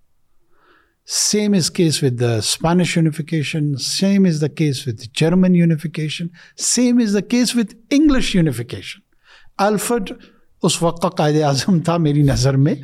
Same 1.08 1.54
is 1.54 1.72
case 1.72 2.04
with 2.04 2.20
the 2.20 2.36
Spanish 2.36 2.98
unification 2.98 3.76
same 3.76 4.26
is 4.26 4.42
the 4.42 4.48
case 4.48 4.88
with 4.88 5.00
German 5.14 5.56
unification 5.56 6.26
same 6.58 6.98
is 6.98 7.14
the 7.14 7.20
case 7.20 7.56
with 7.56 7.66
English 7.92 8.36
unification 8.36 9.00
Alfred 9.58 10.12
اس 10.64 10.84
وقت 10.84 11.02
کا 11.02 11.10
قائد 11.10 11.42
اعظم 11.42 11.80
تھا 11.80 11.98
میری 11.98 12.24
نظر 12.24 12.58
میں 12.58 12.76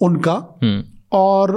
ان 0.00 0.20
کا۔ 0.20 0.40
اور 1.08 1.48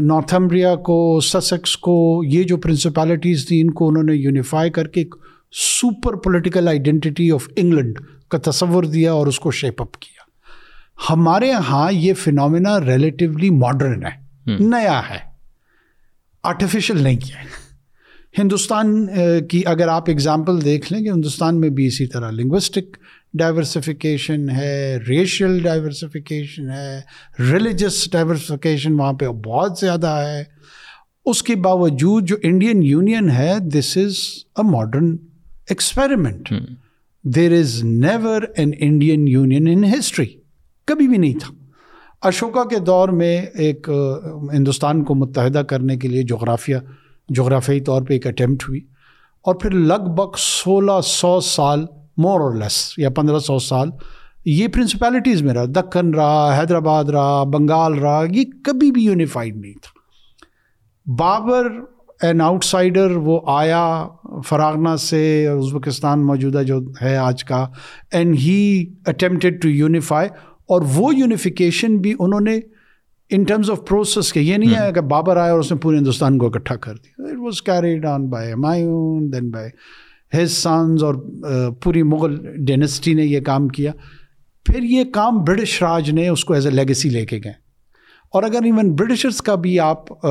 نارتھ 0.00 0.34
امبریا 0.34 0.76
کو 0.76 1.20
سسیکس 1.20 1.76
کو 1.76 2.22
یہ 2.26 2.42
جو 2.42 2.56
پرنسپلٹیز 2.56 3.46
تھیں 3.48 3.60
ان 3.60 3.70
کو 3.70 3.88
انہوں 3.88 4.02
نے 4.02 4.14
یونیفائی 4.14 4.70
کر 4.70 4.86
کے 4.86 5.00
ایک 5.00 5.14
super 5.52 6.16
political 6.16 6.68
identity 6.68 7.30
of 7.30 7.48
England 7.56 7.98
کا 8.34 8.50
تصور 8.50 8.84
دیا 8.84 9.12
اور 9.12 9.26
اس 9.26 9.40
کو 9.40 9.50
شیپ 9.50 9.82
اپ 9.82 9.92
کیا۔ 9.92 10.22
ہمارے 11.10 11.48
یہاں 11.48 11.92
یہ 11.92 12.14
فنومینا 12.14 12.80
ریلیٹیولی 12.80 13.50
ماڈرن 13.50 14.06
ہے 14.06 14.54
نیا 14.58 15.00
ہے۔ 15.10 15.18
آرٹیفیشل 16.42 17.02
نہیں 17.02 17.16
کیا 17.16 17.36
ہے۔ 17.36 17.62
ہندوستان 18.38 19.06
کی 19.50 19.62
اگر 19.66 19.88
آپ 19.88 20.10
اگزامپل 20.10 20.64
دیکھ 20.64 20.92
لیں 20.92 21.00
کہ 21.00 21.08
ہندوستان 21.08 21.60
میں 21.60 21.68
بھی 21.68 21.86
اسی 21.86 22.06
طرح 22.06 22.30
لنگوسٹک 22.30 22.96
ڈائورسفیکیشن 23.34 24.50
ہے 24.50 24.98
ریشیل 25.08 25.62
ڈائورسفیکیشن 25.62 26.70
ہے 26.70 27.00
ریلیجس 27.52 28.10
ڈائورسفیکیشن 28.12 29.00
وہاں 29.00 29.12
پہ 29.12 29.28
بہت 29.28 29.78
زیادہ 29.80 30.06
ہے۔ 30.06 30.44
اس 31.24 31.42
کے 31.42 31.56
باوجود 31.56 32.28
جو 32.28 32.36
انڈین 32.42 32.82
یونین 32.82 33.30
ہے 33.30 33.52
this 33.60 33.96
is 33.96 34.16
a 34.56 34.70
modern 34.70 35.16
experiment 35.68 36.52
there 37.24 37.52
is 37.52 37.84
never 37.84 38.42
an 38.56 38.70
Indian 38.78 39.28
union 39.28 39.68
in 39.68 39.84
history 39.84 40.26
کبھی 40.86 41.08
بھی 41.08 41.16
نہیں 41.16 41.34
تھا۔ 41.34 41.54
اشوکا 42.22 42.64
کے 42.64 42.78
دور 42.78 43.08
میں 43.08 43.46
ایک 43.54 43.90
ہندوستان 44.52 45.04
کو 45.04 45.14
متحدہ 45.14 45.58
کرنے 45.58 45.96
کے 45.96 46.08
لیے 46.08 46.22
جغرافیہ، 46.22 46.76
جغرافیائی 47.28 47.80
طور 47.80 48.02
پہ 48.02 48.12
ایک 48.12 48.26
اٹیمپٹ 48.26 48.68
ہوئی۔ 48.68 48.80
اور 49.42 49.54
پھر 49.54 49.70
لگ 49.70 50.14
بھگ 50.14 50.36
سولہ 50.38 51.00
سو 51.04 51.40
سال 51.40 51.86
مور 52.16 52.40
اور 52.40 52.54
لیس 52.54 52.94
یا 52.98 53.10
پندرہ 53.10 53.38
سو 53.38 53.58
سال، 53.58 53.90
یہ 54.44 54.68
پرنسپلٹیز 54.68 55.42
میں 55.42 55.54
رہا۔ 55.54 55.64
دکن 55.64 56.14
رہا، 56.14 56.60
حیدرآباد 56.60 57.04
رہا، 57.04 57.44
بنگال 57.44 57.94
رہا، 57.94 58.24
یہ 58.30 58.44
کبھی 58.64 58.90
بھی 58.90 59.04
یونیفائڈ 59.04 59.56
نہیں 59.56 59.74
تھا۔ 59.82 59.94
بابر 61.12 61.64
این 62.24 62.40
آؤٹ 62.40 62.64
سائڈر 62.64 63.10
وہ 63.10 63.40
آیا 63.46 64.08
فراغنا 64.46 64.96
سے 64.96 65.48
ازبکستان 65.48 66.26
موجودہ 66.26 66.62
جو 66.62 66.80
ہے 67.02 67.16
آج 67.16 67.44
کا 67.44 67.66
and 68.12 68.34
he 68.34 68.86
attempted 69.06 69.62
to 69.62 69.68
unify 69.68 70.28
اور 70.68 70.82
وہ 70.94 71.14
یونیفیکیشن 71.14 71.96
بھی 71.96 72.14
انہوں 72.18 72.40
نے 72.40 72.58
ان 73.30 73.44
ٹرمز 73.44 73.70
آف 73.70 73.78
پروسیس 73.88 74.32
کے 74.32 74.40
یہ 74.40 74.56
نہیں 74.56 74.74
ہے 74.74 74.92
کہ 74.92 75.00
بابر 75.00 75.36
آیا 75.36 75.52
اور 75.52 75.60
اس 75.60 75.72
نے 75.72 75.78
پورے 75.78 75.98
ہندوستان 75.98 76.38
کو 76.38 76.46
اکٹھا 76.46 76.76
کر 76.76 76.94
دیا۔ 76.94 77.26
It 77.26 77.38
was 77.38 77.62
carried 77.62 78.06
on 78.06 78.28
by 78.30 78.52
Humayun 78.52 79.32
then 79.32 79.50
by 79.50 79.70
his 80.34 80.52
sons 80.52 81.04
اور 81.04 81.14
پوری 81.82 82.02
مغل 82.02 82.36
ڈینسٹی 82.66 83.14
نے 83.14 83.24
یہ 83.24 83.40
کام 83.40 83.68
کیا۔ 83.68 83.92
پھر 84.66 84.82
یہ 84.82 85.04
کام 85.04 85.42
برٹش 85.44 85.82
راج 85.82 86.10
نے 86.10 86.28
اس 86.28 86.44
کو 86.44 86.54
ایز 86.54 86.66
اے 86.66 86.72
لیگسی 86.72 87.08
لے 87.08 87.26
کے 87.26 87.40
گئے۔ 87.44 87.63
اور 88.34 88.42
اگر 88.42 88.64
ایون 88.64 88.92
برٹشرس 88.92 89.42
کا 89.42 89.54
بھی 89.54 89.80
آپ 89.80 90.26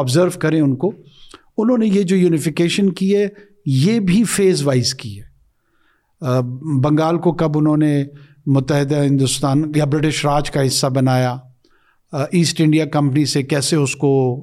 آبزرو 0.00 0.30
کریں 0.38 0.60
ان 0.60 0.76
کو، 0.76 0.92
انہوں 1.58 1.78
نے 1.78 1.86
یہ 1.86 2.02
جو 2.02 2.16
یونیفیکیشن 2.16 2.92
کی 2.92 3.16
ہے، 3.16 3.28
یہ 3.66 4.00
بھی 4.00 4.24
فیز 4.24 4.62
وائز 4.66 4.94
کی 4.94 5.20
ہے۔ 5.20 5.28
بنگال 6.82 7.18
کو 7.18 7.32
کب 7.32 7.58
انہوں 7.58 7.76
نے 7.76 8.04
متحدہ 8.46 9.02
ہندوستان 9.02 9.72
یا 9.76 9.84
برٹش 9.84 10.24
راج 10.24 10.50
کا 10.50 10.66
حصہ 10.66 10.86
بنایا 10.86 11.36
ایسٹ 12.12 12.60
انڈیا 12.60 12.84
کمپنی 12.84 13.24
سے 13.24 13.42
کیسے 13.42 13.76
اس 13.76 13.96
کو 13.96 14.40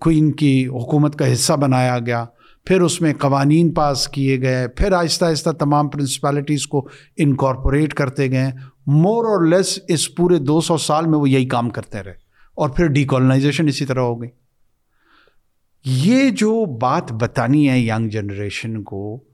کوئن 0.00 0.32
کی 0.32 0.66
حکومت 0.66 1.16
کا 1.16 1.32
حصہ 1.32 1.52
بنایا 1.52 1.98
گیا۔ 1.98 2.24
پھر 2.64 2.80
اس 2.80 3.00
میں 3.00 3.12
قوانین 3.18 3.72
پاس 3.74 4.08
کیے 4.08 4.40
گئے۔ 4.40 4.68
پھر 4.68 4.92
آہستہ 4.92 5.24
آہستہ 5.24 5.50
تمام 5.50 5.88
پرنسپلٹیز 5.88 6.66
کو 6.66 6.88
انکارپوریٹ 7.16 7.94
کرتے 7.94 8.30
گئے۔ 8.30 8.50
مور 8.86 9.24
اور 9.24 9.46
لیس 9.46 9.78
اس 9.88 10.14
پورے 10.14 10.38
دو 10.38 10.60
سو 10.60 10.76
سال 10.76 11.06
میں 11.06 11.18
وہ 11.18 11.30
یہی 11.30 11.46
کام 11.46 11.70
کرتے 11.70 12.02
رہے 12.02 12.14
اور 12.54 12.70
پھر 12.70 12.86
ڈیکالنائزیشن 12.86 13.68
اسی 13.68 13.86
طرح 13.86 14.00
ہو 14.00 14.22
گئی۔ 14.22 14.30
یہ 15.84 16.30
جو 16.30 16.78
بات 16.78 17.12
بتانی 17.12 17.70
ہے 17.70 17.80
ینگ 17.80 18.08
جنریشن 18.08 18.82
کو، 18.82 19.24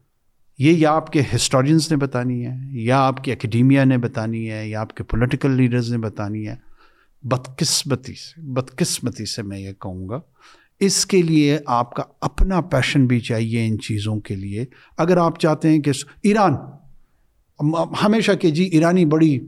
یہ 0.58 0.72
یا 0.72 0.92
آپ 0.92 1.12
کے 1.12 1.22
ہسٹورینس 1.34 1.90
نے 1.90 1.96
بتانی 1.96 2.46
ہے، 2.46 2.54
یا 2.70 3.00
آپ 3.00 3.24
کی 3.24 3.32
اکیڈیمیا 3.32 3.84
نے 3.84 3.98
بتانی 3.98 4.50
ہے، 4.50 4.68
یا 4.68 4.80
آپ 4.80 4.94
کے 4.94 5.04
پولیٹیکل 5.04 5.50
لیڈرز 5.50 5.92
نے 5.92 5.98
بتانی 5.98 6.48
ہے۔ 6.48 6.56
بدقسمتی 7.22 8.14
سے 8.14 8.40
بدقسمتی 8.40 9.26
سے 9.26 9.42
میں 9.42 9.58
یہ 9.58 9.72
کہوں 9.72 10.08
گا۔ 10.08 10.20
اس 10.80 11.06
کے 11.06 11.22
لیے 11.22 11.58
آپ 11.66 11.94
کا 11.94 12.02
اپنا 12.20 12.60
پیشن 12.60 13.06
بھی 13.06 13.20
چاہیے 13.20 13.66
ان 13.66 13.78
چیزوں 13.78 14.20
کے 14.20 14.36
لیے۔ 14.36 14.64
اگر 14.98 15.16
آپ 15.16 15.40
چاہتے 15.40 15.68
ہیں 15.68 15.80
کہ 15.80 15.90
ایران 16.22 16.56
ہمیشہ 18.04 18.32
کہ 18.32 18.50
جی 18.50 18.64
ایرانی 18.64 19.04
بڑی 19.04 19.38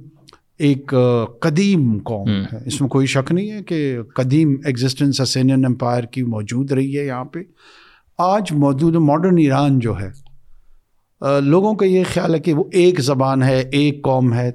ایک 0.59 0.95
قدیم 1.41 1.99
قوم 1.99 2.29
ہے۔ 2.29 2.59
اس 2.67 2.81
میں 2.81 2.89
کوئی 2.89 3.07
شک 3.07 3.33
نہیں 3.33 3.51
ہے 3.51 3.62
کہ 3.62 3.99
قدیم 4.15 4.55
ایگزسٹنس 4.65 5.21
اسینین 5.21 5.65
امپائر 5.65 6.05
کی 6.05 6.23
موجود 6.23 6.73
رہی 6.73 6.99
ہے 6.99 7.07
یہاں 7.07 7.25
پہ۔ 7.25 7.39
آج 8.19 8.53
موجود 8.53 8.95
ماڈرن 8.95 9.39
ایران 9.39 9.79
جو 9.79 9.95
ہے 10.01 10.11
لوگوں 11.41 11.75
کا 11.75 11.87
یہ 11.87 12.03
خیال 12.12 12.35
ہے 12.35 12.39
کہ 12.41 12.53
وہ 12.55 12.65
ایک 12.73 13.01
زبان 13.01 13.43
ہے 13.43 13.62
ایک 13.73 14.03
قوم 14.05 14.33
ہے۔ 14.35 14.51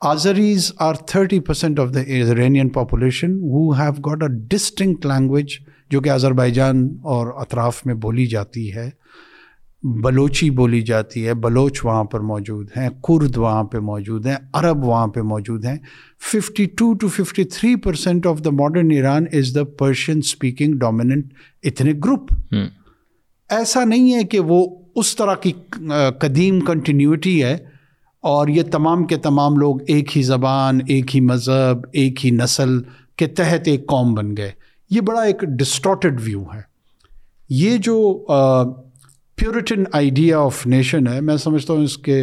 Azeris 0.00 0.72
are 0.78 0.94
thirty 0.94 1.40
percent 1.40 1.80
of 1.80 1.94
the 1.94 2.00
Iranian 2.00 2.68
population 2.68 3.32
who 3.32 3.70
have 3.70 3.92
got 4.00 4.22
a 4.22 4.28
distinct 4.50 5.06
language 5.06 5.46
جو 5.90 6.00
کہ 6.00 6.10
آذر 6.10 6.32
بائی 6.32 6.52
جان 6.52 6.88
اور 7.04 7.26
اطراف 7.36 7.86
میں 7.86 7.94
بولی 7.94 8.26
جاتی 8.26 8.74
ہے۔ 8.74 8.90
بلوچی 9.82 10.50
بولی 10.50 10.80
جاتی 10.82 11.26
ہے 11.26 11.34
بلوچ 11.34 11.84
وہاں 11.84 12.04
پر 12.04 12.20
موجود 12.20 12.70
ہیں 12.76 12.88
کرد 13.02 13.36
وہاں 13.36 13.64
پہ 13.64 13.78
موجود 13.78 14.26
ہیں 14.26 14.36
عرب 14.52 14.84
وہاں 14.84 15.06
پہ 15.06 15.20
موجود 15.20 15.64
ہیں۔ 15.64 15.76
Fifty 16.32 16.64
two 16.64 16.94
to 16.94 17.08
fifty 17.08 17.44
three 17.44 17.76
percent 17.76 18.26
of 18.26 18.44
the 18.44 18.50
modern 18.50 18.90
Iran 18.90 19.24
is 19.32 19.54
the 19.54 19.64
Persian 19.64 20.18
speaking 20.18 20.74
dominant 20.74 21.32
ethnic 21.62 22.04
group 22.04 22.54
ایسا 23.50 23.84
نہیں 23.84 24.14
ہے 24.14 24.24
کہ 24.24 24.40
وہ 24.40 24.66
اس 24.96 25.16
طرح 25.16 25.34
کی 25.34 25.52
قدیم 26.18 26.60
کنٹینیوٹی 26.60 27.42
ہے 27.44 27.56
اور 28.20 28.48
یہ 28.48 28.62
تمام 28.62 29.04
کے 29.04 29.16
تمام 29.16 29.56
لوگ 29.56 29.76
ایک 29.86 30.16
ہی 30.16 30.22
زبان 30.22 30.78
ایک 30.88 31.16
ہی 31.16 31.20
مذہب 31.20 31.86
ایک 31.92 32.26
ہی 32.26 32.30
نسل 32.30 32.78
کے 33.16 33.26
تحت 33.26 33.68
ایک 33.68 33.86
قوم 33.86 34.14
بن 34.14 34.36
گئے۔ 34.36 34.50
یہ 34.90 35.00
بڑا 35.00 35.20
ایک 35.20 35.40
ڈسٹارٹیڈ 35.40 36.20
ویو 36.24 36.42
ہے۔ 36.54 36.60
یہ 37.48 37.76
جو 37.76 38.26
پیورٹن 39.38 39.84
آئیڈیا 39.92 40.38
آف 40.38 40.66
نیشن 40.66 41.06
ہے 41.06 41.20
میں 41.20 41.36
سمجھتا 41.36 41.72
ہوں 41.72 41.82
اس 41.84 41.96
کے 41.98 42.20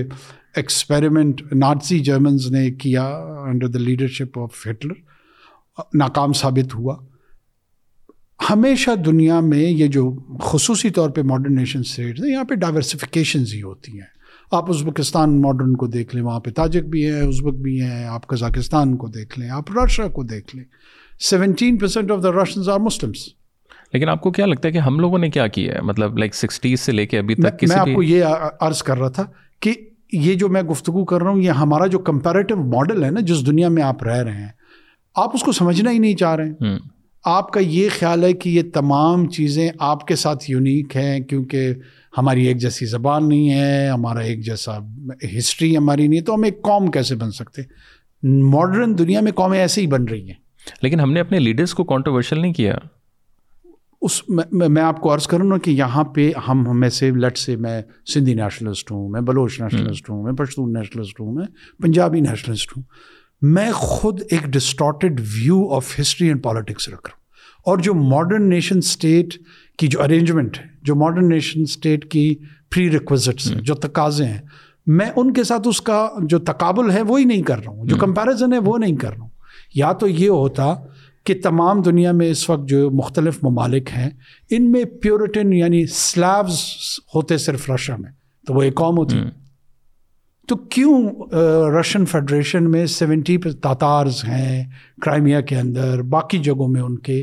ایکسپیریمنٹ 0.55 1.41
نارسی 1.53 1.99
جرمنز 1.99 2.51
نے 2.51 2.69
کیا 2.71 3.03
under 3.47 3.67
the 3.67 3.79
leadership 3.79 4.39
of 4.39 4.67
Hitler 4.67 4.93
ناکام 5.93 6.33
ثابت 6.33 6.75
ہوا 6.75 6.95
ہمیشہ 8.49 8.95
دنیا 8.95 9.39
میں 9.39 9.59
یہ 9.59 9.87
جو 9.87 10.09
خصوصی 10.41 10.89
طور 10.89 11.09
پہ 11.09 11.21
ماڈرن 11.21 11.55
نیشن 11.55 11.79
اسٹیٹس 11.79 12.23
ہیں 12.23 12.31
یہاں 12.31 12.43
پہ 12.43 12.55
ڈائیورسفیکیشنز 12.55 13.53
ہی 13.53 13.61
ہوتی 13.61 13.91
ہیں 13.91 14.07
آپ 14.51 14.69
ازبکستان 14.69 15.41
ماڈرن 15.41 15.75
کو 15.75 15.87
دیکھ 15.87 16.15
لیں 16.15 16.23
وہاں 16.23 16.39
پہ 16.39 16.49
تاجک 16.49 16.85
بھی 16.85 17.05
ہیں 17.05 17.21
ازبک 17.21 17.61
بھی 17.61 17.79
ہیں 17.81 18.05
آپ 18.07 18.27
کزاکستان 18.27 18.97
کو 18.97 19.07
دیکھ 19.07 19.39
لیں 19.39 19.49
آپ 19.49 19.71
رشیا 19.77 20.07
کو 20.07 20.23
دیکھ 20.23 20.55
لیں 20.55 20.65
seventeen 21.21 21.77
percent 21.77 22.11
of 22.11 22.23
the 22.23 22.31
Russians 22.41 22.69
are 22.69 22.79
Muslims 22.79 23.27
لیکن 23.93 24.09
آپ 24.09 24.21
کو 24.21 24.31
کیا 24.31 24.45
لگتا 24.45 24.67
ہے 24.67 24.73
کہ 24.73 24.77
ہم 24.77 24.99
لوگوں 24.99 25.19
نے 25.19 25.29
کیا 25.29 25.47
کیا 25.47 25.73
ہے؟ 25.73 25.81
مطلب 25.81 26.17
لائک 26.17 26.35
سکسٹیز 26.35 26.79
سے 26.79 26.91
لے 26.91 27.07
کے 27.07 27.19
ابھی 27.19 27.35
تک 27.35 27.63
میں 27.67 27.75
آپ 27.75 27.87
کو 27.95 28.03
یہ 28.03 28.25
عرض 28.61 28.83
کر 28.83 28.97
رہا 28.97 29.09
تھا 29.09 29.25
کہ 29.59 29.73
یہ 30.13 30.33
جو 30.33 30.49
میں 30.49 30.61
گفتگو 30.61 31.05
کر 31.05 31.21
رہا 31.21 31.31
ہوں 31.31 31.41
یہ 31.41 31.49
ہمارا 31.49 31.85
جو 31.85 31.99
کمپیریٹیو 31.99 32.57
ماڈل 32.57 33.03
ہے 33.03 33.11
نا 33.11 33.19
جس 33.19 33.47
دنیا 33.47 33.69
میں 33.69 33.83
آپ 33.83 34.03
رہ 34.03 34.23
رہے 34.23 34.31
ہیں 34.31 34.47
آپ 35.15 35.29
اس 35.33 35.41
کو 35.41 35.51
سمجھنا 35.51 35.91
ہی 35.91 35.97
نہیں 35.97 36.15
چاہ 36.15 36.35
رہے 36.35 36.45
ہیں۔ 36.45 36.77
آپ 37.25 37.51
کا 37.51 37.59
یہ 37.59 37.89
خیال 37.99 38.23
ہے 38.23 38.33
کہ 38.33 38.49
یہ 38.49 38.61
تمام 38.73 39.29
چیزیں 39.29 39.69
آپ 39.79 40.07
کے 40.07 40.15
ساتھ 40.15 40.51
یونیک 40.51 40.95
ہیں 40.95 41.19
کیونکہ 41.19 41.73
ہماری 42.17 42.47
ایک 42.47 42.57
جیسی 42.57 42.85
زبان 42.85 43.29
نہیں 43.29 43.51
ہے 43.51 43.89
ہمارا 43.89 44.19
ایک 44.19 44.45
جیسا 44.45 44.77
ہسٹری 45.37 45.77
ہماری 45.77 46.07
نہیں 46.07 46.19
ہے 46.19 46.23
تو 46.23 46.35
ہم 46.35 46.43
ایک 46.43 46.61
قوم 46.61 46.91
کیسے 46.91 47.15
بن 47.15 47.31
سکتے 47.31 47.61
ماڈرن 48.23 48.97
دنیا 48.97 49.21
میں 49.21 49.31
قومیں 49.31 49.59
ایسے 49.59 49.81
ہی 49.81 49.87
بن 49.87 50.03
رہی 50.03 50.27
ہیں۔ 50.27 50.35
لیکن 50.81 50.99
ہم 50.99 51.13
نے 51.13 51.19
اپنے 51.19 51.39
لیڈرس 51.39 51.73
کو 51.73 51.83
کانٹروورشل 51.83 52.39
نہیں 52.39 52.53
کیا۔ 52.53 52.75
اس 54.03 54.29
میں 54.51 54.81
آپ 54.81 55.01
کو 55.01 55.13
عرض 55.13 55.27
کروں 55.27 55.49
نا 55.49 55.57
کہ 55.57 55.71
یہاں 55.71 56.03
پہ 56.03 56.31
ہم 56.47 56.79
میں 56.79 56.89
سے 56.89 57.11
لٹ 57.11 57.37
سے 57.37 57.55
میں 57.55 57.81
سندھی 58.13 58.33
نیشنلسٹ 58.33 58.91
ہوں 58.91 59.09
میں 59.09 59.21
بلوچ 59.21 59.61
نیشنلسٹ 59.61 60.09
ہوں 60.09 60.23
میں 60.23 60.33
پشتون 60.33 60.73
نیشنلسٹ 60.73 61.19
ہوں 61.19 61.33
میں 61.33 61.45
پنجابی 61.81 62.19
نیشنلسٹ 62.19 62.77
ہوں۔ 62.77 62.83
میں 63.41 63.71
خود 63.71 64.21
ایک 64.29 64.43
distorted 64.45 65.19
view 65.19 65.73
of 65.73 65.99
history 65.99 66.27
and 66.27 66.43
politics 66.43 66.89
رکھ 66.89 67.07
رہا 67.07 67.13
ہوں۔ 67.13 67.23
اور 67.65 67.77
جو 67.77 67.93
ماڈرن 67.93 68.49
نیشن 68.49 68.77
اسٹیٹ 68.77 69.33
کی 69.77 69.87
جو 69.87 70.01
ارینجمنٹ 70.01 70.57
ہے 70.57 70.63
جو 70.81 70.95
ماڈرن 70.95 71.29
نیشن 71.29 71.61
اسٹیٹ 71.61 72.11
کی 72.11 72.35
پری 72.75 72.91
ریکوزٹس 72.91 73.51
ہیں 73.51 73.61
جو 73.61 73.75
تقاضے 73.75 74.25
ہیں 74.25 74.41
میں 74.87 75.09
ان 75.15 75.33
کے 75.33 75.43
ساتھ 75.43 75.67
اس 75.67 75.81
کا 75.81 76.09
جو 76.23 76.39
تقابل 76.39 76.91
ہے 76.91 77.01
وہی 77.01 77.23
نہیں 77.23 77.41
کر 77.41 77.57
رہا 77.57 77.71
ہوں۔ 77.71 77.85
جو 77.85 77.95
کمپیریزن 77.95 78.53
ہے 78.53 78.57
وہ 78.57 78.77
نہیں 78.77 78.95
کر 78.95 79.09
رہا 79.09 79.21
ہوں۔ 79.21 79.29
یا 79.75 79.91
تو 79.91 80.07
یہ 80.07 80.29
ہوتا 80.29 80.75
کہ 81.23 81.33
تمام 81.43 81.81
دنیا 81.81 82.11
میں 82.11 82.29
اس 82.29 82.49
وقت 82.49 82.69
جو 82.69 82.91
مختلف 82.91 83.43
ممالک 83.43 83.89
ہیں 83.97 84.09
ان 84.49 84.71
میں 84.71 84.83
پیورٹن 84.83 85.53
یعنی 85.53 85.85
سلیبز 85.85 86.59
ہوتے 87.15 87.37
صرف 87.37 87.69
رشیا 87.69 87.95
میں 87.95 88.11
تو 88.47 88.53
وہ 88.53 88.61
ایک 88.61 88.75
قوم 88.75 88.97
ہوتی۔ 88.97 89.17
تو 90.47 90.55
کیوں 90.55 91.09
رشین 91.79 92.05
فیڈریشن 92.05 92.71
میں 92.71 92.85
سیونٹی 92.85 93.37
تاتارز 93.37 94.23
ہیں 94.23 94.63
کرائمیا 95.01 95.41
کے 95.41 95.57
اندر 95.57 96.01
باقی 96.01 96.37
جگہوں 96.37 96.67
میں 96.67 96.81
ان 96.81 96.99
کے۔ 96.99 97.19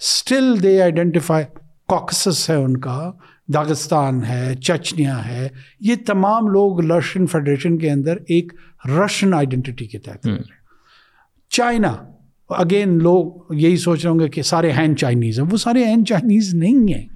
اسٹل 0.00 0.62
دے 0.62 0.82
آئیڈینٹیفائی 0.82 1.44
کاکسس 1.88 2.50
ہے 2.50 2.54
ان 2.54 2.76
کا 2.76 3.12
داغستان 3.54 4.24
ہے 4.24 4.54
چچنیا 4.54 5.28
ہے۔ 5.28 5.48
یہ 5.80 5.94
تمام 6.06 6.48
لوگ 6.48 6.80
رشین 6.90 7.26
فیڈریشن 7.26 7.78
کے 7.78 7.90
اندر 7.90 8.16
ایک 8.28 8.52
رشین 8.98 9.34
آئیڈینٹی 9.34 9.86
کے 9.86 9.98
تحت۔ 9.98 10.28
چائنا 11.50 11.94
اگین 12.56 12.98
لوگ 12.98 13.32
یہی 13.50 13.76
سوچ 13.76 14.04
رہے 14.04 14.12
ہوں 14.12 14.18
گے 14.18 14.28
کہ 14.28 14.42
سارے 14.42 14.72
ہینڈ 14.72 14.98
چائنیز 14.98 15.40
ہیں۔ 15.40 15.46
وہ 15.50 15.56
سارے 15.56 15.84
ہینڈ 15.84 16.08
چائنیز 16.08 16.54
نہیں 16.54 16.94
ہیں۔ 16.94 17.08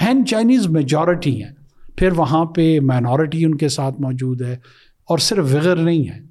ہینڈ 0.00 0.28
چائنیز 0.28 0.66
میجورٹی 0.66 1.44
ہیں۔ 1.44 1.50
پھر 1.96 2.12
وہاں 2.12 2.44
پہ 2.44 2.80
مائنورٹی 2.80 3.44
ان 3.44 3.54
کے 3.54 3.68
ساتھ 3.68 4.00
موجود 4.00 4.42
ہے 4.42 4.56
اور 5.08 5.18
صرف 5.18 5.44
وغیر 5.54 5.76
نہیں 5.76 6.08
ہے۔ 6.08 6.30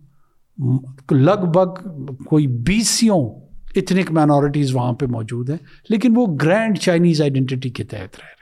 لگ 1.11 1.45
بھگ 1.53 1.95
کوئی 2.23 2.47
بیسیوں 2.47 3.29
اتنک 3.75 4.11
مائنورٹیز 4.11 4.75
وہاں 4.75 4.93
پہ 4.93 5.05
موجود 5.05 5.49
ہیں۔ 5.49 5.57
لیکن 5.89 6.13
وہ 6.15 6.25
گرینڈ 6.41 6.77
چائنیز 6.77 7.21
آئیڈینٹی 7.21 7.69
کے 7.69 7.83
تحت 7.83 7.95
رہ 7.95 8.01
رہے 8.01 8.03
ہیں۔ 8.05 8.39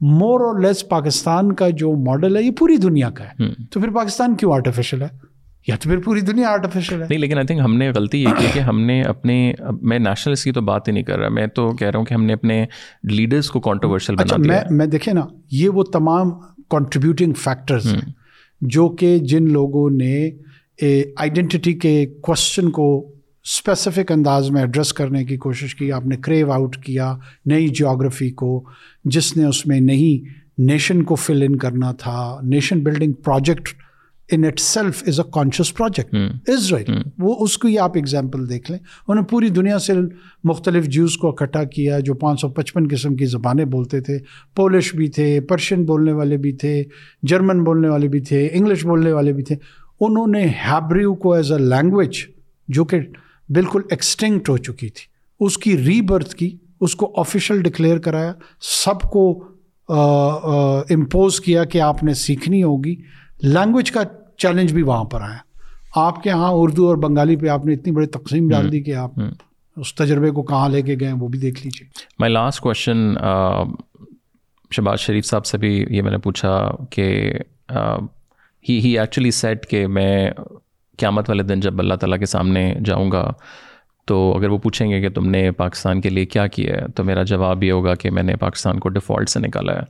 مور 0.00 0.40
اور 0.40 0.60
لیس 0.60 0.88
پاکستان 0.88 1.52
کا 1.52 1.68
جو 1.68 1.92
ماڈل 1.92 2.36
ہے 2.36 2.42
یہ 2.42 2.50
پوری 2.50 2.76
دنیا 2.76 3.10
کا 3.10 3.24
ہے۔ 3.24 3.42
تو 3.70 3.80
پھر 3.80 3.90
پاکستان 3.90 4.34
کیوں 4.34 4.52
آرٹیفیشل 4.52 5.02
ہے؟ 5.02 5.29
یا 5.66 5.76
تو 5.76 5.90
پھر 5.90 5.98
پوری 5.98 6.20
دنیا 6.20 6.48
آرٹیفیشل 6.48 7.02
ہے؟ 7.02 7.06
نہیں 7.10 7.18
لیکن 7.18 7.36
آئی 7.36 7.46
تھنک 7.46 7.60
ہم 7.60 7.76
نے 7.76 7.90
غلطی 7.90 8.22
یہ 8.22 8.28
کی 8.38 8.46
کہ 8.52 8.58
ہم 8.58 8.80
نے 8.80 9.02
اپنے 9.02 9.52
میں 9.82 9.98
نیشنلس 9.98 10.44
کی 10.44 10.52
تو 10.52 10.60
بات 10.60 10.88
ہی 10.88 10.92
نہیں 10.92 11.04
کر 11.04 11.18
رہا 11.18 11.28
میں 11.28 11.46
تو 11.46 11.72
کہہ 11.72 11.88
رہا 11.88 11.98
ہوں 11.98 12.06
کہ 12.06 12.14
ہم 12.14 12.24
نے 12.24 12.32
اپنے 12.32 12.66
لیڈرس 13.02 13.50
کو 13.50 13.60
کانٹروورشل 13.60 14.16
بنا 14.16 14.36
دیا 14.36 14.52
میں 14.52 14.60
میں 14.70 14.86
دیکھیں 14.86 15.14
نا 15.14 15.20
یہ 15.50 15.68
وہ 15.68 15.82
تمام 15.82 16.30
کنٹریبیوٹنگ 16.70 17.32
فیکٹرز 17.32 17.94
ہیں 17.94 18.12
جو 18.60 18.88
کہ 18.88 19.18
جن 19.18 19.52
لوگوں 19.52 19.90
نے 19.90 20.30
آئیڈینٹی 21.16 21.72
کے 21.72 22.06
کوشچن 22.06 22.70
کو 22.70 23.12
اسپیسیفک 23.44 24.12
انداز 24.12 24.50
میں 24.50 24.60
ایڈریس 24.60 24.92
کرنے 24.92 25.24
کی 25.24 25.36
کوشش 25.36 25.74
کی 25.74 25.92
آپ 25.92 26.06
نے 26.06 26.16
کریو 26.16 26.52
آؤٹ 26.52 26.76
کیا 26.76 27.16
نئی 27.46 27.68
جیوگرافی 27.68 28.30
کو 28.30 28.64
جس 29.04 29.36
نے 29.36 29.44
اس 29.44 29.66
میں 29.66 29.80
نئی 29.80 30.24
نیشن 30.58 31.02
کو 31.02 31.14
فل 31.14 31.42
ان 31.42 31.56
کرنا 31.56 31.92
تھا 31.92 32.40
nation 32.42 32.80
building 32.80 33.12
project 33.12 33.68
in 34.32 34.44
itself 34.60 35.02
is 35.06 35.20
a 35.20 35.30
conscious 35.32 35.72
project 35.74 36.14
Israel 36.48 36.90
وہ 37.18 37.34
اس 37.40 37.56
کو 37.58 37.68
ہی 37.68 37.78
آپ 37.78 37.90
ایگزامپل 37.94 38.48
دیکھ 38.50 38.70
لیں۔ 38.70 38.78
انہوں 38.78 39.14
نے 39.14 39.26
پوری 39.30 39.48
دنیا 39.48 39.78
سے 39.78 39.92
مختلف 40.44 40.86
جوز 40.86 41.16
کو 41.16 41.28
اکٹھا 41.28 41.64
کیا 41.64 41.98
جو 41.98 42.14
پانچ 42.14 42.40
سو 42.40 42.48
پچپن 42.48 42.86
قسم 42.90 43.14
کی 43.16 43.26
زبانیں 43.26 43.64
بولتے 43.64 44.00
تھے۔ 44.00 44.18
پولش 44.56 44.94
بھی 44.94 45.08
تھے 45.08 45.40
پرشین 45.40 45.84
بولنے 45.84 46.12
والے 46.12 46.36
بھی 46.36 46.52
تھے 46.52 46.82
جرمن 47.22 47.62
بولنے 47.64 47.88
والے 47.88 48.08
بھی 48.08 48.20
تھے 48.20 48.48
انگلش 48.52 48.84
بولنے 48.86 49.12
والے 49.12 49.32
بھی 49.32 49.42
تھے۔ 49.42 49.56
انہوں 50.00 50.26
نے 50.26 50.46
ہیبریو 50.64 51.14
کو 51.14 51.32
ایز 51.32 51.52
اے 51.52 51.58
لینگویج 51.58 52.16
جو 52.68 52.84
کہ 52.84 53.00
بالکل 53.48 53.80
ایکسٹنکٹ 53.90 54.48
ہو 54.48 54.56
چکی 54.56 54.88
تھی 54.88 55.08
اس 55.40 55.58
کی 55.58 55.76
ری 55.78 56.00
برتھ 56.00 56.34
کی 56.36 56.56
اس 56.80 56.94
کو 56.96 57.12
آفیشیل 57.16 57.62
ڈکلیئر 57.62 57.98
کرایا۔ 57.98 58.32
سب 58.84 59.00
کو 59.12 59.44
امپوز 60.90 61.40
کیا 61.40 61.64
کہ 61.64 61.80
آپ 61.80 62.02
نے 62.04 62.14
سیکھنی 62.14 62.62
ہوگی۔ 62.62 62.94
لینگویج 63.42 63.90
کا 63.90 64.02
چیلنج 64.40 64.72
بھی 64.72 64.82
وہاں 64.82 65.04
پر 65.04 65.20
آیا۔ 65.20 65.38
آپ 65.96 66.22
کے 66.22 66.30
یہاں 66.30 66.50
اردو 66.52 66.88
اور 66.88 66.96
بنگالی 66.96 67.36
پہ 67.36 67.48
آپ 67.48 67.66
نے 67.66 67.72
اتنی 67.72 67.92
بڑی 67.92 68.06
تقسیم 68.06 68.48
ڈال 68.48 68.72
دی 68.72 68.80
کہ 68.80 68.94
آپ 68.94 69.10
اس 69.76 69.94
تجربے 69.94 70.30
کو 70.30 70.42
کہاں 70.42 70.68
لے 70.68 70.82
کے 70.82 70.96
گئے 71.00 71.12
وہ 71.12 71.28
بھی 71.28 71.38
دیکھ 71.38 71.60
لیجیے 71.64 71.88
my 72.18 72.32
last 72.32 72.60
question 72.60 73.14
Shahbaz 74.70 75.00
Sharif 75.00 75.24
sahib 75.24 75.46
سے 75.46 75.58
بھی 75.58 75.86
یہ 75.90 76.02
میں 76.02 76.10
نے 76.10 76.18
پوچھا 76.18 76.70
کہ 76.90 77.34
ہی 78.68 78.80
ہی 78.80 78.98
ایکچولی 78.98 79.30
سیٹ 79.30 79.66
کہ 79.66 79.86
میں 79.86 80.30
قیامت 80.98 81.30
والے 81.30 81.42
دن 81.42 81.60
جب 81.60 81.78
اللہ 81.78 81.94
تعالیٰ 81.94 82.18
کے 82.18 82.26
سامنے 82.26 82.74
جاؤں 82.84 83.10
گا 83.12 83.32
تو 84.06 84.36
اگر 84.36 84.50
وہ 84.50 84.58
پوچھیں 84.58 84.90
گے 84.90 85.00
کہ 85.00 85.08
تم 85.08 85.30
نے 85.30 85.50
پاکستان 85.50 86.00
کے 86.00 86.10
لیے 86.10 86.26
کیا 86.26 86.46
کیا 86.46 86.74
ہے 86.74 86.88
تو 86.96 87.04
میرا 87.04 87.22
جواب 87.22 87.62
یہ 87.62 87.72
ہوگا 87.72 87.94
کہ 87.94 88.10
میں 88.10 88.22
نے 88.22 88.36
پاکستان 88.36 88.78
کو 88.78 88.88
ڈیفالٹ 88.88 89.28
سے 89.28 89.40
نکالا 89.40 89.72
ہے۔ 89.72 89.82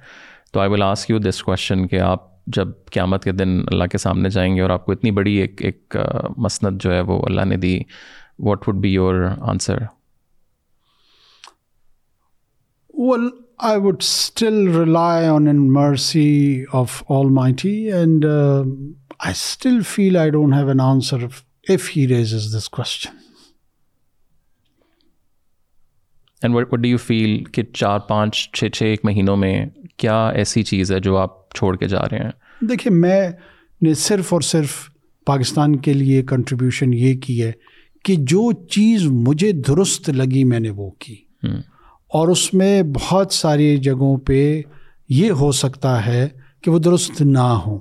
تو 0.52 0.60
I 0.60 0.70
will 0.70 0.82
ask 0.82 1.10
you 1.10 1.18
this 1.18 1.42
question 1.42 1.86
کہ 1.86 2.00
آپ 2.00 2.29
جب 2.52 2.68
قیامت 2.92 3.24
کے 3.24 3.32
دن 3.32 3.58
اللہ 3.72 3.84
کے 3.84 3.98
سامنے 3.98 4.30
جائیں 4.30 4.54
گے 4.56 4.60
اور 4.60 4.70
آپ 4.70 4.86
کو 4.86 4.92
اتنی 4.92 5.10
بڑی 5.10 5.34
ایک 5.34 5.62
ایک 5.62 5.96
مسند 6.36 6.82
جو 6.82 6.92
ہے 6.92 7.00
وہ 7.00 7.20
اللہ 7.26 7.44
نے 7.44 7.56
دی 7.56 7.78
what 8.38 8.68
would 8.68 8.80
be 8.80 8.88
your 8.88 9.24
answer 9.40 9.78
well 12.94 13.28
I 13.58 13.80
would 13.80 13.96
still 14.00 14.66
rely 14.76 15.26
on 15.26 15.46
an 15.46 15.72
mercy 15.72 16.64
of 16.72 17.02
almighty 17.32 17.76
and 17.92 18.26
I 18.26 19.30
still 19.30 19.80
feel 19.88 20.16
I 20.16 20.30
don't 20.30 20.54
have 20.54 20.68
an 20.68 20.80
answer 20.80 21.26
if 21.68 21.90
he 21.96 22.06
raises 22.34 22.54
this 22.56 22.68
question 22.68 23.29
and 26.42 26.56
what 26.56 26.72
what 26.72 26.78
do 26.78 26.88
you 26.88 26.96
feel 26.96 27.44
کہ 27.44 27.62
چار 27.62 27.98
پانچ 27.98 28.50
چھ 28.52 28.64
چھ 28.72 28.82
ایک 28.82 29.00
مہینوں 29.04 29.36
میں 29.36 29.66
کیا 29.96 30.28
ایسی 30.28 30.62
چیز 30.62 30.92
ہے 30.92 31.00
جو 31.00 31.16
آپ 31.16 31.54
چھوڑ 31.54 31.76
کے 31.76 31.88
جا 31.88 32.02
رہے 32.02 32.18
ہیں؟ 32.18 32.30
دیکھیے 32.60 32.96
میں 32.96 33.30
نے 33.82 33.94
صرف 33.94 34.32
اور 34.32 34.40
صرف 34.40 34.74
پاکستان 35.26 35.76
کے 35.76 35.92
لیے 35.92 36.22
کنٹریبیوشن 36.22 36.94
یہ 36.94 37.14
کی 37.20 37.42
ہے 37.42 37.52
کہ 38.04 38.14
جو 38.18 38.52
چیز 38.52 39.06
مجھے 39.06 39.52
درست 39.52 40.10
لگی 40.10 40.44
میں 40.44 40.60
نے 40.60 40.70
وہ 40.70 40.90
کی۔ 40.90 41.16
اور 42.08 42.28
اس 42.28 42.54
میں 42.54 42.82
بہت 42.82 43.32
ساری 43.32 43.76
جگہوں 43.76 44.16
پہ 44.16 44.62
یہ 45.08 45.30
ہو 45.30 45.52
سکتا 45.52 46.06
ہے 46.06 46.28
کہ 46.62 46.70
وہ 46.70 46.78
درست 46.78 47.22
نہ 47.22 47.38
ہوں 47.38 47.78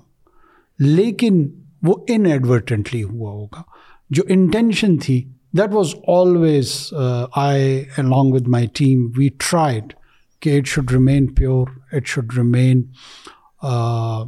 لیکن 0.80 1.48
وہ 1.84 1.94
ان 2.08 2.26
ایڈورٹنٹلی 2.26 3.04
ہوا 3.04 3.32
ہوگا۔ 3.32 3.62
جو 4.10 4.24
انٹینشن 4.28 4.98
تھی 4.98 5.30
that 5.58 5.74
was 5.74 5.88
always 6.08 6.94
I 7.36 7.84
along 8.00 8.34
with 8.34 8.48
my 8.48 8.68
team 8.74 9.10
we 9.18 9.30
tried 9.38 9.94
کہ 10.40 10.58
it 10.58 10.68
should 10.68 10.92
remain 10.92 11.28
pure 11.28 11.68
it 11.92 12.08
should 12.08 12.38
remain 12.38 12.82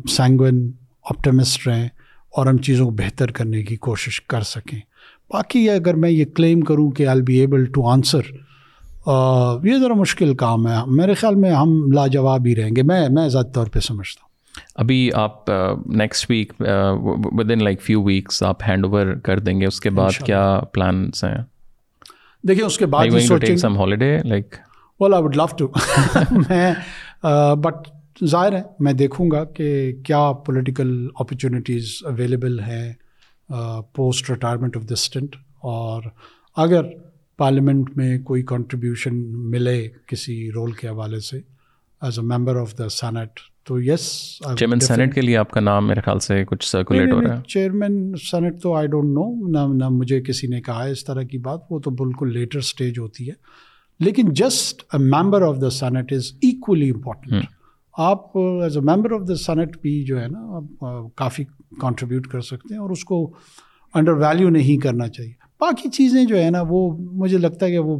sanguine 0.09 0.71
optimist 1.03 1.67
رہیں 1.67 1.87
اور 2.37 2.45
ہم 2.45 2.57
چیزوں 2.57 2.85
کو 2.85 2.91
بہتر 2.91 3.31
کرنے 3.31 3.63
کی 3.63 3.75
کوشش 3.75 4.21
کر 4.21 4.41
سکیں۔ 4.41 4.79
باقی 5.33 5.69
اگر 5.69 5.93
میں 5.93 6.09
یہ 6.09 6.25
کلیم 6.25 6.61
کروں 6.61 6.89
کہ 6.91 7.07
I 7.07 7.21
be 7.21 7.39
able 7.39 7.65
to 7.65 7.87
answer 7.89 8.21
یہ 9.67 9.77
ذرا 9.81 9.93
مشکل 9.93 10.35
کام 10.35 10.67
ہے۔ 10.67 10.75
میرے 10.87 11.13
خیال 11.13 11.35
میں 11.35 11.51
ہم 11.51 11.91
لاجواب 11.91 12.45
ہی 12.45 12.55
رہیں 12.55 12.71
گے۔ 12.75 12.83
میں 12.83 13.07
میں 13.09 13.27
ذاتی 13.29 13.51
طور 13.51 13.67
پہ 13.67 13.79
سمجھتا 13.79 14.21
ہوں۔ 14.23 14.30
ابھی 14.81 15.09
آپ 15.13 15.49
next 15.85 16.29
week 16.29 16.53
with 17.33 17.51
in 17.51 17.63
like 17.63 17.81
few 17.81 18.03
weeks 18.03 18.43
آپ 18.43 18.63
ہینڈ 18.67 18.85
اوور 18.85 19.13
کر 19.23 19.39
دیں 19.39 19.59
گے 19.61 19.65
اس 19.65 19.79
کے 19.79 19.89
بعد 19.89 20.23
کیا 20.25 20.59
پلانس 20.73 21.23
ہیں؟ 21.23 21.37
دیکھیے 22.43 22.65
اس 22.65 22.77
کے 22.77 22.85
بعد 22.85 23.57
some 23.57 23.77
holiday 23.77 24.17
like 24.23 24.55
well 24.99 25.13
I 25.13 25.23
would 25.23 25.35
love 25.35 25.45
to 25.57 25.67
میں 26.49 26.73
بٹ 27.55 27.87
ظاہر 28.25 28.53
ہے 28.53 28.61
میں 28.79 28.93
دیکھوں 28.93 29.31
گا 29.31 29.43
کہ 29.43 29.93
کیا 30.05 30.31
پولیٹیکل 30.45 31.07
اپرچونیٹیز 31.15 31.93
اویلیبل 32.05 32.59
ہیں 32.59 32.93
پوسٹ 33.95 34.29
ریٹائرمنٹ 34.29 34.77
آف 34.77 34.83
دسٹنٹ 34.83 35.35
اور 35.59 36.03
اگر 36.57 36.85
پارلیمنٹ 37.37 37.97
میں 37.97 38.19
کوئی 38.19 38.43
کنٹریبیوشن 38.43 39.15
ملے 39.51 39.89
کسی 40.07 40.51
رول 40.51 40.71
کے 40.71 40.87
حوالے 40.87 41.19
سے 41.19 41.39
as 42.01 42.19
a 42.19 42.25
member 42.25 42.55
of 42.55 42.77
the 42.77 42.89
Senate 42.89 43.39
تو 43.63 43.81
یس 43.81 44.37
چیئرمین 44.57 44.79
سینٹ 44.79 45.15
کے 45.15 45.21
لیے 45.21 45.37
آپ 45.37 45.51
کا 45.51 45.59
نام 45.59 45.87
میرے 45.87 46.01
خیال 46.01 46.19
سے 46.19 46.45
کچھ 46.45 46.67
سرکولیٹ 46.67 47.13
ہو 47.13 47.21
رہا 47.21 47.37
ہے؟ 47.37 47.41
چیئرمین 47.47 48.13
سینٹ 48.31 48.61
تو 48.61 48.73
آئی 48.73 48.87
ڈونٹ 48.87 49.09
نو 49.09 49.47
نہ 49.47 49.83
نہ 49.83 49.89
مجھے 49.89 50.21
کسی 50.21 50.47
نے 50.47 50.61
کہا 50.61 50.83
ہے 50.85 50.91
اس 50.91 51.03
طرح 51.03 51.21
کی 51.21 51.37
بات 51.37 51.59
وہ 51.69 51.79
تو 51.79 51.91
بالکل 51.91 52.33
لیٹر 52.33 52.57
اسٹیج 52.57 52.99
ہوتی 52.99 53.27
ہے۔ 53.27 53.33
لیکن 53.99 54.29
just 54.29 54.83
a 54.93 54.99
member 54.99 55.41
of 55.41 55.55
the 55.61 55.69
senate 55.69 56.13
is 56.13 56.31
equally 56.41 56.89
important 56.89 57.45
آپ 57.97 58.37
as 58.37 58.77
a 58.77 58.83
member 58.83 59.11
of 59.11 59.27
the 59.27 59.35
senate 59.35 59.77
بھی 59.81 60.03
جو 60.03 60.21
ہے 60.21 60.27
نا 60.27 60.39
آپ 60.39 61.15
کافی 61.15 61.43
کانٹریبیوٹ 61.81 62.27
کر 62.27 62.41
سکتے 62.41 62.73
ہیں 62.73 62.81
اور 62.81 62.89
اس 62.89 63.03
کو 63.03 63.33
انڈر 63.93 64.11
ویلیو 64.11 64.49
نہیں 64.49 64.77
کرنا 64.77 65.07
چاہیے۔ 65.07 65.33
باقی 65.59 65.89
چیزیں 65.89 66.25
جو 66.25 66.37
ہے 66.37 66.49
نا 66.49 66.63
وہ 66.69 66.97
مجھے 67.11 67.37
لگتا 67.37 67.65
ہے 67.65 67.71
کہ 67.71 67.79
وہ 67.79 67.99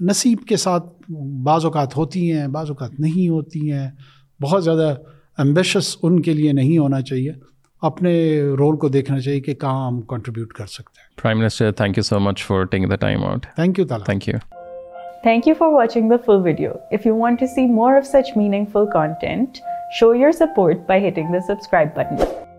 نصیب 0.00 0.38
کے 0.48 0.56
ساتھ 0.56 1.12
بعض 1.42 1.64
اوقات 1.64 1.96
ہوتی 1.96 2.32
ہیں 2.32 2.48
بعض 2.48 2.68
اوقات 2.68 3.00
نہیں 3.00 3.28
ہوتی 3.28 3.72
ہیں۔ 3.72 3.90
بہت 4.42 4.64
زیادہ 4.64 4.94
ایمبیشس 5.38 5.96
ان 6.02 6.22
کے 6.22 6.32
لیے 6.32 6.52
نہیں 6.52 6.78
ہونا 6.78 7.02
چاہیے۔ 7.02 7.32
اپنے 7.82 8.40
رول 8.40 8.76
کو 8.76 8.88
دیکھنا 8.88 9.20
چاہیے 9.20 9.40
کہ 9.40 9.54
کہاں 9.54 9.86
ہم 9.86 10.00
کنٹریبیوٹ 10.00 10.52
کر 10.52 10.66
سکتے 10.66 11.00
ہیں۔ 11.00 11.22
Prime 11.22 11.38
minister 11.38 11.72
thank 11.72 11.98
you 11.98 12.02
so 12.02 12.20
much 12.20 12.46
for 12.46 12.64
taking 12.64 12.88
the 12.88 12.96
time 12.96 13.24
out 13.24 13.46
thank 13.54 13.78
you 13.78 13.86
thank 13.86 14.28
you 14.28 14.34
Thank 15.26 15.40
you 15.48 15.54
for 15.62 15.78
watching 15.78 16.06
the 16.08 16.16
full 16.16 16.40
video. 16.40 16.70
If 16.96 17.06
you 17.08 17.18
want 17.20 17.36
to 17.42 17.46
see 17.46 17.66
more 17.78 17.92
of 17.92 18.06
such 18.16 18.42
meaningful 18.42 18.86
content, 18.96 19.58
show 20.00 20.12
your 20.14 20.32
support 20.42 20.74
by 20.74 21.00
hitting 21.02 21.28
the 21.30 21.40
subscribe 21.50 21.94
button. 21.96 22.49